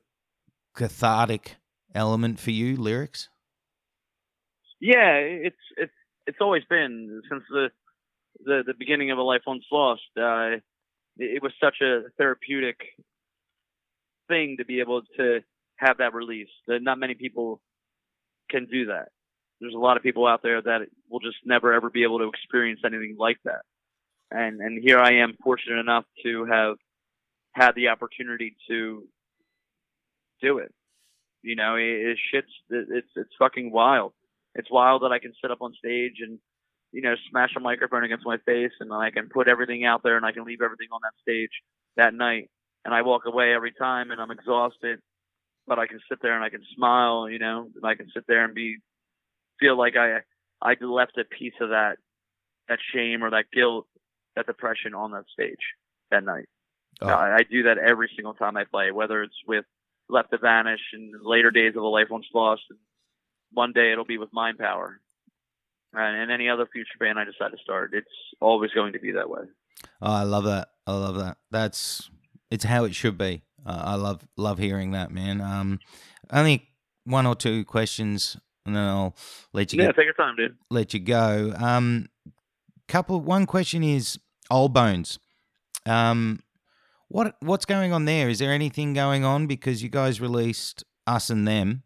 cathartic 0.74 1.56
element 1.94 2.38
for 2.38 2.50
you 2.50 2.76
lyrics? 2.76 3.28
Yeah, 4.80 5.16
it's 5.16 5.56
it's 5.76 5.92
it's 6.26 6.38
always 6.40 6.62
been. 6.68 7.22
Since 7.30 7.44
the 7.50 7.68
the, 8.44 8.62
the 8.66 8.74
beginning 8.78 9.10
of 9.10 9.18
a 9.18 9.22
life 9.22 9.42
once 9.46 9.64
lost. 9.70 10.02
Uh, 10.16 10.56
it, 11.18 11.36
it 11.36 11.42
was 11.42 11.52
such 11.62 11.76
a 11.80 12.02
therapeutic 12.18 12.78
thing 14.28 14.56
to 14.58 14.64
be 14.64 14.80
able 14.80 15.02
to 15.16 15.40
have 15.76 15.98
that 15.98 16.14
release. 16.14 16.48
That 16.66 16.82
not 16.82 16.98
many 16.98 17.14
people 17.14 17.60
can 18.50 18.66
do 18.66 18.86
that. 18.86 19.08
There's 19.60 19.74
a 19.74 19.78
lot 19.78 19.96
of 19.96 20.02
people 20.02 20.26
out 20.26 20.42
there 20.42 20.60
that 20.60 20.82
will 21.08 21.20
just 21.20 21.36
never 21.44 21.72
ever 21.72 21.90
be 21.90 22.02
able 22.02 22.18
to 22.18 22.28
experience 22.28 22.80
anything 22.84 23.16
like 23.18 23.38
that. 23.44 23.62
And 24.30 24.60
and 24.60 24.82
here 24.82 24.98
I 24.98 25.16
am, 25.16 25.36
fortunate 25.42 25.80
enough 25.80 26.04
to 26.24 26.44
have 26.46 26.76
had 27.52 27.74
the 27.74 27.88
opportunity 27.88 28.56
to 28.68 29.04
do 30.42 30.58
it. 30.58 30.72
You 31.42 31.56
know, 31.56 31.76
it, 31.76 31.82
it's 31.82 32.20
shit's 32.32 32.52
it, 32.70 32.88
it's 32.90 33.10
it's 33.16 33.34
fucking 33.38 33.70
wild 33.70 34.12
it's 34.54 34.70
wild 34.70 35.02
that 35.02 35.12
I 35.12 35.18
can 35.18 35.32
sit 35.40 35.50
up 35.50 35.62
on 35.62 35.74
stage 35.74 36.16
and 36.20 36.38
you 36.94 37.02
know 37.02 37.14
smash 37.30 37.50
a 37.56 37.60
microphone 37.60 38.04
against 38.04 38.24
my 38.24 38.38
face 38.38 38.72
and 38.80 38.92
I 38.92 39.10
can 39.10 39.28
put 39.28 39.48
everything 39.48 39.84
out 39.84 40.02
there 40.02 40.16
and 40.16 40.24
I 40.24 40.32
can 40.32 40.44
leave 40.44 40.62
everything 40.62 40.88
on 40.92 41.00
that 41.02 41.12
stage 41.20 41.50
that 41.96 42.14
night 42.14 42.48
and 42.84 42.94
I 42.94 43.02
walk 43.02 43.22
away 43.26 43.52
every 43.52 43.72
time 43.72 44.10
and 44.10 44.20
I'm 44.20 44.30
exhausted 44.30 45.00
but 45.66 45.78
I 45.78 45.86
can 45.86 46.00
sit 46.08 46.20
there 46.22 46.34
and 46.34 46.44
I 46.44 46.50
can 46.50 46.62
smile 46.76 47.28
you 47.28 47.38
know 47.38 47.68
and 47.74 47.84
I 47.84 47.96
can 47.96 48.08
sit 48.14 48.24
there 48.28 48.44
and 48.44 48.54
be 48.54 48.76
feel 49.58 49.76
like 49.76 49.96
I 49.96 50.20
I 50.62 50.76
left 50.80 51.18
a 51.18 51.24
piece 51.24 51.54
of 51.60 51.70
that 51.70 51.96
that 52.68 52.78
shame 52.94 53.24
or 53.24 53.30
that 53.30 53.46
guilt 53.52 53.86
that 54.36 54.46
depression 54.46 54.94
on 54.94 55.10
that 55.12 55.24
stage 55.32 55.74
that 56.10 56.24
night 56.24 56.46
Oh. 57.00 57.08
I, 57.08 57.38
I 57.38 57.42
do 57.42 57.64
that 57.64 57.78
every 57.78 58.08
single 58.14 58.34
time 58.34 58.56
I 58.56 58.64
play 58.64 58.92
whether 58.92 59.22
it's 59.22 59.34
with 59.48 59.64
Left 60.08 60.30
to 60.30 60.38
Vanish 60.38 60.80
and 60.92 61.12
later 61.24 61.50
days 61.50 61.74
of 61.76 61.82
a 61.82 61.86
life 61.86 62.08
once 62.10 62.26
lost 62.32 62.62
and 62.70 62.78
one 63.52 63.72
day 63.72 63.92
it'll 63.92 64.04
be 64.04 64.18
with 64.18 64.32
Mind 64.32 64.58
Power. 64.58 65.00
And, 65.96 66.30
any 66.30 66.48
other 66.48 66.66
future 66.72 66.98
band 66.98 67.18
I 67.18 67.24
decide 67.24 67.50
to 67.56 67.62
start, 67.62 67.92
it's 67.94 68.06
always 68.40 68.70
going 68.72 68.92
to 68.94 68.98
be 68.98 69.12
that 69.12 69.28
way. 69.30 69.42
Oh, 70.02 70.12
I 70.12 70.22
love 70.22 70.44
that. 70.44 70.68
I 70.86 70.92
love 70.92 71.16
that. 71.16 71.36
That's 71.50 72.10
it's 72.50 72.64
how 72.64 72.84
it 72.84 72.94
should 72.94 73.16
be. 73.18 73.42
Uh, 73.66 73.82
I 73.84 73.94
love 73.94 74.26
love 74.36 74.58
hearing 74.58 74.90
that, 74.92 75.10
man. 75.10 75.40
Um, 75.40 75.78
only 76.32 76.68
one 77.04 77.26
or 77.26 77.34
two 77.34 77.64
questions, 77.64 78.36
and 78.66 78.74
then 78.76 78.82
I'll 78.82 79.16
let 79.52 79.72
you 79.72 79.80
Yeah, 79.80 79.86
get, 79.88 79.96
take 79.96 80.04
your 80.06 80.14
time, 80.14 80.36
dude. 80.36 80.56
let 80.70 80.92
you 80.94 81.00
go. 81.00 81.52
Um, 81.56 82.08
couple. 82.88 83.20
One 83.20 83.46
question 83.46 83.82
is 83.82 84.18
Old 84.50 84.72
Bones. 84.74 85.18
Um, 85.86 86.40
what 87.08 87.36
what's 87.40 87.64
going 87.66 87.92
on 87.92 88.04
there? 88.04 88.28
Is 88.28 88.38
there 88.38 88.52
anything 88.52 88.94
going 88.94 89.24
on 89.24 89.46
because 89.46 89.82
you 89.82 89.88
guys 89.88 90.20
released 90.20 90.84
Us 91.06 91.30
and 91.30 91.46
Them 91.46 91.82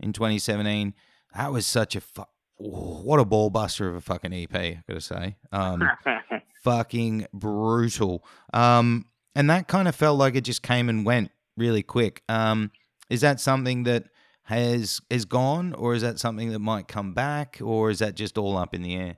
in 0.00 0.12
2017? 0.12 0.94
That 1.34 1.52
was 1.52 1.66
such 1.66 1.96
a 1.96 2.00
fu- 2.00 2.24
what 2.70 3.20
a 3.20 3.24
ball 3.24 3.50
buster 3.50 3.88
of 3.88 3.96
a 3.96 4.00
fucking 4.00 4.32
EP. 4.32 4.54
I 4.54 4.82
gotta 4.88 5.00
say. 5.00 5.36
Um, 5.50 5.82
fucking 6.62 7.26
brutal. 7.32 8.24
Um, 8.52 9.06
and 9.34 9.48
that 9.50 9.68
kind 9.68 9.88
of 9.88 9.94
felt 9.94 10.18
like 10.18 10.34
it 10.34 10.42
just 10.42 10.62
came 10.62 10.88
and 10.88 11.04
went 11.04 11.30
really 11.56 11.82
quick. 11.82 12.22
Um, 12.28 12.70
is 13.10 13.20
that 13.22 13.40
something 13.40 13.84
that 13.84 14.04
has 14.44 15.00
is 15.10 15.24
gone, 15.24 15.72
or 15.72 15.94
is 15.94 16.02
that 16.02 16.18
something 16.18 16.50
that 16.50 16.58
might 16.58 16.88
come 16.88 17.14
back, 17.14 17.58
or 17.62 17.90
is 17.90 17.98
that 18.00 18.14
just 18.14 18.38
all 18.38 18.56
up 18.56 18.74
in 18.74 18.82
the 18.82 18.94
air? 18.96 19.16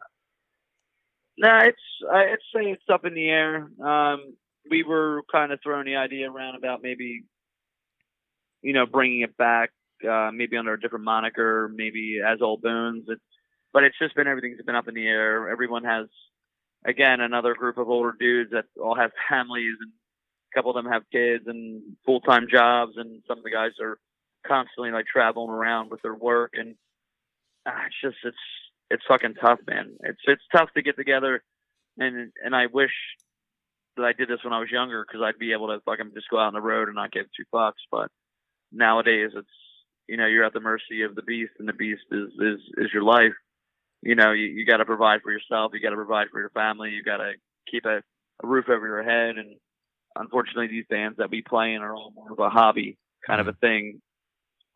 no, 1.37 1.59
it's 1.63 1.79
I'd 2.13 2.37
say 2.55 2.71
it's 2.71 2.83
up 2.93 3.05
in 3.05 3.15
the 3.15 3.29
air. 3.29 3.69
Um, 3.85 4.35
we 4.71 4.83
were 4.83 5.23
kind 5.31 5.53
of 5.53 5.61
throwing 5.63 5.87
the 5.87 5.97
idea 5.97 6.31
around 6.31 6.57
about 6.57 6.83
maybe, 6.83 7.25
you 8.63 8.73
know, 8.73 8.87
bringing 8.87 9.23
it 9.23 9.37
back, 9.37 9.71
uh, 10.09 10.31
maybe 10.33 10.57
under 10.57 10.75
a 10.75 10.81
different 10.81 11.05
moniker, 11.05 11.71
maybe 11.75 12.21
as 12.27 12.41
Old 12.41 12.63
Bones. 12.63 13.05
It's, 13.09 13.21
but 13.75 13.83
it's 13.83 13.99
just 13.99 14.14
been 14.14 14.29
everything's 14.29 14.62
been 14.62 14.77
up 14.77 14.89
in 14.89 14.95
the 14.95 15.07
air. 15.07 15.51
Everyone 15.51 15.85
has, 15.85 16.07
again, 16.87 17.20
another 17.20 17.55
group 17.55 17.77
of 17.77 17.91
older 17.91 18.14
dudes 18.18 18.53
that 18.53 18.66
all 18.81 18.95
have 18.95 19.11
families, 19.29 19.75
and 19.81 19.91
a 19.91 20.57
couple 20.57 20.70
of 20.70 20.83
them 20.83 20.91
have 20.91 21.03
kids 21.12 21.45
and 21.49 21.83
full 22.07 22.20
time 22.20 22.47
jobs, 22.51 22.93
and 22.97 23.22
some 23.27 23.37
of 23.37 23.45
the 23.45 23.51
guys 23.51 23.72
are 23.83 23.99
constantly 24.47 24.93
like 24.93 25.07
traveling 25.07 25.51
around 25.51 25.91
with 25.91 26.01
their 26.03 26.14
work, 26.14 26.53
and 26.55 26.77
ah, 27.66 27.83
it's 27.87 27.97
just 28.01 28.16
it's 28.25 28.37
it's 28.91 29.03
fucking 29.09 29.35
tough, 29.35 29.59
man. 29.66 29.97
It's 30.05 30.20
it's 30.27 30.43
tough 30.57 30.68
to 30.77 30.83
get 30.83 30.97
together, 30.97 31.43
and 31.99 32.31
and 32.45 32.55
I 32.55 32.66
wish 32.66 32.93
that 33.97 34.05
I 34.05 34.12
did 34.12 34.29
this 34.29 34.45
when 34.45 34.53
I 34.53 34.61
was 34.61 34.70
younger 34.70 35.05
because 35.05 35.22
I'd 35.25 35.39
be 35.39 35.53
able 35.53 35.68
to 35.68 35.81
fucking 35.85 36.12
just 36.14 36.29
go 36.31 36.39
out 36.39 36.49
on 36.49 36.55
the 36.55 36.61
road 36.61 36.89
and 36.89 36.95
not 36.95 37.12
give 37.12 37.27
two 37.37 37.45
fucks. 37.53 37.83
But 37.91 38.09
nowadays, 38.70 39.31
it's 39.35 39.49
you 40.07 40.16
know 40.16 40.27
you're 40.27 40.45
at 40.45 40.53
the 40.53 40.61
mercy 40.61 41.03
of 41.03 41.16
the 41.16 41.22
beast, 41.22 41.55
and 41.59 41.68
the 41.68 41.72
beast 41.72 42.03
is 42.12 42.29
is 42.39 42.61
is 42.79 42.93
your 42.93 43.03
life. 43.03 43.35
You 44.05 44.15
know, 44.15 44.33
you, 44.33 44.47
you 44.47 44.67
got 44.67 44.77
to 44.77 44.85
provide 44.85 45.23
for 45.23 45.33
yourself. 45.33 45.73
You 45.75 45.81
got 45.81 45.91
to 45.91 45.97
provide 45.97 46.29
for 46.31 46.39
your 46.39 46.51
family. 46.51 46.91
You 46.91 47.03
got 47.03 47.19
to 47.19 47.33
keep 47.71 47.85
a 47.87 48.03
a 48.43 48.47
roof 48.47 48.67
over 48.69 48.87
your 48.87 49.03
head. 49.03 49.37
And 49.37 49.57
unfortunately, 50.17 50.69
these 50.69 50.87
bands 50.89 51.19
that 51.19 51.31
we 51.31 51.43
play 51.43 51.75
in 51.75 51.83
are 51.83 51.95
all 51.95 52.13
more 52.15 52.33
of 52.33 52.39
a 52.39 52.51
hobby 52.51 52.99
kind 53.27 53.41
of 53.41 53.49
a 53.49 53.53
thing. 53.55 54.01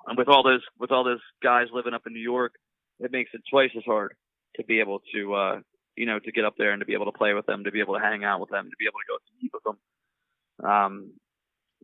And 0.06 0.16
with 0.16 0.28
all 0.28 0.42
those 0.42 0.62
with 0.78 0.90
all 0.90 1.04
those 1.04 1.20
guys 1.42 1.66
living 1.72 1.94
up 1.94 2.06
in 2.06 2.12
New 2.12 2.20
York, 2.20 2.54
it 3.00 3.12
makes 3.12 3.30
it 3.34 3.42
twice 3.50 3.70
as 3.76 3.84
hard 3.84 4.14
to 4.56 4.64
be 4.64 4.80
able 4.80 5.02
to 5.14 5.34
uh, 5.34 5.60
you 5.96 6.06
know 6.06 6.18
to 6.18 6.32
get 6.32 6.44
up 6.44 6.54
there 6.56 6.72
and 6.72 6.80
to 6.80 6.86
be 6.86 6.94
able 6.94 7.06
to 7.06 7.18
play 7.18 7.34
with 7.34 7.46
them, 7.46 7.64
to 7.64 7.70
be 7.70 7.80
able 7.80 7.94
to 7.94 8.00
hang 8.00 8.24
out 8.24 8.40
with 8.40 8.50
them, 8.50 8.64
to 8.64 8.76
be 8.78 8.86
able 8.86 8.98
to 8.98 9.08
go 9.08 9.18
eat 9.42 9.50
with 9.52 9.64
them. 9.64 10.70
Um, 10.70 11.12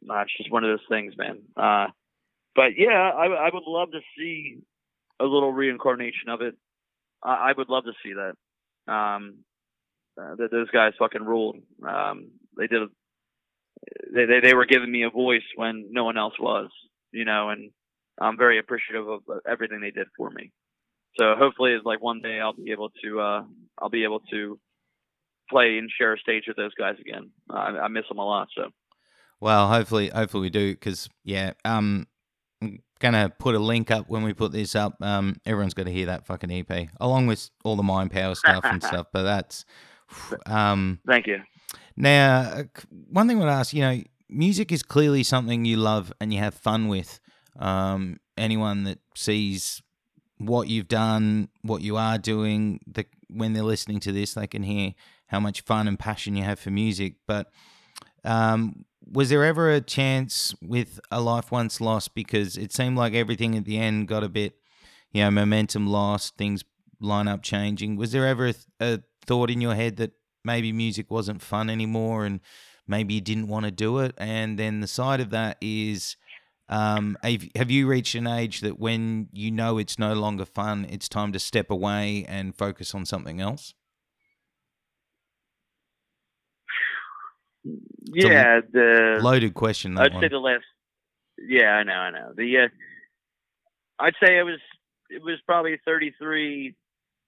uh, 0.08 0.20
it's 0.20 0.36
just 0.36 0.50
one 0.50 0.64
of 0.64 0.70
those 0.70 0.86
things, 0.88 1.14
man. 1.16 1.42
Uh, 1.56 1.90
but 2.54 2.76
yeah, 2.76 3.10
I, 3.10 3.26
I 3.26 3.50
would 3.52 3.64
love 3.66 3.90
to 3.92 4.00
see 4.16 4.58
a 5.20 5.24
little 5.24 5.52
reincarnation 5.52 6.28
of 6.28 6.40
it. 6.40 6.56
I, 7.24 7.50
I 7.50 7.52
would 7.56 7.68
love 7.68 7.84
to 7.84 7.92
see 8.02 8.12
that. 8.14 8.92
Um, 8.92 9.38
uh, 10.20 10.36
that 10.36 10.50
those 10.50 10.70
guys 10.70 10.92
fucking 10.98 11.24
ruled. 11.24 11.56
Um, 11.86 12.30
they 12.56 12.66
did. 12.66 12.82
They, 14.14 14.26
they 14.26 14.40
they 14.40 14.54
were 14.54 14.66
giving 14.66 14.90
me 14.90 15.02
a 15.02 15.10
voice 15.10 15.42
when 15.56 15.88
no 15.90 16.04
one 16.04 16.16
else 16.16 16.34
was, 16.38 16.70
you 17.12 17.24
know, 17.24 17.50
and 17.50 17.70
I'm 18.20 18.36
very 18.36 18.58
appreciative 18.58 19.08
of 19.08 19.22
everything 19.48 19.80
they 19.80 19.90
did 19.90 20.06
for 20.16 20.30
me. 20.30 20.52
So 21.18 21.34
hopefully, 21.36 21.72
it's 21.72 21.84
like 21.84 22.02
one 22.02 22.20
day 22.22 22.40
I'll 22.40 22.52
be 22.52 22.70
able 22.70 22.90
to 23.02 23.20
uh, 23.20 23.42
I'll 23.78 23.90
be 23.90 24.04
able 24.04 24.20
to 24.30 24.58
play 25.50 25.78
and 25.78 25.90
share 25.90 26.14
a 26.14 26.18
stage 26.18 26.44
with 26.46 26.56
those 26.56 26.74
guys 26.74 26.96
again. 27.00 27.30
I, 27.50 27.78
I 27.78 27.88
miss 27.88 28.04
them 28.08 28.18
a 28.18 28.24
lot. 28.24 28.48
So. 28.56 28.70
Well, 29.40 29.68
hopefully, 29.68 30.08
hopefully 30.08 30.42
we 30.42 30.50
do, 30.50 30.72
because 30.72 31.08
yeah, 31.24 31.52
um, 31.64 32.06
gonna 33.04 33.28
put 33.28 33.54
a 33.54 33.58
link 33.58 33.90
up 33.90 34.08
when 34.08 34.22
we 34.22 34.32
put 34.32 34.50
this 34.50 34.74
up. 34.74 34.96
Um, 35.02 35.36
everyone's 35.44 35.74
got 35.74 35.84
to 35.84 35.92
hear 35.92 36.06
that 36.06 36.26
fucking 36.26 36.50
EP, 36.50 36.88
along 36.98 37.26
with 37.26 37.50
all 37.62 37.76
the 37.76 37.82
mind 37.82 38.10
power 38.10 38.34
stuff 38.34 38.64
and 38.64 38.82
stuff. 38.90 39.08
But 39.12 39.24
that's, 39.24 39.66
um, 40.46 41.00
thank 41.06 41.26
you. 41.26 41.42
Now, 41.96 42.40
uh, 42.40 42.62
one 43.10 43.28
thing 43.28 43.40
I 43.42 43.44
to 43.44 43.50
ask, 43.50 43.74
you 43.74 43.82
know, 43.82 44.02
music 44.30 44.72
is 44.72 44.82
clearly 44.82 45.22
something 45.22 45.66
you 45.66 45.76
love 45.76 46.12
and 46.18 46.32
you 46.32 46.40
have 46.40 46.54
fun 46.54 46.88
with. 46.88 47.20
Um, 47.58 48.20
anyone 48.38 48.84
that 48.84 48.98
sees 49.14 49.82
what 50.38 50.68
you've 50.68 50.88
done, 50.88 51.50
what 51.60 51.82
you 51.82 51.98
are 51.98 52.16
doing, 52.16 52.80
the, 52.86 53.04
when 53.28 53.52
they're 53.52 53.62
listening 53.62 54.00
to 54.00 54.12
this, 54.12 54.32
they 54.32 54.46
can 54.46 54.62
hear 54.62 54.94
how 55.26 55.40
much 55.40 55.60
fun 55.60 55.86
and 55.88 55.98
passion 55.98 56.36
you 56.36 56.42
have 56.42 56.58
for 56.58 56.70
music. 56.70 57.16
But 57.26 57.50
um, 58.24 58.86
was 59.06 59.30
there 59.30 59.44
ever 59.44 59.70
a 59.70 59.80
chance 59.80 60.54
with 60.62 61.00
a 61.10 61.20
life 61.20 61.52
once 61.52 61.80
lost 61.80 62.14
because 62.14 62.56
it 62.56 62.72
seemed 62.72 62.96
like 62.96 63.14
everything 63.14 63.56
at 63.56 63.64
the 63.64 63.78
end 63.78 64.08
got 64.08 64.24
a 64.24 64.28
bit, 64.28 64.56
you 65.12 65.22
know, 65.22 65.30
momentum 65.30 65.86
lost, 65.86 66.36
things 66.36 66.64
line 67.00 67.28
up 67.28 67.42
changing. 67.42 67.96
Was 67.96 68.12
there 68.12 68.26
ever 68.26 68.48
a, 68.48 68.54
a 68.80 69.00
thought 69.26 69.50
in 69.50 69.60
your 69.60 69.74
head 69.74 69.96
that 69.96 70.12
maybe 70.44 70.72
music 70.72 71.10
wasn't 71.10 71.42
fun 71.42 71.70
anymore 71.70 72.24
and 72.24 72.40
maybe 72.86 73.14
you 73.14 73.20
didn't 73.20 73.48
want 73.48 73.64
to 73.64 73.70
do 73.70 73.98
it? 73.98 74.14
And 74.18 74.58
then 74.58 74.80
the 74.80 74.86
side 74.86 75.20
of 75.20 75.30
that 75.30 75.58
is, 75.60 76.16
um, 76.68 77.18
have 77.22 77.70
you 77.70 77.86
reached 77.86 78.14
an 78.14 78.26
age 78.26 78.60
that 78.60 78.78
when 78.78 79.28
you 79.32 79.50
know 79.50 79.78
it's 79.78 79.98
no 79.98 80.14
longer 80.14 80.46
fun, 80.46 80.86
it's 80.88 81.08
time 81.08 81.32
to 81.32 81.38
step 81.38 81.70
away 81.70 82.24
and 82.26 82.56
focus 82.56 82.94
on 82.94 83.04
something 83.04 83.40
else? 83.40 83.74
Yeah, 88.04 88.60
the 88.72 89.18
loaded 89.22 89.54
question. 89.54 89.98
I'd 89.98 90.12
one. 90.12 90.22
say 90.22 90.28
the 90.28 90.38
last. 90.38 90.64
Yeah, 91.38 91.70
I 91.70 91.82
know, 91.82 91.92
I 91.92 92.10
know. 92.10 92.32
The 92.36 92.58
uh, 92.58 92.68
I'd 93.98 94.14
say 94.22 94.38
it 94.38 94.44
was 94.44 94.60
it 95.10 95.22
was 95.22 95.38
probably 95.46 95.78
33 95.84 96.74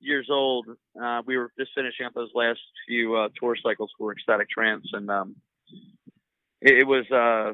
years 0.00 0.28
old. 0.30 0.66
Uh, 1.00 1.22
we 1.26 1.36
were 1.36 1.50
just 1.58 1.72
finishing 1.74 2.06
up 2.06 2.14
those 2.14 2.30
last 2.34 2.60
few 2.86 3.16
uh, 3.16 3.28
tour 3.40 3.56
cycles 3.62 3.90
for 3.98 4.12
Ecstatic 4.12 4.48
Trance, 4.50 4.86
and 4.92 5.10
um, 5.10 5.36
it, 6.60 6.78
it 6.78 6.86
was 6.86 7.04
uh, 7.10 7.52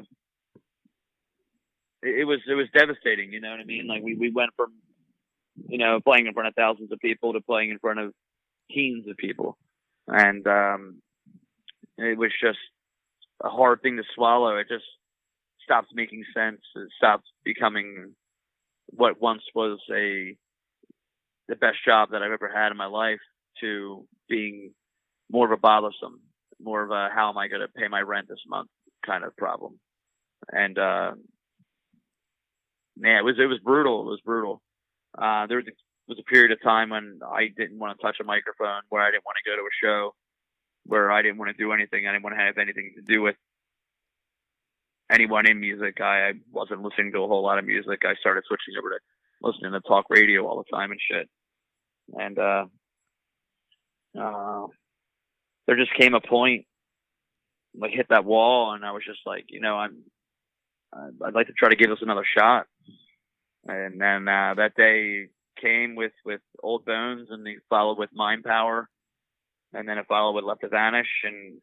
it, 2.01 2.19
it 2.21 2.25
was 2.25 2.39
it 2.47 2.55
was 2.55 2.67
devastating. 2.73 3.31
You 3.31 3.41
know 3.41 3.51
what 3.51 3.59
I 3.59 3.65
mean? 3.65 3.87
Like 3.87 4.03
we 4.03 4.15
we 4.15 4.29
went 4.29 4.51
from 4.55 4.73
you 5.67 5.77
know 5.77 5.99
playing 6.01 6.27
in 6.27 6.33
front 6.33 6.47
of 6.47 6.55
thousands 6.55 6.91
of 6.91 6.99
people 6.99 7.33
to 7.33 7.41
playing 7.41 7.69
in 7.69 7.79
front 7.79 7.99
of 7.99 8.13
teens 8.71 9.07
of 9.07 9.17
people, 9.17 9.57
and 10.07 10.45
um, 10.47 11.01
it 11.97 12.17
was 12.17 12.31
just 12.41 12.59
a 13.41 13.49
hard 13.49 13.81
thing 13.81 13.97
to 13.97 14.03
swallow. 14.15 14.57
It 14.57 14.67
just 14.69 14.85
stops 15.63 15.87
making 15.93 16.23
sense. 16.33 16.61
It 16.75 16.89
stops 16.97 17.25
becoming 17.43 18.13
what 18.87 19.21
once 19.21 19.43
was 19.55 19.79
a 19.91 20.35
the 21.47 21.55
best 21.55 21.77
job 21.85 22.11
that 22.11 22.21
I've 22.21 22.31
ever 22.31 22.51
had 22.53 22.71
in 22.71 22.77
my 22.77 22.85
life 22.85 23.19
to 23.59 24.05
being 24.29 24.71
more 25.31 25.45
of 25.45 25.51
a 25.51 25.57
bothersome, 25.57 26.21
more 26.61 26.83
of 26.83 26.91
a 26.91 27.09
how 27.13 27.29
am 27.29 27.37
I 27.37 27.47
going 27.47 27.61
to 27.61 27.67
pay 27.67 27.87
my 27.87 28.01
rent 28.01 28.27
this 28.29 28.39
month 28.47 28.69
kind 29.05 29.23
of 29.23 29.35
problem. 29.35 29.79
And 30.49 30.77
uh, 30.77 31.11
man, 32.97 33.17
it 33.17 33.25
was 33.25 33.35
it 33.39 33.45
was 33.45 33.59
brutal. 33.63 34.01
It 34.01 34.11
was 34.11 34.21
brutal. 34.25 34.61
Uh, 35.17 35.47
there 35.47 35.57
was 35.57 35.67
a, 35.67 35.71
was 36.07 36.19
a 36.19 36.31
period 36.31 36.51
of 36.51 36.61
time 36.61 36.89
when 36.89 37.19
I 37.25 37.47
didn't 37.55 37.79
want 37.79 37.97
to 37.97 38.05
touch 38.05 38.17
a 38.21 38.23
microphone, 38.23 38.81
where 38.89 39.01
I 39.01 39.11
didn't 39.11 39.25
want 39.25 39.37
to 39.43 39.49
go 39.49 39.55
to 39.55 39.61
a 39.61 39.77
show, 39.81 40.15
where 40.85 41.11
I 41.11 41.21
didn't 41.21 41.37
want 41.37 41.55
to 41.55 41.63
do 41.63 41.71
anything. 41.71 42.07
I 42.07 42.11
didn't 42.11 42.23
want 42.23 42.37
to 42.37 42.43
have 42.43 42.57
anything 42.57 42.93
to 42.95 43.01
do 43.01 43.21
with 43.21 43.35
anyone 45.11 45.47
in 45.47 45.59
music. 45.59 46.01
I, 46.01 46.29
I 46.29 46.33
wasn't 46.51 46.81
listening 46.81 47.11
to 47.13 47.19
a 47.19 47.27
whole 47.27 47.43
lot 47.43 47.59
of 47.59 47.65
music. 47.65 48.01
I 48.03 48.15
started 48.15 48.43
switching 48.47 48.75
over 48.77 48.89
to 48.89 48.99
listening 49.41 49.73
to 49.73 49.81
talk 49.81 50.05
radio 50.09 50.47
all 50.47 50.57
the 50.57 50.75
time 50.75 50.91
and 50.91 50.99
shit. 50.99 51.29
And 52.13 52.39
uh, 52.39 52.65
uh, 54.19 54.67
there 55.67 55.77
just 55.77 55.93
came 55.97 56.13
a 56.13 56.21
point, 56.21 56.65
like 57.75 57.91
hit 57.91 58.07
that 58.09 58.25
wall, 58.25 58.73
and 58.73 58.85
I 58.85 58.91
was 58.91 59.03
just 59.05 59.21
like, 59.25 59.45
you 59.49 59.59
know, 59.59 59.75
I'm, 59.75 60.03
I'd 60.93 61.33
like 61.33 61.47
to 61.47 61.53
try 61.53 61.69
to 61.69 61.75
give 61.75 61.89
this 61.89 62.01
another 62.01 62.25
shot. 62.37 62.67
And 63.65 63.99
then 63.99 64.27
uh, 64.27 64.55
that 64.57 64.75
day 64.75 65.27
came 65.61 65.95
with 65.95 66.11
with 66.25 66.41
Old 66.61 66.85
Bones, 66.85 67.29
and 67.31 67.47
he 67.47 67.57
followed 67.69 67.97
with 67.97 68.09
Mind 68.13 68.43
Power, 68.43 68.89
and 69.73 69.87
then 69.87 69.97
it 69.97 70.05
followed 70.07 70.33
with 70.33 70.45
Left 70.45 70.61
to 70.61 70.69
Vanish, 70.69 71.09
and 71.23 71.59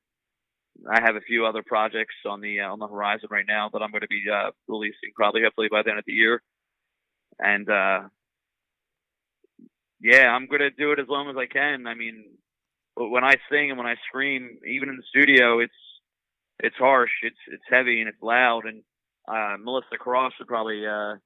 I 0.90 1.00
have 1.00 1.16
a 1.16 1.20
few 1.20 1.46
other 1.46 1.62
projects 1.62 2.14
on 2.26 2.40
the 2.40 2.60
uh, 2.60 2.72
on 2.72 2.78
the 2.78 2.88
horizon 2.88 3.28
right 3.30 3.44
now 3.46 3.68
that 3.72 3.82
I'm 3.82 3.90
going 3.90 4.02
to 4.02 4.08
be 4.08 4.24
uh, 4.32 4.50
releasing 4.68 5.10
probably 5.14 5.42
hopefully 5.42 5.68
by 5.70 5.82
the 5.82 5.90
end 5.90 5.98
of 5.98 6.04
the 6.06 6.12
year. 6.12 6.42
And 7.38 7.68
uh, 7.68 8.00
yeah, 10.00 10.28
I'm 10.28 10.46
going 10.46 10.60
to 10.60 10.70
do 10.70 10.92
it 10.92 10.98
as 10.98 11.08
long 11.08 11.28
as 11.30 11.36
I 11.36 11.46
can. 11.46 11.86
I 11.86 11.94
mean, 11.94 12.24
when 12.96 13.24
I 13.24 13.36
sing 13.50 13.70
and 13.70 13.78
when 13.78 13.86
I 13.86 13.96
scream, 14.08 14.58
even 14.66 14.88
in 14.88 14.96
the 14.96 15.02
studio, 15.08 15.60
it's 15.60 15.72
it's 16.60 16.76
harsh, 16.76 17.10
it's 17.22 17.38
it's 17.48 17.62
heavy, 17.68 18.00
and 18.00 18.08
it's 18.08 18.22
loud. 18.22 18.64
And 18.64 18.82
uh, 19.28 19.56
Melissa 19.62 19.96
Cross 19.98 20.32
would 20.38 20.48
probably 20.48 20.86
uh, 20.86 21.16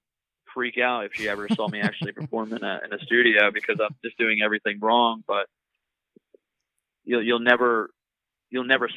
freak 0.52 0.78
out 0.78 1.04
if 1.04 1.12
she 1.14 1.28
ever 1.28 1.48
saw 1.48 1.68
me 1.68 1.80
actually 1.80 2.12
perform 2.12 2.52
in 2.52 2.62
a 2.62 2.80
in 2.84 2.92
a 2.92 2.98
studio 3.04 3.50
because 3.52 3.78
I'm 3.80 3.94
just 4.04 4.18
doing 4.18 4.40
everything 4.44 4.78
wrong. 4.80 5.22
But 5.26 5.46
you'll 7.04 7.22
you'll 7.22 7.40
never 7.40 7.90
you'll 8.50 8.64
never 8.64 8.88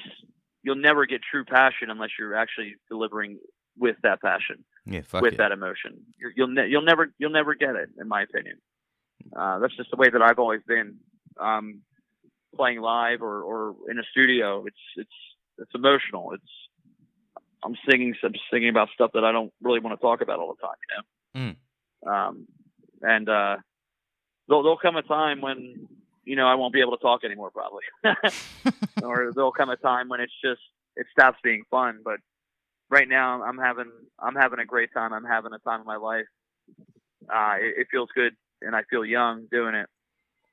you'll 0.63 0.75
never 0.75 1.05
get 1.05 1.21
true 1.29 1.45
passion 1.45 1.89
unless 1.89 2.09
you're 2.19 2.35
actually 2.35 2.75
delivering 2.89 3.39
with 3.77 3.95
that 4.03 4.21
passion, 4.21 4.63
yeah, 4.85 5.01
with 5.13 5.33
it. 5.33 5.37
that 5.37 5.51
emotion. 5.51 5.97
you 6.17 6.31
will 6.37 6.47
ne- 6.47 6.67
you'll 6.67 6.81
never 6.81 7.13
you'll 7.17 7.31
never 7.31 7.55
get 7.55 7.75
it, 7.75 7.89
in 7.99 8.07
my 8.07 8.23
opinion. 8.23 8.57
Uh, 9.35 9.59
that's 9.59 9.75
just 9.75 9.91
the 9.91 9.97
way 9.97 10.09
that 10.09 10.21
I've 10.21 10.39
always 10.39 10.61
been. 10.67 10.97
Um, 11.39 11.81
playing 12.55 12.81
live 12.81 13.21
or, 13.21 13.41
or 13.43 13.75
in 13.89 13.99
a 13.99 14.03
studio, 14.11 14.65
it's 14.65 14.77
it's 14.95 15.09
it's 15.59 15.71
emotional. 15.75 16.33
It's 16.33 16.43
I'm 17.63 17.75
singing 17.89 18.15
some 18.21 18.33
singing 18.51 18.69
about 18.69 18.89
stuff 18.93 19.11
that 19.13 19.23
I 19.23 19.31
don't 19.31 19.53
really 19.61 19.79
want 19.79 19.99
to 19.99 20.01
talk 20.01 20.21
about 20.21 20.39
all 20.39 20.55
the 20.55 20.67
time, 20.67 20.75
you 20.83 20.95
know. 20.95 21.55
Mm. 22.07 22.29
Um, 22.29 22.47
and 23.01 23.29
uh, 23.29 23.57
there'll 24.47 24.63
there'll 24.63 24.77
come 24.77 24.95
a 24.95 25.03
time 25.03 25.41
when 25.41 25.87
you 26.27 26.35
know, 26.35 26.45
I 26.47 26.55
won't 26.55 26.73
be 26.73 26.81
able 26.81 26.97
to 26.97 27.01
talk 27.01 27.23
anymore 27.23 27.51
probably. 27.51 27.83
or 29.03 29.31
there'll 29.33 29.51
come 29.51 29.69
a 29.69 29.77
time 29.77 30.09
when 30.09 30.19
it's 30.19 30.33
just 30.43 30.61
it 30.95 31.07
stops 31.11 31.37
being 31.43 31.63
fun. 31.71 32.01
But 32.03 32.19
right 32.89 33.07
now 33.07 33.41
I'm 33.43 33.57
having 33.57 33.91
I'm 34.19 34.35
having 34.35 34.59
a 34.59 34.65
great 34.65 34.93
time. 34.93 35.13
I'm 35.13 35.23
having 35.23 35.53
a 35.53 35.59
time 35.59 35.79
of 35.79 35.85
my 35.85 35.95
life. 35.95 36.25
Uh, 37.33 37.55
it, 37.59 37.81
it 37.81 37.87
feels 37.91 38.09
good 38.13 38.33
and 38.61 38.75
I 38.75 38.83
feel 38.89 39.05
young 39.05 39.47
doing 39.51 39.75
it. 39.75 39.87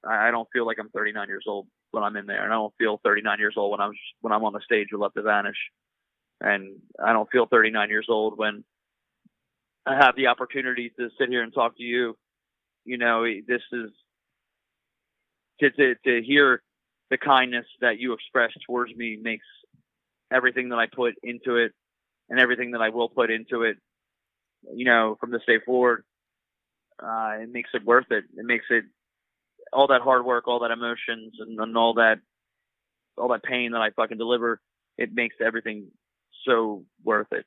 I, 0.07 0.29
I 0.29 0.31
don't 0.31 0.49
feel 0.53 0.67
like 0.67 0.79
I'm 0.79 0.91
39 0.91 1.29
years 1.29 1.45
old 1.49 1.67
when 1.91 2.05
I'm 2.05 2.17
in 2.17 2.27
there, 2.27 2.45
and 2.45 2.53
I 2.53 2.57
don't 2.57 2.75
feel 2.79 3.01
39 3.05 3.39
years 3.39 3.55
old 3.57 3.71
when 3.73 3.81
I'm 3.81 3.93
when 4.21 4.33
I'm 4.33 4.45
on 4.45 4.53
the 4.53 4.61
stage 4.65 4.89
with 4.93 5.01
Left 5.01 5.15
to 5.17 5.23
Vanish, 5.23 5.57
and 6.41 6.77
I 7.03 7.13
don't 7.13 7.31
feel 7.31 7.47
39 7.47 7.89
years 7.89 8.07
old 8.09 8.39
when 8.39 8.65
I 9.87 9.97
have 9.97 10.17
the 10.17 10.29
opportunity 10.29 10.93
to 10.99 11.09
sit 11.19 11.29
here 11.29 11.43
and 11.43 11.53
talk 11.53 11.77
to 11.77 11.83
you. 11.83 12.17
You 12.85 12.99
know, 12.99 13.25
this 13.25 13.63
is 13.73 13.91
to, 15.61 15.71
to, 15.71 15.95
to 16.05 16.23
hear 16.23 16.63
the 17.11 17.19
kindness 17.19 17.67
that 17.81 17.99
you 17.99 18.13
express 18.13 18.51
towards 18.67 18.95
me 18.95 19.19
makes 19.21 19.47
everything 20.33 20.71
that 20.71 20.79
I 20.79 20.87
put 20.87 21.15
into 21.23 21.57
it 21.57 21.73
and 22.29 22.41
everything 22.41 22.73
that 22.73 22.81
I 22.81 22.89
will 22.89 23.09
put 23.09 23.31
into 23.31 23.63
it, 23.63 23.77
you 24.75 24.85
know, 24.85 25.17
from 25.21 25.31
this 25.31 25.43
day 25.47 25.59
forward, 25.65 26.05
uh, 27.03 27.35
it 27.41 27.53
makes 27.53 27.71
it 27.75 27.85
worth 27.85 28.11
it. 28.11 28.25
It 28.37 28.45
makes 28.45 28.67
it 28.71 28.85
all 29.73 29.89
that 29.89 30.03
hard 30.03 30.25
work, 30.25 30.49
all 30.49 30.61
that 30.61 30.71
emotions 30.71 31.35
and, 31.39 31.59
and 31.59 31.77
all 31.77 31.95
that 31.95 32.21
all 33.17 33.29
that 33.29 33.43
pain 33.43 33.73
that 33.73 33.81
I 33.81 33.91
fucking 33.91 34.19
deliver, 34.19 34.61
it 34.99 35.15
makes 35.15 35.37
everything 35.45 35.87
so 36.45 36.85
worth 37.05 37.29
it. 37.33 37.45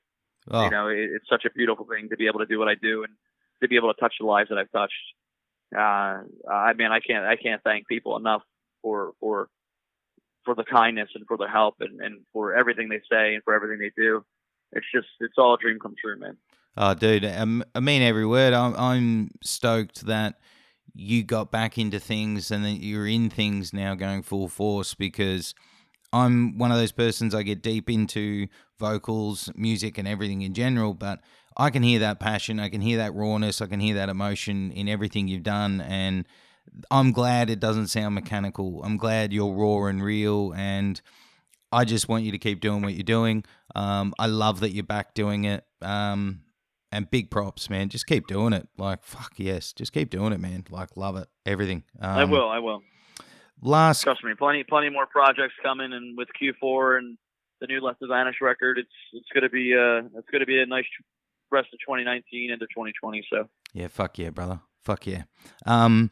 Oh, 0.50 0.64
You 0.64 0.70
know, 0.70 0.88
it, 0.88 1.10
it's 1.14 1.30
such 1.30 1.46
a 1.46 1.50
beautiful 1.50 1.86
thing 1.86 2.10
to 2.10 2.18
be 2.18 2.28
able 2.28 2.40
to 2.40 2.46
do 2.46 2.60
what 2.60 2.70
I 2.70 2.76
do 2.76 3.04
and 3.04 3.14
to 3.62 3.68
be 3.68 3.76
able 3.76 3.94
to 3.94 4.00
touch 4.00 4.16
the 4.20 4.26
lives 4.26 4.50
that 4.50 4.58
I've 4.58 4.72
touched. 4.72 4.94
Uh, 5.76 6.24
I 6.52 6.74
mean, 6.78 6.92
I 6.92 7.00
can't, 7.00 7.26
I 7.26 7.36
can't 7.36 7.62
thank 7.64 7.88
people 7.88 8.18
enough 8.18 8.42
for, 8.82 9.14
for, 9.20 9.50
for 10.46 10.56
the 10.56 10.64
kindness 10.64 11.10
and 11.16 11.26
for 11.28 11.38
their 11.38 11.50
help 11.50 11.76
and, 11.80 12.00
and 12.00 12.22
for 12.32 12.56
everything 12.56 12.90
they 12.90 13.02
say 13.12 13.36
and 13.36 13.44
for 13.44 13.54
everything 13.54 13.80
they 13.80 13.92
do. 14.02 14.24
It's 14.72 14.86
just, 14.94 15.08
it's 15.20 15.38
all 15.38 15.56
a 15.56 15.58
dream 15.58 15.80
come 15.80 15.96
true, 16.02 16.18
man. 16.20 16.38
Oh, 16.76 16.94
dude, 16.94 17.26
um, 17.26 17.64
I 17.74 17.80
mean 17.80 18.02
every 18.02 18.26
word. 18.26 18.54
I'm, 18.54 18.76
I'm 18.76 19.32
stoked 19.42 20.06
that 20.06 20.36
you 20.94 21.24
got 21.24 21.52
back 21.52 21.78
into 21.78 22.00
things 22.00 22.52
and 22.52 22.64
that 22.64 22.84
you're 22.84 23.08
in 23.08 23.30
things 23.30 23.74
now 23.74 23.96
going 23.96 24.24
full 24.24 24.48
force 24.48 24.94
because 24.94 25.54
I'm 26.14 26.58
one 26.58 26.72
of 26.72 26.78
those 26.78 26.92
persons 26.92 27.36
I 27.36 27.44
get 27.44 27.62
deep 27.62 27.90
into 27.90 28.48
vocals, 28.80 29.50
music, 29.56 29.98
and 29.98 30.08
everything 30.08 30.42
in 30.42 30.54
general, 30.54 30.94
but 30.94 31.20
I 31.58 31.70
can 31.70 31.84
hear 31.84 32.00
that 32.00 32.20
passion, 32.20 32.60
I 32.60 32.70
can 32.70 32.82
hear 32.82 32.98
that 32.98 33.14
rawness, 33.14 33.62
I 33.62 33.68
can 33.68 33.80
hear 33.80 33.96
that 33.96 34.10
emotion 34.10 34.72
in 34.72 34.88
everything 34.88 35.28
you've 35.28 35.44
done. 35.44 35.82
And 35.82 36.26
I'm 36.92 37.12
glad 37.12 37.50
it 37.50 37.60
doesn't 37.60 37.88
sound 37.88 38.16
mechanical. 38.16 38.84
I'm 38.84 38.98
glad 38.98 39.34
you're 39.34 39.54
raw 39.54 39.88
and 39.88 40.04
real. 40.04 40.54
And 40.56 41.02
I 41.72 41.84
just 41.84 42.08
want 42.08 42.24
you 42.24 42.32
to 42.32 42.38
keep 42.38 42.62
doing 42.62 42.82
what 42.82 42.94
you're 42.94 43.04
doing. 43.04 43.44
Um, 43.76 44.14
I 44.20 44.28
love 44.28 44.60
that 44.62 44.72
you're 44.72 44.84
back 44.84 45.14
doing 45.14 45.46
it. 45.46 45.66
Um, 45.82 46.42
and 46.92 47.10
big 47.10 47.30
props, 47.30 47.70
man. 47.70 47.90
Just 47.90 48.08
keep 48.08 48.28
doing 48.28 48.54
it. 48.54 48.68
Like, 48.78 49.04
fuck 49.04 49.34
yes. 49.38 49.74
Just 49.74 49.92
keep 49.92 50.10
doing 50.10 50.32
it, 50.32 50.40
man. 50.40 50.64
Like, 50.70 50.96
love 50.96 51.18
it. 51.18 51.28
Everything. 51.46 51.84
Um, 52.00 52.18
I 52.18 52.24
will, 52.24 52.48
I 52.48 52.60
will. 52.60 52.82
Last 53.62 54.04
Trust 54.04 54.24
me, 54.24 54.34
plenty, 54.38 54.64
plenty 54.64 54.90
more 54.90 55.06
projects 55.08 55.56
coming, 55.64 55.94
and 55.94 56.18
with 56.18 56.28
Q4 56.40 57.00
and 57.00 57.18
the 57.60 57.68
new 57.68 57.82
Left 57.82 58.00
Vanish 58.02 58.36
record, 58.42 58.78
it's 58.78 58.90
it's 59.14 59.28
gonna 59.34 59.50
be 59.50 59.74
uh 59.74 60.08
it's 60.18 60.30
gonna 60.32 60.46
be 60.46 60.62
a 60.62 60.66
nice 60.66 60.86
rest 61.52 61.70
of 61.74 61.80
2019 61.80 62.52
into 62.52 62.66
2020. 62.66 63.26
So 63.32 63.50
Yeah, 63.74 63.88
fuck 63.88 64.18
yeah, 64.20 64.30
brother. 64.30 64.60
Fuck 64.84 65.08
yeah. 65.08 65.24
Um, 65.66 66.12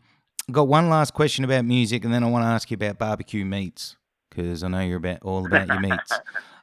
got 0.52 0.68
one 0.68 0.90
last 0.90 1.14
question 1.14 1.46
about 1.46 1.66
music, 1.66 2.04
and 2.04 2.14
then 2.14 2.24
I 2.24 2.30
want 2.30 2.44
to 2.44 2.48
ask 2.48 2.70
you 2.72 2.76
about 2.76 2.98
barbecue 2.98 3.46
meats 3.46 3.96
because 4.30 4.64
I 4.64 4.68
know 4.68 4.82
you're 4.82 4.98
about 4.98 5.22
all 5.22 5.46
about 5.46 5.68
your 5.68 5.80
meats. 5.80 6.12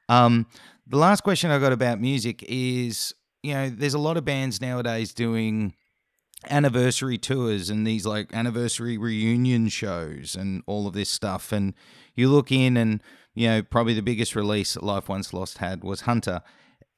Um, 0.09 0.46
the 0.86 0.98
last 0.98 1.22
question 1.22 1.50
I 1.50 1.59
got 1.59 1.72
about 1.72 1.98
music 2.00 2.44
is, 2.46 3.14
you 3.42 3.54
know, 3.54 3.70
there's 3.70 3.94
a 3.94 3.98
lot 3.98 4.16
of 4.18 4.26
bands 4.26 4.60
nowadays 4.60 5.14
doing 5.14 5.74
anniversary 6.48 7.19
tours 7.19 7.70
and 7.70 7.86
these 7.86 8.06
like 8.06 8.32
anniversary 8.35 8.98
reunion 8.98 9.69
shows 9.69 10.35
and 10.35 10.62
all 10.66 10.86
of 10.86 10.94
this 10.94 11.09
stuff. 11.09 11.52
And 11.52 11.74
you 12.14 12.28
look 12.28 12.51
in, 12.52 12.77
and 12.77 13.02
you 13.35 13.48
know, 13.48 13.62
probably 13.62 13.94
the 13.94 14.02
biggest 14.02 14.36
release 14.36 14.77
Life 14.77 15.09
Once 15.09 15.32
Lost 15.32 15.59
had 15.59 15.82
was 15.82 16.02
Hunter. 16.02 16.43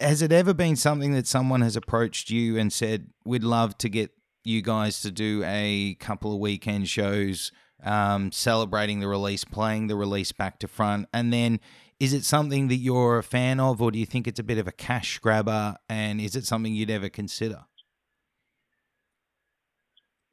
Has 0.01 0.23
it 0.23 0.33
ever 0.33 0.53
been 0.53 0.77
something 0.77 1.13
that 1.13 1.27
someone 1.27 1.61
has 1.61 1.77
approached 1.77 2.31
you 2.31 2.59
and 2.59 2.73
said, 2.73 3.09
"We'd 3.25 3.45
love 3.45 3.79
to 3.79 3.89
get 3.89 4.11
you 4.43 4.61
guys 4.61 5.01
to 5.03 5.11
do 5.11 5.43
a 5.47 5.97
couple 6.01 6.33
of 6.33 6.41
weekend 6.41 6.89
shows, 6.89 7.53
um, 7.83 8.33
celebrating 8.33 9.01
the 9.01 9.09
release, 9.09 9.45
playing 9.45 9.87
the 9.87 9.97
release 9.97 10.33
back 10.33 10.59
to 10.61 10.69
front," 10.69 11.09
and 11.13 11.33
then 11.33 11.61
is 12.01 12.13
it 12.13 12.25
something 12.25 12.69
that 12.69 12.77
you're 12.77 13.19
a 13.19 13.23
fan 13.23 13.61
of, 13.61 13.81
or 13.81 13.91
do 13.91 13.99
you 13.99 14.07
think 14.07 14.27
it's 14.27 14.41
a 14.41 14.45
bit 14.45 14.59
of 14.59 14.67
a 14.67 14.73
cash 14.73 15.19
grabber? 15.19 15.77
And 15.89 16.21
is 16.21 16.35
it 16.35 16.45
something 16.45 16.75
you'd 16.75 16.91
ever 16.91 17.09
consider? 17.09 17.65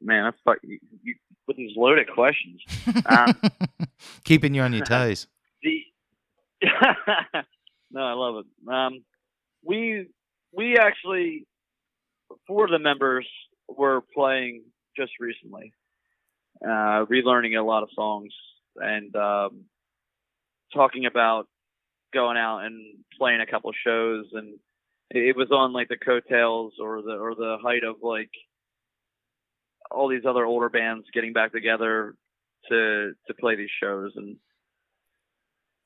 Man, 0.02 0.24
that's 0.24 0.38
fuck 0.44 0.58
you, 0.62 0.78
you 1.02 1.14
with 1.46 1.56
these 1.56 1.76
loaded 1.76 2.08
questions. 2.12 2.60
Um, 3.06 3.34
Keeping 4.24 4.54
you 4.54 4.62
on 4.62 4.72
your 4.72 4.84
toes. 4.84 5.26
the 5.62 5.82
no, 7.90 8.00
I 8.00 8.12
love 8.12 8.44
it. 8.44 8.72
Um, 8.72 9.04
we 9.64 10.08
we 10.52 10.76
actually 10.78 11.46
four 12.46 12.64
of 12.64 12.70
the 12.70 12.78
members 12.78 13.26
were 13.68 14.02
playing 14.14 14.64
just 14.96 15.12
recently, 15.20 15.72
uh, 16.64 17.06
relearning 17.06 17.58
a 17.58 17.62
lot 17.62 17.82
of 17.82 17.88
songs 17.94 18.32
and 18.76 19.14
um, 19.16 19.64
talking 20.72 21.06
about 21.06 21.46
going 22.12 22.36
out 22.36 22.60
and 22.60 22.96
playing 23.18 23.40
a 23.40 23.46
couple 23.46 23.72
shows, 23.84 24.26
and 24.32 24.54
it 25.10 25.28
it 25.30 25.36
was 25.36 25.50
on 25.50 25.72
like 25.72 25.88
the 25.88 25.96
coattails 25.96 26.74
or 26.80 27.02
the 27.02 27.12
or 27.12 27.34
the 27.34 27.58
height 27.62 27.84
of 27.84 27.96
like 28.02 28.30
all 29.92 30.08
these 30.08 30.24
other 30.26 30.44
older 30.44 30.68
bands 30.68 31.06
getting 31.12 31.32
back 31.32 31.52
together 31.52 32.14
to 32.68 33.12
to 33.26 33.34
play 33.34 33.56
these 33.56 33.70
shows. 33.82 34.12
And 34.16 34.36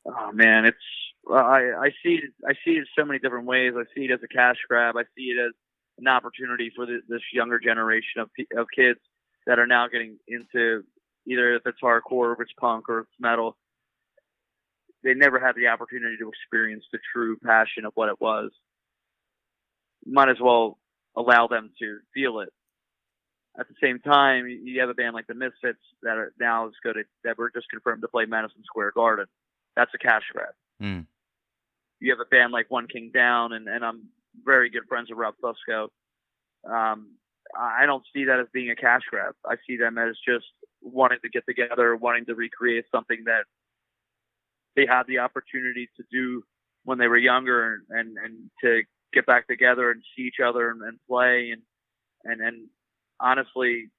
oh 0.07 0.33
man 0.33 0.65
it's 0.65 0.77
I 1.31 1.73
I 1.79 1.91
see 2.03 2.21
it 2.23 2.31
I 2.47 2.55
see 2.65 2.73
it 2.73 2.89
so 2.99 3.05
many 3.05 3.19
different 3.19 3.47
ways. 3.47 3.75
I 3.77 3.85
see 3.95 4.05
it 4.05 4.13
as 4.13 4.21
a 4.23 4.29
cash 4.29 4.57
grab. 4.69 4.97
I 4.97 5.05
see 5.17 5.25
it 5.25 5.41
as 5.41 5.53
an 5.99 6.09
opportunity 6.09 6.71
for 6.75 6.87
the, 6.87 7.01
this 7.09 7.23
younger 7.33 7.59
generation 7.59 8.21
of 8.21 8.31
of 8.57 8.67
kids 8.75 9.01
that 9.47 9.59
are 9.59 9.67
now 9.67 9.89
getting 9.89 10.19
into 10.29 10.85
either 11.27 11.55
if 11.55 11.63
it's 11.67 11.81
hardcore 11.83 12.03
or 12.11 12.33
if 12.33 12.41
it's 12.41 12.53
punk 12.59 12.89
or 12.89 13.01
if 13.01 13.07
it's 13.07 13.21
metal. 13.21 13.57
They 15.03 15.15
never 15.15 15.39
had 15.39 15.55
the 15.55 15.69
opportunity 15.69 16.17
to 16.19 16.29
experience 16.29 16.85
the 16.91 16.99
true 17.13 17.37
passion 17.45 17.85
of 17.85 17.93
what 17.95 18.09
it 18.09 18.21
was. 18.21 18.51
Might 20.05 20.31
as 20.31 20.41
well 20.41 20.79
allow 21.17 21.47
them 21.47 21.71
to 21.81 21.99
feel 22.13 22.41
it 22.41 22.49
at 23.59 23.69
the 23.69 23.75
same 23.83 24.01
time, 24.01 24.47
you 24.49 24.81
have 24.81 24.91
a 24.91 24.95
band 24.95 25.15
like 25.15 25.27
the 25.27 25.35
Misfits 25.35 25.81
that 26.03 26.19
are 26.19 26.33
now 26.39 26.69
is 26.69 26.75
good 26.83 26.99
at, 26.99 27.07
that 27.25 27.39
were 27.39 27.51
just 27.51 27.71
confirmed 27.71 28.03
to 28.03 28.09
play 28.09 28.27
Madison 28.27 28.63
Square 28.65 28.93
Garden. 28.95 29.27
That's 29.75 29.93
a 29.95 29.99
cash 29.99 30.23
grab. 30.33 30.55
Mm. 30.83 31.07
You 32.01 32.13
have 32.13 32.21
a 32.21 32.29
band 32.29 32.53
like 32.53 32.71
One 32.71 32.87
King 32.87 33.11
Down, 33.13 33.53
and, 33.53 33.69
and 33.69 33.85
I'm 33.85 34.09
very 34.45 34.69
good 34.69 34.83
friends 34.89 35.09
with 35.09 35.19
Rob 35.19 35.35
Fusco. 35.43 35.89
Um, 36.69 37.13
I 37.59 37.87
don't 37.87 38.05
see 38.13 38.25
that 38.25 38.41
as 38.41 38.47
being 38.53 38.71
a 38.71 38.77
cash 38.77 39.03
grab. 39.09 39.35
I 39.45 39.57
see 39.67 39.77
them 39.77 39.97
as 39.99 40.17
just 40.27 40.47
wanting 40.83 41.19
to 41.23 41.31
get 41.31 41.45
together, 41.47 41.97
wanting 41.97 42.27
to 42.27 42.35
recreate 42.35 42.85
something 42.93 43.25
that 43.25 43.45
they 44.75 44.85
had 44.87 45.05
the 45.07 45.21
opportunity 45.21 45.89
to 45.97 46.05
do 46.11 46.43
when 46.85 46.99
they 46.99 47.09
were 47.09 47.17
younger, 47.17 47.75
and 47.75 47.83
and, 47.91 48.19
and 48.19 48.51
to 48.63 48.83
get 49.13 49.27
back 49.27 49.47
together 49.47 49.91
and 49.91 50.03
see 50.15 50.25
each 50.25 50.41
other 50.45 50.71
and, 50.71 50.83
and 50.83 50.99
play 51.09 51.51
and 51.53 51.63
and 52.25 52.41
and 52.47 52.69
honestly 53.21 53.91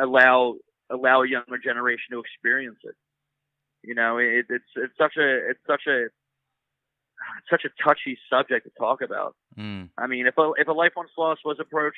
allow 0.00 0.54
allow 0.90 1.22
a 1.22 1.28
younger 1.28 1.58
generation 1.58 2.12
to 2.12 2.20
experience 2.20 2.78
it. 2.84 2.94
You 3.82 3.94
know, 3.94 4.18
it, 4.18 4.46
it's 4.48 4.64
it's 4.76 4.94
such 4.98 5.16
a 5.16 5.50
it's 5.50 5.60
such 5.66 5.82
a 5.86 6.04
it's 6.04 7.50
such 7.50 7.64
a 7.64 7.82
touchy 7.82 8.18
subject 8.30 8.66
to 8.66 8.72
talk 8.78 9.02
about. 9.02 9.34
Mm. 9.58 9.90
I 9.98 10.06
mean, 10.06 10.26
if 10.26 10.36
a 10.38 10.52
if 10.56 10.68
a 10.68 10.72
life 10.72 10.92
once 10.96 11.10
lost 11.16 11.40
was 11.44 11.58
approached 11.60 11.96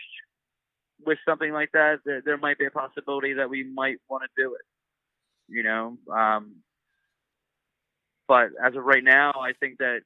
with 1.05 1.19
something 1.27 1.53
like 1.53 1.71
that, 1.73 2.01
there, 2.05 2.23
there 2.25 2.37
might 2.37 2.59
be 2.59 2.67
a 2.67 2.71
possibility 2.71 3.35
that 3.35 3.51
we 3.51 3.65
might 3.65 3.99
want 4.09 4.25
to 4.25 4.43
do 4.43 4.55
it. 4.55 4.63
You 5.49 5.63
know, 5.63 5.97
um, 6.13 6.57
but 8.27 8.49
as 8.63 8.77
of 8.77 8.85
right 8.85 9.03
now, 9.03 9.33
I 9.41 9.53
think 9.59 9.79
that 9.79 10.01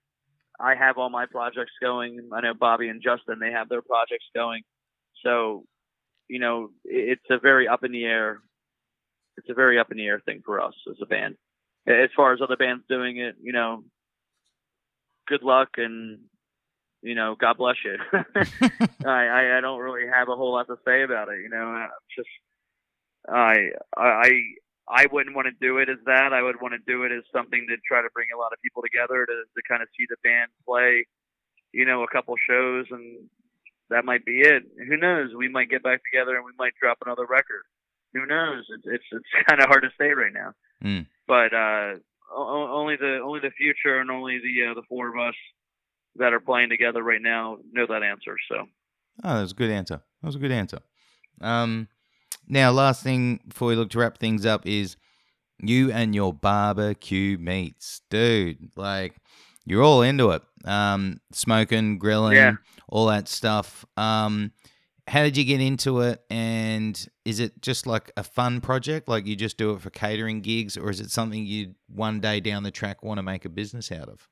I 0.61 0.77
have 0.77 0.99
all 0.99 1.11
my 1.11 1.27
projects 1.27 1.73
going. 1.81 2.31
I 2.33 2.41
know 2.41 2.55
Bobby 2.55 2.89
and 2.89 3.03
Justin 3.03 3.41
they 3.41 3.51
have 3.51 3.69
their 3.69 3.83
projects 3.83 4.27
going. 4.35 4.63
So, 5.25 5.65
you 6.29 6.39
know, 6.39 6.71
it's 6.85 7.25
a 7.31 7.39
very 7.39 7.69
up 7.69 7.85
in 7.85 7.93
the 7.93 8.05
air. 8.05 8.41
It's 9.37 9.49
a 9.49 9.55
very 9.55 9.79
up 9.79 9.91
in 9.91 9.97
the 9.97 10.07
air 10.07 10.21
thing 10.21 10.43
for 10.45 10.61
us 10.61 10.75
as 10.91 10.97
a 11.03 11.07
band. 11.07 11.37
As 11.87 12.11
far 12.15 12.33
as 12.33 12.41
other 12.41 12.57
bands 12.57 12.85
doing 12.89 13.19
it, 13.19 13.37
you 13.43 13.53
know, 13.53 13.85
good 15.27 15.43
luck 15.43 15.71
and 15.77 16.21
you 17.03 17.17
know, 17.17 17.35
God 17.39 17.59
bless 17.59 17.75
you. 17.85 17.97
I, 19.05 19.59
I 19.59 19.61
don't 19.61 19.81
really 19.81 20.09
have 20.09 20.29
a 20.29 20.37
whole 20.37 20.53
lot 20.53 20.69
to 20.69 20.77
say 20.87 21.03
about 21.03 21.29
it. 21.29 21.41
You 21.43 21.49
know, 21.49 21.67
I 21.67 21.89
just 22.17 22.29
I 23.29 23.71
I 23.97 24.31
I 24.89 25.07
wouldn't 25.11 25.35
want 25.35 25.47
to 25.47 25.67
do 25.67 25.79
it 25.79 25.89
as 25.89 25.99
that. 26.07 26.33
I 26.33 26.43
would 26.43 26.61
want 26.61 26.75
to 26.75 26.93
do 26.93 27.03
it 27.03 27.11
as 27.11 27.25
something 27.35 27.67
to 27.69 27.77
try 27.87 28.03
to 28.03 28.09
bring 28.15 28.29
a 28.35 28.39
lot 28.39 28.53
of 28.53 28.63
people 28.63 28.83
together 28.83 29.27
to 29.27 29.35
to 29.35 29.63
kind 29.69 29.83
of 29.83 29.89
see 29.99 30.07
the 30.09 30.17
band 30.23 30.51
play. 30.65 31.07
You 31.73 31.87
know, 31.87 32.05
a 32.05 32.09
couple 32.09 32.35
shows 32.49 32.87
and 32.91 33.29
that 33.93 34.05
might 34.05 34.25
be 34.25 34.41
it. 34.41 34.65
Who 34.89 34.97
knows? 34.97 35.31
We 35.37 35.49
might 35.49 35.71
get 35.71 35.83
back 35.83 36.01
together 36.11 36.35
and 36.37 36.45
we 36.45 36.53
might 36.59 36.73
drop 36.81 36.99
another 37.05 37.27
record. 37.29 37.63
Who 38.15 38.27
knows? 38.27 38.65
It's 38.69 38.85
it's, 38.87 39.05
it's 39.13 39.25
kind 39.49 39.61
of 39.61 39.69
hard 39.69 39.83
to 39.85 39.91
say 39.99 40.11
right 40.11 40.33
now. 40.33 40.53
Mm. 40.85 41.07
But 41.29 41.55
uh, 41.55 41.95
o- 42.35 42.69
only 42.81 42.97
the 42.97 43.21
only 43.25 43.41
the 43.41 43.51
future 43.57 44.01
and 44.01 44.11
only 44.11 44.39
the 44.39 44.71
uh, 44.71 44.75
the 44.75 44.83
four 44.89 45.09
of 45.09 45.19
us 45.29 45.35
that 46.17 46.33
are 46.35 46.41
playing 46.41 46.69
together 46.71 47.03
right 47.03 47.23
now 47.23 47.59
know 47.73 47.87
that 47.87 48.03
answer. 48.03 48.37
So 48.51 48.67
Oh, 49.25 49.35
that 49.37 49.43
was 49.43 49.53
a 49.53 49.55
good 49.55 49.71
answer. 49.71 49.97
That 50.21 50.27
was 50.27 50.35
a 50.37 50.39
good 50.41 50.53
answer. 50.53 50.79
Um, 51.41 51.89
now, 52.49 52.71
last 52.71 53.03
thing 53.03 53.41
before 53.49 53.69
we 53.69 53.77
look 53.77 53.91
to 53.91 53.99
wrap 53.99 54.19
things 54.19 54.45
up 54.45 54.67
is 54.67 54.97
you 55.59 55.93
and 55.93 56.15
your 56.15 56.33
barbecue 56.33 57.39
meats, 57.39 58.01
dude. 58.11 58.71
Like 58.77 59.15
you're 59.65 59.83
all 59.83 60.03
into 60.03 60.31
it. 60.31 60.43
Um, 60.65 61.21
smoking, 61.33 61.99
grilling, 61.99 62.37
Yeah. 62.37 62.53
All 62.93 63.07
that 63.07 63.27
stuff. 63.27 63.87
Um, 63.97 64.53
how 65.09 65.23
did 65.23 65.35
you 65.39 65.45
get 65.45 65.63
into 65.63 66.03
it? 66.03 66.23
And 66.29 67.09
is 67.25 67.41
it 67.41 67.63
just 67.63 67.87
like 67.87 68.13
a 68.19 68.23
fun 68.23 68.61
project, 68.61 69.09
like 69.09 69.27
you 69.27 69.35
just 69.35 69.57
do 69.57 69.73
it 69.73 69.81
for 69.81 69.89
catering 69.89 70.43
gigs, 70.43 70.77
or 70.77 70.91
is 70.91 71.01
it 71.01 71.11
something 71.11 71.47
you 71.47 71.75
one 71.89 72.21
day 72.21 72.39
down 72.39 72.65
the 72.65 72.71
track 72.71 73.03
want 73.03 73.17
to 73.17 73.23
make 73.23 73.47
a 73.47 73.49
business 73.49 73.91
out 73.91 74.11
of? 74.11 74.29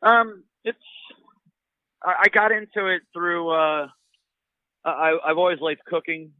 Um, 0.00 0.44
it's 0.64 0.78
I, 2.02 2.28
got 2.32 2.52
into 2.52 2.86
it 2.86 3.02
through. 3.12 3.50
Uh, 3.50 3.88
I 4.84 5.18
I've 5.26 5.38
always 5.38 5.58
liked 5.60 5.84
cooking. 5.86 6.30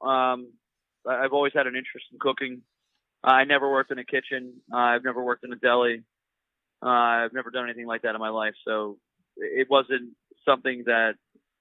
Um, 0.00 0.52
I've 1.06 1.32
always 1.32 1.52
had 1.54 1.66
an 1.66 1.76
interest 1.76 2.06
in 2.10 2.18
cooking. 2.18 2.62
I 3.22 3.44
never 3.44 3.70
worked 3.70 3.92
in 3.92 3.98
a 3.98 4.04
kitchen. 4.04 4.54
I've 4.72 5.04
never 5.04 5.22
worked 5.22 5.44
in 5.44 5.52
a 5.52 5.56
deli. 5.56 6.04
Uh, 6.82 6.88
I've 6.88 7.34
never 7.34 7.50
done 7.50 7.64
anything 7.64 7.86
like 7.86 8.02
that 8.02 8.14
in 8.14 8.20
my 8.20 8.28
life. 8.30 8.54
So 8.64 8.98
it 9.38 9.68
wasn't 9.70 10.10
something 10.44 10.84
that 10.86 11.14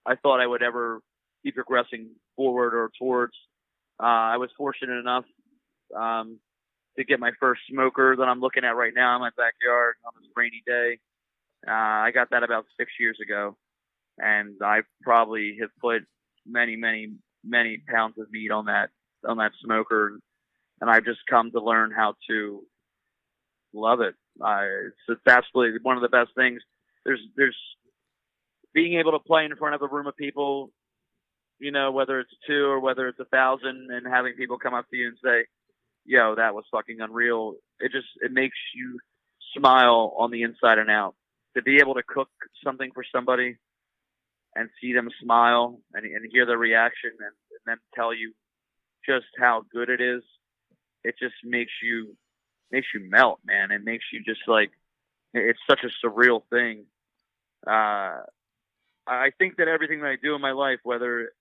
I 0.06 0.16
thought 0.16 0.40
I 0.40 0.48
would 0.48 0.64
ever 0.64 1.02
be 1.44 1.52
progressing 1.52 2.10
forward 2.36 2.74
or 2.74 2.92
towards. 3.00 3.34
Uh, 4.02 4.06
I 4.06 4.38
was 4.38 4.50
fortunate 4.58 5.00
enough 5.00 5.26
um, 5.96 6.40
to 6.98 7.04
get 7.04 7.20
my 7.20 7.32
first 7.40 7.62
smoker 7.70 8.16
that 8.18 8.24
I'm 8.24 8.40
looking 8.40 8.64
at 8.64 8.76
right 8.76 8.94
now 8.96 9.16
in 9.16 9.22
my 9.22 9.30
backyard 9.30 9.96
on 10.06 10.14
this 10.22 10.30
rainy 10.36 10.64
day. 10.66 11.00
Uh, 11.68 11.72
I 11.72 12.12
got 12.14 12.30
that 12.32 12.44
about 12.44 12.66
six 12.80 12.92
years 13.00 13.18
ago, 13.22 13.58
and 14.20 14.56
I 14.64 14.82
probably 15.02 15.58
have 15.62 15.70
put 15.82 16.04
many, 16.46 16.76
many, 16.76 17.14
many 17.44 17.82
pounds 17.88 18.16
of 18.20 18.32
meat 18.32 18.52
on 18.52 18.66
that 18.66 18.90
on 19.28 19.38
that 19.38 19.52
smoker, 19.64 20.20
and 20.80 20.90
I've 20.90 21.04
just 21.04 21.20
come 21.30 21.52
to 21.52 21.60
learn 21.60 21.92
how 21.92 22.14
to 22.30 22.64
love 23.74 24.02
it. 24.02 24.16
It's 25.10 25.22
absolutely 25.28 25.80
one 25.82 25.98
of 25.98 26.04
the 26.04 26.10
best 26.10 26.30
things. 26.36 26.62
There's 27.08 27.22
there's 27.38 27.58
being 28.74 29.00
able 29.00 29.14
to 29.14 29.20
play 29.20 29.46
in 29.46 29.56
front 29.56 29.76
of 29.76 29.82
a 29.82 29.88
room 29.88 30.08
of 30.08 30.18
people, 30.18 30.72
you 31.58 31.72
know, 31.72 31.92
whether 31.92 32.20
it's 32.20 32.34
two 32.46 32.66
or 32.66 32.82
whether 32.82 33.08
it's 33.08 33.20
a 33.20 33.26
thousand, 33.26 33.88
and 33.90 34.06
having 34.06 34.34
people 34.34 34.60
come 34.60 34.74
up 34.74 34.90
to 34.90 34.98
you 34.98 35.08
and 35.08 35.18
say, 35.24 35.46
"Yo, 36.06 36.36
that 36.36 36.54
was 36.54 36.66
fucking 36.70 37.00
unreal." 37.00 37.56
It 37.80 37.94
just 37.94 38.10
it 38.20 38.34
makes 38.34 38.58
you 38.76 39.00
smile 39.56 40.14
on 40.18 40.32
the 40.32 40.44
inside 40.44 40.80
and 40.80 40.92
out. 40.92 41.16
To 41.56 41.64
be 41.64 41.78
able 41.78 41.96
to 41.96 42.04
cook 42.04 42.30
something 42.62 42.92
for 42.94 43.06
somebody 43.16 43.56
and 44.54 44.70
see 44.82 44.92
them 44.92 45.10
smile 45.24 45.80
and, 45.94 46.06
and 46.06 46.30
hear 46.30 46.46
their 46.46 46.58
reaction 46.58 47.12
and, 47.12 47.22
and 47.28 47.62
then 47.66 47.78
tell 47.96 48.14
you 48.14 48.34
just 49.08 49.28
how 49.40 49.64
good 49.72 49.90
it 49.90 50.02
is, 50.02 50.24
it 51.06 51.16
just 51.18 51.36
makes 51.44 51.72
you 51.82 52.18
makes 52.70 52.88
you 52.94 53.10
melt, 53.10 53.40
man. 53.46 53.72
It 53.72 53.84
makes 53.84 54.04
you 54.12 54.22
just 54.26 54.42
like 54.46 54.72
it's 55.34 55.60
such 55.70 55.80
a 55.84 56.06
surreal 56.06 56.42
thing. 56.50 56.86
Uh, 57.66 58.22
I 59.08 59.32
think 59.38 59.58
that 59.58 59.68
everything 59.68 60.02
that 60.02 60.10
I 60.10 60.18
do 60.22 60.36
in 60.36 60.42
my 60.42 60.52
life, 60.52 60.80
whether 60.84 61.32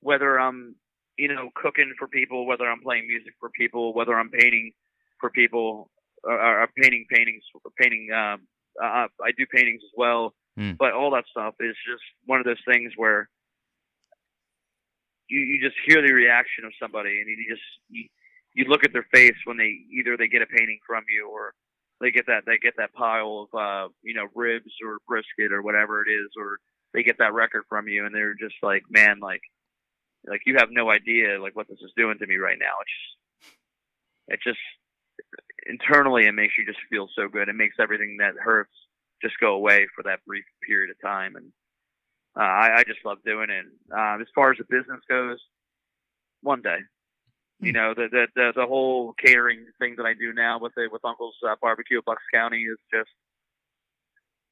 whether 0.00 0.38
I'm 0.38 0.76
you 1.18 1.28
know 1.28 1.50
cooking 1.54 1.92
for 1.98 2.08
people, 2.08 2.46
whether 2.46 2.64
I'm 2.68 2.80
playing 2.80 3.06
music 3.06 3.34
for 3.40 3.50
people, 3.50 3.92
whether 3.94 4.18
I'm 4.18 4.30
painting 4.30 4.72
for 5.18 5.30
people, 5.30 5.90
or, 6.24 6.62
or 6.62 6.68
painting 6.76 7.06
paintings, 7.10 7.42
painting. 7.80 8.10
Um, 8.12 8.46
uh, 8.82 9.08
I 9.22 9.32
do 9.36 9.44
paintings 9.46 9.82
as 9.84 9.90
well, 9.96 10.34
Mm. 10.58 10.76
but 10.78 10.92
all 10.92 11.10
that 11.12 11.24
stuff 11.30 11.54
is 11.60 11.76
just 11.88 12.02
one 12.26 12.40
of 12.40 12.44
those 12.44 12.60
things 12.66 12.92
where 12.96 13.28
you 15.28 15.40
you 15.40 15.60
just 15.60 15.76
hear 15.86 16.02
the 16.02 16.12
reaction 16.12 16.64
of 16.64 16.72
somebody, 16.80 17.20
and 17.20 17.28
you 17.28 17.46
just 17.48 17.62
you, 17.88 18.04
you 18.54 18.64
look 18.64 18.84
at 18.84 18.92
their 18.92 19.06
face 19.14 19.36
when 19.44 19.56
they 19.56 19.78
either 19.92 20.16
they 20.16 20.28
get 20.28 20.42
a 20.42 20.46
painting 20.46 20.78
from 20.86 21.04
you 21.08 21.28
or 21.30 21.54
they 22.00 22.10
get 22.10 22.26
that 22.26 22.44
they 22.46 22.58
get 22.58 22.74
that 22.76 22.92
pile 22.92 23.46
of 23.52 23.58
uh 23.58 23.88
you 24.02 24.14
know 24.14 24.26
ribs 24.34 24.72
or 24.84 24.98
brisket 25.06 25.52
or 25.52 25.62
whatever 25.62 26.02
it 26.02 26.10
is 26.10 26.30
or 26.38 26.58
they 26.92 27.02
get 27.02 27.18
that 27.18 27.34
record 27.34 27.64
from 27.68 27.88
you 27.88 28.06
and 28.06 28.14
they're 28.14 28.34
just 28.34 28.56
like 28.62 28.82
man 28.90 29.20
like 29.20 29.42
like 30.26 30.42
you 30.46 30.56
have 30.58 30.68
no 30.70 30.90
idea 30.90 31.40
like 31.40 31.56
what 31.56 31.68
this 31.68 31.78
is 31.82 31.92
doing 31.96 32.18
to 32.18 32.26
me 32.26 32.36
right 32.36 32.58
now. 32.58 32.74
It's 34.28 34.44
just 34.44 34.56
it 34.56 34.56
just 34.56 34.60
internally 35.66 36.26
it 36.26 36.32
makes 36.32 36.54
you 36.58 36.66
just 36.66 36.78
feel 36.90 37.08
so 37.14 37.28
good. 37.28 37.48
It 37.48 37.54
makes 37.54 37.76
everything 37.80 38.18
that 38.20 38.34
hurts 38.42 38.72
just 39.22 39.38
go 39.40 39.54
away 39.54 39.86
for 39.94 40.02
that 40.04 40.24
brief 40.26 40.44
period 40.66 40.90
of 40.90 41.00
time 41.00 41.36
and 41.36 41.46
uh, 42.38 42.44
I, 42.44 42.76
I 42.78 42.84
just 42.84 43.04
love 43.04 43.18
doing 43.24 43.50
it. 43.50 43.66
Um, 43.92 44.20
as 44.20 44.28
far 44.34 44.52
as 44.52 44.58
the 44.58 44.64
business 44.70 45.00
goes 45.08 45.38
one 46.42 46.62
day 46.62 46.78
you 47.60 47.72
know 47.72 47.94
the, 47.94 48.08
the 48.10 48.26
the 48.34 48.52
the 48.56 48.66
whole 48.66 49.14
catering 49.14 49.66
thing 49.78 49.94
that 49.96 50.06
I 50.06 50.14
do 50.14 50.32
now 50.32 50.58
with 50.58 50.72
it 50.76 50.90
with 50.90 51.04
Uncle's 51.04 51.36
uh, 51.46 51.54
Barbecue 51.60 51.98
at 51.98 52.04
Bucks 52.04 52.22
County 52.32 52.62
is 52.62 52.78
just 52.92 53.10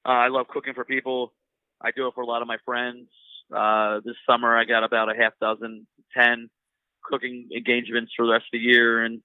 uh, 0.06 0.10
I 0.10 0.28
love 0.28 0.48
cooking 0.48 0.74
for 0.74 0.84
people. 0.84 1.32
I 1.80 1.90
do 1.90 2.06
it 2.06 2.14
for 2.14 2.22
a 2.22 2.26
lot 2.26 2.42
of 2.42 2.48
my 2.48 2.58
friends. 2.64 3.08
Uh, 3.54 4.00
this 4.04 4.16
summer 4.28 4.56
I 4.56 4.64
got 4.64 4.84
about 4.84 5.10
a 5.10 5.16
half 5.16 5.32
dozen, 5.40 5.86
ten 6.16 6.50
cooking 7.02 7.48
engagements 7.54 8.12
for 8.16 8.26
the 8.26 8.32
rest 8.32 8.44
of 8.44 8.58
the 8.58 8.58
year, 8.58 9.02
and 9.02 9.20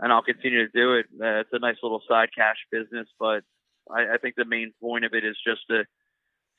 and 0.00 0.12
I'll 0.12 0.22
continue 0.22 0.66
to 0.66 0.72
do 0.72 0.94
it. 0.94 1.06
Uh, 1.20 1.40
it's 1.40 1.50
a 1.52 1.58
nice 1.58 1.76
little 1.82 2.02
side 2.08 2.30
cash 2.34 2.56
business, 2.70 3.08
but 3.20 3.42
I, 3.90 4.14
I 4.14 4.18
think 4.20 4.36
the 4.36 4.44
main 4.44 4.72
point 4.80 5.04
of 5.04 5.12
it 5.14 5.24
is 5.24 5.36
just 5.46 5.60
to 5.70 5.84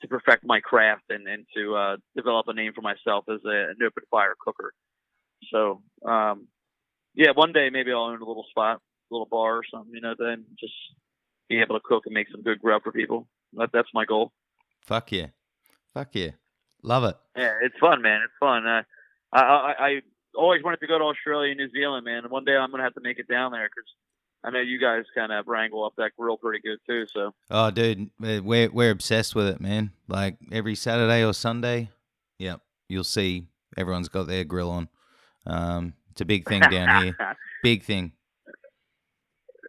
to 0.02 0.08
perfect 0.08 0.44
my 0.44 0.60
craft 0.60 1.04
and 1.10 1.26
and 1.26 1.46
to 1.56 1.74
uh, 1.74 1.96
develop 2.16 2.46
a 2.48 2.54
name 2.54 2.72
for 2.74 2.82
myself 2.82 3.24
as 3.28 3.40
a, 3.44 3.70
an 3.70 3.76
open 3.84 4.04
fire 4.10 4.34
cooker. 4.38 4.72
So, 5.52 5.82
um, 6.08 6.48
yeah, 7.14 7.30
one 7.34 7.52
day 7.52 7.70
maybe 7.70 7.92
I'll 7.92 8.04
own 8.04 8.20
a 8.20 8.24
little 8.24 8.46
spot, 8.50 8.76
a 9.10 9.14
little 9.14 9.26
bar 9.30 9.56
or 9.58 9.62
something, 9.72 9.92
you 9.94 10.00
know, 10.00 10.14
then 10.18 10.44
just 10.58 10.72
be 11.48 11.60
able 11.60 11.76
to 11.78 11.82
cook 11.84 12.04
and 12.06 12.14
make 12.14 12.28
some 12.30 12.42
good 12.42 12.60
grub 12.60 12.82
for 12.82 12.92
people. 12.92 13.28
That, 13.54 13.70
that's 13.72 13.88
my 13.94 14.04
goal. 14.04 14.32
Fuck 14.86 15.12
yeah, 15.12 15.26
fuck 15.94 16.08
yeah, 16.12 16.30
love 16.82 17.04
it. 17.04 17.16
Yeah, 17.36 17.52
it's 17.62 17.76
fun, 17.78 18.02
man. 18.02 18.20
It's 18.24 18.32
fun. 18.40 18.66
Uh, 18.66 18.82
I, 19.32 19.40
I, 19.40 19.74
I 19.78 20.00
always 20.36 20.62
wanted 20.62 20.80
to 20.80 20.86
go 20.86 20.98
to 20.98 21.04
Australia 21.04 21.50
and 21.52 21.58
New 21.58 21.70
Zealand, 21.70 22.04
man. 22.04 22.18
And 22.24 22.30
one 22.30 22.44
day 22.44 22.56
I'm 22.56 22.70
going 22.70 22.80
to 22.80 22.84
have 22.84 22.94
to 22.94 23.00
make 23.00 23.18
it 23.18 23.28
down 23.28 23.52
there 23.52 23.68
because 23.68 23.88
I 24.44 24.50
know 24.50 24.60
you 24.60 24.78
guys 24.80 25.04
kind 25.14 25.32
of 25.32 25.46
wrangle 25.46 25.84
up 25.84 25.94
that 25.96 26.12
grill 26.18 26.36
pretty 26.36 26.60
good 26.60 26.78
too. 26.88 27.06
So, 27.14 27.32
Oh, 27.50 27.70
dude, 27.70 28.10
we're 28.18 28.70
we're 28.70 28.90
obsessed 28.90 29.34
with 29.34 29.46
it, 29.46 29.60
man. 29.60 29.92
Like 30.08 30.36
every 30.52 30.74
Saturday 30.74 31.24
or 31.24 31.32
Sunday, 31.32 31.90
yep, 32.38 32.60
you'll 32.88 33.04
see 33.04 33.46
everyone's 33.76 34.08
got 34.08 34.26
their 34.26 34.44
grill 34.44 34.70
on. 34.70 34.88
Um, 35.46 35.94
it's 36.12 36.20
a 36.20 36.24
big 36.24 36.48
thing 36.48 36.60
down 36.60 37.04
here, 37.04 37.16
big 37.62 37.82
thing. 37.82 38.12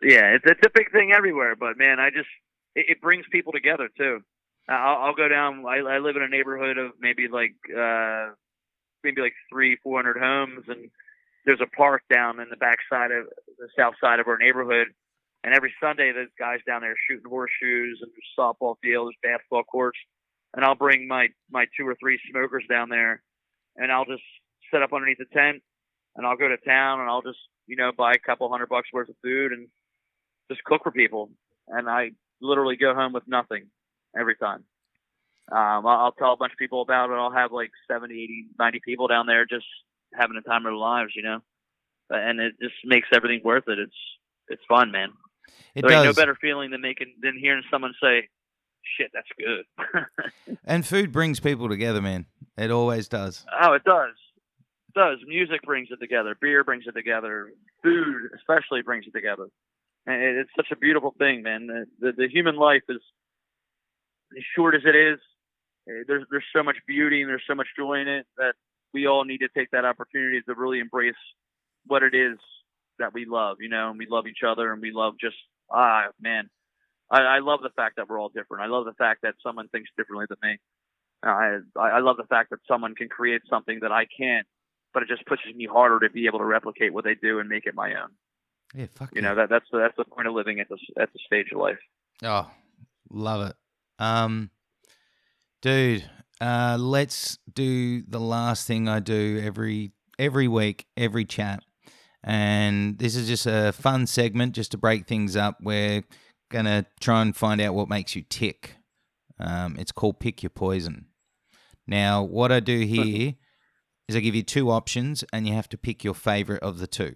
yeah, 0.02 0.36
it's, 0.36 0.46
it's 0.46 0.66
a 0.66 0.72
big 0.74 0.92
thing 0.92 1.12
everywhere. 1.12 1.56
But 1.56 1.78
man, 1.78 2.00
I 2.00 2.10
just 2.10 2.30
it, 2.76 2.86
it 2.90 3.02
brings 3.02 3.26
people 3.32 3.52
together 3.52 3.90
too. 3.98 4.22
I'll, 4.68 4.98
I'll 5.04 5.16
go 5.16 5.28
down. 5.28 5.64
I, 5.66 5.78
I 5.78 6.00
live 6.00 6.16
in 6.16 6.24
a 6.24 6.28
neighborhood 6.28 6.78
of 6.78 6.92
maybe 7.00 7.28
like 7.28 7.56
uh, 7.76 8.30
maybe 9.04 9.22
like 9.22 9.34
three, 9.52 9.78
four 9.84 9.98
hundred 9.98 10.18
homes, 10.18 10.66
and 10.68 10.90
there's 11.46 11.62
a 11.62 11.76
park 11.78 12.02
down 12.12 12.40
in 12.40 12.50
the 12.50 12.58
back 12.58 12.80
side 12.90 13.12
of 13.12 13.26
the 13.60 13.68
south 13.78 13.94
side 14.02 14.20
of 14.20 14.28
our 14.28 14.38
neighborhood. 14.38 14.88
And 15.44 15.54
every 15.54 15.74
Sunday, 15.80 16.12
there's 16.12 16.32
guys 16.40 16.60
down 16.66 16.82
there 16.82 16.96
shooting 17.08 17.30
horseshoes, 17.30 18.00
and 18.02 18.12
there's 18.12 18.34
softball 18.38 18.76
field, 18.82 19.14
there's 19.24 19.34
basketball 19.34 19.64
courts, 19.64 20.00
and 20.56 20.66
I'll 20.66 20.76
bring 20.76 21.08
my 21.08 21.28
my 21.52 21.66
two 21.78 21.88
or 21.88 21.96
three 22.00 22.20
smokers 22.32 22.64
down 22.68 22.90
there, 22.90 23.22
and 23.76 23.92
I'll 23.92 24.06
just 24.06 24.24
set 24.76 24.84
up 24.84 24.94
underneath 24.94 25.18
the 25.18 25.26
tent, 25.26 25.64
and 26.16 26.26
I'll 26.26 26.38
go 26.38 26.48
to 26.48 26.58
town, 26.58 27.00
and 27.00 27.10
I'll 27.10 27.22
just 27.22 27.40
you 27.68 27.76
know 27.76 27.92
buy 27.96 28.14
a 28.14 28.20
couple 28.20 28.50
hundred 28.50 28.70
bucks 28.70 28.90
worth 28.92 29.10
of 29.10 29.16
food 29.24 29.52
and 29.52 29.68
just 30.52 30.64
cook 30.64 30.84
for 30.84 30.92
people, 30.92 31.30
and 31.68 31.90
I 31.90 32.12
literally 32.42 32.76
go 32.76 32.94
home 32.94 33.14
with 33.14 33.24
nothing 33.28 33.68
every 34.18 34.36
time. 34.36 34.64
Um, 35.52 35.86
I'll, 35.86 36.06
I'll 36.06 36.12
tell 36.12 36.34
a 36.34 36.38
bunch 36.38 36.54
of 36.54 36.58
people 36.58 36.82
about 36.82 37.10
it. 37.12 37.14
I'll 37.14 37.32
have 37.32 37.52
like 37.52 37.72
70, 37.88 38.14
80, 38.16 38.48
90 38.58 38.82
people 38.84 39.08
down 39.08 39.28
there 39.28 39.46
just 39.46 39.66
having 40.14 40.38
a 40.38 40.42
time 40.42 40.66
of 40.66 40.72
their 40.72 40.74
lives, 40.74 41.12
you 41.16 41.22
know, 41.22 41.40
and 42.10 42.40
it 42.40 42.54
just 42.62 42.76
makes 42.84 43.08
everything 43.14 43.42
worth 43.44 43.66
it. 43.68 43.80
It's 43.80 43.96
it's 44.48 44.62
fun, 44.68 44.92
man. 44.92 45.10
It 45.76 45.82
there 45.82 45.92
ain't 45.92 46.06
no 46.06 46.14
better 46.14 46.38
feeling 46.40 46.72
than 46.72 46.82
making 46.82 47.16
than 47.22 47.38
hearing 47.40 47.64
someone 47.72 47.94
say, 48.02 48.30
"Shit, 48.98 49.12
that's 49.14 49.28
good." 49.38 50.58
and 50.66 50.86
food 50.86 51.12
brings 51.12 51.40
people 51.40 51.70
together, 51.70 52.02
man. 52.02 52.26
It 52.58 52.72
always 52.72 53.08
does. 53.08 53.46
oh, 53.62 53.74
it 53.74 53.84
does. 53.84 54.14
Does. 54.96 55.20
Music 55.28 55.62
brings 55.64 55.90
it 55.92 56.00
together. 56.00 56.36
Beer 56.40 56.64
brings 56.64 56.86
it 56.88 56.94
together. 56.94 57.52
Food, 57.84 58.32
especially, 58.36 58.82
brings 58.82 59.06
it 59.08 59.14
together. 59.14 59.48
And 60.08 60.22
it's 60.40 60.52
such 60.56 60.68
a 60.72 60.76
beautiful 60.78 61.14
thing, 61.20 61.44
man. 61.44 61.68
The, 61.68 61.86
the, 62.00 62.12
the 62.14 62.30
human 62.30 62.56
life 62.56 62.84
is 62.90 63.02
as 64.38 64.44
short 64.56 64.76
as 64.76 64.82
it 64.86 64.96
is. 64.96 65.20
eh, 65.90 66.04
There's 66.08 66.26
there's 66.32 66.46
so 66.56 66.64
much 66.64 66.78
beauty 66.88 67.22
and 67.22 67.30
there's 67.30 67.44
so 67.48 67.56
much 67.56 67.68
joy 67.78 68.00
in 68.02 68.08
it 68.08 68.26
that 68.38 68.54
we 68.94 69.08
all 69.08 69.26
need 69.26 69.40
to 69.40 69.50
take 69.58 69.72
that 69.72 69.86
opportunity 69.86 70.42
to 70.42 70.56
really 70.56 70.80
embrace 70.80 71.16
what 71.88 72.04
it 72.04 72.16
is 72.16 72.38
that 73.00 73.14
we 73.14 73.26
love, 73.26 73.58
you 73.60 73.70
know, 73.70 73.90
and 73.90 74.00
we 74.00 74.08
love 74.10 74.28
each 74.28 74.44
other 74.48 74.74
and 74.74 74.82
we 74.82 74.92
love 74.92 75.16
just 75.20 75.36
ah 75.72 76.06
man. 76.22 76.50
I, 77.12 77.22
I 77.22 77.40
love 77.40 77.62
the 77.64 77.70
fact 77.76 77.98
that 77.98 78.10
we're 78.10 78.20
all 78.20 78.30
different. 78.30 78.64
I 78.64 78.68
love 78.68 78.86
the 78.86 78.94
fact 78.94 79.22
that 79.24 79.36
someone 79.44 79.68
thinks 79.70 79.90
differently 79.98 80.26
than 80.30 80.38
me. 80.44 80.58
I 81.24 81.60
I 81.80 82.00
love 82.00 82.18
the 82.18 82.26
fact 82.30 82.52
that 82.52 82.60
someone 82.68 82.96
can 82.96 83.10
create 83.10 83.42
something 83.50 83.80
that 83.82 83.92
I 83.92 84.06
can't, 84.18 84.48
but 84.96 85.04
it 85.04 85.10
just 85.10 85.26
pushes 85.28 85.54
me 85.56 85.68
harder 85.72 86.00
to 86.08 86.12
be 86.12 86.26
able 86.26 86.40
to 86.40 86.46
replicate 86.46 86.92
what 86.92 87.04
they 87.04 87.14
do 87.14 87.38
and 87.40 87.48
make 87.48 87.68
it 87.68 87.76
my 87.76 87.94
own. 87.94 88.10
Yeah, 88.74 88.88
fuck 88.96 89.14
You 89.14 89.22
yeah. 89.22 89.28
know 89.30 89.36
that 89.36 89.50
that's 89.50 89.66
the, 89.72 89.78
that's 89.78 89.96
the 89.96 90.06
point 90.06 90.28
of 90.28 90.34
living 90.34 90.60
at 90.60 90.68
this 90.70 90.80
at 91.00 91.14
the 91.14 91.20
stage 91.28 91.52
of 91.54 91.60
life. 91.60 91.78
Oh, 92.24 92.50
love 93.12 93.50
it. 93.50 93.56
Um, 94.00 94.50
dude, 95.62 96.10
Uh, 96.42 96.78
let's 96.80 97.38
do 97.54 98.02
the 98.02 98.20
last 98.20 98.68
thing 98.68 98.90
I 98.90 99.00
do 99.00 99.40
every 99.44 99.92
every 100.20 100.48
week, 100.48 100.86
every 100.98 101.26
chat, 101.26 101.64
and 102.24 102.98
this 103.00 103.16
is 103.16 103.28
just 103.28 103.46
a 103.46 103.72
fun 103.72 104.08
segment 104.08 104.56
just 104.56 104.72
to 104.72 104.78
break 104.78 105.08
things 105.08 105.36
up. 105.36 105.58
We're 105.62 106.04
gonna 106.52 106.86
try 107.00 107.22
and 107.22 107.36
find 107.36 107.62
out 107.62 107.74
what 107.74 107.88
makes 107.90 108.16
you 108.16 108.24
tick. 108.28 108.76
Um, 109.40 109.76
it's 109.78 109.92
called 109.94 110.20
pick 110.20 110.44
your 110.44 110.50
poison. 110.50 111.06
Now, 111.88 112.24
what 112.24 112.52
I 112.52 112.60
do 112.60 112.80
here 112.80 113.36
is 114.08 114.16
I 114.16 114.20
give 114.20 114.36
you 114.36 114.44
two 114.44 114.70
options, 114.70 115.24
and 115.34 115.48
you 115.48 115.54
have 115.54 115.70
to 115.70 115.78
pick 115.78 116.04
your 116.04 116.14
favorite 116.14 116.62
of 116.64 116.80
the 116.80 116.88
two. 116.88 117.16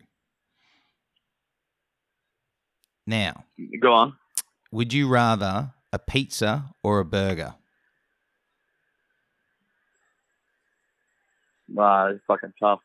Now, 3.05 3.45
Go 3.79 3.93
on. 3.93 4.15
would 4.71 4.93
you 4.93 5.07
rather 5.07 5.73
a 5.91 5.99
pizza 5.99 6.71
or 6.83 6.99
a 6.99 7.05
burger? 7.05 7.55
Uh, 11.77 12.11
it's 12.15 12.23
fucking 12.27 12.53
tough. 12.59 12.79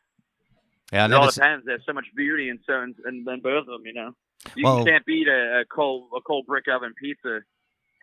Yeah, 0.91 1.05
it 1.05 1.13
all 1.13 1.19
never 1.21 1.27
s- 1.27 1.35
depends. 1.35 1.65
There's 1.65 1.83
so 1.85 1.93
much 1.93 2.05
beauty 2.15 2.49
in 2.49 2.59
so 2.65 2.81
in, 2.81 2.93
in, 3.07 3.25
in 3.27 3.41
both 3.41 3.61
of 3.61 3.65
them. 3.65 3.81
You 3.85 3.93
know, 3.93 4.11
you 4.55 4.63
Well- 4.65 4.85
can't 4.85 5.05
beat 5.05 5.27
a, 5.27 5.61
a 5.61 5.65
cold 5.65 6.09
a 6.15 6.21
cold 6.21 6.45
brick 6.45 6.65
oven 6.67 6.93
pizza. 6.99 7.39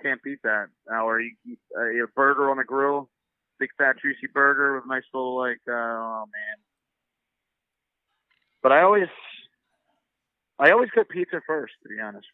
Can't 0.03 0.21
beat 0.25 0.41
that. 0.43 0.67
Uh, 0.93 1.03
or 1.03 1.21
you, 1.21 1.33
a, 1.77 2.05
a 2.05 2.07
burger 2.17 2.51
on 2.51 2.59
a 2.59 2.65
grill, 2.65 3.09
big 3.59 3.71
fat 3.79 3.97
juicy 4.03 4.29
burger 4.33 4.75
with 4.77 4.85
a 4.85 4.89
nice 4.89 5.03
little 5.13 5.37
like. 5.39 5.61
Uh, 5.69 5.73
oh 5.73 6.25
man. 6.27 6.57
But 8.63 8.73
I 8.73 8.83
always, 8.83 9.09
I 10.59 10.71
always 10.71 10.91
cook 10.95 11.09
pizza 11.09 11.41
first. 11.47 11.73
To 11.83 11.89
be 11.89 12.01
honest, 12.01 12.27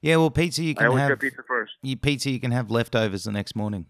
yeah. 0.00 0.16
Well, 0.16 0.30
pizza 0.30 0.62
you 0.62 0.72
I 0.72 0.74
can 0.74 0.86
always 0.88 1.00
have. 1.02 1.10
cook 1.10 1.20
pizza 1.20 1.42
first. 1.46 1.72
You 1.82 1.96
pizza 1.96 2.30
you 2.30 2.40
can 2.40 2.50
have 2.50 2.70
leftovers 2.70 3.24
the 3.24 3.32
next 3.32 3.54
morning. 3.54 3.86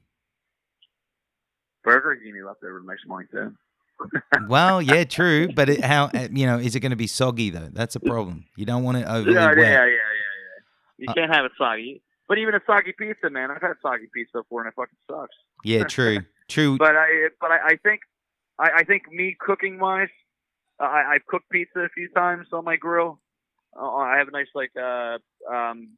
Burger, 1.84 2.14
you 2.14 2.32
need 2.34 2.42
leftovers 2.44 2.82
the 2.84 2.90
next 2.90 3.06
morning 3.06 3.28
too. 3.30 3.54
Well, 4.48 4.82
yeah, 4.82 5.04
true, 5.04 5.48
but 5.54 5.68
it, 5.68 5.84
how 5.84 6.06
uh, 6.12 6.26
you 6.32 6.44
know 6.46 6.58
is 6.58 6.74
it 6.74 6.80
going 6.80 6.90
to 6.90 6.96
be 6.96 7.06
soggy 7.06 7.50
though? 7.50 7.68
That's 7.72 7.94
a 7.94 8.00
problem. 8.00 8.46
You 8.56 8.66
don't 8.66 8.82
want 8.82 8.96
it 8.98 9.06
overly 9.06 9.34
Yeah, 9.34 9.46
wet. 9.46 9.56
yeah, 9.58 9.64
yeah, 9.64 9.84
yeah, 9.86 9.86
yeah. 9.86 10.58
You 10.98 11.06
Uh, 11.10 11.14
can't 11.14 11.32
have 11.32 11.44
it 11.44 11.52
soggy. 11.56 12.02
But 12.28 12.38
even 12.38 12.54
a 12.54 12.60
soggy 12.66 12.92
pizza, 12.98 13.30
man, 13.30 13.50
I've 13.52 13.60
had 13.60 13.74
soggy 13.80 14.06
pizza 14.12 14.38
before, 14.38 14.62
and 14.62 14.68
it 14.68 14.74
fucking 14.74 14.96
sucks. 15.08 15.34
Yeah, 15.64 15.84
true, 15.84 16.20
true. 16.48 16.78
But 16.78 16.96
I, 16.96 17.28
but 17.40 17.50
I, 17.50 17.58
I 17.66 17.76
think, 17.76 18.00
I, 18.58 18.70
I 18.78 18.84
think 18.84 19.10
me 19.10 19.36
cooking 19.38 19.78
wise, 19.78 20.08
I, 20.80 21.14
I've 21.14 21.26
cooked 21.26 21.50
pizza 21.50 21.80
a 21.80 21.88
few 21.88 22.08
times 22.08 22.48
on 22.52 22.64
my 22.64 22.76
grill. 22.76 23.20
Uh, 23.74 23.94
I 23.96 24.18
have 24.18 24.28
a 24.28 24.32
nice 24.32 24.48
like, 24.54 24.72
uh, 24.76 25.18
um, 25.50 25.96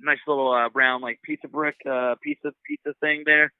nice 0.00 0.18
little 0.26 0.52
uh, 0.52 0.68
round 0.74 1.02
like 1.02 1.20
pizza 1.22 1.48
brick, 1.48 1.76
uh, 1.90 2.14
pizza 2.22 2.52
pizza 2.66 2.94
thing 3.00 3.22
there. 3.24 3.52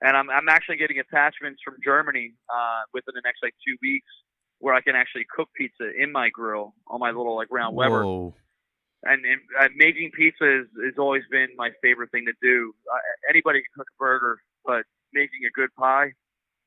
And 0.00 0.16
I'm 0.16 0.28
I'm 0.28 0.48
actually 0.48 0.76
getting 0.76 0.98
attachments 0.98 1.62
from 1.64 1.76
Germany 1.82 2.34
uh, 2.52 2.82
within 2.92 3.14
the 3.14 3.22
next 3.24 3.42
like 3.42 3.54
two 3.66 3.76
weeks, 3.80 4.10
where 4.58 4.74
I 4.74 4.80
can 4.80 4.96
actually 4.96 5.24
cook 5.34 5.48
pizza 5.56 5.90
in 5.96 6.12
my 6.12 6.28
grill 6.28 6.74
on 6.86 7.00
my 7.00 7.10
little 7.10 7.36
like 7.36 7.48
round 7.50 7.74
Weber 7.74 8.04
Whoa. 8.04 8.34
and, 9.04 9.24
and 9.24 9.40
uh, 9.58 9.68
making 9.76 10.10
pizza 10.10 10.44
has, 10.44 10.66
has 10.84 10.94
always 10.98 11.22
been 11.30 11.48
my 11.56 11.70
favorite 11.82 12.10
thing 12.10 12.26
to 12.26 12.34
do. 12.42 12.74
Uh, 12.92 12.98
anybody 13.30 13.60
can 13.60 13.70
cook 13.78 13.86
a 13.88 13.98
burger, 13.98 14.38
but 14.64 14.84
making 15.14 15.44
a 15.46 15.50
good 15.50 15.74
pie, 15.74 16.12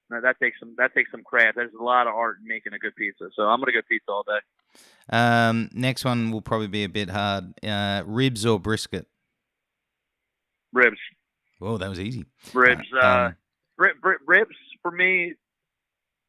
no, 0.09 0.21
that 0.21 0.39
takes 0.39 0.59
some 0.59 0.73
that 0.77 0.93
takes 0.93 1.11
some 1.11 1.23
craft. 1.23 1.57
There's 1.57 1.73
a 1.79 1.83
lot 1.83 2.07
of 2.07 2.13
art 2.15 2.37
in 2.41 2.47
making 2.47 2.73
a 2.73 2.79
good 2.79 2.95
pizza. 2.95 3.29
So 3.35 3.43
I'm 3.43 3.59
gonna 3.59 3.73
go 3.73 3.81
pizza 3.87 4.09
all 4.09 4.23
day. 4.23 4.39
Um, 5.09 5.69
next 5.73 6.05
one 6.05 6.31
will 6.31 6.41
probably 6.41 6.67
be 6.67 6.83
a 6.83 6.89
bit 6.89 7.09
hard. 7.09 7.53
Uh, 7.63 8.03
ribs 8.05 8.45
or 8.45 8.59
brisket? 8.59 9.07
Ribs, 10.73 10.97
Oh, 11.61 11.77
that 11.77 11.89
was 11.89 11.99
easy. 11.99 12.25
ribs, 12.53 12.87
Uh, 12.93 12.99
uh, 12.99 13.25
um, 13.27 13.35
ri- 13.77 13.93
ri- 14.03 14.17
ribs 14.25 14.55
for 14.81 14.91
me. 14.91 15.33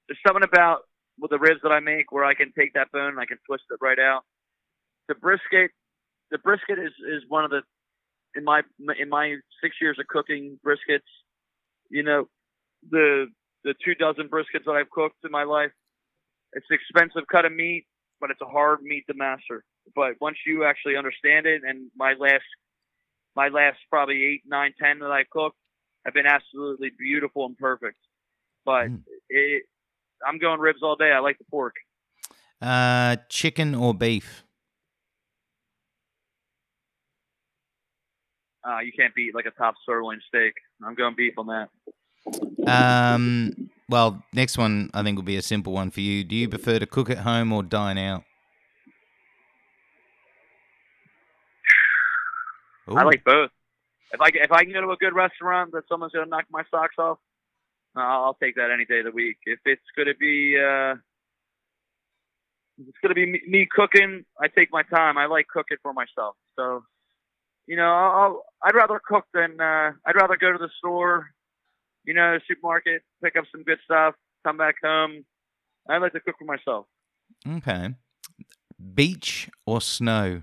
There's 0.06 0.18
something 0.26 0.42
about 0.44 0.86
with 1.18 1.30
the 1.30 1.38
ribs 1.38 1.60
that 1.62 1.72
I 1.72 1.80
make 1.80 2.12
where 2.12 2.24
I 2.24 2.34
can 2.34 2.52
take 2.52 2.74
that 2.74 2.90
bone 2.92 3.08
and 3.10 3.20
I 3.20 3.26
can 3.26 3.38
twist 3.46 3.64
it 3.70 3.78
right 3.80 3.98
out. 3.98 4.24
The 5.08 5.14
brisket, 5.16 5.72
the 6.30 6.38
brisket 6.38 6.78
is 6.78 6.92
is 7.06 7.22
one 7.28 7.44
of 7.44 7.50
the 7.50 7.62
in 8.34 8.44
my 8.44 8.62
in 8.98 9.08
my 9.08 9.36
six 9.62 9.76
years 9.80 9.98
of 9.98 10.06
cooking 10.06 10.58
briskets. 10.64 11.00
You 11.90 12.02
know, 12.02 12.28
the 12.90 13.26
the 13.64 13.74
two 13.84 13.94
dozen 13.94 14.28
briskets 14.28 14.64
that 14.66 14.72
I've 14.72 14.90
cooked 14.90 15.16
in 15.24 15.30
my 15.30 15.44
life. 15.44 15.72
It's 16.52 16.66
an 16.70 16.78
expensive 16.80 17.26
cut 17.30 17.44
of 17.44 17.52
meat, 17.52 17.86
but 18.20 18.30
it's 18.30 18.40
a 18.40 18.46
hard 18.46 18.82
meat 18.82 19.04
to 19.08 19.14
master. 19.14 19.64
But 19.94 20.14
once 20.20 20.38
you 20.46 20.64
actually 20.64 20.96
understand 20.96 21.46
it, 21.46 21.62
and 21.66 21.90
my 21.96 22.14
last 22.18 22.44
my 23.36 23.48
last 23.48 23.78
probably 23.90 24.24
eight, 24.24 24.42
nine, 24.46 24.72
ten 24.80 24.98
that 25.00 25.10
I 25.10 25.24
cooked 25.30 25.56
have 26.04 26.14
been 26.14 26.26
absolutely 26.26 26.90
beautiful 26.98 27.46
and 27.46 27.56
perfect. 27.56 27.98
But 28.64 28.88
Mm. 28.88 29.02
it, 29.28 29.64
I'm 30.26 30.38
going 30.38 30.60
ribs 30.60 30.82
all 30.82 30.96
day. 30.96 31.12
I 31.12 31.20
like 31.20 31.38
the 31.38 31.44
pork. 31.44 31.74
Uh, 32.60 33.16
chicken 33.28 33.74
or 33.74 33.94
beef? 33.94 34.44
Uh, 38.66 38.80
you 38.80 38.92
can't 38.92 39.14
beat 39.14 39.34
like 39.34 39.46
a 39.46 39.50
top 39.52 39.74
sirloin 39.86 40.20
steak. 40.28 40.54
I'm 40.84 40.94
going 40.94 41.14
beef 41.16 41.34
on 41.38 41.46
that. 41.46 41.68
Um, 42.66 43.70
well, 43.88 44.22
next 44.32 44.58
one 44.58 44.90
I 44.92 45.02
think 45.02 45.16
will 45.16 45.24
be 45.24 45.36
a 45.36 45.42
simple 45.42 45.72
one 45.72 45.90
for 45.90 46.00
you. 46.00 46.24
Do 46.24 46.36
you 46.36 46.48
prefer 46.48 46.78
to 46.78 46.86
cook 46.86 47.08
at 47.10 47.18
home 47.18 47.52
or 47.52 47.62
dine 47.62 47.98
out? 47.98 48.24
I 52.96 53.02
like 53.02 53.22
both. 53.24 53.50
If 54.12 54.20
I 54.20 54.30
if 54.32 54.50
I 54.50 54.64
can 54.64 54.72
go 54.72 54.80
to 54.80 54.90
a 54.90 54.96
good 54.96 55.14
restaurant 55.14 55.72
that 55.72 55.84
someone's 55.88 56.12
gonna 56.12 56.26
knock 56.26 56.46
my 56.50 56.62
socks 56.70 56.94
off, 56.98 57.18
uh, 57.96 58.00
I'll 58.00 58.38
take 58.42 58.56
that 58.56 58.70
any 58.70 58.84
day 58.86 59.00
of 59.00 59.04
the 59.04 59.10
week. 59.10 59.36
If 59.44 59.58
it's 59.66 59.82
gonna 59.96 60.14
be 60.14 60.56
uh, 60.58 60.94
it's 62.78 62.98
gonna 63.02 63.14
be 63.14 63.26
me, 63.26 63.40
me 63.46 63.68
cooking, 63.70 64.24
I 64.40 64.48
take 64.48 64.68
my 64.72 64.82
time. 64.82 65.18
I 65.18 65.26
like 65.26 65.48
cooking 65.48 65.76
for 65.82 65.92
myself. 65.92 66.36
So, 66.56 66.84
you 67.68 67.76
know, 67.76 67.92
I'll, 67.92 68.42
I'd 68.62 68.74
rather 68.74 68.98
cook 69.06 69.26
than 69.34 69.60
uh, 69.60 69.92
I'd 70.06 70.16
rather 70.16 70.36
go 70.36 70.50
to 70.50 70.58
the 70.58 70.70
store, 70.78 71.28
you 72.02 72.14
know, 72.14 72.38
supermarket, 72.48 73.02
pick 73.22 73.36
up 73.36 73.44
some 73.52 73.62
good 73.62 73.78
stuff, 73.84 74.14
come 74.42 74.56
back 74.56 74.76
home. 74.82 75.26
I 75.86 75.98
like 75.98 76.14
to 76.14 76.20
cook 76.20 76.36
for 76.38 76.46
myself. 76.46 76.86
Okay. 77.46 77.94
Beach 78.94 79.50
or 79.66 79.82
snow? 79.82 80.42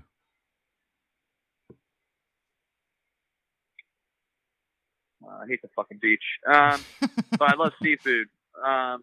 Uh, 5.24 5.28
I 5.28 5.46
hate 5.48 5.62
the 5.62 5.68
fucking 5.74 5.98
beach. 6.00 6.22
Um, 6.46 6.80
but 7.38 7.50
I 7.50 7.56
love 7.56 7.72
seafood. 7.82 8.28
Um, 8.64 9.02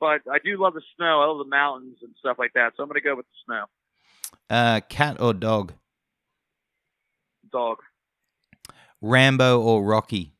but 0.00 0.22
I 0.32 0.38
do 0.42 0.56
love 0.58 0.72
the 0.72 0.82
snow. 0.96 1.20
I 1.20 1.26
love 1.26 1.38
the 1.38 1.44
mountains 1.44 1.98
and 2.02 2.14
stuff 2.18 2.38
like 2.38 2.54
that. 2.54 2.72
So 2.74 2.82
I'm 2.82 2.88
gonna 2.88 3.02
go 3.02 3.16
with 3.16 3.26
the 3.26 3.44
snow. 3.44 3.64
Uh, 4.48 4.80
cat 4.88 5.20
or 5.20 5.34
dog? 5.34 5.74
Dog. 7.56 7.78
Rambo 9.00 9.60
or 9.62 9.82
Rocky? 9.82 10.34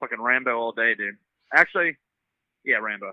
Fucking 0.00 0.20
Rambo 0.20 0.50
all 0.58 0.72
day, 0.72 0.94
dude. 0.96 1.16
Actually, 1.54 1.96
yeah, 2.64 2.78
Rambo. 2.78 3.12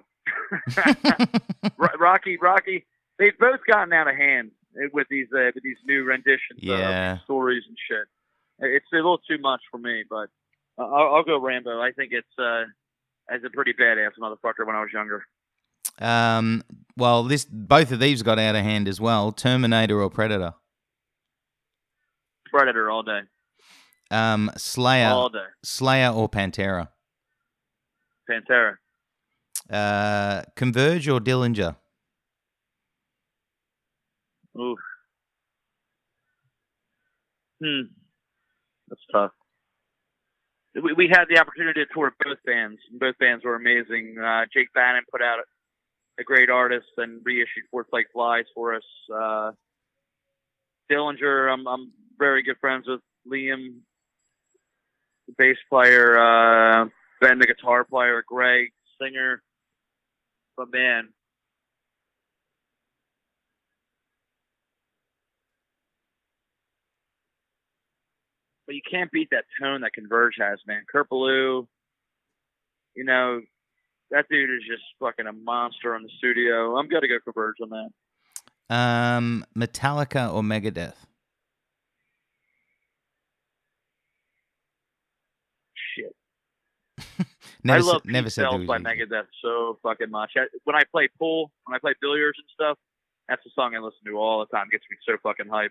Rocky, 2.00 2.38
Rocky. 2.38 2.88
They've 3.20 3.38
both 3.38 3.60
gotten 3.68 3.94
out 3.94 4.08
of 4.08 4.16
hand 4.16 4.50
with 4.94 5.06
these 5.12 5.28
uh, 5.32 5.52
with 5.54 5.64
these 5.64 5.78
new 5.86 6.04
renditions 6.06 6.58
Yeah. 6.60 7.14
of 7.14 7.20
stories 7.26 7.64
and 7.68 7.78
shit. 7.88 8.08
It's 8.60 8.86
a 8.92 8.96
little 8.96 9.20
too 9.20 9.38
much 9.40 9.62
for 9.70 9.78
me, 9.78 10.04
but 10.10 10.30
I'll, 10.80 11.16
I'll 11.18 11.24
go 11.24 11.40
Rambo. 11.40 11.80
I 11.80 11.92
think 11.92 12.14
it's 12.14 12.28
uh, 12.40 12.64
as 13.30 13.42
a 13.46 13.50
pretty 13.52 13.74
badass 13.74 14.12
motherfucker 14.20 14.66
when 14.66 14.76
I 14.76 14.82
was 14.82 14.90
younger. 14.92 15.24
Um, 16.00 16.64
well, 16.98 17.24
this 17.24 17.46
both 17.46 17.92
of 17.92 18.00
these 18.00 18.24
got 18.24 18.40
out 18.40 18.56
of 18.56 18.64
hand 18.64 18.88
as 18.88 19.00
well. 19.00 19.32
Terminator 19.32 20.02
or 20.02 20.10
Predator? 20.10 20.56
Predator 22.52 22.90
all 22.90 23.04
day, 23.04 23.22
Um, 24.12 24.52
Slayer, 24.58 25.08
all 25.08 25.30
day. 25.30 25.46
Slayer 25.64 26.10
or 26.10 26.28
Pantera? 26.30 26.90
Pantera. 28.30 28.76
Uh, 29.70 30.44
Converge 30.56 31.08
or 31.08 31.20
Dillinger? 31.20 31.76
Ooh. 34.58 34.76
Hmm. 37.64 37.82
That's 38.88 39.02
tough. 39.12 39.32
We, 40.76 40.94
we 40.94 41.08
had 41.12 41.26
the 41.30 41.40
opportunity 41.40 41.84
to 41.86 41.94
tour 41.94 42.14
both 42.24 42.38
bands. 42.46 42.80
Both 43.00 43.18
bands 43.20 43.44
were 43.44 43.56
amazing. 43.56 44.16
Uh, 44.24 44.46
Jake 44.54 44.72
Bannon 44.74 45.04
put 45.12 45.22
out 45.22 45.40
a, 45.40 46.22
a 46.22 46.24
great 46.24 46.50
artist 46.50 46.88
and 46.98 47.22
reissued 47.24 47.66
Fourth 47.72 47.90
Plague 47.90 48.08
Flies 48.14 48.46
for 48.56 48.76
us. 48.76 48.84
Uh, 49.14 49.52
Dillinger, 50.92 51.52
I'm, 51.54 51.68
I'm 51.68 51.92
very 52.18 52.44
good 52.44 52.58
friends 52.60 52.86
with 52.88 53.02
Liam, 53.32 53.80
the 55.28 55.34
bass 55.38 55.58
player, 55.70 56.18
uh, 56.18 56.86
Ben, 57.22 57.40
the 57.40 57.46
guitar 57.48 57.84
player, 57.84 58.24
Greg, 58.28 58.70
singer. 59.02 59.42
But 60.58 60.72
man, 60.72 61.10
but 68.68 68.76
you 68.76 68.82
can't 68.90 69.12
beat 69.12 69.30
that 69.32 69.46
tone 69.62 69.82
that 69.82 69.94
Converge 69.94 70.36
has, 70.38 70.60
man. 70.68 70.84
Kurt 70.92 71.10
Ballou, 71.10 71.68
you 72.96 73.04
know, 73.06 73.42
that 74.12 74.26
dude 74.30 74.50
is 74.50 74.68
just 74.68 74.84
fucking 75.00 75.28
a 75.28 75.34
monster 75.34 75.96
in 75.96 76.04
the 76.04 76.10
studio. 76.18 76.78
I'm 76.78 76.90
gonna 76.90 77.08
go 77.08 77.20
Converge 77.24 77.56
on 77.62 77.70
that. 77.70 77.90
Um, 78.70 79.46
Metallica 79.58 80.32
or 80.32 80.42
Megadeth? 80.44 80.94
Shit. 85.96 86.16
Never, 87.64 87.80
I 87.80 87.82
love 87.82 88.06
never 88.06 88.26
Pete 88.26 88.34
said 88.34 88.68
by. 88.68 88.78
Megadeth 88.78 89.26
so 89.42 89.80
fucking 89.84 90.12
much. 90.12 90.32
I, 90.38 90.46
when 90.64 90.76
I 90.76 90.84
play 90.92 91.10
pool, 91.18 91.52
when 91.66 91.76
I 91.76 91.80
play 91.80 91.94
billiards 92.00 92.38
and 92.38 92.48
stuff, 92.54 92.78
that's 93.28 93.44
the 93.44 93.52
song 93.56 93.76
I 93.76 93.80
listen 93.80 94.00
to 94.06 94.18
all 94.18 94.40
the 94.40 94.56
time. 94.56 94.68
It 94.68 94.72
gets 94.72 94.86
me 94.90 94.98
so 95.08 95.18
fucking 95.22 95.48
hyped. 95.48 95.70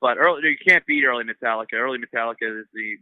But 0.00 0.18
early, 0.18 0.42
you 0.48 0.56
can't 0.66 0.86
beat 0.86 1.04
early 1.04 1.24
Metallica. 1.24 1.74
Early 1.74 1.98
Metallica 1.98 2.60
is 2.60 2.66
the, 2.72 2.96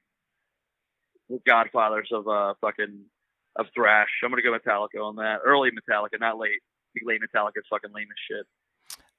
the 1.28 1.40
godfathers 1.46 2.08
of 2.12 2.26
uh 2.28 2.54
fucking 2.60 3.04
of 3.56 3.66
thrash. 3.74 4.08
I'm 4.24 4.30
gonna 4.30 4.42
go 4.42 4.56
Metallica 4.56 5.02
on 5.02 5.16
that. 5.16 5.40
Early 5.44 5.70
Metallica, 5.70 6.18
not 6.20 6.38
late. 6.38 6.60
Late 7.04 7.20
Metallica 7.20 7.58
is 7.58 7.64
fucking 7.68 7.92
lame 7.94 8.08
as 8.10 8.36
shit. 8.36 8.46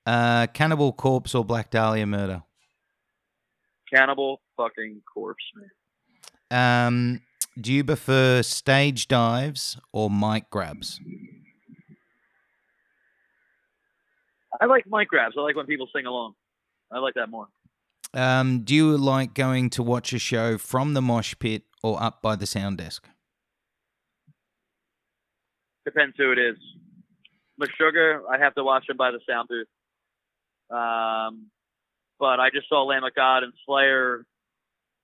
Uh, 0.07 0.47
Cannibal 0.47 0.93
Corpse 0.93 1.35
or 1.35 1.43
Black 1.43 1.69
Dahlia 1.69 2.05
Murder? 2.05 2.41
Cannibal 3.93 4.39
fucking 4.55 5.01
corpse, 5.13 5.43
man. 6.49 6.88
Um, 6.88 7.21
do 7.59 7.73
you 7.73 7.84
prefer 7.84 8.41
stage 8.41 9.09
dives 9.09 9.77
or 9.91 10.09
mic 10.09 10.49
grabs? 10.49 11.01
I 14.61 14.65
like 14.65 14.85
mic 14.88 15.09
grabs. 15.09 15.35
I 15.38 15.41
like 15.41 15.57
when 15.57 15.65
people 15.65 15.89
sing 15.93 16.05
along. 16.05 16.35
I 16.89 16.99
like 16.99 17.15
that 17.15 17.29
more. 17.29 17.47
Um, 18.13 18.61
do 18.63 18.73
you 18.73 18.97
like 18.97 19.34
going 19.34 19.69
to 19.71 19.84
watch 19.84 20.13
a 20.13 20.19
show 20.19 20.57
from 20.57 20.93
the 20.93 21.01
mosh 21.01 21.35
pit 21.38 21.63
or 21.84 22.01
up 22.01 22.21
by 22.21 22.38
the 22.38 22.45
sound 22.45 22.77
desk? 22.77 23.09
Depends 25.84 26.15
who 26.17 26.31
it 26.31 26.39
is. 26.39 26.55
With 27.59 27.69
Sugar, 27.77 28.21
I 28.31 28.38
have 28.38 28.55
to 28.55 28.63
watch 28.63 28.85
him 28.88 28.95
by 28.95 29.11
the 29.11 29.19
sound 29.27 29.49
booth. 29.49 29.67
Um, 30.69 31.48
but 32.19 32.39
I 32.39 32.49
just 32.53 32.68
saw 32.69 32.84
Lamb 32.84 33.03
of 33.03 33.14
God 33.15 33.44
and 33.44 33.53
Slayer 33.65 34.26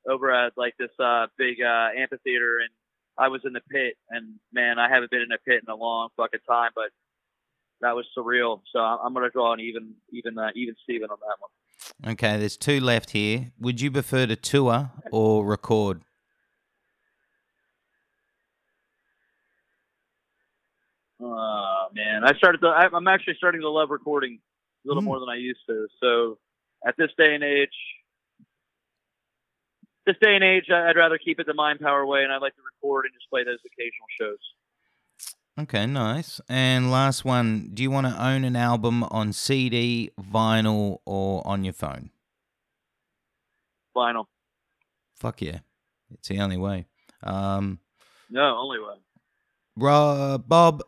over 0.10 0.32
at 0.32 0.54
like 0.58 0.74
this 0.78 0.90
uh, 1.00 1.28
big 1.38 1.62
uh, 1.62 1.90
amphitheater, 1.98 2.60
and 2.60 2.70
I 3.18 3.28
was 3.30 3.42
in 3.46 3.54
the 3.54 3.62
pit, 3.72 3.96
and 4.10 4.36
man, 4.52 4.80
I 4.80 4.90
haven't 4.90 5.12
been 5.12 5.22
in 5.22 5.32
a 5.32 5.38
pit 5.38 5.64
in 5.66 5.72
a 5.72 5.76
long 5.76 6.10
fucking 6.18 6.42
time, 6.48 6.72
but 6.76 6.90
that 7.82 7.96
was 7.96 8.06
surreal. 8.18 8.62
So 8.74 8.80
I'm 8.80 9.14
gonna 9.14 9.30
draw 9.30 9.54
an 9.54 9.60
even, 9.60 9.94
even, 10.12 10.38
uh, 10.38 10.50
even 10.56 10.76
Steven 10.84 11.10
on 11.10 11.18
that 11.22 11.38
one. 11.40 12.14
Okay, 12.14 12.38
there's 12.38 12.58
two 12.58 12.80
left 12.80 13.12
here. 13.12 13.52
Would 13.60 13.80
you 13.82 13.92
prefer 13.92 14.26
to 14.26 14.36
tour 14.36 14.92
or 15.12 15.46
record? 15.46 16.02
Oh 21.22 21.88
man, 21.94 22.24
I 22.24 22.34
started 22.38 22.60
to. 22.62 22.68
I- 22.68 22.90
I'm 22.94 23.08
actually 23.08 23.36
starting 23.38 23.62
to 23.62 23.70
love 23.70 23.90
recording 23.90 24.40
a 24.84 24.88
little 24.88 25.02
Mm. 25.02 25.06
more 25.06 25.20
than 25.20 25.30
I 25.30 25.36
used 25.36 25.62
to. 25.68 25.88
So 26.02 26.40
at 26.86 26.96
this 26.98 27.12
day 27.18 27.34
and 27.36 27.44
age, 27.44 27.70
this 30.06 30.18
day 30.22 30.36
and 30.36 30.44
age, 30.44 30.70
I'd 30.70 30.98
rather 30.98 31.18
keep 31.18 31.40
it 31.40 31.46
the 31.48 31.54
mind 31.54 31.80
power 31.80 32.06
way, 32.06 32.24
and 32.24 32.32
I'd 32.34 32.42
like 32.42 32.56
to 32.56 32.62
record 32.62 33.06
and 33.06 33.14
just 33.14 33.30
play 33.30 33.44
those 33.44 33.60
occasional 33.66 34.08
shows. 34.20 34.40
Okay, 35.60 35.86
nice. 35.86 36.42
And 36.50 36.92
last 36.92 37.24
one, 37.24 37.70
do 37.74 37.84
you 37.84 37.92
want 37.92 38.08
to 38.08 38.22
own 38.22 38.44
an 38.44 38.56
album 38.56 39.04
on 39.06 39.32
CD, 39.34 40.10
vinyl, 40.20 40.98
or 41.06 41.46
on 41.48 41.64
your 41.64 41.74
phone? 41.74 42.10
Vinyl, 43.96 44.26
Fuck 45.16 45.42
yeah. 45.42 45.60
It's 46.12 46.28
the 46.28 46.40
only 46.40 46.58
way. 46.58 46.88
Um, 47.22 47.80
no, 48.30 48.58
only 48.58 48.80
way. 48.80 48.96
Ro- 49.78 50.38
Bob, 50.46 50.84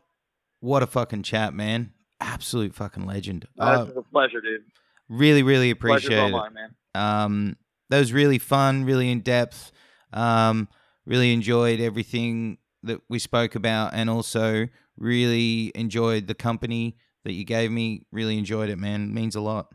what 0.60 0.82
a 0.84 0.88
fucking 0.88 1.24
chat, 1.24 1.54
man. 1.54 1.94
Absolute 2.20 2.74
fucking 2.74 3.06
legend. 3.06 3.48
Uh, 3.60 3.64
Uh, 3.64 3.86
it's 3.90 3.98
a 3.98 4.02
pleasure, 4.04 4.42
dude. 4.42 4.64
really, 5.10 5.44
really 5.44 5.70
appreciate 5.70 6.34
it. 6.34 6.72
Um, 6.96 7.58
that 7.90 8.00
was 8.00 8.14
really 8.14 8.38
fun, 8.40 8.86
really 8.86 9.12
in 9.12 9.20
depth. 9.22 9.72
Um, 10.14 10.68
really 11.06 11.34
enjoyed 11.34 11.80
everything 11.80 12.58
that 12.84 13.02
we 13.10 13.20
spoke 13.20 13.56
about, 13.56 13.94
and 13.94 14.10
also 14.10 14.68
really 14.98 15.72
enjoyed 15.76 16.28
the 16.28 16.36
company 16.36 16.98
that 17.26 17.34
you 17.34 17.44
gave 17.44 17.70
me. 17.72 18.04
Really 18.12 18.38
enjoyed 18.38 18.70
it, 18.70 18.78
man. 18.78 19.14
means 19.14 19.36
a 19.36 19.42
lot. 19.42 19.74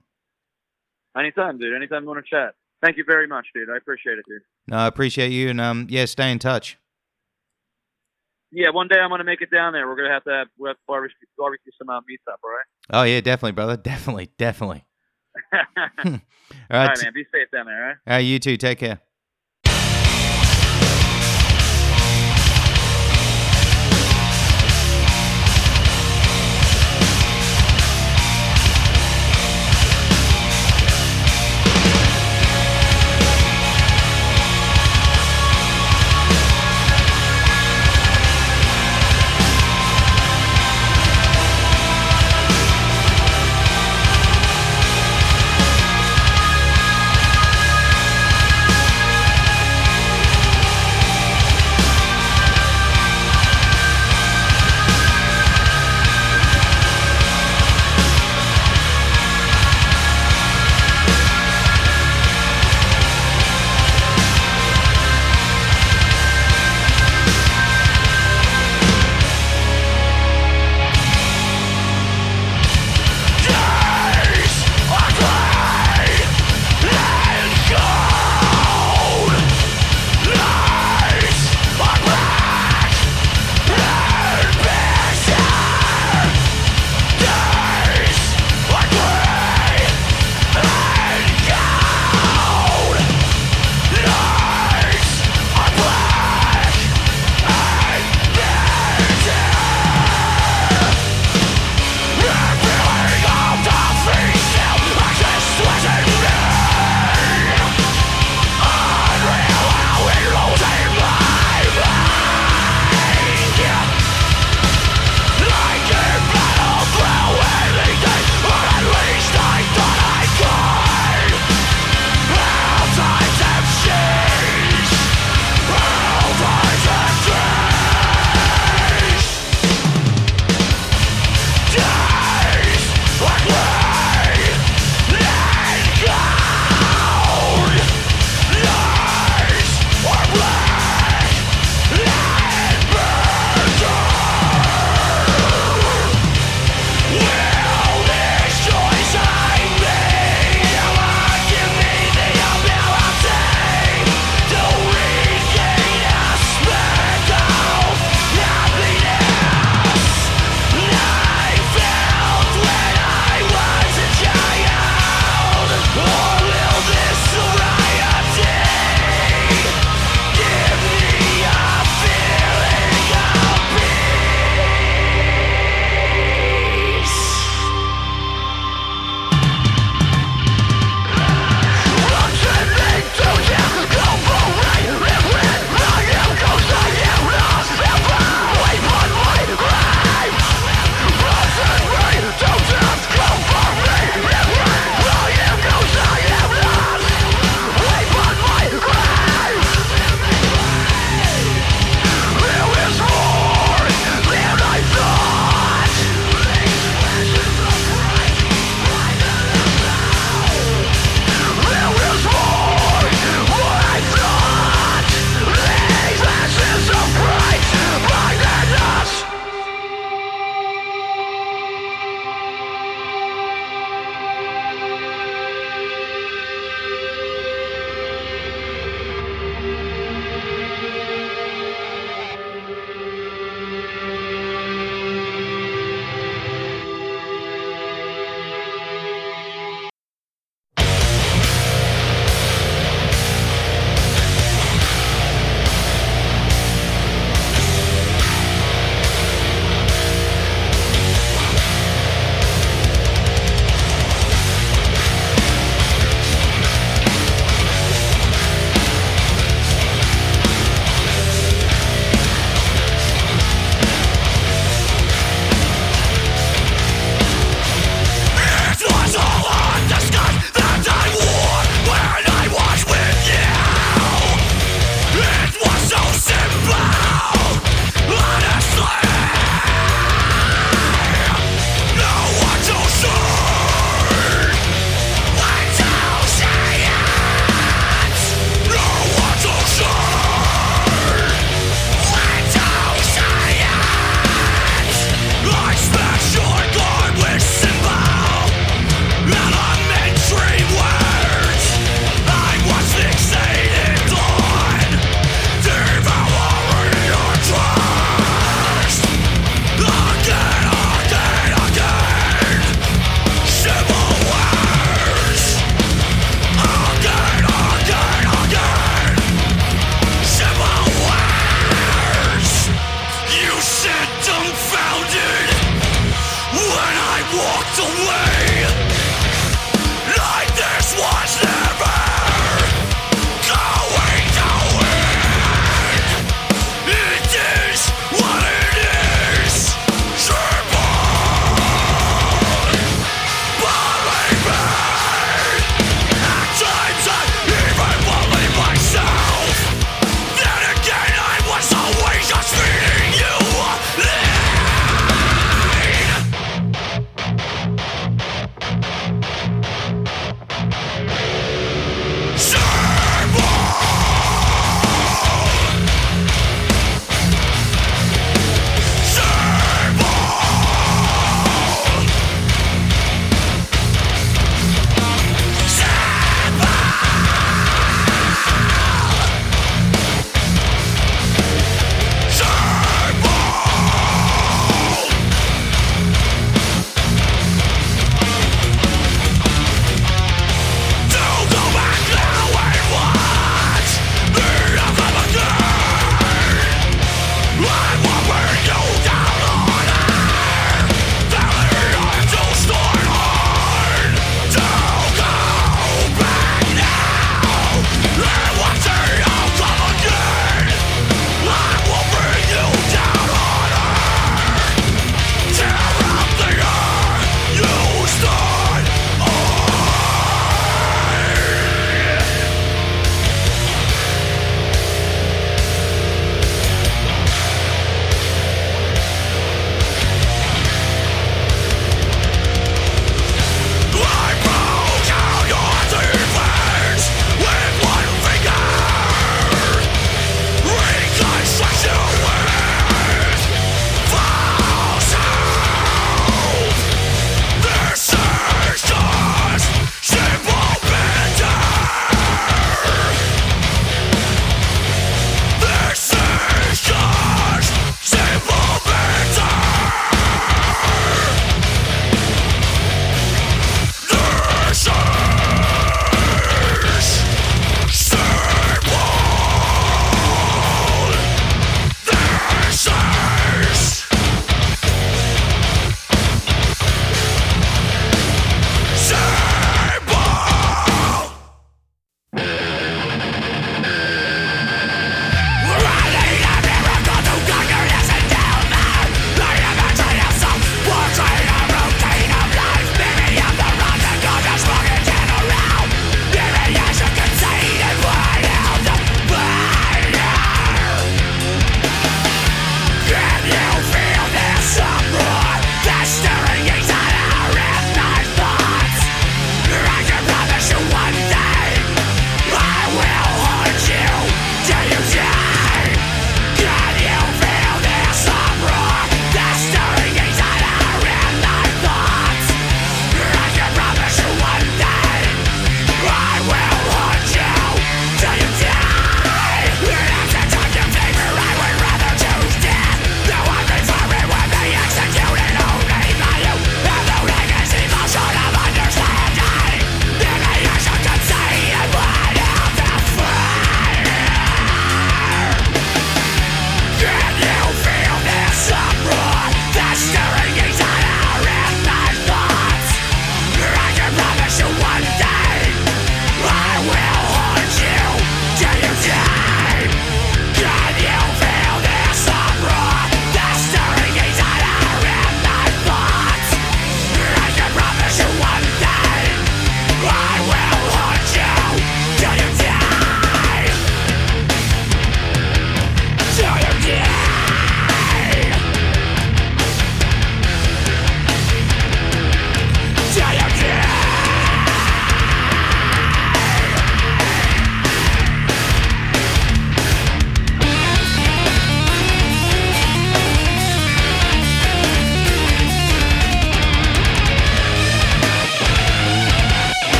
Anytime, 1.17 1.59
dude. 1.59 1.75
Anytime 1.75 2.03
you 2.05 2.09
want 2.09 2.25
to 2.25 2.29
chat. 2.31 2.55
Thank 2.83 2.97
you 2.97 3.05
very 3.07 3.27
much, 3.27 3.49
dude. 3.55 3.69
I 3.69 3.77
appreciate 3.77 4.19
it, 4.19 4.25
dude. 4.27 4.41
No, 4.67 4.79
I 4.79 4.87
appreciate 4.87 5.33
you, 5.33 5.51
and 5.51 5.61
um, 5.61 5.87
yeah, 5.91 6.07
stay 6.07 6.33
in 6.33 6.39
touch. 6.39 6.79
Yeah, 8.53 8.71
one 8.71 8.89
day 8.89 8.99
I'm 8.99 9.11
gonna 9.11 9.25
make 9.25 9.43
it 9.43 9.51
down 9.51 9.73
there. 9.73 9.87
We're 9.87 9.97
gonna 9.97 10.13
have 10.13 10.25
to 10.25 10.31
have, 10.31 10.49
we 10.59 10.69
have 10.69 10.77
to 10.77 10.83
barbecue, 10.87 11.17
barbecue 11.39 11.73
some 11.79 11.89
uh, 11.89 12.01
meats 12.07 12.25
up, 12.31 12.41
all 12.43 12.51
right? 12.51 12.67
Oh 12.93 13.03
yeah, 13.05 13.21
definitely, 13.21 13.53
brother. 13.53 13.77
Definitely, 13.83 14.31
definitely. 14.39 14.85
all 15.53 15.61
All 16.05 16.11
right, 16.15 16.21
right, 16.71 16.97
t- 16.97 17.05
man. 17.05 17.13
Be 17.15 17.25
safe 17.33 17.51
down 17.53 17.67
there, 17.67 17.83
all 17.83 17.89
right? 17.89 17.97
all 18.07 18.15
right, 18.15 18.19
you 18.19 18.39
too. 18.39 18.57
Take 18.57 18.79
care. 18.79 19.01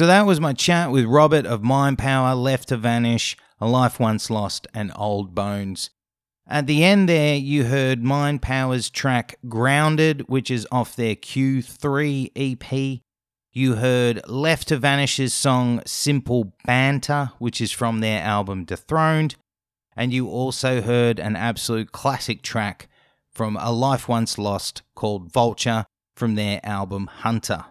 So 0.00 0.06
that 0.06 0.24
was 0.24 0.40
my 0.40 0.54
chat 0.54 0.90
with 0.90 1.04
Robert 1.04 1.44
of 1.44 1.62
Mind 1.62 1.98
Power, 1.98 2.34
Left 2.34 2.68
to 2.68 2.78
Vanish, 2.78 3.36
A 3.60 3.68
Life 3.68 4.00
Once 4.00 4.30
Lost, 4.30 4.66
and 4.72 4.90
Old 4.96 5.34
Bones. 5.34 5.90
At 6.46 6.66
the 6.66 6.82
end 6.82 7.06
there, 7.06 7.34
you 7.34 7.64
heard 7.64 8.02
Mind 8.02 8.40
Power's 8.40 8.88
track 8.88 9.36
Grounded, 9.46 10.26
which 10.26 10.50
is 10.50 10.66
off 10.72 10.96
their 10.96 11.14
Q3 11.14 12.30
EP. 12.34 13.02
You 13.52 13.74
heard 13.74 14.26
Left 14.26 14.68
to 14.68 14.78
Vanish's 14.78 15.34
song 15.34 15.82
Simple 15.84 16.54
Banter, 16.64 17.32
which 17.38 17.60
is 17.60 17.70
from 17.70 18.00
their 18.00 18.22
album 18.22 18.64
Dethroned. 18.64 19.36
And 19.94 20.14
you 20.14 20.30
also 20.30 20.80
heard 20.80 21.20
an 21.20 21.36
absolute 21.36 21.92
classic 21.92 22.40
track 22.40 22.88
from 23.30 23.58
A 23.60 23.70
Life 23.70 24.08
Once 24.08 24.38
Lost 24.38 24.80
called 24.94 25.30
Vulture 25.30 25.84
from 26.16 26.36
their 26.36 26.58
album 26.64 27.06
Hunter. 27.06 27.66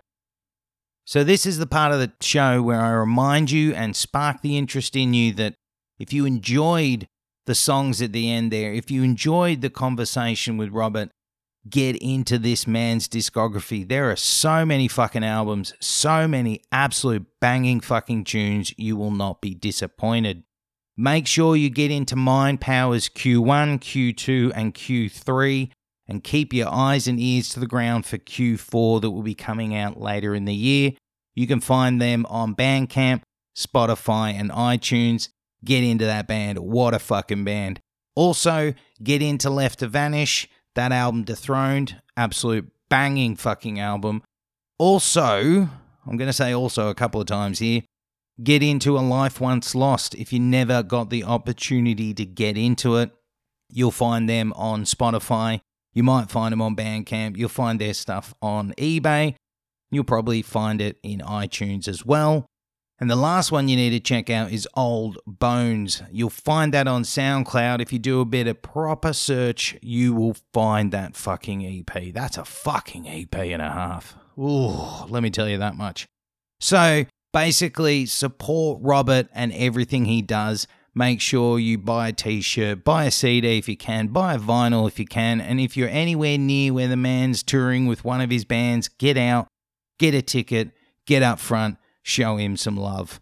So, 1.10 1.24
this 1.24 1.48
is 1.48 1.58
the 1.58 1.66
part 1.66 1.92
of 1.92 1.98
the 1.98 2.12
show 2.22 2.62
where 2.62 2.80
I 2.80 2.92
remind 2.92 3.50
you 3.50 3.74
and 3.74 3.96
spark 3.96 4.44
the 4.44 4.60
interest 4.60 4.96
in 4.96 5.16
you 5.16 5.34
that 5.34 5.56
if 5.98 6.14
you 6.14 6.26
enjoyed 6.26 7.08
the 7.48 7.56
songs 7.56 8.00
at 8.00 8.14
the 8.14 8.30
end 8.30 8.52
there, 8.52 8.72
if 8.72 8.92
you 8.92 9.02
enjoyed 9.02 9.62
the 9.62 9.72
conversation 9.72 10.56
with 10.56 10.70
Robert, 10.70 11.10
get 11.68 11.96
into 11.96 12.38
this 12.38 12.68
man's 12.68 13.08
discography. 13.08 13.90
There 13.90 14.12
are 14.12 14.16
so 14.16 14.68
many 14.68 14.88
fucking 14.88 15.24
albums, 15.24 15.74
so 15.80 16.28
many 16.28 16.62
absolute 16.72 17.26
banging 17.42 17.80
fucking 17.80 18.26
tunes, 18.26 18.72
you 18.78 18.96
will 18.96 19.10
not 19.10 19.42
be 19.42 19.56
disappointed. 19.56 20.44
Make 20.96 21.26
sure 21.26 21.56
you 21.56 21.72
get 21.72 21.90
into 21.90 22.16
Mind 22.18 22.62
Powers 22.62 23.10
Q1, 23.10 23.80
Q2, 23.80 24.52
and 24.54 24.76
Q3 24.76 25.72
and 26.10 26.24
keep 26.24 26.54
your 26.54 26.68
eyes 26.74 27.08
and 27.08 27.20
ears 27.20 27.50
to 27.50 27.60
the 27.60 27.68
ground 27.68 28.04
for 28.06 28.18
Q4 28.18 29.02
that 29.02 29.12
will 29.12 29.22
be 29.22 29.36
coming 29.36 29.76
out 29.76 30.02
later 30.02 30.34
in 30.34 30.46
the 30.46 30.56
year. 30.56 30.94
You 31.36 31.46
can 31.46 31.60
find 31.60 32.02
them 32.02 32.26
on 32.28 32.56
Bandcamp, 32.56 33.22
Spotify, 33.56 34.34
and 34.34 34.50
iTunes. 34.50 35.30
Get 35.64 35.84
into 35.84 36.06
that 36.06 36.28
band. 36.28 36.58
What 36.58 36.96
a 36.96 37.00
fucking 37.00 37.44
band. 37.46 37.80
Also, 38.16 38.74
get 39.04 39.22
into 39.22 39.52
Left 39.52 39.80
to 39.80 39.88
Vanish, 39.88 40.50
that 40.74 40.92
album 40.92 41.24
Dethroned. 41.24 42.02
Absolute 42.18 42.72
banging 42.90 43.36
fucking 43.36 43.80
album. 43.80 44.24
Also, 44.80 45.70
I'm 46.08 46.18
going 46.18 46.28
to 46.28 46.34
say 46.34 46.54
also 46.54 46.90
a 46.90 46.96
couple 46.96 47.22
of 47.22 47.28
times 47.28 47.60
here. 47.60 47.84
Get 48.42 48.64
into 48.64 48.98
A 48.98 49.02
Life 49.02 49.40
Once 49.40 49.76
Lost. 49.76 50.16
If 50.16 50.34
you 50.34 50.40
never 50.40 50.82
got 50.82 51.12
the 51.12 51.24
opportunity 51.24 52.14
to 52.16 52.26
get 52.26 52.58
into 52.58 52.96
it, 52.96 53.12
you'll 53.70 53.92
find 53.92 54.28
them 54.28 54.54
on 54.56 54.86
Spotify, 54.86 55.60
you 55.94 56.04
might 56.04 56.30
find 56.30 56.52
them 56.52 56.62
on 56.62 56.76
Bandcamp. 56.76 57.38
You'll 57.38 57.50
find 57.50 57.80
their 57.80 57.94
stuff 57.94 58.34
on 58.42 58.74
eBay. 58.78 59.36
You'll 59.92 60.04
probably 60.04 60.42
find 60.42 60.82
it 60.82 61.00
in 61.04 61.20
iTunes 61.20 61.88
as 61.88 62.06
well. 62.06 62.46
And 63.02 63.10
the 63.10 63.16
last 63.16 63.52
one 63.52 63.70
you 63.70 63.78
need 63.78 63.92
to 63.92 64.00
check 64.02 64.30
out 64.30 64.52
is 64.52 64.68
Old 64.76 65.20
Bones. 65.26 66.04
You'll 66.12 66.30
find 66.30 66.74
that 66.74 66.88
on 66.88 67.04
SoundCloud. 67.04 67.82
If 67.82 67.94
you 67.94 68.00
do 68.00 68.20
a 68.20 68.26
bit 68.26 68.46
of 68.48 68.62
proper 68.62 69.14
search, 69.14 69.78
you 69.82 70.14
will 70.14 70.36
find 70.54 70.92
that 70.92 71.16
fucking 71.16 71.66
EP. 71.66 72.14
That's 72.14 72.38
a 72.38 72.44
fucking 72.44 73.08
EP 73.08 73.36
and 73.36 73.62
a 73.62 73.70
half. 73.72 74.18
Ooh, 74.38 75.06
let 75.08 75.24
me 75.24 75.30
tell 75.30 75.48
you 75.48 75.58
that 75.60 75.76
much. 75.76 76.08
So 76.60 77.06
basically, 77.32 78.06
support 78.06 78.80
Robert 78.82 79.30
and 79.34 79.54
everything 79.54 80.04
he 80.04 80.22
does 80.22 80.68
make 81.00 81.22
sure 81.22 81.58
you 81.58 81.78
buy 81.78 82.10
a 82.10 82.14
t 82.14 82.42
shirt, 82.42 82.84
buy 82.84 83.06
a 83.06 83.12
CD 83.12 83.58
if 83.58 83.70
you 83.70 83.78
can, 83.78 84.10
buy 84.10 84.34
a 84.34 84.38
vinyl 84.38 84.86
if 84.86 85.00
you 85.00 85.06
can. 85.06 85.40
And 85.40 85.60
if 85.60 85.78
you're 85.78 85.90
anywhere 85.90 86.38
near 86.38 86.74
where 86.74 86.90
the 86.90 86.98
man's 86.98 87.42
touring 87.42 87.88
with 87.88 88.04
one 88.04 88.20
of 88.20 88.30
his 88.30 88.44
bands, 88.44 88.90
get 88.90 89.18
out, 89.18 89.48
get 89.98 90.14
a 90.14 90.22
ticket, 90.22 90.72
get 91.08 91.24
up 91.24 91.40
front, 91.40 91.78
show 92.04 92.36
him 92.36 92.58
some 92.58 92.76
love. 92.76 93.22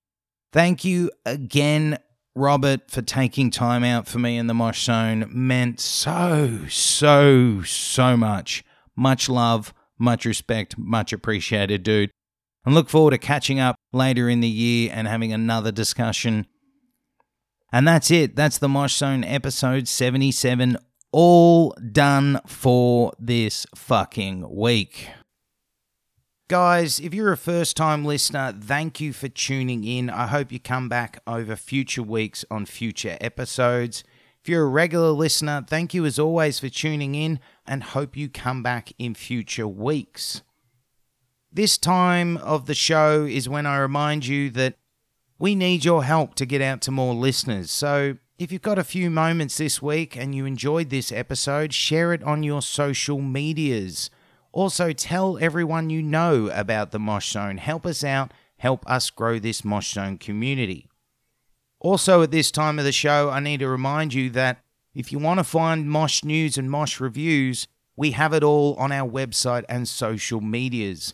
Thank 0.51 0.83
you 0.83 1.11
again, 1.23 1.99
Robert, 2.35 2.89
for 2.89 3.03
taking 3.03 3.51
time 3.51 3.83
out 3.83 4.07
for 4.07 4.17
me 4.17 4.37
in 4.37 4.47
the 4.47 4.55
Mosh 4.55 4.83
Zone. 4.83 5.29
Meant 5.29 5.79
so, 5.79 6.61
so, 6.67 7.61
so 7.61 8.17
much. 8.17 8.63
Much 8.95 9.29
love, 9.29 9.71
much 9.99 10.25
respect, 10.25 10.79
much 10.79 11.13
appreciated, 11.13 11.83
dude. 11.83 12.09
And 12.65 12.73
look 12.73 12.89
forward 12.89 13.11
to 13.11 13.19
catching 13.19 13.59
up 13.59 13.75
later 13.93 14.27
in 14.27 14.39
the 14.39 14.47
year 14.47 14.89
and 14.91 15.07
having 15.07 15.31
another 15.31 15.71
discussion 15.71 16.47
and 17.71 17.87
that's 17.87 18.11
it. 18.11 18.35
That's 18.35 18.57
the 18.57 18.69
Mosh 18.69 18.95
Zone 18.95 19.23
episode 19.23 19.87
77, 19.87 20.77
all 21.11 21.75
done 21.91 22.39
for 22.47 23.13
this 23.19 23.65
fucking 23.75 24.53
week. 24.55 25.09
Guys, 26.47 27.01
if 27.01 27.13
you're 27.13 27.33
a 27.33 27.37
first 27.37 27.75
time 27.75 28.05
listener, 28.05 28.55
thank 28.57 29.01
you 29.01 29.11
for 29.11 29.27
tuning 29.27 29.83
in. 29.83 30.09
I 30.09 30.27
hope 30.27 30.49
you 30.49 30.61
come 30.61 30.87
back 30.87 31.19
over 31.27 31.57
future 31.57 32.03
weeks 32.03 32.45
on 32.49 32.65
future 32.65 33.17
episodes. 33.19 34.05
If 34.41 34.47
you're 34.47 34.63
a 34.63 34.69
regular 34.69 35.09
listener, 35.09 35.65
thank 35.67 35.93
you 35.93 36.05
as 36.05 36.17
always 36.17 36.59
for 36.59 36.69
tuning 36.69 37.15
in 37.15 37.41
and 37.65 37.83
hope 37.83 38.15
you 38.15 38.29
come 38.29 38.63
back 38.63 38.93
in 38.97 39.13
future 39.13 39.67
weeks. 39.67 40.41
This 41.51 41.77
time 41.77 42.37
of 42.37 42.65
the 42.65 42.73
show 42.73 43.25
is 43.25 43.49
when 43.49 43.65
I 43.65 43.79
remind 43.79 44.25
you 44.25 44.49
that 44.51 44.75
We 45.39 45.53
need 45.53 45.85
your 45.85 46.03
help 46.03 46.35
to 46.35 46.45
get 46.45 46.61
out 46.61 46.81
to 46.81 46.91
more 46.91 47.13
listeners. 47.13 47.69
So 47.69 48.17
if 48.39 48.51
you've 48.51 48.61
got 48.61 48.79
a 48.79 48.83
few 48.83 49.09
moments 49.09 49.57
this 49.57 49.81
week 49.81 50.15
and 50.15 50.33
you 50.33 50.45
enjoyed 50.45 50.89
this 50.89 51.11
episode, 51.11 51.73
share 51.73 52.13
it 52.13 52.23
on 52.23 52.43
your 52.43 52.61
social 52.61 53.21
medias. 53.21 54.09
Also, 54.51 54.93
tell 54.93 55.37
everyone 55.39 55.91
you 55.91 56.01
know 56.01 56.47
about 56.53 56.91
the 56.91 56.99
Mosh 56.99 57.31
Zone. 57.31 57.57
Help 57.57 57.85
us 57.85 58.03
out, 58.03 58.31
help 58.57 58.83
us 58.89 59.11
grow 59.11 59.37
this 59.37 59.63
Mosh 59.63 59.93
Zone 59.93 60.17
community. 60.17 60.87
Also, 61.79 62.23
at 62.23 62.31
this 62.31 62.49
time 62.49 62.79
of 62.79 62.85
the 62.85 62.91
show, 62.91 63.29
I 63.29 63.39
need 63.39 63.59
to 63.59 63.67
remind 63.67 64.15
you 64.15 64.31
that 64.31 64.63
if 64.95 65.11
you 65.11 65.19
want 65.19 65.39
to 65.39 65.43
find 65.43 65.89
Mosh 65.89 66.23
news 66.23 66.57
and 66.57 66.71
Mosh 66.71 66.99
reviews, 66.99 67.67
we 67.95 68.11
have 68.11 68.33
it 68.33 68.43
all 68.43 68.73
on 68.75 68.91
our 68.91 69.07
website 69.07 69.63
and 69.69 69.87
social 69.87 70.41
medias. 70.41 71.13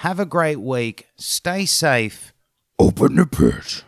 Have 0.00 0.20
a 0.20 0.26
great 0.26 0.60
week. 0.60 1.06
Stay 1.16 1.64
safe. 1.64 2.34
Open 2.78 3.16
the 3.16 3.24
pit. 3.24 3.82